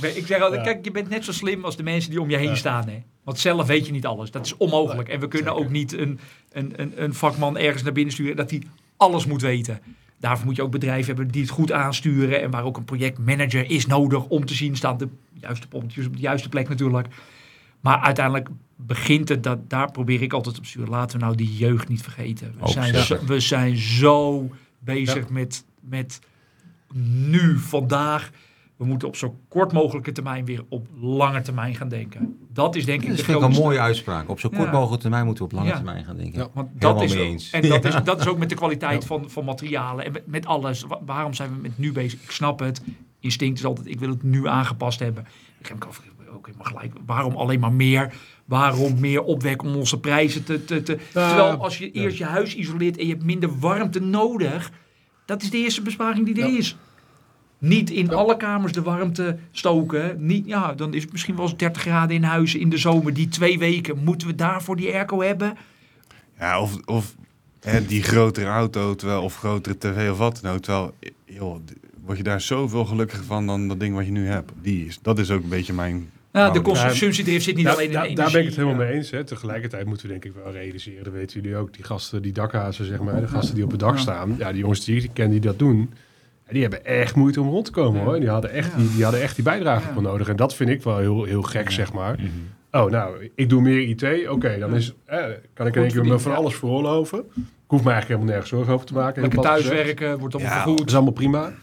ja. 0.02 0.08
Ik 0.08 0.28
zeg 0.28 0.42
altijd, 0.42 0.62
kijk, 0.62 0.86
je 0.86 0.92
bent 0.92 1.10
net 1.10 1.26
zo 1.26 1.32
slim 1.32 1.66
als 1.66 1.78
de 1.78 1.84
mensen 1.84 2.12
die 2.12 2.22
om 2.22 2.30
je 2.30 2.38
heen 2.38 2.58
staan. 2.58 2.88
Hè. 2.90 3.04
Want 3.24 3.40
zelf 3.40 3.68
weet 3.68 3.86
je 3.86 3.92
niet 3.92 4.06
alles. 4.06 4.32
Dat 4.32 4.46
is 4.46 4.58
onmogelijk. 4.58 5.10
En 5.10 5.20
we 5.20 5.28
kunnen 5.28 5.56
ook 5.56 5.70
niet 5.70 5.94
een, 5.94 6.20
een, 6.52 6.74
een, 6.76 7.04
een 7.04 7.14
vakman 7.14 7.58
ergens 7.58 7.84
naar 7.84 7.94
binnen 7.94 8.14
sturen... 8.14 8.36
dat 8.36 8.50
hij 8.50 8.64
alles 8.98 9.26
moet 9.26 9.42
weten. 9.42 9.80
Daarvoor 10.20 10.46
moet 10.46 10.56
je 10.56 10.62
ook 10.64 10.72
bedrijven 10.72 11.06
hebben 11.06 11.28
die 11.28 11.42
het 11.42 11.52
goed 11.52 11.72
aansturen. 11.72 12.42
En 12.42 12.52
waar 12.52 12.64
ook 12.64 12.78
een 12.78 12.86
projectmanager 12.86 13.70
is 13.70 13.86
nodig 13.86 14.24
om 14.26 14.46
te 14.46 14.54
zien... 14.54 14.76
staan 14.76 14.98
de 14.98 15.08
juiste 15.34 15.68
poppetjes 15.68 16.06
op 16.06 16.14
de 16.14 16.22
juiste 16.22 16.50
plek 16.50 16.70
natuurlijk. 16.70 17.08
Maar 17.80 18.00
uiteindelijk 18.00 18.50
begint 18.76 19.30
het, 19.30 19.44
dat, 19.44 19.70
daar 19.70 19.92
probeer 19.92 20.22
ik 20.22 20.34
altijd 20.34 20.58
op 20.58 20.64
te 20.64 20.70
sturen. 20.70 20.90
Laten 20.90 21.20
we 21.20 21.26
nou 21.26 21.36
die 21.36 21.56
jeugd 21.56 21.88
niet 21.88 22.02
vergeten. 22.02 22.56
We, 22.60 22.70
zijn, 22.70 23.26
we 23.26 23.40
zijn 23.40 23.78
zo 23.78 24.50
bezig 24.84 25.30
met, 25.30 25.66
met 25.82 26.20
nu, 27.28 27.58
vandaag. 27.58 28.32
We 28.78 28.86
moeten 28.86 29.08
op 29.08 29.16
zo 29.16 29.40
kort 29.48 29.72
mogelijke 29.72 30.12
termijn 30.12 30.46
weer 30.46 30.64
op 30.70 30.88
lange 31.02 31.42
termijn 31.42 31.76
gaan 31.76 31.90
denken. 31.90 32.38
Dat 32.50 32.76
is 32.76 32.86
denk 32.86 33.02
ik 33.02 33.08
Dat 33.08 33.26
de 33.26 33.32
ik 33.34 33.42
een 33.42 33.52
mooie 33.52 33.80
uitspraak. 33.80 34.30
Op 34.30 34.40
zo 34.40 34.50
kort 34.50 34.62
Ja. 34.64 34.72
mogelijke 34.72 35.02
termijn 35.02 35.26
moeten 35.26 35.44
we 35.44 35.50
op 35.50 35.56
lange 35.56 35.70
Ja. 35.70 35.76
termijn 35.76 36.06
gaan 36.06 36.18
denken. 36.18 36.40
Ja. 36.40 36.48
Want 36.54 36.70
dat 36.82 37.02
is, 37.02 37.14
mee 37.16 37.24
eens. 37.24 37.50
En 37.52 37.70
dat 37.70 37.86
is, 37.86 37.96
dat 38.04 38.20
is 38.20 38.28
ook 38.28 38.38
met 38.38 38.50
de 38.50 38.56
kwaliteit 38.56 39.06
van, 39.06 39.30
van 39.30 39.46
materialen 39.46 40.06
en 40.06 40.12
met, 40.12 40.28
met 40.28 40.46
alles. 40.46 40.82
Wa- 40.84 41.00
waarom 41.06 41.34
zijn 41.34 41.50
we 41.56 41.62
met 41.62 41.78
nu 41.78 41.92
bezig? 41.92 42.22
Ik 42.24 42.32
snap 42.32 42.60
het. 42.60 42.82
Instinct 43.20 43.60
is 43.60 43.66
altijd, 43.66 43.88
ik 43.88 44.00
wil 44.00 44.10
het 44.10 44.24
nu 44.24 44.48
aangepast 44.48 45.00
hebben. 45.00 45.26
Ik 45.60 45.68
heb 45.68 45.88
ook 46.34 46.46
helemaal 46.46 46.68
gelijk. 46.68 46.94
Waarom 47.06 47.36
alleen 47.36 47.60
maar 47.60 47.74
meer? 47.74 48.14
Waarom 48.46 49.00
meer 49.00 49.22
opwek 49.24 49.64
om 49.64 49.76
onze 49.76 50.00
prijzen 50.00 50.44
te... 50.44 50.66
te, 50.66 50.84
te 50.84 50.98
terwijl 51.12 51.64
als 51.64 51.78
je 51.78 51.92
eerst 51.92 52.18
je 52.18 52.26
huis 52.26 52.56
isoleert 52.56 52.98
en 52.98 53.06
je 53.06 53.12
hebt 53.12 53.26
minder 53.26 53.60
warmte 53.60 54.00
nodig... 54.00 54.72
Dat 55.26 55.42
is 55.42 55.50
de 55.50 55.58
eerste 55.58 55.82
besparing 55.82 56.26
die 56.26 56.42
er 56.44 56.50
Ja. 56.50 56.58
is. 56.58 56.78
Niet 57.58 57.90
in 57.90 58.14
alle 58.14 58.38
kamers 58.38 58.74
de 58.74 58.82
warmte 58.82 59.38
stoken. 59.52 60.26
Niet, 60.26 60.46
ja, 60.48 60.74
dan 60.74 60.94
is 60.94 61.02
het 61.04 61.12
misschien 61.12 61.36
wel 61.36 61.46
eens 61.46 61.58
30 61.58 61.82
graden 61.82 62.16
in 62.16 62.24
huizen 62.24 62.60
in 62.60 62.70
de 62.70 62.78
zomer. 62.78 63.14
Die 63.14 63.28
twee 63.28 63.60
weken, 63.60 64.04
moeten 64.04 64.28
we 64.28 64.36
daarvoor 64.36 64.76
die 64.76 64.94
airco 64.94 65.22
hebben? 65.22 65.58
Ja, 66.40 66.62
of, 66.62 66.78
of 66.86 67.16
hè, 67.60 67.86
die 67.86 68.04
grotere 68.04 68.48
auto, 68.50 68.96
terwijl, 68.96 69.22
of 69.22 69.36
grotere 69.38 69.78
tv 69.78 70.12
of 70.12 70.18
wat 70.18 70.48
ook. 70.48 70.60
Terwijl, 70.60 70.94
joh, 71.26 71.60
word 72.06 72.18
je 72.18 72.24
daar 72.24 72.42
zoveel 72.42 72.86
gelukkiger 72.86 73.26
van 73.26 73.46
dan 73.46 73.68
dat 73.68 73.80
ding 73.80 73.96
wat 73.96 74.06
je 74.06 74.12
nu 74.12 74.28
hebt. 74.28 74.52
Die 74.62 74.86
is, 74.86 75.00
dat 75.02 75.20
is 75.20 75.32
ook 75.32 75.44
een 75.44 75.50
beetje 75.50 75.74
mijn... 75.74 76.10
Nou, 76.34 76.54
de 76.54 76.60
Nou, 76.62 76.76
consumptiedrift 76.78 77.44
zit 77.44 77.56
niet 77.56 77.66
Daar- 77.66 77.74
alleen 77.74 77.90
in 77.90 77.96
energie. 77.96 78.16
daar 78.16 78.32
ben 78.32 78.40
ik 78.42 78.46
het 78.48 78.56
helemaal 78.56 78.80
ja. 78.82 78.86
mee 78.88 78.94
eens. 78.98 79.12
Hè. 79.12 79.24
Tegelijkertijd 79.24 79.86
moeten 79.86 80.06
we 80.06 80.12
denk 80.12 80.26
ik 80.26 80.32
wel 80.44 80.52
realiseren, 80.54 81.04
dat 81.04 81.14
weten 81.14 81.42
jullie 81.42 81.58
ook, 81.58 81.74
die 81.74 81.84
gasten, 81.84 82.22
die 82.22 82.32
dakhazen 82.32 82.86
zeg 82.86 83.00
maar, 83.00 83.22
de 83.22 83.28
gasten 83.28 83.56
die 83.56 83.64
op 83.64 83.72
het 83.72 83.80
dak 83.80 83.94
Ja. 83.96 84.02
staan, 84.02 84.36
ja, 84.40 84.52
die 84.52 84.60
jongens 84.62 84.86
die 84.86 85.04
ik 85.04 85.10
ken 85.14 85.30
die 85.30 85.40
dat 85.40 85.60
doen, 85.60 85.94
ja, 86.46 86.52
die 86.54 86.62
hebben 86.62 86.86
echt 86.86 87.16
moeite 87.16 87.42
om 87.42 87.50
rond 87.50 87.66
te 87.66 87.72
komen 87.72 88.00
Ja. 88.00 88.06
hoor. 88.06 88.20
Die 88.20 88.30
hadden 88.30 88.52
echt, 88.52 88.72
Ja. 88.72 88.78
die, 88.78 88.92
die 88.94 89.04
hadden 89.04 89.22
echt 89.22 89.36
die 89.36 89.44
bijdrage 89.44 89.88
Ja. 89.88 89.94
voor 89.94 90.02
nodig. 90.02 90.28
En 90.30 90.36
dat 90.36 90.56
vind 90.56 90.70
ik 90.70 90.84
wel 90.84 90.98
heel, 90.98 91.24
heel 91.24 91.42
gek, 91.42 91.72
zeg 91.72 91.94
maar. 91.94 92.16
Mhm. 92.20 92.82
Oh, 92.84 92.92
nou, 92.92 93.30
ik 93.36 93.50
doe 93.50 93.62
meer 93.62 93.82
IT. 93.82 94.30
Oké, 94.30 94.58
dan 94.60 94.70
Ja. 94.70 94.76
is, 94.76 94.94
eh, 95.06 95.18
kan 95.18 95.28
ik 95.28 95.32
in 95.58 95.64
één 95.66 95.74
keer 95.74 95.82
verdiend, 95.92 96.06
me 96.08 96.20
van 96.20 96.32
ja. 96.32 96.38
alles 96.38 96.56
veroorloven. 96.56 97.20
Ik 97.20 97.80
hoef 97.80 97.84
me 97.84 97.92
eigenlijk 97.92 98.08
helemaal 98.08 98.26
nergens 98.26 98.50
zorgen 98.50 98.74
over 98.74 98.86
te 98.86 98.94
maken. 98.94 99.22
Lekker 99.22 99.42
thuiswerken, 99.42 100.20
wordt 100.20 100.34
allemaal 100.36 100.52
Ja, 100.54 100.58
Dat 100.58 100.68
vergoed. 100.68 100.88
is 100.90 100.94
allemaal 100.96 101.14
prima. 101.14 101.54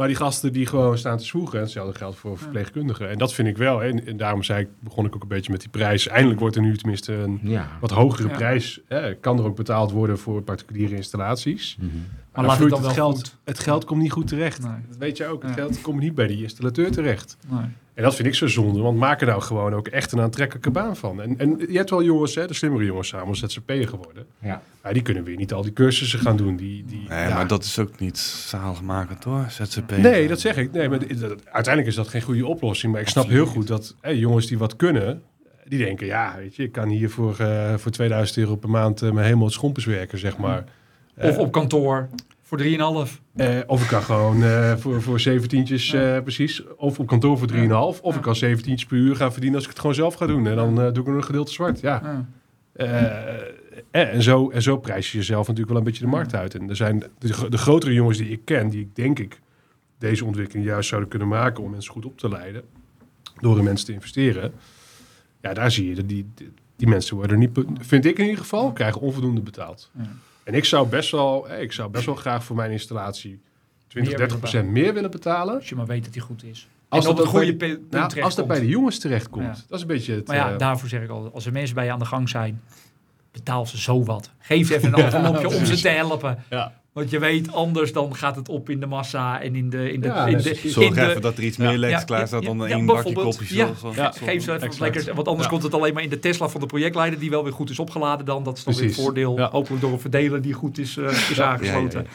Maar 0.00 0.08
die 0.08 0.18
gasten 0.18 0.52
die 0.52 0.66
gewoon 0.66 0.98
staan 0.98 1.16
te 1.18 1.24
zwoegen, 1.24 1.54
en 1.58 1.64
hetzelfde 1.64 1.98
geldt 1.98 2.16
voor 2.16 2.38
verpleegkundigen. 2.38 3.08
En 3.10 3.18
dat 3.18 3.34
vind 3.34 3.48
ik 3.48 3.56
wel. 3.56 3.82
En, 3.82 4.06
en 4.06 4.16
daarom 4.16 4.42
zei 4.42 4.60
ik, 4.60 4.68
begon 4.80 5.04
ik 5.06 5.14
ook 5.14 5.22
een 5.22 5.28
beetje 5.28 5.52
met 5.52 5.60
die 5.60 5.68
prijs. 5.70 6.08
Eindelijk 6.08 6.40
wordt 6.40 6.56
er 6.56 6.62
nu 6.62 6.76
tenminste 6.76 7.12
een 7.12 7.40
Ja. 7.42 7.68
wat 7.80 7.90
hogere 7.90 8.28
Ja. 8.28 8.34
prijs. 8.34 8.80
Hè, 8.88 9.14
kan 9.14 9.38
er 9.38 9.44
ook 9.44 9.56
betaald 9.56 9.90
worden 9.90 10.18
voor 10.18 10.42
particuliere 10.42 10.96
installaties. 10.96 11.76
Mhm. 11.80 11.86
Maar 11.96 11.96
dan 12.32 12.44
laat 12.44 12.58
het 12.82 12.92
geld, 12.92 13.16
goed. 13.16 13.36
Het 13.44 13.58
geld 13.58 13.84
komt 13.84 14.00
niet 14.02 14.12
goed 14.12 14.26
terecht. 14.26 14.62
Nee. 14.62 14.72
Dat 14.88 14.96
weet 14.96 15.16
je 15.16 15.26
ook. 15.26 15.42
Het 15.42 15.50
Ja. 15.50 15.56
geld 15.56 15.80
komt 15.80 16.00
niet 16.00 16.14
bij 16.14 16.26
die 16.26 16.42
installateur 16.42 16.90
terecht. 16.90 17.36
Nee. 17.48 17.60
En 18.00 18.06
dat 18.06 18.14
vind 18.14 18.28
ik 18.28 18.34
zo 18.34 18.46
zonde, 18.46 18.80
want 18.80 18.98
maak 18.98 19.20
er 19.20 19.26
nou 19.26 19.42
gewoon 19.42 19.74
ook 19.74 19.88
echt 19.88 20.12
een 20.12 20.20
aantrekkelijke 20.20 20.70
baan 20.70 20.96
van. 20.96 21.22
En, 21.22 21.38
en 21.38 21.58
je 21.68 21.76
hebt 21.76 21.90
wel 21.90 22.02
jongens, 22.02 22.34
hè, 22.34 22.46
de 22.46 22.54
slimmere 22.54 22.84
jongens 22.84 23.08
samen, 23.08 23.36
ZZP'er 23.36 23.88
geworden. 23.88 24.26
Ja. 24.38 24.62
Maar 24.82 24.92
die 24.92 25.02
kunnen 25.02 25.24
weer 25.24 25.36
niet 25.36 25.52
al 25.52 25.62
die 25.62 25.72
cursussen 25.72 26.18
gaan 26.18 26.36
doen. 26.36 26.56
Die, 26.56 26.84
die, 26.84 27.08
Nee, 27.08 27.28
ja. 27.28 27.34
maar 27.34 27.46
dat 27.46 27.64
is 27.64 27.78
ook 27.78 27.98
niet 27.98 28.18
zaligmakend 28.18 29.24
hoor, 29.24 29.46
ZZP. 29.48 29.96
Nee, 29.96 30.28
dat 30.28 30.40
zeg 30.40 30.56
ik. 30.56 30.72
Nee, 30.72 30.88
maar 30.88 30.98
uiteindelijk 31.44 31.86
is 31.86 31.94
dat 31.94 32.08
geen 32.08 32.22
goede 32.22 32.46
oplossing. 32.46 32.92
Maar 32.92 33.00
ik 33.00 33.08
snap 33.08 33.28
heel 33.28 33.46
goed 33.46 33.66
dat 33.66 33.94
hè, 34.00 34.10
jongens 34.10 34.46
die 34.46 34.58
wat 34.58 34.76
kunnen, 34.76 35.22
die 35.64 35.78
denken, 35.78 36.06
ja, 36.06 36.34
weet 36.36 36.56
je, 36.56 36.62
ik 36.62 36.72
kan 36.72 36.88
hier 36.88 37.10
voor, 37.10 37.38
eh, 37.38 37.74
voor 37.76 37.90
2000 37.90 38.38
euro 38.38 38.56
per 38.56 38.70
maand 38.70 39.02
eh, 39.02 39.10
mijn 39.10 39.24
helemaal 39.24 39.46
het 39.46 39.54
schompers 39.54 39.84
werken, 39.84 40.18
zeg 40.18 40.36
maar. 40.36 40.64
Of 41.16 41.38
op 41.38 41.52
kantoor 41.52 42.08
voor 42.50 42.58
3,5. 42.58 43.20
eh, 43.34 43.58
of 43.66 43.82
ik 43.82 43.88
kan 43.88 44.02
gewoon 44.02 44.42
eh, 44.42 44.76
voor, 44.76 45.02
voor 45.02 45.20
zeventientjes, 45.20 45.92
eh, 45.92 46.18
precies, 46.22 46.62
of 46.76 46.98
op 46.98 47.06
kantoor 47.06 47.38
voor 47.38 47.46
3,5. 47.46 48.00
Of 48.02 48.12
Ja. 48.12 48.16
ik 48.16 48.22
kan 48.22 48.36
zeventientjes 48.36 48.88
per 48.88 48.98
uur 48.98 49.16
gaan 49.16 49.30
verdienen 49.32 49.54
als 49.58 49.64
ik 49.64 49.70
het 49.70 49.80
gewoon 49.80 49.94
zelf 49.94 50.14
ga 50.14 50.26
doen. 50.26 50.46
En 50.46 50.56
dan 50.56 50.74
doe 50.74 51.02
ik 51.02 51.06
er 51.06 51.14
een 51.14 51.24
gedeelte 51.24 51.52
zwart, 51.52 51.80
ja. 51.80 52.26
En, 53.90 54.22
zo, 54.22 54.50
en 54.50 54.62
zo 54.62 54.76
prijs 54.78 55.12
je 55.12 55.18
jezelf 55.18 55.40
natuurlijk 55.46 55.68
wel 55.68 55.78
een 55.78 55.84
beetje 55.84 56.04
de 56.04 56.10
markt 56.10 56.34
uit. 56.34 56.54
En 56.54 56.68
er 56.68 56.76
zijn 56.76 57.02
de, 57.18 57.32
gro- 57.32 57.48
de 57.48 57.58
grotere 57.58 57.92
jongens 57.92 58.18
die 58.18 58.28
ik 58.28 58.40
ken, 58.44 58.68
die 58.68 58.80
ik 58.80 58.96
denk 58.96 59.18
ik 59.18 59.40
deze 59.98 60.24
ontwikkeling 60.24 60.66
juist 60.66 60.88
zouden 60.88 61.10
kunnen 61.10 61.28
maken 61.28 61.62
om 61.64 61.70
mensen 61.70 61.92
goed 61.92 62.04
op 62.04 62.18
te 62.18 62.28
leiden, 62.28 62.62
door 63.40 63.58
in 63.58 63.64
mensen 63.64 63.86
te 63.86 63.92
investeren. 63.92 64.52
Ja, 65.40 65.54
daar 65.54 65.70
zie 65.70 65.88
je 65.88 65.94
dat 65.94 66.08
die, 66.08 66.26
die, 66.34 66.52
die 66.76 66.88
mensen 66.88 67.16
worden 67.16 67.38
niet, 67.38 67.50
vind 67.80 68.04
ik 68.04 68.18
in 68.18 68.24
ieder 68.24 68.38
geval, 68.40 68.72
krijgen 68.72 69.00
onvoldoende 69.00 69.40
betaald. 69.40 69.90
Ja. 69.98 70.08
En 70.50 70.56
ik 70.56 70.64
zou 70.64 70.88
best 70.88 71.10
wel, 71.10 71.48
eh, 71.48 71.62
ik 71.62 71.72
zou 71.72 71.90
best 71.90 72.06
wel 72.06 72.14
graag 72.14 72.44
voor 72.44 72.56
mijn 72.56 72.70
installatie 72.70 73.40
20, 73.86 74.10
Meer 74.12 74.20
30 74.20 74.38
procent 74.38 74.68
meer 74.68 74.94
willen 74.94 75.10
betalen. 75.10 75.54
Als 75.54 75.68
je 75.68 75.74
maar 75.74 75.86
weet 75.86 76.04
dat 76.04 76.12
die 76.12 76.22
goed 76.22 76.44
is. 76.44 76.68
Als 76.88 77.04
dat 77.04 77.26
goede 77.26 77.56
bij- 77.56 77.78
Nou, 77.90 78.20
als 78.20 78.34
dat 78.34 78.46
bij 78.46 78.60
de 78.60 78.68
jongens 78.68 78.98
terechtkomt. 78.98 79.44
Ja. 79.44 79.62
Dat 79.68 79.76
is 79.76 79.80
een 79.80 79.86
beetje 79.86 80.14
het... 80.14 80.26
Maar 80.26 80.36
ja, 80.36 80.52
eh, 80.52 80.58
daarvoor 80.58 80.88
zeg 80.88 81.02
ik 81.02 81.10
al, 81.10 81.30
als 81.34 81.46
er 81.46 81.52
mensen 81.52 81.74
bij 81.74 81.84
je 81.84 81.92
aan 81.92 81.98
de 81.98 82.04
gang 82.04 82.28
zijn, 82.28 82.62
betaal 83.32 83.66
ze 83.66 83.78
zo 83.80 84.04
wat. 84.04 84.30
Geef 84.38 84.70
even 84.70 84.92
een 84.98 85.04
envelopje 85.04 85.56
om 85.56 85.64
ze 85.64 85.80
te 85.80 85.88
helpen. 85.88 86.44
ja. 86.50 86.79
Want 86.92 87.10
je 87.10 87.18
weet, 87.18 87.52
anders 87.52 87.92
dan 87.92 88.14
gaat 88.14 88.36
het 88.36 88.48
op 88.48 88.70
in 88.70 88.80
de 88.80 88.86
massa 88.86 89.40
en 89.40 89.54
in 89.54 89.70
de... 89.70 89.92
In 89.92 90.00
de, 90.00 90.06
Ja, 90.06 90.26
in 90.26 90.32
dat 90.32 90.42
de. 90.42 90.54
Zorg 90.68 90.86
in 90.86 90.92
de- 90.94 91.08
even 91.08 91.20
dat 91.22 91.36
er 91.36 91.42
iets 91.44 91.56
meer 91.56 91.78
leeks 91.78 92.04
klaar 92.04 92.26
staat 92.26 92.42
dan 92.44 92.66
één 92.66 92.86
bakje 92.86 93.02
bijvoorbeeld. 93.02 93.36
koffie. 93.36 93.56
Ja, 93.56 93.66
ja, 93.66 93.74
zoals- 93.74 94.18
geef 94.18 94.42
ze 94.42 94.52
even 94.54 94.68
wat 94.68 94.78
lekkers. 94.80 95.04
Want 95.06 95.26
anders 95.28 95.44
Ja. 95.44 95.50
komt 95.50 95.62
het 95.62 95.74
alleen 95.74 95.94
maar 95.94 96.02
in 96.02 96.08
de 96.08 96.18
Tesla 96.18 96.48
van 96.48 96.60
de 96.60 96.66
projectleider, 96.66 97.18
die 97.18 97.30
wel 97.30 97.42
weer 97.44 97.52
goed 97.52 97.70
is 97.70 97.78
opgeladen 97.78 98.26
dan. 98.26 98.42
Dat 98.44 98.56
is 98.58 98.64
dan 98.64 98.74
weer 98.74 98.84
het 98.84 98.94
voordeel. 98.94 99.36
Ja. 99.38 99.50
Hopelijk 99.50 99.82
door 99.82 99.92
een 99.92 100.00
verdeler 100.00 100.42
die 100.42 100.52
goed 100.52 100.78
is, 100.78 100.96
eh, 100.96 101.04
is 101.30 101.40
aangesloten. 101.40 102.02
ja, 102.02 102.08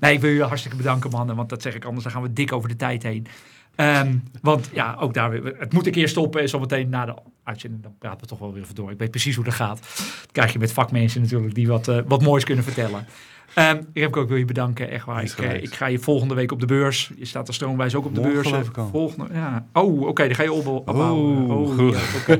Nee, 0.00 0.14
ik 0.14 0.20
wil 0.20 0.30
je 0.30 0.42
hartstikke 0.42 0.76
bedanken, 0.76 1.10
mannen. 1.10 1.36
Want 1.36 1.48
dat 1.48 1.62
zeg 1.62 1.74
ik 1.74 1.84
anders, 1.84 2.02
dan 2.04 2.12
gaan 2.12 2.22
we 2.22 2.32
dik 2.32 2.52
over 2.52 2.68
de 2.68 2.76
tijd 2.76 3.02
heen. 3.02 3.26
Ehm, 3.74 4.14
want 4.42 4.70
ja, 4.72 4.96
ook 5.00 5.14
daar 5.14 5.30
weer. 5.30 5.54
Het 5.58 5.72
moet 5.72 5.86
een 5.86 5.92
keer 5.92 6.08
stoppen. 6.08 6.40
En 6.40 6.48
zometeen 6.48 6.88
na 6.88 7.04
de 7.06 7.14
uitzending, 7.44 7.82
dan 7.82 7.94
praten 7.98 8.20
we 8.20 8.26
toch 8.26 8.38
wel 8.38 8.52
weer 8.52 8.62
even 8.62 8.74
door. 8.74 8.90
Ik 8.90 8.98
weet 8.98 9.10
precies 9.10 9.34
hoe 9.36 9.44
dat 9.44 9.54
gaat. 9.54 9.78
Dat 9.96 10.28
krijg 10.32 10.52
je 10.52 10.58
met 10.58 10.72
vakmensen 10.72 11.20
natuurlijk 11.22 11.54
die 11.54 11.66
wat, 11.68 11.88
eh, 11.88 11.98
wat 12.06 12.22
moois 12.22 12.44
kunnen 12.44 12.64
vertellen. 12.64 13.06
Ehm 13.54 13.80
Remco, 13.94 14.22
ik 14.22 14.28
wil 14.28 14.36
je 14.36 14.44
bedanken. 14.44 14.90
Echt 14.90 15.04
waar. 15.06 15.22
Ik, 15.22 15.32
eh, 15.32 15.62
ik 15.62 15.74
ga 15.74 15.86
je 15.86 15.98
volgende 15.98 16.34
week 16.34 16.52
op 16.52 16.60
de 16.60 16.66
beurs. 16.66 17.10
Je 17.16 17.24
staat 17.24 17.48
er 17.48 17.54
stroomwijs 17.54 17.94
ook 17.94 18.04
op 18.04 18.14
de 18.14 18.20
beurs. 18.20 18.50
ik. 18.52 18.70
Volgende, 18.90 19.26
ja. 19.32 19.66
Oh, 19.72 20.00
oké. 20.06 20.26
dan 20.26 20.34
ga 20.34 20.42
je 20.42 20.52
op, 20.52 20.66
opbouwen. 20.66 21.50
Oh, 21.50 21.74
goed. 21.74 21.96
ja, 22.26 22.36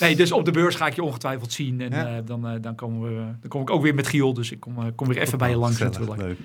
nee, 0.00 0.16
dus 0.16 0.32
op 0.32 0.44
de 0.44 0.50
beurs 0.50 0.74
ga 0.74 0.86
ik 0.86 0.94
je 0.94 1.02
ongetwijfeld 1.02 1.52
zien. 1.52 1.80
En 1.80 1.90
Ja. 1.90 2.06
eh, 2.06 2.22
dan, 2.24 2.48
eh, 2.48 2.52
dan, 2.60 2.74
komen 2.74 3.00
we, 3.02 3.22
dan 3.40 3.48
kom 3.50 3.60
ik 3.60 3.70
ook 3.70 3.82
weer 3.82 3.94
met 3.94 4.06
Giel. 4.06 4.34
Dus 4.34 4.52
ik 4.52 4.60
kom, 4.60 4.94
kom 4.94 5.08
weer 5.08 5.18
even 5.18 5.38
bij 5.38 5.50
je 5.50 5.56
langs 5.56 5.78
natuurlijk. 5.78 6.20
leuk. 6.20 6.38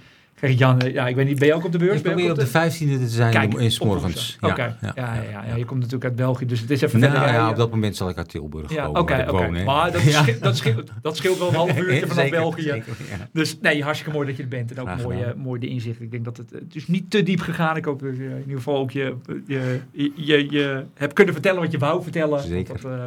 Gerrit-Jan, 0.44 0.80
eh, 0.80 0.94
ja, 0.94 1.08
ik 1.08 1.16
weet 1.16 1.28
niet, 1.28 1.40
ben 1.40 1.48
je 1.48 1.54
ook 1.54 1.66
op 1.66 1.72
de 1.72 1.78
beurs? 1.78 1.98
Ik 1.98 2.04
Ben 2.04 2.12
je 2.12 2.18
probeer 2.18 2.44
op 2.46 2.52
de 2.52 2.76
15e 2.76 3.00
te 3.00 3.08
zijn 3.10 3.32
Kijk, 3.32 3.54
in, 3.54 3.72
morgens. 3.80 4.38
Oké, 4.42 4.62
ja, 4.62 4.78
ja, 4.82 4.92
ja, 4.96 5.14
ja, 5.32 5.46
ja, 5.46 5.56
je 5.56 5.66
komt 5.66 5.80
natuurlijk 5.80 6.04
uit 6.06 6.16
België, 6.16 6.46
dus 6.46 6.60
het 6.60 6.70
is 6.70 6.82
even 6.82 7.00
Nou, 7.00 7.12
verder 7.14 7.32
ja, 7.34 7.50
op 7.50 7.56
dat 7.56 7.70
moment 7.72 7.96
zal 7.96 8.10
ik 8.10 8.18
uit 8.18 8.30
Tilburg 8.30 8.74
Ja, 8.74 8.86
komen. 8.86 9.30
oké. 9.30 9.64
Maar 9.64 9.92
dat, 9.92 10.02
scheelt, 10.12 10.44
dat, 10.44 10.58
scheelt, 10.58 10.92
dat 11.02 11.18
scheelt 11.18 11.38
wel 11.38 11.48
een 11.48 11.56
half 11.56 11.78
uurtje 11.80 12.08
vanaf 12.08 12.30
België. 12.30 12.62
zeker. 12.62 12.96
Dus 13.34 13.60
nee, 13.62 13.84
hartstikke 13.84 14.14
mooi 14.14 14.28
dat 14.28 14.38
je 14.38 14.44
er 14.44 14.50
bent. 14.50 14.72
En 14.72 14.80
ook 14.80 15.02
mooi, 15.04 15.22
eh, 15.22 15.34
mooi 15.34 15.60
de 15.60 15.68
inzicht. 15.68 16.02
Ik 16.02 16.12
denk 16.12 16.26
dat 16.26 16.38
het, 16.38 16.50
het 16.52 16.76
is 16.76 16.88
niet 16.88 17.10
te 17.12 17.24
diep 17.24 17.40
gegaan. 17.40 17.78
Ik 17.78 17.86
hoop 17.86 18.00
dat 18.00 18.16
je 18.18 18.24
in 18.24 18.40
ieder 18.40 18.58
geval 18.58 18.78
ook 18.78 18.92
je, 18.92 19.16
je, 19.48 19.80
je, 20.16 20.52
je 20.52 20.84
hebt 20.94 21.14
kunnen 21.14 21.34
vertellen 21.34 21.62
wat 21.62 21.72
je 21.72 21.78
wou 21.78 22.04
vertellen. 22.04 22.42
Zeker. 22.42 22.82
Dat, 22.82 22.92
eh, 22.92 23.04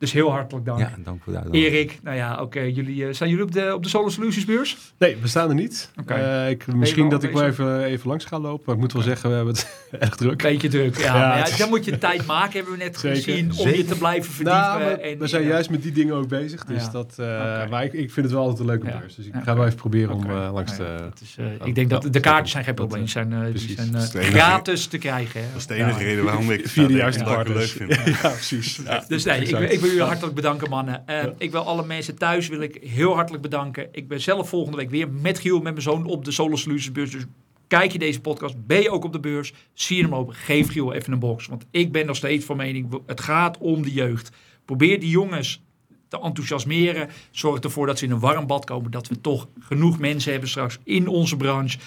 Dus 0.00 0.12
heel 0.12 0.30
hartelijk 0.30 0.66
dank. 0.66 0.78
Ja, 0.78 0.90
dank 1.04 1.22
voor 1.22 1.34
uitnodiging. 1.34 1.72
Erik, 1.72 1.98
nou 2.02 2.16
ja, 2.16 2.40
oké, 2.42 2.60
jullie, 2.60 2.96
uh, 2.96 3.12
zijn 3.12 3.30
jullie 3.30 3.44
op 3.44 3.52
de, 3.52 3.74
op 3.74 3.82
de 3.82 3.88
Solar 3.88 4.10
Solutions 4.10 4.44
beurs? 4.44 4.76
Nee, 4.98 5.16
we 5.16 5.28
staan 5.28 5.48
er 5.48 5.54
niet. 5.54 5.90
Okay. 6.00 6.44
Uh, 6.44 6.50
ik, 6.50 6.66
misschien 6.66 7.08
dat 7.08 7.22
ik 7.22 7.32
wel 7.32 7.44
even, 7.44 7.84
even 7.84 8.08
langs 8.08 8.24
ga 8.24 8.38
lopen. 8.38 8.62
Maar 8.66 8.74
ik 8.74 8.80
moet 8.80 8.92
wel 8.92 9.02
zeggen, 9.02 9.30
we 9.30 9.36
hebben 9.36 9.54
het 9.54 9.86
erg 10.00 10.16
druk. 10.16 10.42
Beetje 10.42 10.68
druk, 10.68 10.98
ja. 10.98 11.14
ja, 11.36 11.46
ja 11.46 11.56
dan 11.56 11.68
moet 11.68 11.84
je 11.84 11.98
tijd 11.98 12.26
maken, 12.26 12.52
hebben 12.52 12.72
we 12.72 12.84
net 12.84 12.98
Zeker. 12.98 13.22
gezien, 13.22 13.46
om 13.46 13.56
Zeker. 13.56 13.76
je 13.76 13.84
te 13.84 13.98
blijven 13.98 14.32
verdiepen. 14.32 14.62
Nou, 14.62 14.84
we, 14.84 14.90
en, 14.90 15.18
we 15.18 15.26
zijn 15.26 15.44
juist 15.44 15.70
met 15.70 15.82
die 15.82 15.92
dingen 15.92 16.14
ook 16.14 16.28
bezig. 16.28 16.64
Dus 16.64 16.84
ja. 16.84 16.90
dat, 16.90 17.16
uh, 17.20 17.26
okay. 17.26 17.68
Maar 17.68 17.84
ik, 17.84 17.92
ik 17.92 18.10
vind 18.10 18.26
het 18.26 18.34
wel 18.34 18.42
altijd 18.42 18.60
een 18.60 18.66
leuke 18.66 18.98
beurs. 18.98 19.14
Dus 19.14 19.26
ik 19.26 19.34
ga 19.44 19.54
wel 19.54 19.64
even 19.64 19.78
proberen 19.78 20.14
om 20.14 20.32
langs 20.32 20.76
te... 20.76 20.96
Is, 21.22 21.36
ik 21.64 21.74
denk 21.74 21.90
dat 21.90 22.12
de 22.12 22.20
kaartjes 22.20 22.50
zijn 22.50 22.64
geen 22.64 22.74
probleem. 22.74 23.00
Die 23.00 23.10
zijn, 23.10 23.52
die 23.52 23.78
zijn 24.00 24.24
gratis 24.24 24.86
te 24.86 24.98
krijgen. 24.98 25.40
Dat 25.52 25.60
is 25.60 25.66
de 25.66 25.74
enige 25.74 26.04
reden 26.04 26.24
waarom 26.24 26.50
ik 26.50 26.68
via 26.68 26.86
de 26.86 26.92
juiste 26.92 27.24
partners 27.24 27.78
leuk 27.78 27.88
vind. 27.88 28.18
Ja, 28.22 28.28
precies. 28.28 28.80
Dus 29.08 29.24
nee, 29.24 29.40
ik 29.40 29.80
jullie 29.90 30.06
hartelijk 30.06 30.34
bedanken, 30.34 30.70
mannen. 30.70 31.04
Ik 31.38 31.50
wil 31.50 31.60
alle 31.60 31.84
mensen 31.84 32.18
thuis 32.18 32.48
wil 32.48 32.60
ik 32.60 32.78
heel 32.82 33.14
hartelijk 33.14 33.42
bedanken. 33.42 33.88
Ik 33.92 34.08
ben 34.08 34.20
zelf 34.20 34.48
volgende 34.48 34.76
week 34.76 34.90
weer 34.90 35.10
met 35.10 35.38
Giel, 35.38 35.56
met 35.56 35.72
mijn 35.72 35.82
zoon 35.82 36.04
op 36.04 36.24
de 36.24 36.30
Solar 36.30 36.58
Solutions 36.58 36.92
beurs. 36.92 37.10
Dus 37.10 37.24
kijk 37.66 37.92
je 37.92 37.98
deze 37.98 38.20
podcast, 38.20 38.66
ben 38.66 38.82
je 38.82 38.90
ook 38.90 39.04
op 39.04 39.12
de 39.12 39.20
beurs, 39.20 39.52
zie 39.72 39.96
je 39.96 40.02
hem 40.02 40.14
open, 40.14 40.34
geef 40.34 40.70
Giel 40.70 40.92
even 40.92 41.12
een 41.12 41.18
box. 41.18 41.46
Want 41.46 41.64
ik 41.70 41.92
ben 41.92 42.06
nog 42.06 42.16
steeds 42.16 42.44
van 42.44 42.56
mening, 42.56 43.00
het 43.06 43.20
gaat 43.20 43.58
om 43.58 43.82
de 43.82 43.92
jeugd. 43.92 44.30
Probeer 44.64 45.00
die 45.00 45.10
jongens 45.10 45.62
te 46.08 46.20
enthousiasmeren. 46.20 47.08
Zorg 47.30 47.60
ervoor 47.60 47.86
dat 47.86 47.98
ze 47.98 48.04
in 48.04 48.10
een 48.10 48.18
warm 48.18 48.46
bad 48.46 48.64
komen. 48.64 48.90
Dat 48.90 49.08
we 49.08 49.20
toch 49.20 49.48
genoeg 49.60 49.98
mensen 49.98 50.30
hebben 50.30 50.48
straks 50.48 50.78
in 50.84 51.08
onze 51.08 51.36
branche 51.36 51.78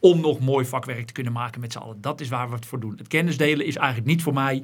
om 0.00 0.20
nog 0.20 0.40
mooi 0.40 0.64
vakwerk 0.64 1.06
te 1.06 1.12
kunnen 1.12 1.32
maken 1.32 1.60
met 1.60 1.72
z'n 1.72 1.78
allen. 1.78 2.00
Dat 2.00 2.20
is 2.20 2.28
waar 2.28 2.48
we 2.48 2.54
het 2.54 2.66
voor 2.66 2.80
doen. 2.80 2.94
Het 2.96 3.08
kennis 3.08 3.36
delen 3.36 3.66
is 3.66 3.76
eigenlijk 3.76 4.06
niet 4.06 4.22
voor 4.22 4.34
mij. 4.34 4.62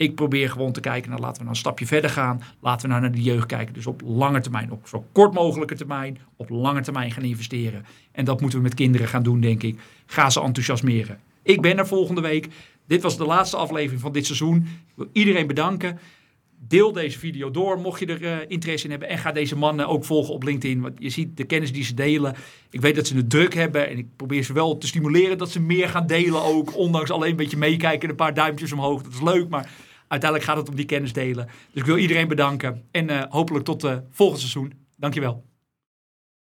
Ik 0.00 0.14
probeer 0.14 0.50
gewoon 0.50 0.72
te 0.72 0.80
kijken, 0.80 1.10
nou 1.10 1.22
laten 1.22 1.36
we 1.36 1.42
nou 1.42 1.54
een 1.54 1.60
stapje 1.60 1.86
verder 1.86 2.10
gaan. 2.10 2.42
Laten 2.60 2.82
we 2.82 2.88
nou 2.88 3.00
naar 3.00 3.12
de 3.12 3.22
jeugd 3.22 3.46
kijken. 3.46 3.74
Dus 3.74 3.86
op 3.86 4.02
lange 4.04 4.40
termijn, 4.40 4.70
op 4.70 4.88
zo 4.88 5.04
kort 5.12 5.34
mogelijke 5.34 5.74
termijn, 5.74 6.18
op 6.36 6.50
lange 6.50 6.80
termijn 6.80 7.10
gaan 7.10 7.22
investeren. 7.22 7.84
En 8.12 8.24
dat 8.24 8.40
moeten 8.40 8.58
we 8.58 8.64
met 8.64 8.74
kinderen 8.74 9.08
gaan 9.08 9.22
doen, 9.22 9.40
denk 9.40 9.62
ik. 9.62 9.78
Ga 10.06 10.30
ze 10.30 10.40
enthousiasmeren. 10.40 11.18
Ik 11.42 11.60
ben 11.60 11.78
er 11.78 11.86
volgende 11.86 12.20
week. 12.20 12.48
Dit 12.86 13.02
was 13.02 13.16
de 13.16 13.24
laatste 13.24 13.56
aflevering 13.56 14.00
van 14.00 14.12
dit 14.12 14.26
seizoen. 14.26 14.56
Ik 14.56 14.94
wil 14.94 15.08
iedereen 15.12 15.46
bedanken. 15.46 15.98
Deel 16.68 16.92
deze 16.92 17.18
video 17.18 17.50
door, 17.50 17.78
mocht 17.78 18.00
je 18.00 18.06
er 18.06 18.22
uh, 18.22 18.36
interesse 18.48 18.84
in 18.84 18.90
hebben. 18.90 19.08
En 19.08 19.18
ga 19.18 19.32
deze 19.32 19.56
mannen 19.56 19.88
ook 19.88 20.04
volgen 20.04 20.34
op 20.34 20.42
LinkedIn. 20.42 20.80
Want 20.80 20.94
je 20.98 21.10
ziet 21.10 21.36
de 21.36 21.44
kennis 21.44 21.72
die 21.72 21.84
ze 21.84 21.94
delen. 21.94 22.34
Ik 22.70 22.80
weet 22.80 22.96
dat 22.96 23.06
ze 23.06 23.16
het 23.16 23.30
druk 23.30 23.54
hebben. 23.54 23.88
En 23.88 23.98
ik 23.98 24.06
probeer 24.16 24.42
ze 24.42 24.52
wel 24.52 24.78
te 24.78 24.86
stimuleren 24.86 25.38
dat 25.38 25.50
ze 25.50 25.60
meer 25.60 25.88
gaan 25.88 26.06
delen 26.06 26.42
ook. 26.42 26.76
Ondanks 26.76 27.10
alleen 27.10 27.30
een 27.30 27.36
beetje 27.36 27.56
meekijken 27.56 28.02
en 28.02 28.08
een 28.08 28.16
paar 28.16 28.34
duimpjes 28.34 28.72
omhoog. 28.72 29.02
Dat 29.02 29.12
is 29.12 29.20
leuk, 29.20 29.48
maar 29.48 29.70
uiteindelijk 30.10 30.50
gaat 30.50 30.58
het 30.58 30.68
om 30.68 30.76
die 30.76 30.84
kennis 30.84 31.12
delen. 31.12 31.46
Dus 31.46 31.82
ik 31.82 31.84
wil 31.84 31.96
iedereen 31.96 32.28
bedanken. 32.28 32.82
En 32.90 33.10
uh, 33.10 33.22
hopelijk 33.28 33.64
tot 33.64 33.84
uh, 33.84 33.96
volgend 34.10 34.40
seizoen. 34.40 34.72
Dankjewel. 34.96 35.49